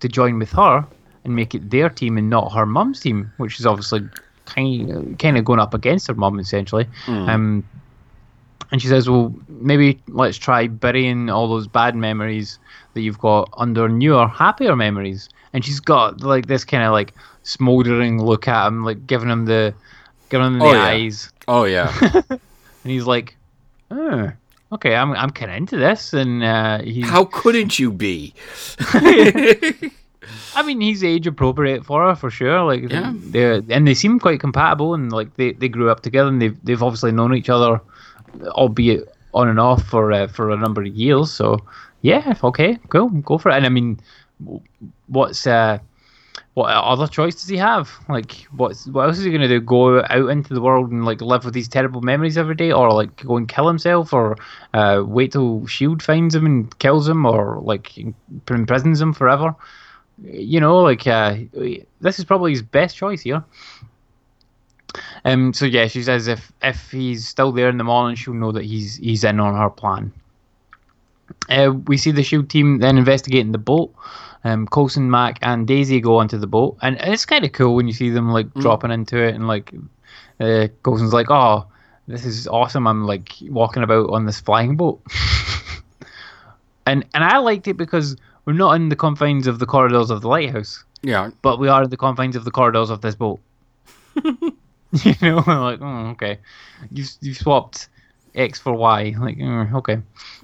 to 0.00 0.08
join 0.08 0.38
with 0.38 0.50
her 0.52 0.86
and 1.24 1.34
make 1.34 1.54
it 1.54 1.70
their 1.70 1.88
team 1.88 2.18
and 2.18 2.28
not 2.28 2.52
her 2.52 2.66
mum's 2.66 3.00
team, 3.00 3.32
which 3.38 3.58
is 3.58 3.66
obviously 3.66 4.00
kind 4.44 4.90
of, 4.90 5.18
kind 5.18 5.38
of 5.38 5.44
going 5.44 5.58
up 5.60 5.72
against 5.72 6.06
her 6.08 6.14
mum 6.14 6.38
essentially. 6.38 6.86
Um, 7.28 7.64
and 8.70 8.80
she 8.82 8.88
says, 8.88 9.08
"Well, 9.08 9.34
maybe 9.48 10.00
let's 10.08 10.36
try 10.38 10.66
burying 10.68 11.30
all 11.30 11.48
those 11.48 11.66
bad 11.66 11.94
memories 11.96 12.58
that 12.94 13.00
you've 13.02 13.18
got 13.18 13.48
under 13.56 13.88
newer, 13.88 14.26
happier 14.26 14.74
memories." 14.76 15.28
And 15.52 15.64
she's 15.64 15.80
got 15.80 16.20
like 16.20 16.46
this 16.46 16.64
kind 16.64 16.82
of 16.82 16.92
like 16.92 17.12
smoldering 17.44 18.22
look 18.22 18.48
at 18.48 18.66
him, 18.66 18.84
like 18.84 19.06
giving 19.06 19.28
him 19.28 19.44
the 19.46 19.72
giving 20.30 20.46
him 20.46 20.58
the 20.58 20.64
Oh, 20.64 20.72
yeah. 20.72 20.82
eyes, 20.84 21.30
Oh 21.46 21.64
yeah, 21.64 21.92
and 22.30 22.40
he's 22.84 23.04
like, 23.06 23.36
"Oh, 23.90 24.32
okay, 24.72 24.96
I'm 24.96 25.12
I'm 25.12 25.30
kind 25.30 25.50
of 25.50 25.56
into 25.56 25.76
this." 25.76 26.12
And 26.12 26.42
uh, 26.42 26.80
he's 26.82 27.08
how 27.08 27.26
couldn't 27.26 27.78
you 27.78 27.92
be? 27.92 28.34
I 30.56 30.62
mean, 30.64 30.80
he's 30.80 31.04
age 31.04 31.26
appropriate 31.26 31.84
for 31.84 32.02
her 32.08 32.14
for 32.14 32.30
sure. 32.30 32.62
Like, 32.62 32.90
Yeah. 32.90 33.12
they 33.30 33.60
and 33.70 33.86
they 33.86 33.94
seem 33.94 34.18
quite 34.18 34.40
compatible, 34.40 34.94
and 34.94 35.12
like 35.12 35.34
they, 35.36 35.52
they 35.52 35.68
grew 35.68 35.90
up 35.90 36.00
together, 36.00 36.28
and 36.28 36.40
they've 36.40 36.56
they've 36.64 36.82
obviously 36.82 37.12
known 37.12 37.34
each 37.34 37.50
other, 37.50 37.80
albeit 38.42 39.08
on 39.32 39.48
and 39.48 39.60
off 39.60 39.82
for 39.84 40.12
uh, 40.12 40.26
for 40.28 40.50
a 40.50 40.56
number 40.56 40.82
of 40.82 40.88
years. 40.88 41.32
So 41.32 41.58
yeah, 42.02 42.34
okay, 42.42 42.78
cool, 42.88 43.08
go 43.08 43.38
for 43.38 43.50
it. 43.50 43.56
And 43.56 43.66
I 43.66 43.68
mean, 43.68 44.00
what's 45.06 45.46
uh, 45.46 45.78
what 46.54 46.70
other 46.70 47.06
choice 47.06 47.34
does 47.34 47.48
he 47.48 47.56
have? 47.56 47.90
Like, 48.08 48.32
what's 48.56 48.86
what 48.86 49.06
else 49.06 49.18
is 49.18 49.24
he 49.24 49.32
gonna 49.32 49.48
do? 49.48 49.60
Go 49.60 50.02
out 50.02 50.28
into 50.28 50.54
the 50.54 50.60
world 50.60 50.90
and 50.90 51.04
like 51.04 51.20
live 51.20 51.44
with 51.44 51.54
these 51.54 51.68
terrible 51.68 52.00
memories 52.00 52.38
every 52.38 52.54
day, 52.54 52.72
or 52.72 52.92
like 52.92 53.24
go 53.24 53.36
and 53.36 53.48
kill 53.48 53.66
himself, 53.66 54.12
or 54.12 54.36
uh, 54.72 55.02
wait 55.06 55.32
till 55.32 55.66
Shield 55.66 56.02
finds 56.02 56.34
him 56.34 56.46
and 56.46 56.78
kills 56.78 57.08
him, 57.08 57.26
or 57.26 57.60
like 57.62 57.92
imprisons 58.48 59.00
him 59.00 59.12
forever? 59.12 59.54
you 60.22 60.60
know, 60.60 60.78
like 60.78 61.06
uh, 61.06 61.36
this 62.00 62.18
is 62.18 62.24
probably 62.24 62.52
his 62.52 62.62
best 62.62 62.96
choice 62.96 63.22
here. 63.22 63.44
Um. 65.24 65.52
So 65.52 65.64
yeah, 65.64 65.86
she 65.86 66.02
says 66.02 66.28
if 66.28 66.52
if 66.62 66.90
he's 66.90 67.26
still 67.26 67.52
there 67.52 67.68
in 67.68 67.78
the 67.78 67.84
morning, 67.84 68.16
she'll 68.16 68.34
know 68.34 68.52
that 68.52 68.64
he's 68.64 68.96
he's 68.96 69.24
in 69.24 69.40
on 69.40 69.54
her 69.54 69.70
plan. 69.70 70.12
Uh, 71.48 71.72
we 71.86 71.96
see 71.96 72.10
the 72.10 72.22
Shield 72.22 72.50
team 72.50 72.78
then 72.78 72.98
investigating 72.98 73.52
the 73.52 73.58
boat. 73.58 73.94
Um, 74.44 74.66
Coulson, 74.66 75.10
Mack, 75.10 75.38
and 75.40 75.66
Daisy 75.66 76.00
go 76.00 76.18
onto 76.18 76.36
the 76.36 76.46
boat, 76.46 76.76
and 76.82 76.98
it's 77.00 77.24
kind 77.24 77.44
of 77.44 77.52
cool 77.52 77.74
when 77.74 77.86
you 77.86 77.94
see 77.94 78.10
them 78.10 78.28
like 78.30 78.52
dropping 78.54 78.90
into 78.90 79.16
it, 79.16 79.34
and 79.34 79.48
like 79.48 79.72
uh, 80.38 80.68
Coulson's 80.82 81.14
like, 81.14 81.30
"Oh, 81.30 81.66
this 82.06 82.26
is 82.26 82.46
awesome! 82.46 82.86
I'm 82.86 83.04
like 83.04 83.32
walking 83.42 83.82
about 83.82 84.10
on 84.10 84.26
this 84.26 84.40
flying 84.40 84.76
boat." 84.76 85.00
and 86.86 87.06
and 87.14 87.24
I 87.24 87.38
liked 87.38 87.68
it 87.68 87.78
because 87.78 88.16
we're 88.44 88.52
not 88.52 88.72
in 88.72 88.90
the 88.90 88.96
confines 88.96 89.46
of 89.46 89.58
the 89.58 89.66
corridors 89.66 90.10
of 90.10 90.20
the 90.20 90.28
lighthouse, 90.28 90.84
yeah, 91.02 91.30
but 91.40 91.58
we 91.58 91.68
are 91.68 91.82
in 91.82 91.90
the 91.90 91.96
confines 91.96 92.36
of 92.36 92.44
the 92.44 92.50
corridors 92.50 92.90
of 92.90 93.00
this 93.00 93.14
boat. 93.14 93.40
you 95.04 95.14
know, 95.22 95.36
like 95.46 95.80
oh, 95.82 96.08
okay, 96.12 96.38
you 96.90 97.04
you 97.20 97.34
swapped 97.34 97.88
X 98.34 98.58
for 98.58 98.72
Y, 98.74 99.14
like 99.18 99.38
mm, 99.38 99.72
okay, 99.74 99.98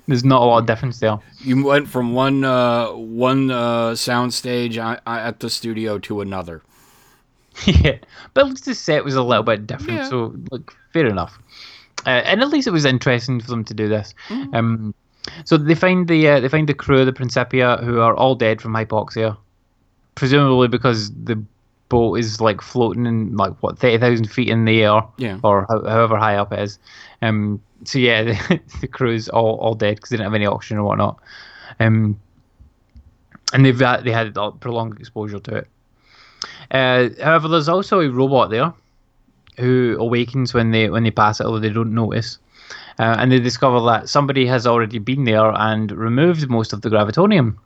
there's 0.09 0.25
not 0.25 0.43
a 0.43 0.45
lot 0.45 0.59
of 0.59 0.67
difference 0.67 0.99
there. 1.01 1.19
you 1.41 1.65
went 1.65 1.87
from 1.89 2.13
one 2.15 2.45
uh, 2.45 2.89
one 2.93 3.51
uh, 3.51 3.95
sound 3.95 4.35
stage 4.35 4.79
uh, 4.79 4.99
at 5.07 5.41
the 5.41 5.51
studio 5.51 5.99
to 5.99 6.21
another. 6.21 6.63
yeah, 7.67 7.99
but 8.35 8.45
at 8.45 8.51
least 8.51 8.65
the 8.65 8.75
set 8.75 9.05
was 9.05 9.15
a 9.17 9.23
little 9.23 9.43
bit 9.43 9.67
different, 9.67 9.99
Yeah. 10.01 10.09
so 10.09 10.35
like 10.51 10.71
fair 10.93 11.07
enough. 11.07 11.39
Uh, 12.07 12.11
and 12.25 12.41
at 12.41 12.49
least 12.49 12.67
it 12.67 12.71
was 12.71 12.85
interesting 12.87 13.41
for 13.41 13.49
them 13.49 13.63
to 13.65 13.75
do 13.75 13.87
this. 13.89 14.15
Um, 14.55 14.95
so 15.45 15.59
they 15.59 15.75
find 15.75 16.09
the 16.09 16.29
uh, 16.29 16.41
they 16.41 16.49
find 16.49 16.67
the 16.69 16.73
crew 16.75 17.01
of 17.01 17.07
the 17.07 17.13
Principia 17.13 17.77
who 17.83 18.01
are 18.01 18.15
all 18.15 18.35
dead 18.35 18.63
from 18.63 18.73
hypoxia, 18.73 19.37
presumably 20.15 20.69
because 20.69 21.11
the 21.25 21.43
boat 21.91 22.15
is 22.15 22.41
like 22.41 22.63
floating 22.63 23.05
in 23.05 23.37
like 23.37 23.53
what 23.63 23.79
thirty 23.79 23.99
thousand 23.99 24.31
feet 24.31 24.49
in 24.49 24.65
the 24.65 24.83
air, 24.83 25.03
Yeah. 25.19 25.39
or 25.45 25.67
ho- 25.69 25.87
however 25.87 26.17
high 26.17 26.37
up 26.37 26.53
it 26.55 26.61
is. 26.61 26.79
Um, 27.21 27.61
so 27.85 27.99
yeah, 27.99 28.23
the, 28.49 28.61
the 28.81 28.89
crew's 28.89 29.29
all 29.29 29.57
all 29.57 29.75
dead 29.75 29.97
because 29.97 30.09
they 30.09 30.17
didn't 30.17 30.27
have 30.27 30.35
any 30.35 30.47
oxygen 30.47 30.79
or 30.79 30.85
whatnot. 30.85 31.19
Um, 31.79 32.19
and 33.53 33.67
they've 33.67 33.79
had, 33.79 34.05
they 34.05 34.13
had 34.13 34.37
a 34.37 34.51
prolonged 34.53 34.99
exposure 35.01 35.41
to 35.41 35.57
it. 35.57 35.69
Uh, 36.71 37.09
however, 37.23 37.49
there's 37.49 37.69
also 37.69 38.01
a 38.01 38.09
robot 38.09 38.51
there 38.51 38.73
who 39.59 39.97
awakens 39.99 40.55
when 40.55 40.71
they 40.71 40.89
when 40.89 41.03
they 41.03 41.11
pass 41.11 41.41
it, 41.41 41.45
although 41.47 41.59
they 41.59 41.69
don't 41.71 41.95
notice. 41.95 42.39
Uh, 42.99 43.17
and 43.19 43.33
they 43.33 43.41
discover 43.41 43.81
that 43.87 44.09
somebody 44.09 44.47
has 44.47 44.67
already 44.67 44.99
been 44.99 45.25
there 45.25 45.51
and 45.57 45.91
removed 45.93 46.49
most 46.51 46.73
of 46.73 46.83
the 46.83 46.89
gravitonium. 46.91 47.57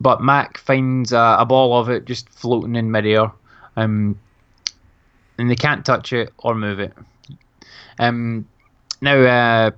But 0.00 0.20
Mack 0.20 0.58
finds 0.58 1.12
uh, 1.12 1.36
a 1.38 1.46
ball 1.46 1.78
of 1.78 1.88
it 1.88 2.04
just 2.04 2.28
floating 2.28 2.76
in 2.76 2.90
midair, 2.90 3.30
um, 3.76 4.18
and 5.38 5.50
they 5.50 5.56
can't 5.56 5.84
touch 5.84 6.12
it 6.12 6.32
or 6.38 6.54
move 6.54 6.80
it. 6.80 6.92
Um, 7.98 8.48
now, 9.00 9.16
uh, 9.16 9.70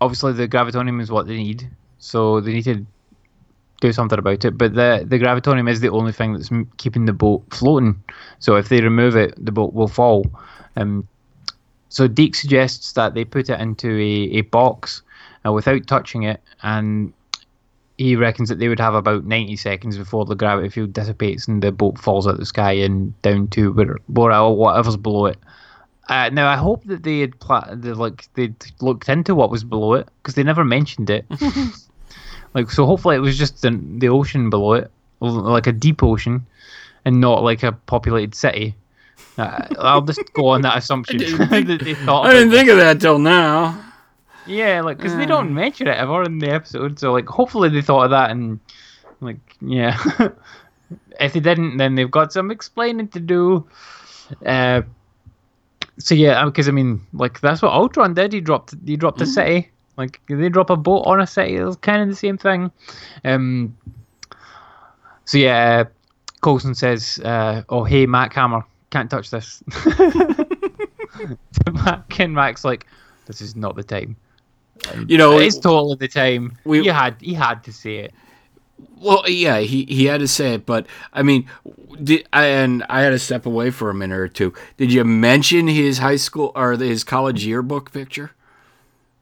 obviously, 0.00 0.32
the 0.32 0.48
gravitonium 0.48 1.00
is 1.00 1.10
what 1.10 1.26
they 1.26 1.36
need, 1.36 1.68
so 1.98 2.40
they 2.40 2.52
need 2.52 2.64
to 2.64 2.86
do 3.80 3.92
something 3.92 4.18
about 4.18 4.44
it. 4.44 4.56
But 4.56 4.74
the 4.74 5.04
the 5.06 5.18
gravitonium 5.18 5.70
is 5.70 5.80
the 5.80 5.90
only 5.90 6.12
thing 6.12 6.32
that's 6.32 6.52
m- 6.52 6.70
keeping 6.76 7.06
the 7.06 7.12
boat 7.12 7.42
floating. 7.50 8.02
So 8.38 8.56
if 8.56 8.68
they 8.68 8.80
remove 8.80 9.16
it, 9.16 9.34
the 9.44 9.52
boat 9.52 9.74
will 9.74 9.88
fall. 9.88 10.24
Um, 10.76 11.08
so 11.88 12.06
Deke 12.06 12.34
suggests 12.34 12.92
that 12.92 13.14
they 13.14 13.24
put 13.24 13.48
it 13.48 13.60
into 13.60 13.88
a, 13.96 14.38
a 14.38 14.40
box 14.42 15.02
uh, 15.46 15.52
without 15.52 15.86
touching 15.86 16.24
it, 16.24 16.40
and 16.62 17.12
he 17.98 18.14
reckons 18.16 18.48
that 18.48 18.58
they 18.58 18.68
would 18.68 18.80
have 18.80 18.94
about 18.94 19.24
90 19.24 19.56
seconds 19.56 19.96
before 19.96 20.24
the 20.24 20.34
gravity 20.34 20.68
field 20.68 20.92
dissipates 20.92 21.48
and 21.48 21.62
the 21.62 21.72
boat 21.72 21.98
falls 21.98 22.26
out 22.26 22.34
of 22.34 22.38
the 22.38 22.46
sky 22.46 22.72
and 22.72 23.20
down 23.22 23.48
to 23.48 23.72
where, 23.72 23.96
where 24.08 24.32
or 24.32 24.56
whatever's 24.56 24.96
below 24.96 25.26
it. 25.26 25.38
Uh, 26.08 26.28
now 26.30 26.48
I 26.48 26.56
hope 26.56 26.84
that 26.84 27.02
they 27.02 27.20
had 27.20 27.38
pla- 27.40 27.74
they, 27.74 27.92
like 27.92 28.28
they 28.34 28.54
looked 28.80 29.08
into 29.08 29.34
what 29.34 29.50
was 29.50 29.64
below 29.64 29.94
it 29.94 30.08
because 30.18 30.34
they 30.34 30.44
never 30.44 30.64
mentioned 30.64 31.10
it. 31.10 31.24
like 32.54 32.70
so, 32.70 32.86
hopefully 32.86 33.16
it 33.16 33.20
was 33.20 33.36
just 33.36 33.62
the, 33.62 33.80
the 33.98 34.08
ocean 34.08 34.50
below 34.50 34.74
it, 34.74 34.90
like 35.20 35.66
a 35.66 35.72
deep 35.72 36.02
ocean, 36.02 36.46
and 37.04 37.20
not 37.20 37.42
like 37.42 37.64
a 37.64 37.72
populated 37.72 38.34
city. 38.34 38.76
Uh, 39.36 39.66
I'll 39.78 40.02
just 40.02 40.32
go 40.32 40.48
on 40.48 40.62
that 40.62 40.76
assumption 40.78 41.18
that 41.38 41.80
they 41.82 41.94
thought. 41.94 42.26
I 42.26 42.34
didn't 42.34 42.52
think 42.52 42.68
of 42.68 42.76
that 42.76 43.00
till 43.00 43.18
now. 43.18 43.82
Yeah, 44.46 44.82
like 44.82 44.98
because 44.98 45.16
they 45.16 45.26
don't 45.26 45.54
mention 45.54 45.88
it 45.88 45.96
ever 45.96 46.22
in 46.22 46.38
the 46.38 46.50
episode, 46.50 46.98
so 46.98 47.12
like 47.12 47.26
hopefully 47.26 47.68
they 47.68 47.82
thought 47.82 48.04
of 48.04 48.10
that 48.10 48.30
and 48.30 48.60
like 49.20 49.38
yeah. 49.60 49.98
if 51.20 51.32
they 51.32 51.40
didn't, 51.40 51.78
then 51.78 51.94
they've 51.94 52.10
got 52.10 52.32
some 52.32 52.50
explaining 52.50 53.08
to 53.08 53.20
do. 53.20 53.66
Uh, 54.44 54.82
so 55.98 56.14
yeah, 56.14 56.44
because 56.44 56.68
I 56.68 56.72
mean, 56.72 57.00
like 57.12 57.40
that's 57.40 57.62
what 57.62 57.72
Ultron 57.72 58.14
did. 58.14 58.32
He 58.32 58.40
dropped 58.40 58.74
he 58.84 58.96
dropped 58.96 59.20
a 59.20 59.26
city. 59.26 59.70
Like 59.96 60.20
they 60.28 60.48
drop 60.48 60.70
a 60.70 60.76
boat 60.76 61.02
on 61.06 61.20
a 61.20 61.26
city. 61.26 61.56
It 61.56 61.64
was 61.64 61.76
kind 61.76 62.02
of 62.02 62.08
the 62.08 62.16
same 62.16 62.38
thing. 62.38 62.70
Um. 63.24 63.76
So 65.24 65.38
yeah, 65.38 65.84
Coulson 66.42 66.74
says, 66.74 67.18
uh, 67.24 67.62
"Oh 67.68 67.84
hey, 67.84 68.06
Mack 68.06 68.34
Hammer, 68.34 68.64
can't 68.90 69.10
touch 69.10 69.30
this." 69.30 69.62
Mack 71.72 72.20
and 72.20 72.34
Mack's 72.34 72.64
like, 72.64 72.86
"This 73.26 73.40
is 73.40 73.56
not 73.56 73.74
the 73.74 73.82
time." 73.82 74.16
You 75.08 75.18
know, 75.18 75.38
it's 75.38 75.58
totally 75.58 75.96
the 75.96 76.08
time. 76.08 76.56
we- 76.64 76.82
he 76.82 76.88
had 76.88 77.16
he 77.20 77.34
had 77.34 77.64
to 77.64 77.72
say 77.72 77.96
it. 77.96 78.14
Well, 78.98 79.24
yeah, 79.28 79.60
he, 79.60 79.84
he 79.86 80.04
had 80.04 80.20
to 80.20 80.28
say 80.28 80.54
it, 80.54 80.66
but 80.66 80.86
I 81.12 81.22
mean, 81.22 81.48
did, 82.02 82.26
and 82.32 82.84
I 82.90 83.00
had 83.02 83.10
to 83.10 83.18
step 83.18 83.46
away 83.46 83.70
for 83.70 83.88
a 83.88 83.94
minute 83.94 84.18
or 84.18 84.28
two. 84.28 84.52
Did 84.76 84.92
you 84.92 85.02
mention 85.04 85.66
his 85.66 85.98
high 85.98 86.16
school 86.16 86.52
or 86.54 86.72
his 86.76 87.02
college 87.04 87.44
yearbook 87.46 87.90
picture? 87.92 88.32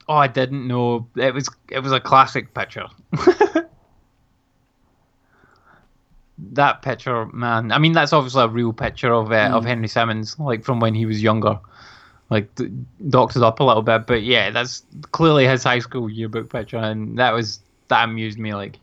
Oh, 0.09 0.15
I 0.15 0.27
didn't 0.27 0.67
know. 0.67 1.07
It 1.15 1.33
was 1.33 1.49
it 1.69 1.79
was 1.79 1.91
a 1.93 1.99
classic 2.01 2.53
picture. 2.53 2.87
that 6.37 6.81
picture, 6.81 7.25
man. 7.27 7.71
I 7.71 7.77
mean, 7.79 7.93
that's 7.93 8.13
obviously 8.13 8.43
a 8.43 8.47
real 8.47 8.73
picture 8.73 9.13
of 9.13 9.31
uh, 9.31 9.49
of 9.53 9.65
Henry 9.65 9.87
Simmons, 9.87 10.37
like 10.39 10.63
from 10.63 10.79
when 10.79 10.93
he 10.93 11.05
was 11.05 11.23
younger, 11.23 11.59
like 12.29 12.53
d- 12.55 12.71
doctored 13.09 13.43
up 13.43 13.59
a 13.59 13.63
little 13.63 13.81
bit. 13.81 14.07
But 14.07 14.23
yeah, 14.23 14.49
that's 14.51 14.83
clearly 15.11 15.47
his 15.47 15.63
high 15.63 15.79
school 15.79 16.09
yearbook 16.09 16.49
picture, 16.49 16.77
and 16.77 17.17
that 17.19 17.33
was 17.33 17.59
that 17.87 18.03
amused 18.05 18.39
me. 18.39 18.53
Like, 18.53 18.79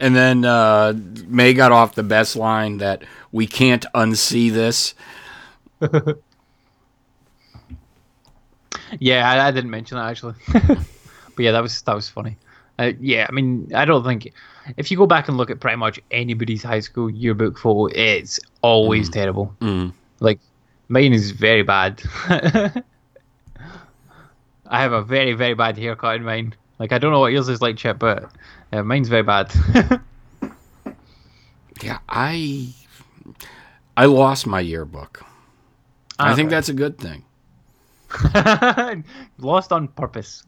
And 0.00 0.14
then 0.14 0.44
uh, 0.44 0.94
May 1.26 1.54
got 1.54 1.72
off 1.72 1.94
the 1.94 2.02
best 2.02 2.36
line 2.36 2.78
that 2.78 3.02
we 3.32 3.46
can't 3.46 3.84
unsee 3.94 4.52
this. 4.52 4.94
yeah, 8.98 9.30
I, 9.30 9.48
I 9.48 9.50
didn't 9.50 9.70
mention 9.70 9.98
that 9.98 10.10
actually, 10.10 10.34
but 10.52 11.38
yeah, 11.38 11.52
that 11.52 11.62
was 11.62 11.82
that 11.82 11.94
was 11.94 12.08
funny. 12.08 12.36
Uh, 12.78 12.92
yeah, 13.00 13.26
I 13.28 13.32
mean, 13.32 13.70
I 13.74 13.84
don't 13.86 14.04
think 14.04 14.32
if 14.76 14.90
you 14.90 14.96
go 14.96 15.06
back 15.06 15.28
and 15.28 15.36
look 15.36 15.50
at 15.50 15.60
pretty 15.60 15.76
much 15.76 16.00
anybody's 16.10 16.62
high 16.62 16.80
school 16.80 17.08
yearbook 17.08 17.58
photo, 17.58 17.86
it's 17.94 18.38
always 18.62 19.08
terrible. 19.08 19.54
Mm. 19.60 19.92
Like 20.20 20.40
mine 20.88 21.12
is 21.12 21.30
very 21.30 21.62
bad. 21.62 22.02
I 24.68 24.82
have 24.82 24.92
a 24.92 25.02
very 25.02 25.32
very 25.34 25.54
bad 25.54 25.78
haircut 25.78 26.16
in 26.16 26.24
mine. 26.24 26.54
Like 26.78 26.92
I 26.92 26.98
don't 26.98 27.12
know 27.12 27.20
what 27.20 27.32
yours 27.32 27.48
is 27.48 27.62
like, 27.62 27.76
Chip, 27.76 27.98
but 27.98 28.30
uh, 28.72 28.82
mine's 28.82 29.08
very 29.08 29.22
bad. 29.22 29.52
Yeah, 31.82 31.98
I 32.08 32.72
I 33.96 34.06
lost 34.06 34.46
my 34.46 34.60
yearbook. 34.60 35.22
I 36.18 36.34
think 36.34 36.48
that's 36.48 36.68
a 36.70 36.72
good 36.72 36.98
thing. 36.98 37.24
Lost 39.38 39.72
on 39.72 39.88
purpose. 39.88 40.44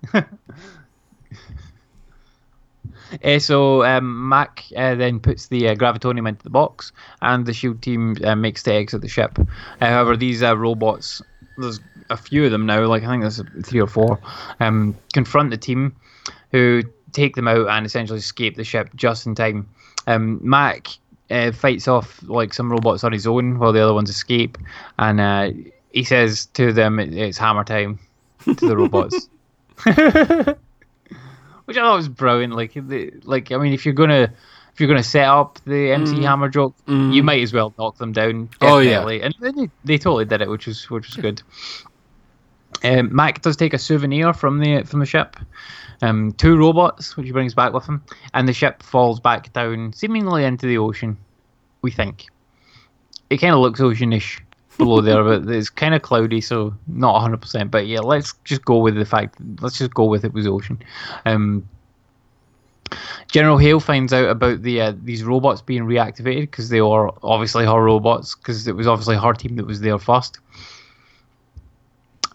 Uh, 3.25 3.39
so 3.39 3.85
um, 3.85 4.29
Mack 4.29 4.65
uh, 4.77 4.95
then 4.95 5.21
puts 5.21 5.49
the 5.49 5.69
uh, 5.69 5.75
gravitonium 5.75 6.29
into 6.29 6.43
the 6.43 6.51
box, 6.51 6.93
and 7.23 7.47
the 7.47 7.53
Shield 7.53 7.83
team 7.83 8.17
uh, 8.25 8.37
makes 8.37 8.63
to 8.65 8.73
exit 8.73 9.01
the 9.01 9.09
ship. 9.09 9.39
Uh, 9.39 9.47
however, 9.87 10.17
these 10.17 10.43
uh, 10.43 10.57
robots, 10.57 11.23
there's 11.57 11.81
a 12.11 12.17
few 12.17 12.45
of 12.45 12.51
them 12.51 12.67
now, 12.67 12.85
like 12.87 13.03
I 13.03 13.09
think 13.09 13.23
there's 13.23 13.43
three 13.65 13.81
or 13.81 13.87
four, 13.87 14.19
um, 14.61 14.97
confront 15.13 15.51
the 15.51 15.57
team, 15.57 15.95
who 16.53 16.83
take 17.13 17.37
them 17.37 17.49
out 17.49 17.69
and 17.69 17.87
essentially 17.87 18.19
escape 18.19 18.57
the 18.57 18.65
ship 18.65 18.91
just 18.95 19.27
in 19.27 19.35
time. 19.35 19.69
Um, 20.07 20.41
Mack 20.43 20.89
uh, 21.31 21.53
fights 21.53 21.89
off 21.89 22.23
like 22.25 22.55
some 22.55 22.71
robots 22.71 23.05
on 23.05 23.13
his 23.13 23.27
own 23.27 23.59
while 23.59 23.73
the 23.73 23.83
other 23.83 23.95
ones 23.95 24.11
escape, 24.11 24.59
and 24.99 25.21
uh, 25.21 25.51
he 25.93 26.05
says 26.05 26.47
to 26.47 26.73
them, 26.73 26.99
"It's 26.99 27.39
hammer 27.39 27.65
time." 27.65 27.99
To 28.45 28.55
the 28.55 28.77
robots. 28.77 29.29
which 31.69 31.77
I 31.77 31.83
thought 31.83 31.97
was 31.97 32.09
brilliant. 32.09 32.55
Like, 32.55 32.73
the, 32.73 33.13
like 33.25 33.53
I 33.53 33.59
mean, 33.59 33.75
if 33.75 33.85
you're 33.85 33.93
gonna 33.93 34.33
if 34.73 34.81
you're 34.81 34.89
gonna 34.89 35.03
set 35.03 35.29
up 35.29 35.59
the 35.67 35.93
MC 35.93 36.23
Hammer 36.23 36.49
joke, 36.49 36.75
you 36.87 37.23
might 37.23 37.43
as 37.43 37.53
well 37.53 37.75
knock 37.79 37.99
them 37.99 38.13
down. 38.13 38.49
Oh, 38.63 38.79
yeah. 38.79 39.05
Definitely. 39.05 39.21
and 39.21 39.35
they, 39.41 39.71
they 39.85 39.99
totally 39.99 40.25
did 40.25 40.41
it, 40.41 40.49
which 40.49 40.67
was 40.67 40.89
which 40.89 41.09
was 41.09 41.17
good. 41.17 41.43
Um, 42.83 43.15
Mack 43.15 43.43
does 43.43 43.55
take 43.55 43.75
a 43.75 43.79
souvenir 43.79 44.33
from 44.33 44.61
the 44.61 44.83
from 44.85 45.01
the 45.01 45.05
ship, 45.07 45.37
um, 46.01 46.33
two 46.33 46.57
robots, 46.57 47.19
which 47.19 47.27
he 47.27 47.33
brings 47.33 47.53
back 47.53 47.75
with 47.75 47.85
him, 47.85 48.03
and 48.33 48.49
the 48.49 48.55
ship 48.55 48.83
falls 48.83 49.21
back 49.21 49.53
down, 49.53 49.93
seemingly 49.93 50.45
into 50.45 50.67
the 50.67 50.79
ocean. 50.79 51.19
We 51.83 51.91
think 51.91 52.29
it 53.29 53.39
kind 53.39 53.53
of 53.53 53.61
looks 53.61 53.81
oceanish 53.81 54.41
below 54.79 55.01
there, 55.01 55.23
but 55.23 55.49
it's 55.49 55.69
kind 55.69 55.95
of 55.95 56.03
cloudy, 56.03 56.41
so 56.41 56.75
not 56.87 57.15
100. 57.15 57.41
percent 57.41 57.71
But 57.71 57.87
yeah, 57.87 58.01
let's 58.01 58.35
just 58.45 58.65
go 58.65 58.79
with 58.79 58.95
the 58.95 59.05
fact. 59.05 59.37
Let's 59.61 59.79
just 59.79 59.93
go 59.93 60.05
with 60.05 60.25
it 60.25 60.33
was 60.33 60.47
ocean. 60.47 60.79
Um, 61.27 61.69
General 63.31 63.59
Hale 63.59 63.81
finds 63.81 64.13
out 64.13 64.31
about 64.31 64.63
the 64.63 64.81
uh, 64.81 64.93
these 65.03 65.23
robots 65.23 65.61
being 65.61 65.83
reactivated 65.83 66.43
because 66.43 66.71
they 66.71 66.81
are 66.81 67.13
obviously 67.23 67.67
her 67.67 67.83
robots 67.83 68.35
because 68.35 68.67
it 68.67 68.75
was 68.75 68.87
obviously 68.87 69.17
her 69.17 69.35
team 69.35 69.57
that 69.57 69.67
was 69.67 69.81
there 69.81 69.99
first. 69.99 70.39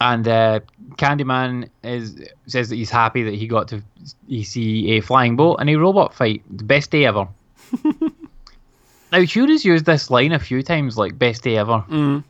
And 0.00 0.26
uh, 0.28 0.60
Candyman 0.96 1.68
is 1.82 2.22
says 2.46 2.68
that 2.68 2.76
he's 2.76 2.90
happy 2.90 3.22
that 3.24 3.34
he 3.34 3.46
got 3.46 3.68
to 3.68 3.82
he 4.28 4.44
see 4.44 4.92
a 4.92 5.00
flying 5.00 5.36
boat 5.36 5.56
and 5.56 5.68
a 5.70 5.76
robot 5.76 6.14
fight. 6.14 6.42
The 6.50 6.64
best 6.64 6.90
day 6.90 7.06
ever. 7.06 7.26
now 7.82 9.20
Shura's 9.20 9.64
used 9.64 9.86
this 9.86 10.10
line 10.10 10.32
a 10.32 10.38
few 10.38 10.62
times, 10.62 10.96
like 10.96 11.18
best 11.18 11.42
day 11.42 11.56
ever. 11.56 11.84
Mm. 11.88 12.22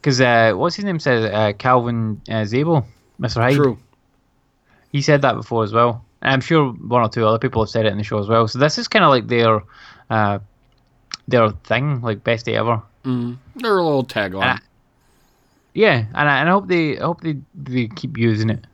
Because 0.00 0.20
uh, 0.20 0.52
what's 0.54 0.76
his 0.76 0.84
name 0.84 1.00
says 1.00 1.24
uh, 1.24 1.52
Calvin 1.58 2.20
uh, 2.28 2.44
Zabo, 2.44 2.84
Mr. 3.20 3.40
Hyde. 3.40 3.56
True. 3.56 3.78
He 4.92 5.02
said 5.02 5.22
that 5.22 5.34
before 5.34 5.64
as 5.64 5.72
well. 5.72 6.04
And 6.22 6.32
I'm 6.32 6.40
sure 6.40 6.70
one 6.70 7.02
or 7.02 7.08
two 7.08 7.26
other 7.26 7.38
people 7.38 7.62
have 7.62 7.68
said 7.68 7.84
it 7.86 7.92
in 7.92 7.98
the 7.98 8.04
show 8.04 8.18
as 8.18 8.28
well. 8.28 8.48
So 8.48 8.58
this 8.58 8.78
is 8.78 8.88
kind 8.88 9.04
of 9.04 9.10
like 9.10 9.28
their 9.28 9.62
uh, 10.10 10.38
their 11.26 11.50
thing, 11.50 12.00
like 12.00 12.24
best 12.24 12.46
day 12.46 12.56
ever. 12.56 12.82
Mm. 13.04 13.36
They're 13.56 13.78
a 13.78 13.82
little 13.82 14.04
tagline. 14.04 14.42
Ah. 14.42 14.60
Yeah, 15.74 16.06
and 16.14 16.28
I, 16.28 16.40
and 16.40 16.48
I 16.48 16.52
hope 16.52 16.66
they 16.66 16.98
I 16.98 17.02
hope 17.02 17.20
they, 17.20 17.36
they 17.54 17.86
keep 17.88 18.16
using 18.16 18.50
it 18.50 18.66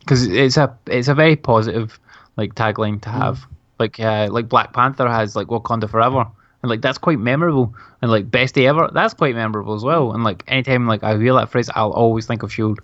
because 0.00 0.26
it's 0.26 0.56
a 0.56 0.76
it's 0.86 1.08
a 1.08 1.14
very 1.14 1.36
positive 1.36 1.98
like 2.36 2.54
tagline 2.54 3.00
to 3.02 3.08
have. 3.08 3.46
Like 3.78 3.98
uh, 4.00 4.28
like 4.30 4.48
Black 4.48 4.72
Panther 4.72 5.08
has 5.08 5.36
like 5.36 5.46
Wakanda 5.46 5.88
Forever, 5.88 6.26
and 6.62 6.70
like 6.70 6.80
that's 6.80 6.98
quite 6.98 7.18
memorable. 7.18 7.74
And 8.02 8.10
like 8.10 8.30
best 8.30 8.54
day 8.54 8.66
ever, 8.66 8.90
that's 8.92 9.14
quite 9.14 9.34
memorable 9.34 9.74
as 9.74 9.84
well. 9.84 10.12
And 10.12 10.24
like 10.24 10.44
anytime 10.48 10.86
like 10.86 11.02
I 11.02 11.16
hear 11.16 11.34
that 11.34 11.50
phrase, 11.50 11.70
I'll 11.74 11.92
always 11.92 12.26
think 12.26 12.42
of 12.42 12.52
Shield. 12.52 12.80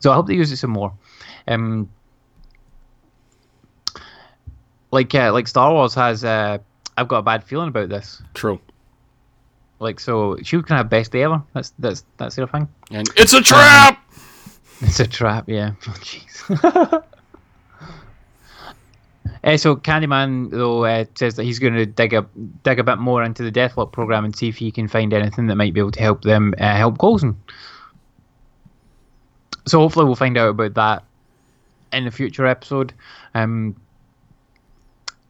So 0.00 0.10
I 0.10 0.14
hope 0.14 0.26
they 0.26 0.34
use 0.34 0.52
it 0.52 0.56
some 0.56 0.70
more. 0.70 0.92
Um, 1.48 1.90
like 4.90 5.14
uh, 5.14 5.32
like 5.32 5.48
Star 5.48 5.72
Wars 5.72 5.94
has, 5.94 6.24
uh, 6.24 6.58
I've 6.96 7.08
got 7.08 7.18
a 7.18 7.22
bad 7.22 7.44
feeling 7.44 7.68
about 7.68 7.88
this. 7.88 8.22
True. 8.34 8.60
Like 9.78 10.00
so, 10.00 10.36
Shield 10.42 10.66
can 10.66 10.76
have 10.76 10.88
best 10.88 11.12
day 11.12 11.22
ever. 11.22 11.42
That's 11.52 11.72
that's 11.78 12.04
that's 12.16 12.36
their 12.36 12.46
thing. 12.46 12.68
And 12.90 13.08
it's 13.16 13.32
a 13.32 13.42
trap. 13.42 14.02
It's 14.82 15.00
a 15.00 15.06
trap, 15.06 15.48
yeah. 15.48 15.72
Oh, 15.88 15.92
Jeez. 15.92 17.02
Uh, 19.46 19.56
so 19.56 19.76
Candyman 19.76 20.50
though 20.50 20.84
uh, 20.84 21.04
says 21.14 21.36
that 21.36 21.44
he's 21.44 21.60
going 21.60 21.74
to 21.74 21.86
dig 21.86 22.12
a 22.12 22.26
dig 22.64 22.80
a 22.80 22.84
bit 22.84 22.98
more 22.98 23.22
into 23.22 23.44
the 23.44 23.52
Deathlok 23.52 23.92
program 23.92 24.24
and 24.24 24.34
see 24.34 24.48
if 24.48 24.56
he 24.56 24.72
can 24.72 24.88
find 24.88 25.12
anything 25.14 25.46
that 25.46 25.54
might 25.54 25.72
be 25.72 25.78
able 25.78 25.92
to 25.92 26.00
help 26.00 26.22
them 26.22 26.52
uh, 26.58 26.74
help 26.74 26.98
Coulson. 26.98 27.40
So 29.66 29.78
hopefully 29.78 30.04
we'll 30.04 30.16
find 30.16 30.36
out 30.36 30.50
about 30.50 30.74
that 30.74 31.04
in 31.92 32.08
a 32.08 32.10
future 32.10 32.46
episode. 32.46 32.92
Um, 33.34 33.76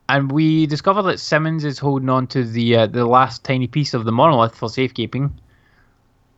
and 0.09 0.33
we 0.33 0.67
discover 0.67 1.03
that 1.03 1.21
Simmons 1.21 1.65
is 1.65 1.79
holding 1.79 2.09
on 2.09 2.27
to 2.29 2.43
the 2.43 2.75
uh, 2.75 2.87
the 2.87 3.05
last 3.05 3.45
tiny 3.45 3.67
piece 3.67 3.93
of 3.93 4.07
the 4.07 4.13
monolith 4.13 4.55
for 4.55 4.71
safekeeping. 4.71 5.39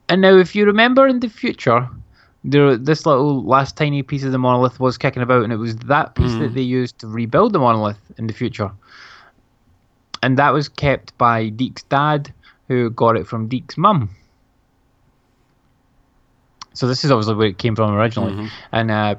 And 0.08 0.20
now, 0.20 0.36
if 0.36 0.56
you 0.56 0.64
remember 0.66 1.06
in 1.06 1.20
the 1.20 1.28
future, 1.28 1.88
there 2.44 2.76
this 2.76 3.04
little 3.04 3.42
last 3.42 3.76
tiny 3.76 4.02
piece 4.02 4.24
of 4.24 4.32
the 4.32 4.38
monolith 4.38 4.78
was 4.80 4.96
kicking 4.96 5.22
about, 5.22 5.44
and 5.44 5.52
it 5.52 5.56
was 5.56 5.76
that 5.76 6.14
piece 6.14 6.34
that 6.36 6.54
they 6.54 6.62
used 6.62 6.98
to 7.00 7.06
rebuild 7.08 7.52
the 7.52 7.58
monolith 7.58 8.00
in 8.16 8.26
the 8.26 8.32
future. 8.32 8.70
And 10.22 10.38
that 10.38 10.52
was 10.52 10.68
kept 10.68 11.16
by 11.18 11.48
Deke's 11.48 11.82
dad, 11.84 12.32
who 12.68 12.90
got 12.90 13.16
it 13.16 13.26
from 13.26 13.48
Deke's 13.48 13.76
mum. 13.76 14.10
So 16.74 16.86
this 16.86 17.04
is 17.04 17.10
obviously 17.10 17.34
where 17.34 17.48
it 17.48 17.58
came 17.58 17.74
from 17.74 17.92
originally, 17.92 18.34
and 18.72 18.90
uh, 18.90 19.16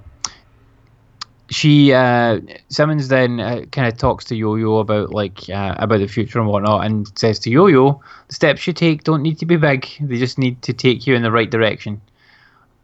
she 1.49 1.91
uh, 1.93 2.39
Simmons 2.69 3.07
then 3.09 3.39
uh, 3.39 3.61
kind 3.71 3.87
of 3.91 3.97
talks 3.97 4.23
to 4.25 4.35
Yo-Yo 4.35 4.77
about 4.77 5.11
like 5.11 5.49
uh, 5.49 5.75
about 5.77 5.99
the 5.99 6.07
future 6.07 6.39
and 6.39 6.47
whatnot, 6.47 6.85
and 6.85 7.11
says 7.17 7.39
to 7.39 7.49
Yo-Yo, 7.49 8.01
"The 8.27 8.35
steps 8.35 8.65
you 8.65 8.73
take 8.73 9.03
don't 9.03 9.21
need 9.21 9.39
to 9.39 9.45
be 9.45 9.57
big; 9.57 9.87
they 9.99 10.17
just 10.17 10.37
need 10.37 10.61
to 10.61 10.73
take 10.73 11.05
you 11.05 11.15
in 11.15 11.21
the 11.21 11.31
right 11.31 11.49
direction." 11.49 11.99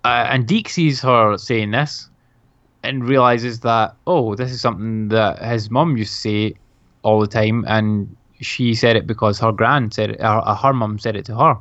Uh, 0.06 0.28
and 0.30 0.48
Deke 0.48 0.70
sees 0.70 1.02
her 1.02 1.36
saying 1.36 1.72
this, 1.72 2.10
and 2.84 3.10
realizes 3.10 3.62
that 3.62 3.96
oh, 4.06 4.36
this 4.36 4.52
is 4.52 4.62
something 4.62 5.08
that 5.08 5.42
his 5.44 5.72
mum 5.72 5.98
used 5.98 6.14
to 6.14 6.20
say 6.20 6.54
all 7.02 7.20
the 7.20 7.28
time, 7.28 7.66
and 7.68 8.16
she 8.40 8.76
said 8.76 8.96
it 8.96 9.08
because 9.08 9.40
her 9.40 9.52
grand 9.52 9.96
said 9.96 10.12
it, 10.12 10.22
her, 10.22 10.42
her 10.42 10.74
mum 10.74 11.00
said 11.00 11.16
it 11.16 11.26
to 11.26 11.36
her, 11.36 11.58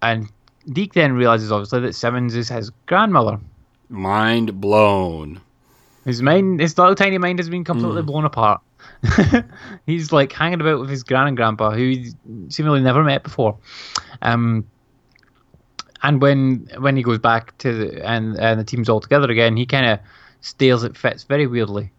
and 0.00 0.30
Deke 0.72 0.92
then 0.92 1.14
realizes 1.14 1.50
obviously 1.50 1.80
that 1.80 1.94
Simmons 1.96 2.36
is 2.36 2.48
his 2.48 2.70
grandmother. 2.86 3.40
Mind 3.88 4.60
blown. 4.60 5.40
His 6.04 6.22
mind, 6.22 6.60
his 6.60 6.78
little 6.78 6.94
tiny 6.94 7.18
mind 7.18 7.40
has 7.40 7.48
been 7.48 7.64
completely 7.64 8.02
blown 8.02 8.24
apart. 8.24 8.60
he's 9.86 10.12
like 10.12 10.32
hanging 10.32 10.60
about 10.60 10.78
with 10.78 10.88
his 10.88 11.02
gran 11.02 11.26
and 11.26 11.36
grandpa, 11.36 11.72
who 11.72 11.88
he's 11.88 12.14
seemingly 12.48 12.80
never 12.80 13.02
met 13.02 13.24
before. 13.24 13.58
Um, 14.22 14.66
and 16.02 16.20
when 16.20 16.68
when 16.78 16.96
he 16.96 17.02
goes 17.02 17.18
back 17.18 17.56
to 17.58 17.72
the, 17.72 18.06
and 18.06 18.38
and 18.38 18.58
the 18.60 18.64
team's 18.64 18.88
all 18.88 19.00
together 19.00 19.30
again, 19.30 19.56
he 19.56 19.66
kind 19.66 19.86
of 19.86 19.98
stares 20.40 20.84
at 20.84 20.96
Fitz 20.96 21.24
very 21.24 21.46
weirdly. 21.46 21.90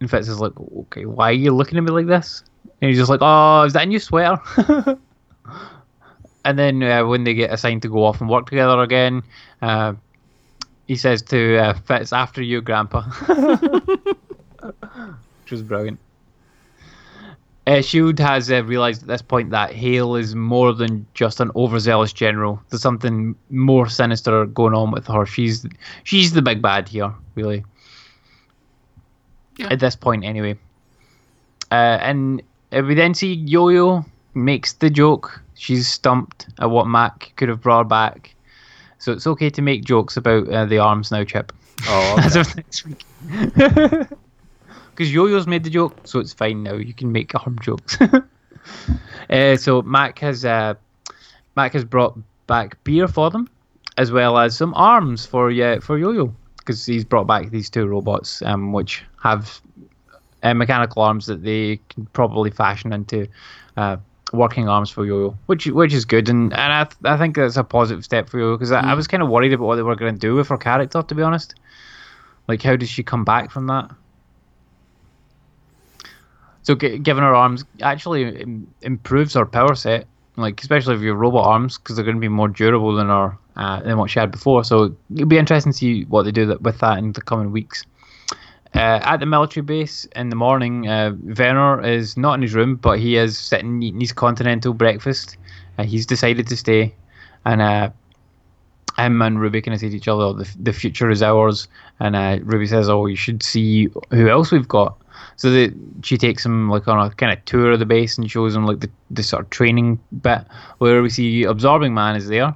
And 0.00 0.10
Fitz 0.10 0.28
is 0.28 0.40
like, 0.40 0.52
"Okay, 0.58 1.06
why 1.06 1.30
are 1.30 1.32
you 1.32 1.54
looking 1.54 1.78
at 1.78 1.84
me 1.84 1.90
like 1.90 2.06
this?" 2.06 2.42
And 2.80 2.88
he's 2.90 2.98
just 2.98 3.10
like, 3.10 3.20
"Oh, 3.22 3.62
is 3.62 3.72
that 3.72 3.84
a 3.84 3.86
new 3.86 3.98
sweater?" 3.98 4.38
and 6.44 6.58
then 6.58 6.82
uh, 6.82 7.06
when 7.06 7.24
they 7.24 7.34
get 7.34 7.52
assigned 7.52 7.82
to 7.82 7.88
go 7.88 8.04
off 8.04 8.20
and 8.20 8.28
work 8.28 8.48
together 8.48 8.80
again, 8.80 9.22
uh, 9.62 9.94
he 10.86 10.96
says 10.96 11.22
to 11.22 11.56
uh, 11.56 11.74
Fitz, 11.74 12.12
"After 12.12 12.42
you, 12.42 12.60
Grandpa," 12.60 13.02
which 15.40 15.50
was 15.50 15.62
brilliant. 15.62 15.98
Uh, 17.66 17.82
Shield 17.82 18.18
has 18.20 18.50
uh, 18.50 18.62
realized 18.64 19.02
at 19.02 19.08
this 19.08 19.22
point 19.22 19.50
that 19.50 19.72
Hale 19.72 20.14
is 20.14 20.36
more 20.36 20.72
than 20.72 21.04
just 21.14 21.40
an 21.40 21.50
overzealous 21.56 22.12
general. 22.12 22.62
There's 22.70 22.80
something 22.80 23.34
more 23.50 23.88
sinister 23.88 24.46
going 24.46 24.74
on 24.74 24.92
with 24.92 25.06
her. 25.08 25.26
She's 25.26 25.66
she's 26.04 26.32
the 26.32 26.42
big 26.42 26.62
bad 26.62 26.88
here, 26.88 27.12
really. 27.34 27.64
Yeah. 29.56 29.68
At 29.72 29.80
this 29.80 29.96
point, 29.96 30.24
anyway. 30.24 30.56
Uh, 31.72 31.98
and 32.00 32.40
uh, 32.72 32.82
we 32.82 32.94
then 32.94 33.14
see 33.14 33.34
Yo-Yo 33.34 34.04
makes 34.34 34.74
the 34.74 34.90
joke. 34.90 35.42
She's 35.54 35.88
stumped 35.88 36.46
at 36.60 36.70
what 36.70 36.86
Mack 36.86 37.32
could 37.36 37.48
have 37.48 37.62
brought 37.62 37.78
her 37.78 37.88
back. 37.88 38.34
So 38.98 39.12
it's 39.12 39.26
okay 39.26 39.50
to 39.50 39.62
make 39.62 39.84
jokes 39.84 40.16
about 40.16 40.48
uh, 40.48 40.66
the 40.66 40.78
arms 40.78 41.10
now, 41.10 41.24
Chip. 41.24 41.52
Oh, 41.86 42.16
As 42.22 42.36
of 42.36 42.56
next 42.56 42.86
week. 42.86 43.04
Because 44.96 45.12
Yo-Yo's 45.12 45.46
made 45.46 45.62
the 45.62 45.68
joke, 45.68 45.94
so 46.04 46.20
it's 46.20 46.32
fine 46.32 46.62
now. 46.62 46.72
You 46.72 46.94
can 46.94 47.12
make 47.12 47.34
arm 47.34 47.58
jokes. 47.60 47.98
uh, 49.30 49.56
so 49.58 49.82
Mack 49.82 50.18
has 50.20 50.42
uh, 50.42 50.72
Mack 51.54 51.74
has 51.74 51.84
brought 51.84 52.18
back 52.46 52.82
beer 52.82 53.06
for 53.06 53.30
them, 53.30 53.46
as 53.98 54.10
well 54.10 54.38
as 54.38 54.56
some 54.56 54.72
arms 54.74 55.26
for 55.26 55.50
uh, 55.50 55.80
for 55.80 55.98
Yo-Yo, 55.98 56.34
because 56.56 56.86
he's 56.86 57.04
brought 57.04 57.26
back 57.26 57.50
these 57.50 57.68
two 57.68 57.86
robots, 57.86 58.40
um, 58.40 58.72
which 58.72 59.04
have 59.22 59.60
uh, 60.42 60.54
mechanical 60.54 61.02
arms 61.02 61.26
that 61.26 61.42
they 61.42 61.78
can 61.90 62.06
probably 62.14 62.50
fashion 62.50 62.94
into 62.94 63.28
uh, 63.76 63.98
working 64.32 64.66
arms 64.66 64.88
for 64.88 65.04
Yo-Yo, 65.04 65.36
which 65.44 65.66
which 65.66 65.92
is 65.92 66.06
good, 66.06 66.30
and 66.30 66.54
and 66.54 66.72
I 66.72 66.84
th- 66.84 66.96
I 67.04 67.18
think 67.18 67.36
that's 67.36 67.58
a 67.58 67.64
positive 67.64 68.02
step 68.02 68.30
for 68.30 68.38
Yo-Yo 68.38 68.56
because 68.56 68.72
I, 68.72 68.80
I 68.80 68.94
was 68.94 69.06
kind 69.06 69.22
of 69.22 69.28
worried 69.28 69.52
about 69.52 69.66
what 69.66 69.76
they 69.76 69.82
were 69.82 69.94
going 69.94 70.14
to 70.14 70.18
do 70.18 70.36
with 70.36 70.48
her 70.48 70.56
character, 70.56 71.02
to 71.02 71.14
be 71.14 71.20
honest. 71.20 71.54
Like, 72.48 72.62
how 72.62 72.76
does 72.76 72.88
she 72.88 73.02
come 73.02 73.24
back 73.24 73.50
from 73.50 73.66
that? 73.66 73.90
So, 76.66 76.74
g- 76.74 76.98
giving 76.98 77.22
her 77.22 77.32
arms 77.32 77.64
actually 77.80 78.40
Im- 78.40 78.66
improves 78.82 79.34
her 79.34 79.46
power 79.46 79.76
set, 79.76 80.08
like 80.36 80.60
especially 80.60 80.96
if 80.96 81.00
you 81.00 81.10
have 81.10 81.18
robot 81.18 81.46
arms, 81.46 81.78
because 81.78 81.94
they're 81.94 82.04
going 82.04 82.16
to 82.16 82.20
be 82.20 82.26
more 82.28 82.48
durable 82.48 82.92
than 82.96 83.06
her 83.06 83.38
uh, 83.54 83.80
than 83.82 83.98
what 83.98 84.10
she 84.10 84.18
had 84.18 84.32
before. 84.32 84.64
So, 84.64 84.96
it'll 85.14 85.28
be 85.28 85.38
interesting 85.38 85.70
to 85.70 85.78
see 85.78 86.04
what 86.06 86.24
they 86.24 86.32
do 86.32 86.44
that, 86.46 86.62
with 86.62 86.80
that 86.80 86.98
in 86.98 87.12
the 87.12 87.20
coming 87.20 87.52
weeks. 87.52 87.86
Uh, 88.74 88.98
at 89.04 89.18
the 89.18 89.26
military 89.26 89.62
base 89.62 90.06
in 90.16 90.28
the 90.28 90.34
morning, 90.34 90.88
uh, 90.88 91.14
Werner 91.38 91.86
is 91.86 92.16
not 92.16 92.34
in 92.34 92.42
his 92.42 92.52
room, 92.52 92.74
but 92.74 92.98
he 92.98 93.16
is 93.16 93.38
sitting 93.38 93.80
eating 93.80 94.00
his 94.00 94.12
continental 94.12 94.74
breakfast. 94.74 95.36
Uh, 95.78 95.84
he's 95.84 96.04
decided 96.04 96.48
to 96.48 96.56
stay, 96.56 96.92
and 97.44 97.62
uh, 97.62 97.90
him 98.98 99.22
and 99.22 99.40
Ruby 99.40 99.62
kind 99.62 99.74
of 99.74 99.80
say 99.80 99.88
to 99.88 99.96
each 99.96 100.08
other, 100.08 100.24
"Oh, 100.24 100.32
"The 100.32 100.48
the 100.58 100.72
future 100.72 101.10
is 101.10 101.22
ours." 101.22 101.68
And 102.00 102.16
uh, 102.16 102.38
Ruby 102.42 102.66
says, 102.66 102.88
"Oh, 102.88 103.06
you 103.06 103.16
should 103.16 103.42
see 103.42 103.88
who 104.10 104.28
else 104.28 104.50
we've 104.50 104.68
got." 104.68 104.98
So 105.36 105.68
she 106.02 106.16
takes 106.16 106.44
him 106.44 106.70
like 106.70 106.88
on 106.88 106.98
a 106.98 107.14
kind 107.14 107.30
of 107.30 107.44
tour 107.44 107.72
of 107.72 107.78
the 107.78 107.86
base 107.86 108.16
and 108.16 108.30
shows 108.30 108.56
him 108.56 108.66
like 108.66 108.80
the, 108.80 108.90
the 109.10 109.22
sort 109.22 109.44
of 109.44 109.50
training 109.50 110.00
bit 110.22 110.42
where 110.78 111.02
we 111.02 111.10
see 111.10 111.44
Absorbing 111.44 111.92
Man 111.92 112.16
is 112.16 112.28
there, 112.28 112.54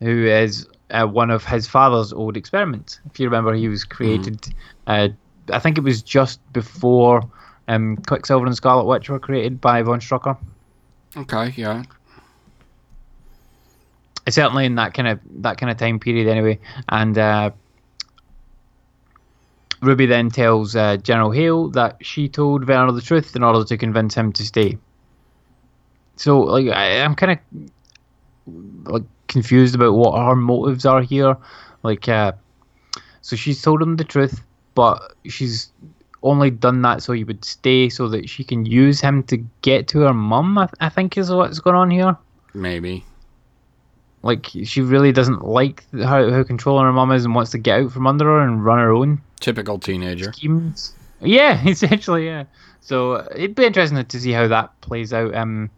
who 0.00 0.26
is 0.26 0.68
uh, 0.90 1.06
one 1.06 1.30
of 1.30 1.44
his 1.44 1.66
father's 1.66 2.12
old 2.12 2.36
experiments. 2.36 3.00
If 3.06 3.18
you 3.18 3.26
remember, 3.26 3.54
he 3.54 3.68
was 3.68 3.84
created. 3.84 4.54
Uh, 4.86 5.08
I 5.50 5.58
think 5.58 5.78
it 5.78 5.84
was 5.84 6.02
just 6.02 6.40
before 6.52 7.22
um, 7.68 7.96
Quicksilver 8.06 8.46
and 8.46 8.54
Scarlet 8.54 8.84
Witch 8.84 9.08
were 9.08 9.18
created 9.18 9.60
by 9.60 9.82
von 9.82 10.00
Strucker. 10.00 10.36
okay, 11.16 11.52
yeah. 11.56 11.82
Certainly 14.28 14.66
in 14.66 14.76
that 14.76 14.94
kind 14.94 15.08
of 15.08 15.18
that 15.42 15.58
kind 15.58 15.70
of 15.70 15.78
time 15.78 15.98
period 15.98 16.28
anyway. 16.28 16.60
And 16.90 17.18
uh, 17.18 17.50
Ruby 19.82 20.06
then 20.06 20.30
tells 20.30 20.76
uh, 20.76 20.96
General 20.98 21.32
Hale 21.32 21.68
that 21.70 21.96
she 22.00 22.28
told 22.28 22.66
Werner 22.68 22.92
the 22.92 23.02
truth 23.02 23.34
in 23.34 23.42
order 23.42 23.64
to 23.64 23.76
convince 23.76 24.14
him 24.14 24.32
to 24.32 24.44
stay. 24.44 24.78
So 26.16 26.40
like 26.40 26.68
I, 26.68 27.02
I'm 27.02 27.14
kind 27.14 27.32
of 27.32 28.92
like 28.92 29.02
confused 29.26 29.74
about 29.74 29.94
what 29.94 30.16
her 30.16 30.36
motives 30.36 30.86
are 30.86 31.02
here. 31.02 31.36
Like, 31.82 32.08
uh, 32.08 32.32
so 33.22 33.34
she's 33.34 33.60
told 33.60 33.82
him 33.82 33.96
the 33.96 34.04
truth, 34.04 34.40
but 34.74 35.14
she's 35.26 35.72
only 36.22 36.50
done 36.50 36.82
that 36.82 37.02
so 37.02 37.12
he 37.12 37.24
would 37.24 37.44
stay, 37.44 37.88
so 37.88 38.08
that 38.08 38.28
she 38.28 38.44
can 38.44 38.64
use 38.64 39.00
him 39.00 39.24
to 39.24 39.38
get 39.62 39.88
to 39.88 40.00
her 40.00 40.14
mum. 40.14 40.58
I, 40.58 40.68
I 40.80 40.88
think 40.88 41.18
is 41.18 41.30
what's 41.30 41.58
going 41.58 41.76
on 41.76 41.90
here 41.90 42.16
Maybe. 42.54 43.04
Like 44.22 44.46
she 44.64 44.80
really 44.80 45.12
doesn't 45.12 45.44
like 45.44 45.84
how, 45.92 46.30
how 46.30 46.42
controlling 46.44 46.84
her 46.84 46.92
mum 46.92 47.12
is 47.12 47.24
and 47.24 47.34
wants 47.34 47.50
to 47.52 47.58
get 47.58 47.80
out 47.80 47.92
from 47.92 48.06
under 48.06 48.24
her 48.24 48.40
and 48.40 48.64
run 48.64 48.78
her 48.78 48.90
own 48.92 49.20
Typical 49.40 49.78
teenager. 49.78 50.32
schemes. 50.32 50.94
Yeah, 51.20 51.60
essentially, 51.66 52.26
yeah. 52.26 52.44
So 52.80 53.12
uh, 53.12 53.28
it'd 53.34 53.54
be 53.54 53.64
interesting 53.64 54.04
to 54.04 54.20
see 54.20 54.32
how 54.32 54.48
that 54.48 54.80
plays 54.80 55.12
out. 55.12 55.34
Um, 55.34 55.70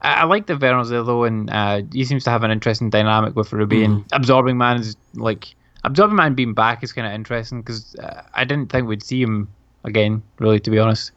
I, 0.00 0.14
I 0.14 0.24
like 0.24 0.46
the 0.46 0.56
there 0.56 0.82
though, 0.84 1.24
and 1.24 1.50
uh, 1.50 1.82
he 1.92 2.04
seems 2.04 2.24
to 2.24 2.30
have 2.30 2.44
an 2.44 2.50
interesting 2.50 2.90
dynamic 2.90 3.36
with 3.36 3.52
Ruby 3.52 3.84
and 3.84 4.04
Absorbing 4.12 4.56
Man 4.56 4.78
is 4.78 4.96
like 5.14 5.54
Absorbing 5.84 6.16
Man 6.16 6.34
being 6.34 6.54
back 6.54 6.82
is 6.82 6.92
kind 6.92 7.06
of 7.06 7.12
interesting 7.12 7.60
because 7.60 7.94
uh, 7.96 8.22
I 8.34 8.44
didn't 8.44 8.70
think 8.70 8.88
we'd 8.88 9.02
see 9.02 9.20
him 9.20 9.48
again, 9.84 10.22
really, 10.38 10.60
to 10.60 10.70
be 10.70 10.78
honest. 10.78 11.12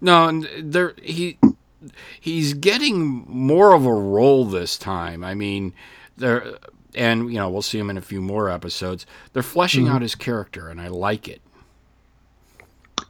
No, 0.00 0.28
and 0.28 0.48
there 0.60 0.94
he 1.00 1.38
he's 2.20 2.54
getting 2.54 3.24
more 3.28 3.74
of 3.74 3.86
a 3.86 3.92
role 3.92 4.44
this 4.44 4.78
time. 4.78 5.24
I 5.24 5.34
mean, 5.34 5.74
there 6.16 6.54
and 6.94 7.32
you 7.32 7.38
know 7.38 7.48
we'll 7.48 7.62
see 7.62 7.78
him 7.78 7.90
in 7.90 7.96
a 7.96 8.02
few 8.02 8.20
more 8.20 8.48
episodes. 8.48 9.06
They're 9.32 9.42
fleshing 9.42 9.88
out 9.88 10.02
his 10.02 10.14
character, 10.14 10.68
and 10.68 10.80
I 10.80 10.88
like 10.88 11.28
it. 11.28 11.40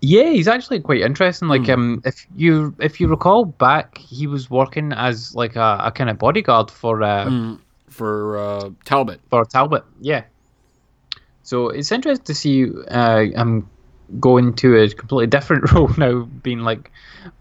Yeah, 0.01 0.31
he's 0.31 0.49
actually 0.49 0.81
quite 0.81 1.01
interesting. 1.01 1.49
Like, 1.49 1.69
um, 1.69 2.03
if 2.05 2.27
you 2.35 2.75
if 2.79 3.01
you 3.01 3.09
recall 3.09 3.45
back, 3.45 3.99
he 3.99 4.27
was 4.27 4.51
working 4.51 4.93
as 4.93 5.35
like 5.35 5.57
a, 5.57 5.81
a 5.85 5.93
kind 5.93 6.11
of 6.11 6.19
bodyguard 6.19 6.71
for 6.71 7.03
uh, 7.03 7.25
For 7.89 8.39
uh, 8.39 8.71
Talbot, 8.85 9.21
for 9.29 9.45
Talbot. 9.45 9.85
Yeah. 10.01 10.25
So 11.43 11.69
it's 11.69 11.93
interesting 11.93 12.25
to 12.25 12.35
see 12.35 12.71
uh, 12.89 13.21
him 13.21 13.69
go 14.19 14.39
into 14.39 14.77
a 14.77 14.89
completely 14.89 15.27
different 15.27 15.71
role 15.73 15.91
now, 15.97 16.23
being 16.43 16.61
like 16.61 16.91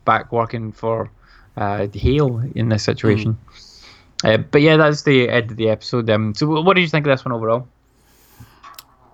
back 0.05 0.31
working 0.31 0.71
for 0.71 1.11
uh, 1.57 1.87
Hale 1.93 2.43
in 2.55 2.69
this 2.69 2.83
situation. 2.83 3.37
Uh, 4.23 4.37
but 4.37 4.61
yeah, 4.61 4.77
that's 4.77 5.03
the 5.03 5.29
end 5.29 5.51
of 5.51 5.57
the 5.57 5.69
episode. 5.69 6.09
Um, 6.09 6.35
so 6.35 6.61
what 6.61 6.75
did 6.75 6.81
you 6.81 6.87
think 6.87 7.05
of 7.07 7.11
this 7.11 7.25
one 7.25 7.31
overall? 7.31 7.67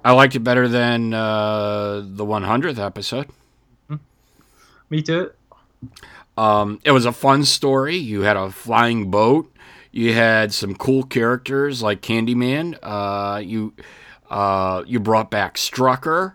I 0.04 0.12
liked 0.12 0.36
it 0.36 0.40
better 0.40 0.68
than 0.68 1.14
uh, 1.14 2.02
the 2.06 2.26
100th 2.26 2.80
episode. 2.80 3.28
Me 4.90 5.02
too. 5.02 5.32
Um, 6.38 6.80
it 6.84 6.92
was 6.92 7.06
a 7.06 7.12
fun 7.12 7.44
story. 7.44 7.98
You 7.98 8.22
had 8.22 8.38
a 8.38 8.50
flying 8.52 9.10
boat. 9.12 9.52
You 9.92 10.14
had 10.14 10.54
some 10.54 10.76
cool 10.76 11.04
characters 11.04 11.82
like 11.82 12.02
Candyman. 12.02 12.78
Uh, 12.82 13.40
you 13.40 13.74
uh, 14.30 14.84
you 14.86 15.00
brought 15.00 15.32
back 15.32 15.56
Strucker. 15.56 16.34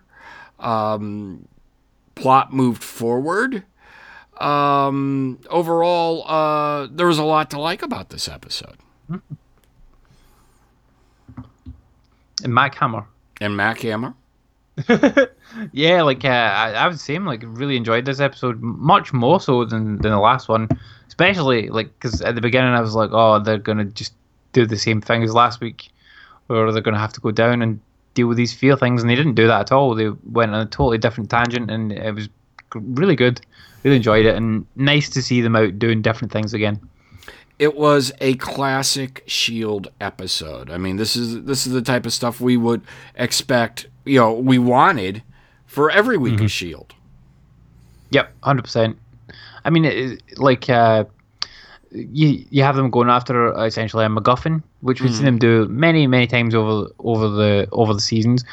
Um, 0.59 1.47
plot 2.15 2.53
moved 2.53 2.83
forward. 2.83 3.63
Um, 4.39 5.39
overall, 5.49 6.27
uh, 6.27 6.87
there 6.91 7.07
was 7.07 7.17
a 7.17 7.23
lot 7.23 7.51
to 7.51 7.59
like 7.59 7.81
about 7.81 8.09
this 8.09 8.27
episode. 8.27 8.77
And 12.43 12.53
Mack 12.53 12.75
Hammer. 12.75 13.05
And 13.39 13.55
Mack 13.55 13.79
Hammer. 13.81 14.15
Yeah, 15.71 16.01
like 16.01 16.25
uh, 16.25 16.29
I, 16.29 16.71
I 16.71 16.87
was 16.87 17.01
saying, 17.01 17.25
like 17.25 17.43
really 17.45 17.77
enjoyed 17.77 18.05
this 18.05 18.19
episode 18.19 18.61
much 18.61 19.13
more 19.13 19.39
so 19.39 19.65
than, 19.65 19.97
than 19.97 20.11
the 20.11 20.19
last 20.19 20.49
one. 20.49 20.67
Especially 21.07 21.69
like 21.69 21.93
because 21.99 22.21
at 22.21 22.35
the 22.35 22.41
beginning 22.41 22.73
I 22.73 22.81
was 22.81 22.95
like, 22.95 23.11
oh, 23.13 23.39
they're 23.39 23.59
gonna 23.59 23.85
just 23.85 24.13
do 24.51 24.65
the 24.65 24.77
same 24.77 25.01
thing 25.01 25.23
as 25.23 25.33
last 25.33 25.61
week, 25.61 25.91
or 26.49 26.71
they're 26.71 26.81
gonna 26.81 26.97
have 26.97 27.13
to 27.13 27.21
go 27.21 27.31
down 27.31 27.61
and 27.61 27.79
deal 28.15 28.27
with 28.27 28.37
these 28.37 28.53
fear 28.53 28.75
things, 28.75 29.01
and 29.01 29.09
they 29.09 29.15
didn't 29.15 29.35
do 29.35 29.47
that 29.47 29.61
at 29.61 29.71
all. 29.71 29.93
They 29.93 30.09
went 30.09 30.53
on 30.53 30.61
a 30.61 30.65
totally 30.65 30.97
different 30.97 31.29
tangent, 31.29 31.69
and 31.69 31.91
it 31.91 32.15
was 32.15 32.29
really 32.75 33.15
good. 33.15 33.41
Really 33.83 33.97
enjoyed 33.97 34.25
it, 34.25 34.35
and 34.35 34.65
nice 34.75 35.09
to 35.09 35.21
see 35.21 35.41
them 35.41 35.55
out 35.55 35.77
doing 35.77 36.01
different 36.01 36.31
things 36.31 36.53
again. 36.53 36.79
it 37.59 37.75
was 37.75 38.11
a 38.19 38.35
classic 38.35 39.23
Shield 39.27 39.87
episode. 40.01 40.69
I 40.69 40.77
mean, 40.77 40.97
this 40.97 41.15
is 41.15 41.43
this 41.43 41.65
is 41.67 41.73
the 41.73 41.81
type 41.81 42.05
of 42.05 42.13
stuff 42.13 42.41
we 42.41 42.57
would 42.57 42.81
expect. 43.15 43.87
You 44.05 44.19
know, 44.19 44.33
we 44.33 44.57
wanted 44.57 45.23
for 45.65 45.89
every 45.89 46.17
week 46.17 46.35
mm-hmm. 46.35 46.45
of 46.45 46.51
Shield. 46.51 46.93
Yep, 48.11 48.31
hundred 48.43 48.63
percent. 48.63 48.97
I 49.65 49.69
mean, 49.69 49.85
it, 49.85 50.21
like 50.37 50.69
uh, 50.69 51.05
you 51.91 52.45
you 52.49 52.63
have 52.63 52.75
them 52.75 52.89
going 52.89 53.09
after 53.09 53.55
uh, 53.55 53.65
essentially 53.65 54.05
a 54.05 54.09
MacGuffin, 54.09 54.61
which 54.81 55.01
we've 55.01 55.13
seen 55.13 55.21
mm. 55.21 55.25
them 55.25 55.39
do 55.39 55.67
many 55.67 56.07
many 56.07 56.27
times 56.27 56.53
over 56.55 56.89
over 56.99 57.29
the 57.29 57.67
over 57.71 57.93
the 57.93 58.01
seasons, 58.01 58.43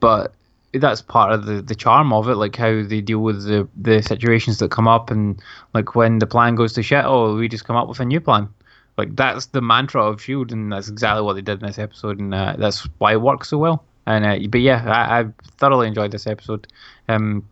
but 0.00 0.32
that's 0.80 1.02
part 1.02 1.32
of 1.32 1.46
the, 1.46 1.62
the 1.62 1.74
charm 1.74 2.12
of 2.12 2.28
it, 2.28 2.36
like 2.36 2.56
how 2.56 2.82
they 2.82 3.00
deal 3.00 3.20
with 3.20 3.44
the, 3.44 3.68
the 3.76 4.02
situations 4.02 4.58
that 4.58 4.70
come 4.70 4.88
up, 4.88 5.10
and 5.10 5.40
like 5.72 5.94
when 5.94 6.18
the 6.18 6.26
plan 6.26 6.54
goes 6.54 6.72
to 6.74 6.82
shit, 6.82 7.04
oh, 7.04 7.36
we 7.36 7.48
just 7.48 7.64
come 7.64 7.76
up 7.76 7.88
with 7.88 8.00
a 8.00 8.04
new 8.04 8.20
plan. 8.20 8.48
Like 8.96 9.16
that's 9.16 9.46
the 9.46 9.60
mantra 9.60 10.04
of 10.04 10.22
Shield, 10.22 10.52
and 10.52 10.72
that's 10.72 10.88
exactly 10.88 11.22
what 11.22 11.34
they 11.34 11.42
did 11.42 11.60
in 11.60 11.66
this 11.66 11.78
episode, 11.78 12.18
and 12.18 12.34
uh, 12.34 12.56
that's 12.58 12.88
why 12.98 13.12
it 13.12 13.20
works 13.20 13.48
so 13.48 13.58
well. 13.58 13.84
And 14.06 14.24
uh, 14.24 14.38
but 14.48 14.60
yeah, 14.60 14.84
I, 14.86 15.20
I 15.20 15.24
thoroughly 15.58 15.88
enjoyed 15.88 16.10
this 16.10 16.26
episode. 16.26 16.66
Um, 17.08 17.48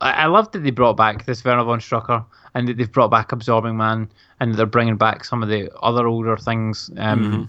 I, 0.00 0.12
I 0.12 0.26
love 0.26 0.52
that 0.52 0.60
they 0.60 0.70
brought 0.70 0.96
back 0.96 1.24
this 1.24 1.44
Werner 1.44 1.64
von 1.64 1.80
Strucker 1.80 2.24
and 2.54 2.68
that 2.68 2.76
they've 2.76 2.90
brought 2.90 3.10
back 3.10 3.32
Absorbing 3.32 3.76
Man 3.76 4.10
and 4.40 4.54
they're 4.54 4.66
bringing 4.66 4.96
back 4.96 5.24
some 5.24 5.42
of 5.42 5.48
the 5.48 5.74
other 5.80 6.06
older 6.06 6.36
things 6.36 6.90
um, 6.96 7.48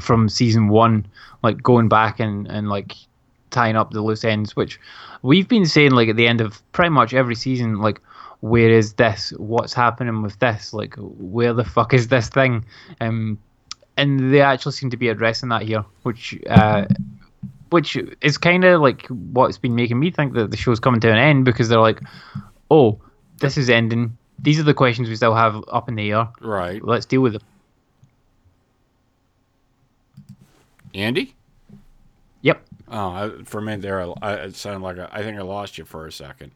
from 0.00 0.28
season 0.28 0.68
one, 0.68 1.06
like 1.42 1.62
going 1.62 1.88
back 1.88 2.20
and, 2.20 2.46
and 2.46 2.68
like 2.68 2.94
tying 3.56 3.74
up 3.74 3.90
the 3.90 4.02
loose 4.02 4.22
ends, 4.22 4.54
which 4.54 4.78
we've 5.22 5.48
been 5.48 5.64
saying 5.64 5.92
like 5.92 6.10
at 6.10 6.16
the 6.16 6.28
end 6.28 6.42
of 6.42 6.60
pretty 6.72 6.90
much 6.90 7.14
every 7.14 7.34
season, 7.34 7.80
like 7.80 8.02
where 8.40 8.70
is 8.70 8.92
this? 8.92 9.32
What's 9.38 9.72
happening 9.72 10.20
with 10.22 10.38
this? 10.40 10.74
Like 10.74 10.94
where 10.98 11.54
the 11.54 11.64
fuck 11.64 11.94
is 11.94 12.08
this 12.08 12.28
thing? 12.28 12.66
Um, 13.00 13.38
and 13.96 14.32
they 14.32 14.42
actually 14.42 14.72
seem 14.72 14.90
to 14.90 14.98
be 14.98 15.08
addressing 15.08 15.48
that 15.48 15.62
here, 15.62 15.84
which 16.02 16.38
uh, 16.50 16.84
which 17.70 17.96
is 18.20 18.36
kind 18.36 18.64
of 18.64 18.82
like 18.82 19.06
what's 19.08 19.56
been 19.56 19.74
making 19.74 19.98
me 19.98 20.10
think 20.10 20.34
that 20.34 20.50
the 20.50 20.56
show's 20.58 20.78
coming 20.80 21.00
to 21.00 21.10
an 21.10 21.18
end 21.18 21.46
because 21.46 21.70
they're 21.70 21.80
like, 21.80 22.00
oh, 22.70 23.00
this 23.40 23.56
is 23.56 23.70
ending. 23.70 24.18
These 24.38 24.60
are 24.60 24.64
the 24.64 24.74
questions 24.74 25.08
we 25.08 25.16
still 25.16 25.34
have 25.34 25.64
up 25.72 25.88
in 25.88 25.94
the 25.94 26.12
air. 26.12 26.28
Right, 26.42 26.84
Let's 26.84 27.06
deal 27.06 27.22
with 27.22 27.32
them. 27.32 27.42
Andy. 30.94 31.35
Oh, 32.88 33.08
I, 33.08 33.30
for 33.44 33.58
a 33.58 33.62
minute 33.62 33.82
there, 33.82 34.00
I, 34.00 34.12
I, 34.22 34.32
it 34.34 34.56
sounded 34.56 34.82
like 34.82 34.98
I, 34.98 35.08
I 35.10 35.22
think 35.22 35.38
I 35.38 35.42
lost 35.42 35.78
you 35.78 35.84
for 35.84 36.06
a 36.06 36.12
second. 36.12 36.52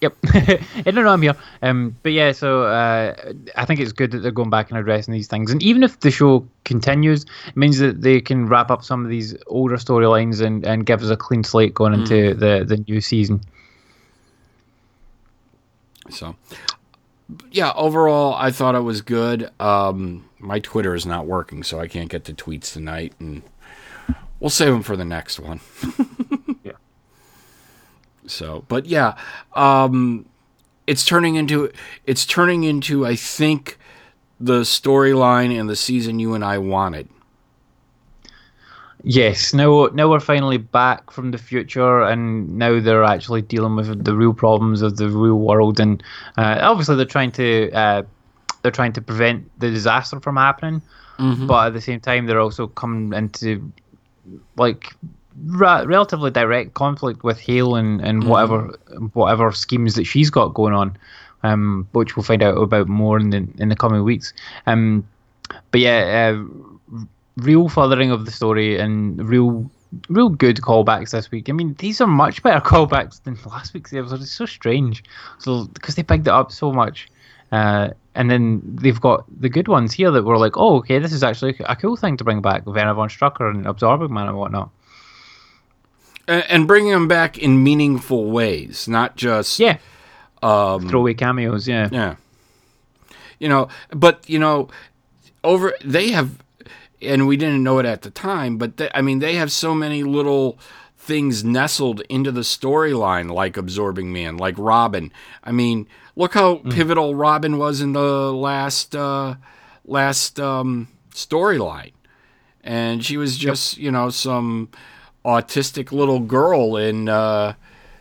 Yep. 0.00 0.16
I 0.34 0.82
don't 0.84 1.04
know. 1.04 1.08
I'm 1.08 1.22
here. 1.22 1.34
Um, 1.62 1.96
but 2.02 2.12
yeah, 2.12 2.32
so 2.32 2.64
uh, 2.64 3.14
I 3.56 3.64
think 3.64 3.80
it's 3.80 3.92
good 3.92 4.10
that 4.10 4.18
they're 4.18 4.32
going 4.32 4.50
back 4.50 4.70
and 4.70 4.78
addressing 4.78 5.12
these 5.14 5.28
things. 5.28 5.50
And 5.50 5.62
even 5.62 5.82
if 5.82 6.00
the 6.00 6.10
show 6.10 6.46
continues, 6.64 7.24
it 7.48 7.56
means 7.56 7.78
that 7.78 8.02
they 8.02 8.20
can 8.20 8.46
wrap 8.46 8.70
up 8.70 8.84
some 8.84 9.02
of 9.02 9.10
these 9.10 9.34
older 9.46 9.76
storylines 9.76 10.42
and, 10.42 10.64
and 10.66 10.84
give 10.84 11.02
us 11.02 11.08
a 11.08 11.16
clean 11.16 11.42
slate 11.42 11.72
going 11.72 11.94
into 11.94 12.34
the, 12.34 12.64
the 12.66 12.84
new 12.86 13.00
season. 13.00 13.40
So, 16.10 16.36
yeah, 17.50 17.72
overall, 17.74 18.34
I 18.34 18.50
thought 18.50 18.74
it 18.74 18.80
was 18.80 19.00
good. 19.00 19.50
Um, 19.58 20.28
my 20.38 20.58
Twitter 20.58 20.94
is 20.94 21.06
not 21.06 21.26
working, 21.26 21.62
so 21.62 21.80
I 21.80 21.88
can't 21.88 22.10
get 22.10 22.24
the 22.24 22.34
tweets 22.34 22.74
tonight, 22.74 23.14
and 23.18 23.42
we'll 24.40 24.50
save 24.50 24.72
them 24.72 24.82
for 24.82 24.96
the 24.96 25.04
next 25.04 25.40
one. 25.40 25.60
Yeah. 26.62 26.72
So, 28.26 28.64
but 28.68 28.86
yeah, 28.86 29.18
um, 29.54 30.24
it's 30.86 31.04
turning 31.04 31.36
into 31.36 31.70
it's 32.06 32.24
turning 32.24 32.64
into 32.64 33.06
I 33.06 33.16
think 33.16 33.78
the 34.40 34.60
storyline 34.60 35.58
and 35.58 35.68
the 35.68 35.76
season 35.76 36.18
you 36.18 36.34
and 36.34 36.42
I 36.44 36.58
wanted. 36.58 37.08
Yes, 39.02 39.52
now 39.52 39.90
now 39.92 40.08
we're 40.10 40.20
finally 40.20 40.56
back 40.56 41.10
from 41.10 41.30
the 41.30 41.38
future, 41.38 42.00
and 42.02 42.56
now 42.58 42.80
they're 42.80 43.04
actually 43.04 43.42
dealing 43.42 43.76
with 43.76 44.04
the 44.04 44.14
real 44.14 44.32
problems 44.32 44.80
of 44.80 44.96
the 44.96 45.10
real 45.10 45.38
world, 45.38 45.78
and 45.78 46.02
uh, 46.38 46.58
obviously 46.62 46.96
they're 46.96 47.04
trying 47.04 47.32
to 47.32 47.70
uh, 47.72 48.02
they're 48.62 48.72
trying 48.72 48.94
to 48.94 49.02
prevent 49.02 49.50
the 49.60 49.68
disaster 49.70 50.18
from 50.20 50.36
happening, 50.36 50.80
but 51.46 51.66
at 51.66 51.72
the 51.74 51.80
same 51.82 52.00
time 52.00 52.24
they're 52.24 52.40
also 52.40 52.66
coming 52.68 53.12
into 53.12 53.70
like 54.56 54.92
ra- 55.46 55.84
relatively 55.86 56.30
direct 56.30 56.74
conflict 56.74 57.24
with 57.24 57.38
Hale 57.38 57.76
and, 57.76 58.00
and 58.00 58.28
whatever 58.28 58.78
whatever 59.12 59.52
schemes 59.52 59.94
that 59.94 60.04
she's 60.04 60.30
got 60.30 60.54
going 60.54 60.74
on, 60.74 60.96
um, 61.42 61.88
which 61.92 62.16
we'll 62.16 62.24
find 62.24 62.42
out 62.42 62.56
about 62.56 62.88
more 62.88 63.18
in 63.18 63.30
the 63.30 63.48
in 63.58 63.68
the 63.68 63.76
coming 63.76 64.04
weeks. 64.04 64.32
Um, 64.66 65.06
but 65.70 65.80
yeah, 65.80 66.34
uh, 66.34 66.98
real 67.36 67.68
furthering 67.68 68.10
of 68.10 68.24
the 68.24 68.30
story 68.30 68.78
and 68.78 69.28
real 69.28 69.70
real 70.08 70.28
good 70.28 70.56
callbacks 70.56 71.10
this 71.10 71.30
week. 71.30 71.48
I 71.48 71.52
mean, 71.52 71.74
these 71.78 72.00
are 72.00 72.06
much 72.06 72.42
better 72.42 72.60
callbacks 72.64 73.22
than 73.22 73.38
last 73.46 73.74
week's 73.74 73.92
episode. 73.92 74.20
It's 74.20 74.30
so 74.30 74.46
strange, 74.46 75.04
so 75.38 75.64
because 75.66 75.94
they 75.94 76.02
picked 76.02 76.26
it 76.26 76.32
up 76.32 76.52
so 76.52 76.72
much. 76.72 77.08
Uh, 77.52 77.90
and 78.14 78.30
then 78.30 78.62
they've 78.64 79.00
got 79.00 79.24
the 79.40 79.48
good 79.48 79.68
ones 79.68 79.92
here 79.92 80.10
that 80.10 80.22
were 80.22 80.38
like, 80.38 80.56
oh, 80.56 80.76
okay, 80.76 80.98
this 80.98 81.12
is 81.12 81.22
actually 81.22 81.56
a 81.60 81.74
cool 81.74 81.96
thing 81.96 82.16
to 82.16 82.24
bring 82.24 82.40
back 82.40 82.66
Werner 82.66 82.94
von 82.94 83.08
Strucker 83.08 83.50
and 83.50 83.66
Absorbing 83.66 84.12
Man 84.12 84.28
and 84.28 84.36
whatnot. 84.36 84.70
And, 86.28 86.44
and 86.48 86.68
bringing 86.68 86.92
them 86.92 87.08
back 87.08 87.38
in 87.38 87.62
meaningful 87.62 88.30
ways, 88.30 88.88
not 88.88 89.16
just 89.16 89.58
Yeah. 89.58 89.78
Um, 90.42 90.88
Throwaway 90.88 91.14
cameos, 91.14 91.66
yeah. 91.66 91.88
Yeah. 91.90 92.16
You 93.38 93.48
know, 93.48 93.68
but 93.90 94.28
you 94.28 94.38
know, 94.38 94.68
over 95.42 95.74
they 95.84 96.12
have, 96.12 96.38
and 97.02 97.26
we 97.26 97.36
didn't 97.36 97.62
know 97.62 97.78
it 97.78 97.86
at 97.86 98.02
the 98.02 98.10
time, 98.10 98.58
but 98.58 98.76
they, 98.76 98.90
I 98.94 99.00
mean, 99.00 99.18
they 99.18 99.34
have 99.34 99.50
so 99.50 99.74
many 99.74 100.02
little 100.04 100.58
things 101.04 101.44
nestled 101.44 102.00
into 102.08 102.32
the 102.32 102.40
storyline, 102.40 103.30
like 103.30 103.56
Absorbing 103.56 104.12
Man, 104.12 104.36
like 104.38 104.54
Robin. 104.56 105.12
I 105.42 105.52
mean, 105.52 105.86
look 106.16 106.34
how 106.34 106.56
pivotal 106.70 107.14
Robin 107.14 107.58
was 107.58 107.80
in 107.80 107.92
the 107.92 108.32
last 108.32 108.96
uh, 108.96 109.34
last 109.84 110.40
um, 110.40 110.88
storyline, 111.12 111.92
and 112.62 113.04
she 113.04 113.16
was 113.16 113.36
just 113.36 113.76
you 113.76 113.90
know 113.90 114.10
some 114.10 114.70
autistic 115.24 115.92
little 115.92 116.20
girl 116.20 116.76
in 116.76 117.08
uh, 117.08 117.54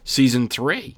season 0.04 0.48
three. 0.48 0.96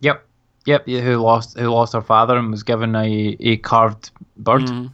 Yep. 0.00 0.24
Yep. 0.66 0.86
Who 0.86 1.16
lost 1.16 1.58
who 1.58 1.68
lost 1.68 1.94
her 1.94 2.02
father 2.02 2.36
and 2.36 2.50
was 2.50 2.62
given 2.62 2.94
a, 2.94 3.36
a 3.40 3.56
carved 3.56 4.10
bird. 4.36 4.90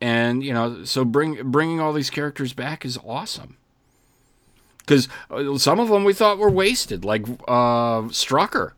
And 0.00 0.42
you 0.42 0.52
know 0.52 0.84
so 0.84 1.04
bring 1.04 1.50
bringing 1.50 1.80
all 1.80 1.92
these 1.92 2.10
characters 2.10 2.52
back 2.52 2.84
is 2.84 2.98
awesome 3.04 3.56
because 4.78 5.08
some 5.56 5.80
of 5.80 5.88
them 5.88 6.04
we 6.04 6.12
thought 6.12 6.38
were 6.38 6.50
wasted 6.50 7.04
like 7.04 7.22
uh 7.48 8.02
strucker 8.10 8.72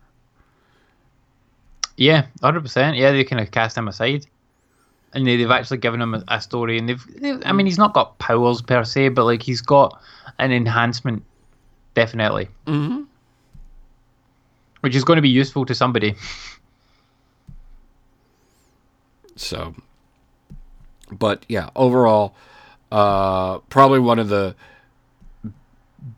Yeah, 1.97 2.27
hundred 2.41 2.61
percent. 2.61 2.95
Yeah, 2.95 3.11
they 3.11 3.23
kind 3.23 3.41
of 3.41 3.49
cast 3.49 3.75
him 3.75 3.87
aside, 3.87 4.27
and 5.13 5.25
they, 5.25 5.35
they've 5.35 5.49
actually 5.49 5.79
given 5.79 5.99
him 6.01 6.13
a, 6.13 6.23
a 6.27 6.39
story. 6.39 6.77
And 6.77 6.87
they've, 6.87 7.03
they've, 7.19 7.41
I 7.43 7.51
mean, 7.53 7.65
he's 7.65 7.79
not 7.79 7.93
got 7.93 8.19
powers 8.19 8.61
per 8.61 8.83
se, 8.83 9.09
but 9.09 9.25
like 9.25 9.41
he's 9.41 9.61
got 9.61 9.99
an 10.37 10.51
enhancement, 10.51 11.23
definitely, 11.95 12.49
mm-hmm. 12.67 13.01
which 14.81 14.95
is 14.95 15.03
going 15.03 15.17
to 15.17 15.23
be 15.23 15.29
useful 15.29 15.65
to 15.65 15.73
somebody. 15.73 16.15
so 19.35 19.73
but 21.11 21.45
yeah 21.47 21.69
overall 21.75 22.35
uh 22.91 23.57
probably 23.69 23.99
one 23.99 24.19
of 24.19 24.29
the 24.29 24.55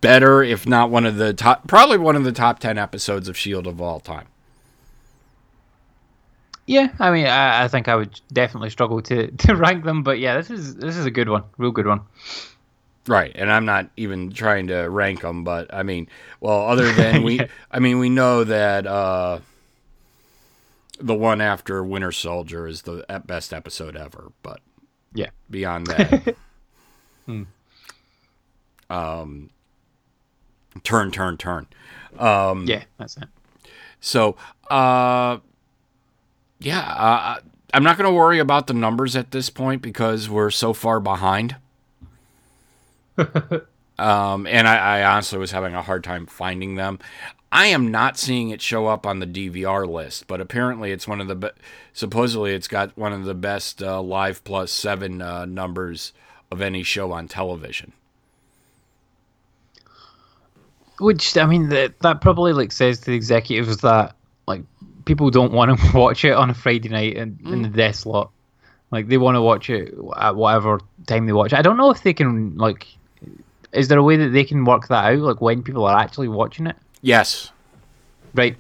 better 0.02 0.44
if 0.44 0.68
not 0.68 0.90
one 0.90 1.06
of 1.06 1.16
the 1.18 1.34
top 1.34 1.68
probably 1.68 1.98
one 1.98 2.16
of 2.16 2.24
the 2.24 2.32
top 2.32 2.60
10 2.60 2.78
episodes 2.78 3.28
of 3.28 3.38
shield 3.38 3.66
of 3.68 3.82
all 3.82 4.00
time 4.00 4.28
Yeah, 6.68 6.90
I 7.00 7.10
mean, 7.10 7.26
I, 7.26 7.64
I 7.64 7.68
think 7.68 7.88
I 7.88 7.96
would 7.96 8.22
definitely 8.32 8.70
struggle 8.70 9.02
to, 9.02 9.32
to 9.48 9.56
rank 9.56 9.84
them, 9.84 10.04
but 10.04 10.20
yeah, 10.20 10.38
this 10.38 10.52
is 10.52 10.76
this 10.76 10.96
is 10.98 11.06
a 11.06 11.12
good 11.12 11.28
one, 11.28 11.44
real 11.58 11.72
good 11.72 11.88
one. 11.88 12.02
Right, 13.08 13.32
and 13.34 13.52
I'm 13.52 13.66
not 13.66 13.90
even 13.98 14.32
trying 14.32 14.68
to 14.68 14.82
rank 14.88 15.22
them, 15.22 15.44
but 15.44 15.74
I 15.74 15.82
mean, 15.82 16.08
well, 16.40 16.68
other 16.68 16.92
than 16.94 17.24
we, 17.24 17.40
Yeah. 17.40 17.48
I 17.72 17.80
mean, 17.80 17.98
we 17.98 18.10
know 18.10 18.44
that 18.44 18.86
uh, 18.86 19.40
the 21.00 21.16
one 21.16 21.42
after 21.42 21.84
Winter 21.84 22.12
Soldier 22.12 22.68
is 22.68 22.84
the 22.84 23.04
best 23.26 23.52
episode 23.52 23.96
ever, 23.96 24.32
but 24.44 24.60
Yeah, 25.14 25.30
beyond 25.50 25.88
that, 25.88 26.36
um, 28.90 29.50
turn, 30.84 31.12
turn, 31.12 31.38
turn. 31.38 31.68
Um, 32.18 32.66
yeah, 32.68 32.84
that's 32.98 33.18
it. 33.18 33.28
So, 34.00 34.36
uh, 34.70 35.40
yeah, 36.60 36.80
uh, 36.80 37.40
I'm 37.74 37.84
not 37.84 37.98
going 37.98 38.10
to 38.10 38.16
worry 38.16 38.40
about 38.40 38.68
the 38.68 38.74
numbers 38.74 39.16
at 39.16 39.32
this 39.32 39.50
point 39.50 39.82
because 39.82 40.30
we're 40.30 40.52
so 40.52 40.74
far 40.74 41.00
behind. 41.00 41.56
um, 43.18 44.48
and 44.48 44.68
I, 44.68 45.00
I 45.00 45.04
honestly 45.04 45.38
was 45.38 45.52
having 45.52 45.76
a 45.76 45.82
hard 45.82 46.04
time 46.04 46.26
finding 46.26 46.76
them. 46.76 47.00
I 47.52 47.68
am 47.68 47.90
not 47.90 48.18
seeing 48.18 48.50
it 48.50 48.62
show 48.62 48.88
up 48.88 49.08
on 49.08 49.20
the 49.20 49.26
DVR 49.26 49.88
list, 49.88 50.28
but 50.28 50.40
apparently 50.40 50.92
it's 50.92 51.08
one 51.08 51.20
of 51.20 51.28
the 51.28 51.36
be- 51.36 51.50
supposedly 51.94 52.54
it's 52.54 52.68
got 52.68 52.96
one 52.96 53.12
of 53.12 53.26
the 53.26 53.34
best 53.34 53.82
uh, 53.82 54.02
live 54.02 54.44
plus 54.44 54.72
seven 54.72 55.22
uh, 55.22 55.46
numbers 55.46 56.14
of 56.52 56.62
any 56.62 56.84
show 56.84 57.12
on 57.12 57.28
television. 57.28 57.94
Which 61.00 61.38
I 61.38 61.46
mean, 61.46 61.70
that 61.70 62.00
that 62.00 62.22
probably 62.22 62.54
like 62.54 62.72
says 62.72 63.00
to 63.00 63.06
the 63.08 63.16
executives 63.16 63.78
that 63.78 64.16
like 64.48 64.64
people 65.06 65.32
don't 65.32 65.54
want 65.54 65.80
to 65.80 65.92
watch 65.98 66.26
it 66.26 66.34
on 66.34 66.50
a 66.50 66.54
Friday 66.54 66.90
night 66.90 67.16
in, 67.16 67.40
in 67.46 67.62
the 67.64 67.70
death 67.70 67.96
slot. 67.96 68.32
Like 68.92 69.08
they 69.08 69.18
want 69.18 69.36
to 69.36 69.42
watch 69.42 69.70
it 69.70 69.94
at 70.18 70.36
whatever 70.36 70.80
time 71.08 71.26
they 71.26 71.34
watch. 71.34 71.54
it. 71.54 71.60
I 71.60 71.62
don't 71.62 71.78
know 71.78 71.90
if 71.90 72.04
they 72.04 72.14
can 72.14 72.58
like. 72.58 72.86
Is 73.72 73.88
there 73.88 74.00
a 74.00 74.04
way 74.04 74.18
that 74.18 74.30
they 74.30 74.44
can 74.44 74.66
work 74.66 74.88
that 74.88 75.14
out, 75.14 75.20
like 75.20 75.42
when 75.42 75.64
people 75.64 75.86
are 75.86 75.98
actually 75.98 76.28
watching 76.28 76.68
it? 76.68 76.76
Yes. 77.02 77.52
Right. 78.34 78.58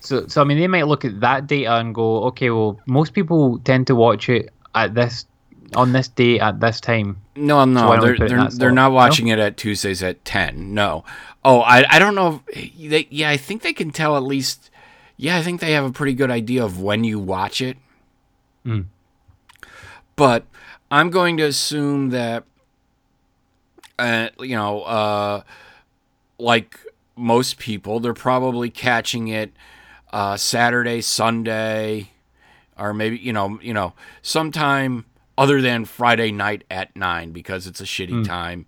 So, 0.00 0.26
so 0.26 0.40
I 0.40 0.44
mean, 0.44 0.58
they 0.58 0.66
might 0.66 0.86
look 0.86 1.04
at 1.04 1.20
that 1.20 1.46
data 1.46 1.76
and 1.76 1.94
go, 1.94 2.24
okay, 2.24 2.50
well, 2.50 2.80
most 2.86 3.12
people 3.12 3.58
tend 3.60 3.86
to 3.86 3.94
watch 3.94 4.28
it 4.28 4.50
at 4.74 4.94
this 4.94 5.26
on 5.74 5.92
this 5.92 6.08
day 6.08 6.38
at 6.38 6.60
this 6.60 6.80
time. 6.80 7.16
No, 7.36 7.64
no, 7.64 7.86
don't 7.86 8.00
they're 8.00 8.16
put 8.16 8.24
it 8.24 8.32
in 8.32 8.38
they're, 8.38 8.48
they're 8.50 8.72
not 8.72 8.88
No? 8.88 8.94
watching 8.94 9.28
it 9.28 9.38
at 9.38 9.56
Tuesdays 9.56 10.02
at 10.02 10.24
ten. 10.24 10.74
No. 10.74 11.04
Oh, 11.44 11.60
I 11.60 11.84
I 11.88 11.98
don't 11.98 12.14
know. 12.14 12.42
If, 12.48 12.90
they, 12.90 13.06
yeah, 13.10 13.30
I 13.30 13.36
think 13.36 13.62
they 13.62 13.72
can 13.72 13.90
tell 13.90 14.16
at 14.16 14.22
least. 14.22 14.70
Yeah, 15.16 15.36
I 15.36 15.42
think 15.42 15.60
they 15.60 15.72
have 15.72 15.84
a 15.84 15.92
pretty 15.92 16.14
good 16.14 16.30
idea 16.30 16.64
of 16.64 16.80
when 16.80 17.04
you 17.04 17.18
watch 17.20 17.60
it. 17.60 17.76
Mm. 18.66 18.86
But 20.16 20.44
I'm 20.90 21.10
going 21.10 21.36
to 21.36 21.44
assume 21.44 22.10
that, 22.10 22.44
uh, 23.98 24.28
you 24.40 24.56
know, 24.56 24.82
uh, 24.82 25.42
like 26.38 26.78
most 27.16 27.58
people, 27.58 28.00
they're 28.00 28.14
probably 28.14 28.70
catching 28.70 29.28
it 29.28 29.52
uh, 30.12 30.36
Saturday, 30.36 31.00
Sunday, 31.00 32.10
or 32.78 32.92
maybe 32.94 33.18
you 33.18 33.32
know, 33.32 33.58
you 33.62 33.74
know, 33.74 33.94
sometime 34.22 35.04
other 35.38 35.60
than 35.62 35.84
Friday 35.84 36.30
night 36.32 36.64
at 36.70 36.94
nine 36.96 37.32
because 37.32 37.66
it's 37.66 37.80
a 37.80 37.84
shitty 37.84 38.26
time. 38.26 38.66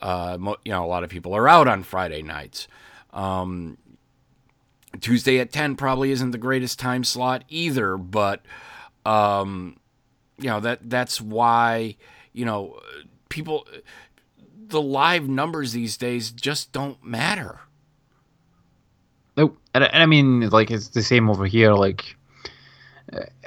Uh, 0.00 0.36
mo- 0.38 0.56
you 0.64 0.72
know, 0.72 0.84
a 0.84 0.86
lot 0.88 1.04
of 1.04 1.10
people 1.10 1.34
are 1.34 1.48
out 1.48 1.68
on 1.68 1.82
Friday 1.82 2.22
nights. 2.22 2.68
Um, 3.12 3.78
Tuesday 5.00 5.38
at 5.40 5.52
ten 5.52 5.76
probably 5.76 6.10
isn't 6.10 6.30
the 6.30 6.38
greatest 6.38 6.78
time 6.78 7.04
slot 7.04 7.44
either, 7.48 7.96
but 7.96 8.42
um, 9.04 9.76
you 10.38 10.48
know 10.48 10.60
that 10.60 10.88
that's 10.88 11.20
why 11.20 11.96
you 12.32 12.44
know 12.44 12.80
people 13.28 13.66
the 14.68 14.82
live 14.82 15.28
numbers 15.28 15.72
these 15.72 15.96
days 15.96 16.30
just 16.30 16.72
don't 16.72 17.02
matter. 17.04 17.60
And, 19.76 19.84
I- 19.84 19.88
and 19.88 20.02
I 20.02 20.06
mean, 20.06 20.48
like 20.50 20.70
it's 20.70 20.88
the 20.88 21.02
same 21.02 21.30
over 21.30 21.46
here. 21.46 21.72
Like, 21.74 22.16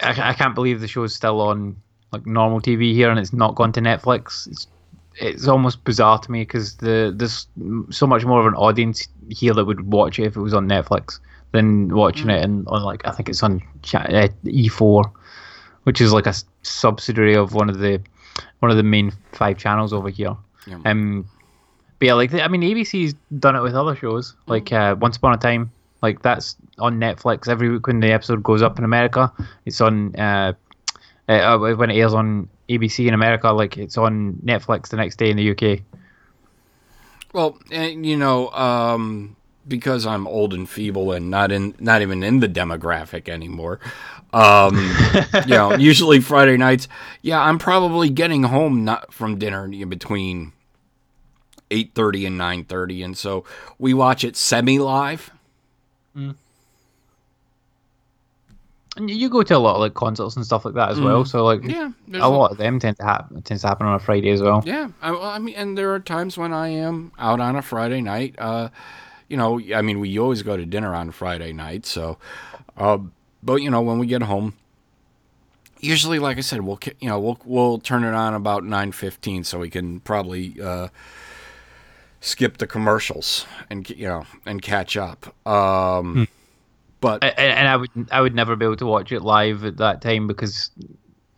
I, 0.02 0.30
I 0.30 0.34
can't 0.34 0.56
believe 0.56 0.80
the 0.82 0.88
show's 0.88 1.14
still 1.14 1.42
on 1.42 1.76
like 2.12 2.26
normal 2.26 2.62
TV 2.62 2.94
here, 2.94 3.10
and 3.10 3.20
it's 3.20 3.34
not 3.34 3.56
gone 3.56 3.72
to 3.74 3.82
Netflix. 3.82 4.48
It's 4.48 4.68
it's 5.22 5.48
almost 5.48 5.84
bizarre 5.84 6.18
to 6.20 6.32
me 6.32 6.42
because 6.42 6.78
the 6.78 7.14
there's 7.16 7.48
so 7.90 8.08
much 8.08 8.24
more 8.26 8.40
of 8.40 8.46
an 8.46 8.54
audience 8.56 9.08
here 9.30 9.54
that 9.54 9.66
would 9.66 9.92
watch 9.92 10.18
it 10.20 10.24
if 10.24 10.36
it 10.38 10.42
was 10.42 10.54
on 10.54 10.68
Netflix 10.68 11.20
than 11.52 11.94
watching 11.94 12.30
it 12.30 12.44
and 12.44 12.66
on 12.68 12.84
like 12.84 13.06
I 13.08 13.12
think 13.12 13.28
it's 13.28 13.44
on 13.44 13.62
uh, 13.94 14.28
E4, 14.46 15.12
which 15.84 16.00
is 16.00 16.14
like 16.14 16.26
a 16.28 16.34
subsidiary 16.62 17.36
of 17.36 17.54
one 17.54 17.70
of 17.70 17.80
the 17.80 18.00
one 18.60 18.72
of 18.72 18.78
the 18.78 18.84
main 18.84 19.12
five 19.34 19.58
channels 19.58 19.92
over 19.94 20.10
here. 20.10 20.36
Yeah. 20.68 20.78
Um, 20.86 21.28
but 21.98 22.06
yeah, 22.06 22.14
like 22.14 22.34
I 22.34 22.48
mean, 22.48 22.62
ABC's 22.62 23.14
done 23.40 23.56
it 23.58 23.62
with 23.62 23.76
other 23.76 23.96
shows, 23.96 24.36
like 24.48 24.72
uh, 24.72 24.96
Once 25.00 25.18
Upon 25.18 25.34
a 25.34 25.38
Time. 25.38 25.72
Like 26.02 26.22
that's 26.22 26.56
on 26.78 27.00
Netflix 27.00 27.48
every 27.48 27.70
week 27.70 27.88
when 27.88 28.00
the 28.00 28.12
episode 28.12 28.44
goes 28.44 28.62
up 28.62 28.78
in 28.78 28.86
America. 28.86 29.32
It's 29.66 29.82
on 29.82 30.16
uh, 30.16 30.54
uh, 31.28 31.58
when 31.58 31.90
it 31.90 31.98
airs 31.98 32.14
on 32.14 32.50
ABC 32.70 33.08
in 33.08 33.14
America. 33.14 33.52
Like 33.52 33.78
it's 33.78 33.98
on 33.98 34.36
Netflix 34.44 34.90
the 34.90 34.98
next 34.98 35.18
day 35.18 35.30
in 35.30 35.38
the 35.38 35.52
UK. 35.52 35.82
Well, 37.34 37.60
you 37.70 38.18
know, 38.18 38.50
um, 38.50 39.36
because 39.68 40.06
I'm 40.06 40.28
old 40.28 40.54
and 40.54 40.68
feeble 40.68 41.12
and 41.12 41.30
not 41.30 41.52
in, 41.52 41.76
not 41.80 42.02
even 42.02 42.24
in 42.24 42.40
the 42.40 42.50
demographic 42.50 43.30
anymore. 43.30 43.80
Um, 44.34 44.76
you 45.46 45.54
know, 45.54 45.76
usually 45.76 46.20
Friday 46.20 46.58
nights. 46.58 46.88
Yeah, 47.22 47.42
I'm 47.42 47.60
probably 47.60 48.10
getting 48.10 48.44
home 48.44 48.84
not 48.84 49.14
from 49.14 49.38
dinner 49.38 49.66
in 49.66 49.90
between 49.90 50.54
eight 51.72 51.94
thirty 51.94 52.26
and 52.26 52.38
nine 52.38 52.66
thirty, 52.66 53.04
and 53.04 53.18
so 53.18 53.46
we 53.78 53.94
watch 53.94 54.24
it 54.24 54.36
semi 54.36 54.80
live. 54.80 55.32
And 58.98 59.10
you 59.10 59.30
go 59.30 59.44
to 59.44 59.56
a 59.56 59.60
lot 59.60 59.76
of 59.76 59.82
like 59.82 59.94
concerts 59.94 60.36
and 60.36 60.46
stuff 60.46 60.66
like 60.66 60.74
that 60.74 60.90
as 60.90 61.00
well. 61.00 61.24
So 61.24 61.46
like 61.46 61.62
Mm. 61.62 61.72
Yeah, 61.72 61.92
a 62.22 62.30
lot 62.30 62.52
of 62.52 62.58
them 62.58 62.80
tend 62.80 62.98
to 62.98 63.04
happen 63.04 63.42
tends 63.44 63.62
to 63.62 63.68
happen 63.68 63.88
on 63.88 63.96
a 63.96 64.00
Friday 64.00 64.30
as 64.32 64.42
well. 64.42 64.62
Yeah, 64.66 64.90
I, 65.02 65.16
I 65.16 65.40
mean, 65.40 65.56
and 65.56 65.78
there 65.78 65.94
are 65.94 66.00
times 66.00 66.38
when 66.38 66.52
I 66.54 66.70
am 66.70 67.12
out 67.18 67.40
on 67.40 67.56
a 67.56 67.62
Friday 67.62 68.02
night. 68.02 68.36
Uh, 68.38 68.70
you 69.30 69.38
know, 69.38 69.62
I 69.74 69.82
mean, 69.82 70.00
we 70.00 70.18
always 70.20 70.42
go 70.42 70.58
to 70.58 70.66
dinner 70.66 70.94
on 70.96 71.12
Friday 71.12 71.54
night. 71.54 71.86
So, 71.86 72.18
uh, 72.78 72.98
but 73.44 73.58
you 73.58 73.70
know, 73.70 73.82
when 73.82 74.00
we 74.00 74.08
get 74.08 74.24
home, 74.24 74.56
usually, 75.80 76.20
like 76.20 76.38
I 76.38 76.42
said, 76.42 76.62
we'll 76.62 76.80
you 77.00 77.10
know 77.10 77.20
we'll 77.20 77.40
we'll 77.46 77.78
turn 77.78 78.04
it 78.04 78.14
on 78.14 78.34
about 78.34 78.66
nine 78.66 78.92
fifteen, 78.92 79.44
so 79.44 79.60
we 79.60 79.70
can 79.70 80.00
probably 80.02 80.60
uh, 80.62 80.90
skip 82.22 82.58
the 82.58 82.68
commercials 82.68 83.46
and 83.70 83.90
you 83.90 84.08
know 84.08 84.26
and 84.46 84.62
catch 84.62 84.98
up. 84.98 85.34
Um, 85.48 86.28
But 87.02 87.24
and, 87.24 87.38
and 87.38 87.68
I 87.68 87.78
would 87.78 87.90
I 88.12 88.22
would 88.22 88.36
never 88.36 88.56
be 88.56 88.66
able 88.66 88.76
to 88.78 88.86
watch 88.86 89.12
it 89.12 89.22
live 89.22 89.64
at 89.64 89.78
that 89.78 90.02
time 90.02 90.28
because 90.28 90.70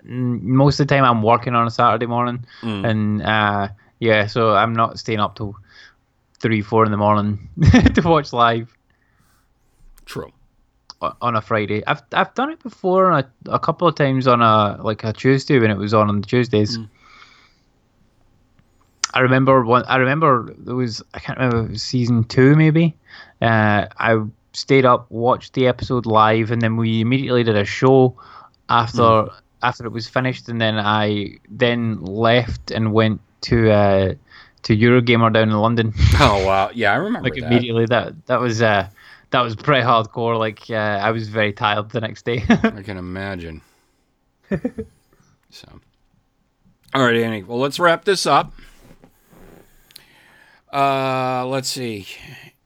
mm, 0.04 0.42
most 0.42 0.80
of 0.80 0.88
the 0.88 0.96
time 0.96 1.04
I'm 1.04 1.22
working 1.22 1.54
on 1.54 1.68
a 1.68 1.72
Saturday 1.72 2.08
morning, 2.08 2.46
and 2.64 3.22
uh, 3.22 3.68
yeah, 4.00 4.26
so 4.26 4.56
I'm 4.56 4.74
not 4.74 4.98
staying 4.98 5.20
up 5.20 5.36
till 5.36 5.56
three 6.40 6.62
four 6.64 6.84
in 6.86 6.92
the 6.92 6.98
morning 6.98 7.48
to 7.94 8.02
watch 8.02 8.34
live 8.34 8.76
true. 10.06 10.32
on 11.22 11.36
a 11.36 11.42
Friday. 11.42 11.84
I've 11.86 12.02
I've 12.12 12.34
done 12.34 12.50
it 12.50 12.64
before 12.64 13.12
a, 13.12 13.30
a 13.46 13.60
couple 13.60 13.88
of 13.88 13.94
times 13.94 14.28
on 14.28 14.42
a 14.42 14.82
like 14.82 15.04
a 15.04 15.14
Tuesday 15.14 15.60
when 15.60 15.70
it 15.70 15.78
was 15.78 15.94
on 15.94 16.10
on 16.10 16.22
the 16.22 16.28
Tuesdays. 16.28 16.80
I 19.14 19.20
remember 19.22 19.64
one. 19.64 19.84
I 19.88 19.98
remember 19.98 20.54
there 20.58 20.76
was 20.76 21.02
I 21.14 21.20
can't 21.20 21.38
remember 21.38 21.60
if 21.64 21.66
it 21.66 21.72
was 21.72 21.84
season 21.84 22.24
two 22.26 22.56
maybe. 22.56 22.96
Uh, 23.42 23.88
I 23.98 24.22
stayed 24.54 24.86
up, 24.86 25.10
watched 25.10 25.54
the 25.54 25.68
episode 25.68 26.06
live, 26.06 26.52
and 26.52 26.62
then 26.62 26.78
we 26.78 27.02
immediately 27.02 27.44
did 27.44 27.56
a 27.56 27.66
show 27.66 28.16
after 28.70 29.28
after 29.64 29.86
it 29.86 29.92
was 29.92 30.08
finished, 30.08 30.50
and 30.50 30.60
then 30.62 30.78
I 30.78 31.38
then 31.50 32.02
left 32.04 32.72
and 32.72 32.94
went 32.94 33.22
to 33.42 33.72
uh, 33.72 34.14
to 34.64 34.78
Eurogamer 34.78 35.34
down 35.34 35.50
in 35.50 35.58
London. 35.58 35.94
Oh 36.20 36.46
wow, 36.46 36.70
yeah, 36.74 36.94
I 36.94 36.98
remember 36.98 37.30
like 37.30 37.40
that. 37.40 37.52
immediately 37.52 37.86
that 37.88 38.26
that 38.28 38.40
was 38.40 38.62
uh 38.62 38.88
that 39.32 39.42
was 39.42 39.56
pretty 39.56 39.82
hardcore. 39.82 40.38
Like 40.38 40.70
uh, 40.70 40.76
I 40.76 41.12
was 41.12 41.28
very 41.28 41.52
tired 41.54 41.90
the 41.90 42.02
next 42.02 42.26
day. 42.26 42.44
I 42.50 42.82
can 42.84 42.98
imagine. 42.98 43.62
so, 45.50 45.80
all 46.94 47.04
right, 47.04 47.16
Annie. 47.16 47.44
Well, 47.44 47.60
let's 47.60 47.80
wrap 47.80 48.06
this 48.06 48.26
up. 48.26 48.54
Uh, 50.72 51.46
let's 51.48 51.70
see, 51.70 52.08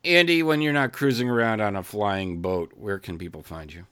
Andy. 0.03 0.43
When 0.43 0.61
you're 0.61 0.73
not 0.73 0.93
cruising 0.93 1.29
around 1.29 1.61
on 1.61 1.75
a 1.75 1.83
flying 1.83 2.41
boat, 2.41 2.71
where 2.75 2.99
can 2.99 3.17
people 3.17 3.41
find 3.41 3.73
you? 3.73 3.85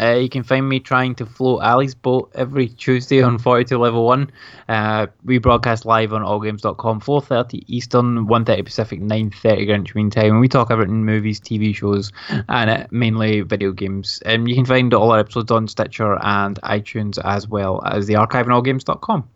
Uh, 0.00 0.14
you 0.14 0.28
can 0.28 0.42
find 0.42 0.68
me 0.68 0.80
trying 0.80 1.14
to 1.14 1.26
float 1.26 1.62
Ali's 1.62 1.94
boat 1.94 2.30
every 2.34 2.68
Tuesday 2.68 3.22
on 3.22 3.38
42 3.40 3.76
Level 3.78 4.04
1. 4.06 4.30
Uh, 4.68 5.06
we 5.24 5.38
broadcast 5.38 5.84
live 5.84 6.12
on 6.12 6.22
allgames.com, 6.22 7.00
4.30 7.00 7.64
Eastern, 7.66 8.26
1.30 8.26 8.64
Pacific, 8.64 9.00
9.30 9.00 9.66
Greenwich 9.66 9.94
Mean 9.94 10.10
Time. 10.10 10.30
And 10.30 10.40
we 10.40 10.48
talk 10.48 10.70
about 10.70 10.88
movies, 10.88 11.40
TV 11.40 11.74
shows, 11.74 12.12
and 12.48 12.70
uh, 12.70 12.86
mainly 12.90 13.42
video 13.42 13.72
games. 13.72 14.22
Um, 14.26 14.46
you 14.46 14.54
can 14.54 14.64
find 14.64 14.92
all 14.94 15.10
our 15.10 15.18
episodes 15.18 15.50
on 15.50 15.68
Stitcher 15.68 16.18
and 16.22 16.60
iTunes 16.62 17.18
as 17.24 17.46
well 17.46 17.82
as 17.84 18.06
the 18.06 18.16
archive 18.16 18.48
on 18.48 18.62
allgames.com. 18.62 19.28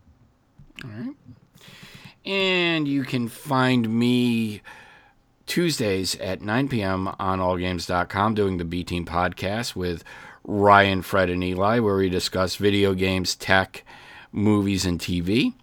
And 2.26 2.88
you 2.88 3.04
can 3.04 3.28
find 3.28 3.88
me 3.88 4.60
Tuesdays 5.46 6.16
at 6.16 6.42
9 6.42 6.68
p.m. 6.68 7.08
on 7.20 7.38
allgames.com 7.38 8.34
doing 8.34 8.56
the 8.58 8.64
B 8.64 8.82
Team 8.82 9.06
podcast 9.06 9.76
with 9.76 10.02
Ryan, 10.44 11.02
Fred, 11.02 11.30
and 11.30 11.42
Eli, 11.42 11.78
where 11.78 11.96
we 11.96 12.08
discuss 12.08 12.56
video 12.56 12.94
games, 12.94 13.36
tech, 13.36 13.84
movies, 14.32 14.84
and 14.84 15.00
TV. 15.00 15.54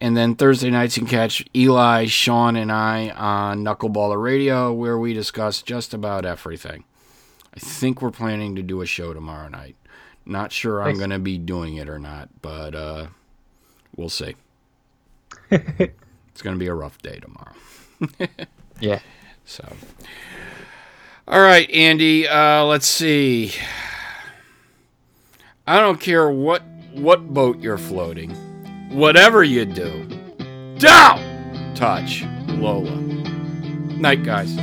And 0.00 0.16
then 0.16 0.36
Thursday 0.36 0.70
nights 0.70 0.96
you 0.96 1.02
can 1.02 1.10
catch 1.10 1.44
Eli, 1.54 2.06
Sean, 2.06 2.54
and 2.54 2.70
I 2.70 3.10
on 3.10 3.64
Knuckleballer 3.64 4.22
Radio, 4.22 4.72
where 4.72 4.98
we 4.98 5.12
discuss 5.12 5.62
just 5.62 5.92
about 5.92 6.24
everything. 6.24 6.84
I 7.54 7.58
think 7.58 8.00
we're 8.00 8.12
planning 8.12 8.54
to 8.54 8.62
do 8.62 8.80
a 8.80 8.86
show 8.86 9.12
tomorrow 9.12 9.48
night. 9.48 9.74
Not 10.24 10.52
sure 10.52 10.82
I'm 10.82 10.98
going 10.98 11.10
to 11.10 11.18
be 11.18 11.38
doing 11.38 11.76
it 11.76 11.88
or 11.88 11.98
not, 11.98 12.28
but 12.42 12.74
uh, 12.74 13.06
we'll 13.96 14.10
see. 14.10 14.36
It's 15.50 16.42
going 16.42 16.54
to 16.54 16.58
be 16.58 16.66
a 16.66 16.74
rough 16.74 17.00
day 17.02 17.18
tomorrow. 17.20 17.54
Yeah. 18.80 19.00
So, 19.44 19.66
all 21.26 21.40
right, 21.40 21.68
Andy. 21.70 22.28
Uh, 22.28 22.64
let's 22.64 22.86
see. 22.86 23.52
I 25.66 25.80
don't 25.80 25.98
care 26.00 26.30
what 26.30 26.62
what 26.92 27.34
boat 27.34 27.58
you're 27.58 27.76
floating, 27.76 28.30
whatever 28.90 29.42
you 29.42 29.64
do, 29.64 30.06
don't 30.78 31.74
touch 31.74 32.24
Lola. 32.46 32.94
Night, 33.98 34.22
guys. 34.22 34.56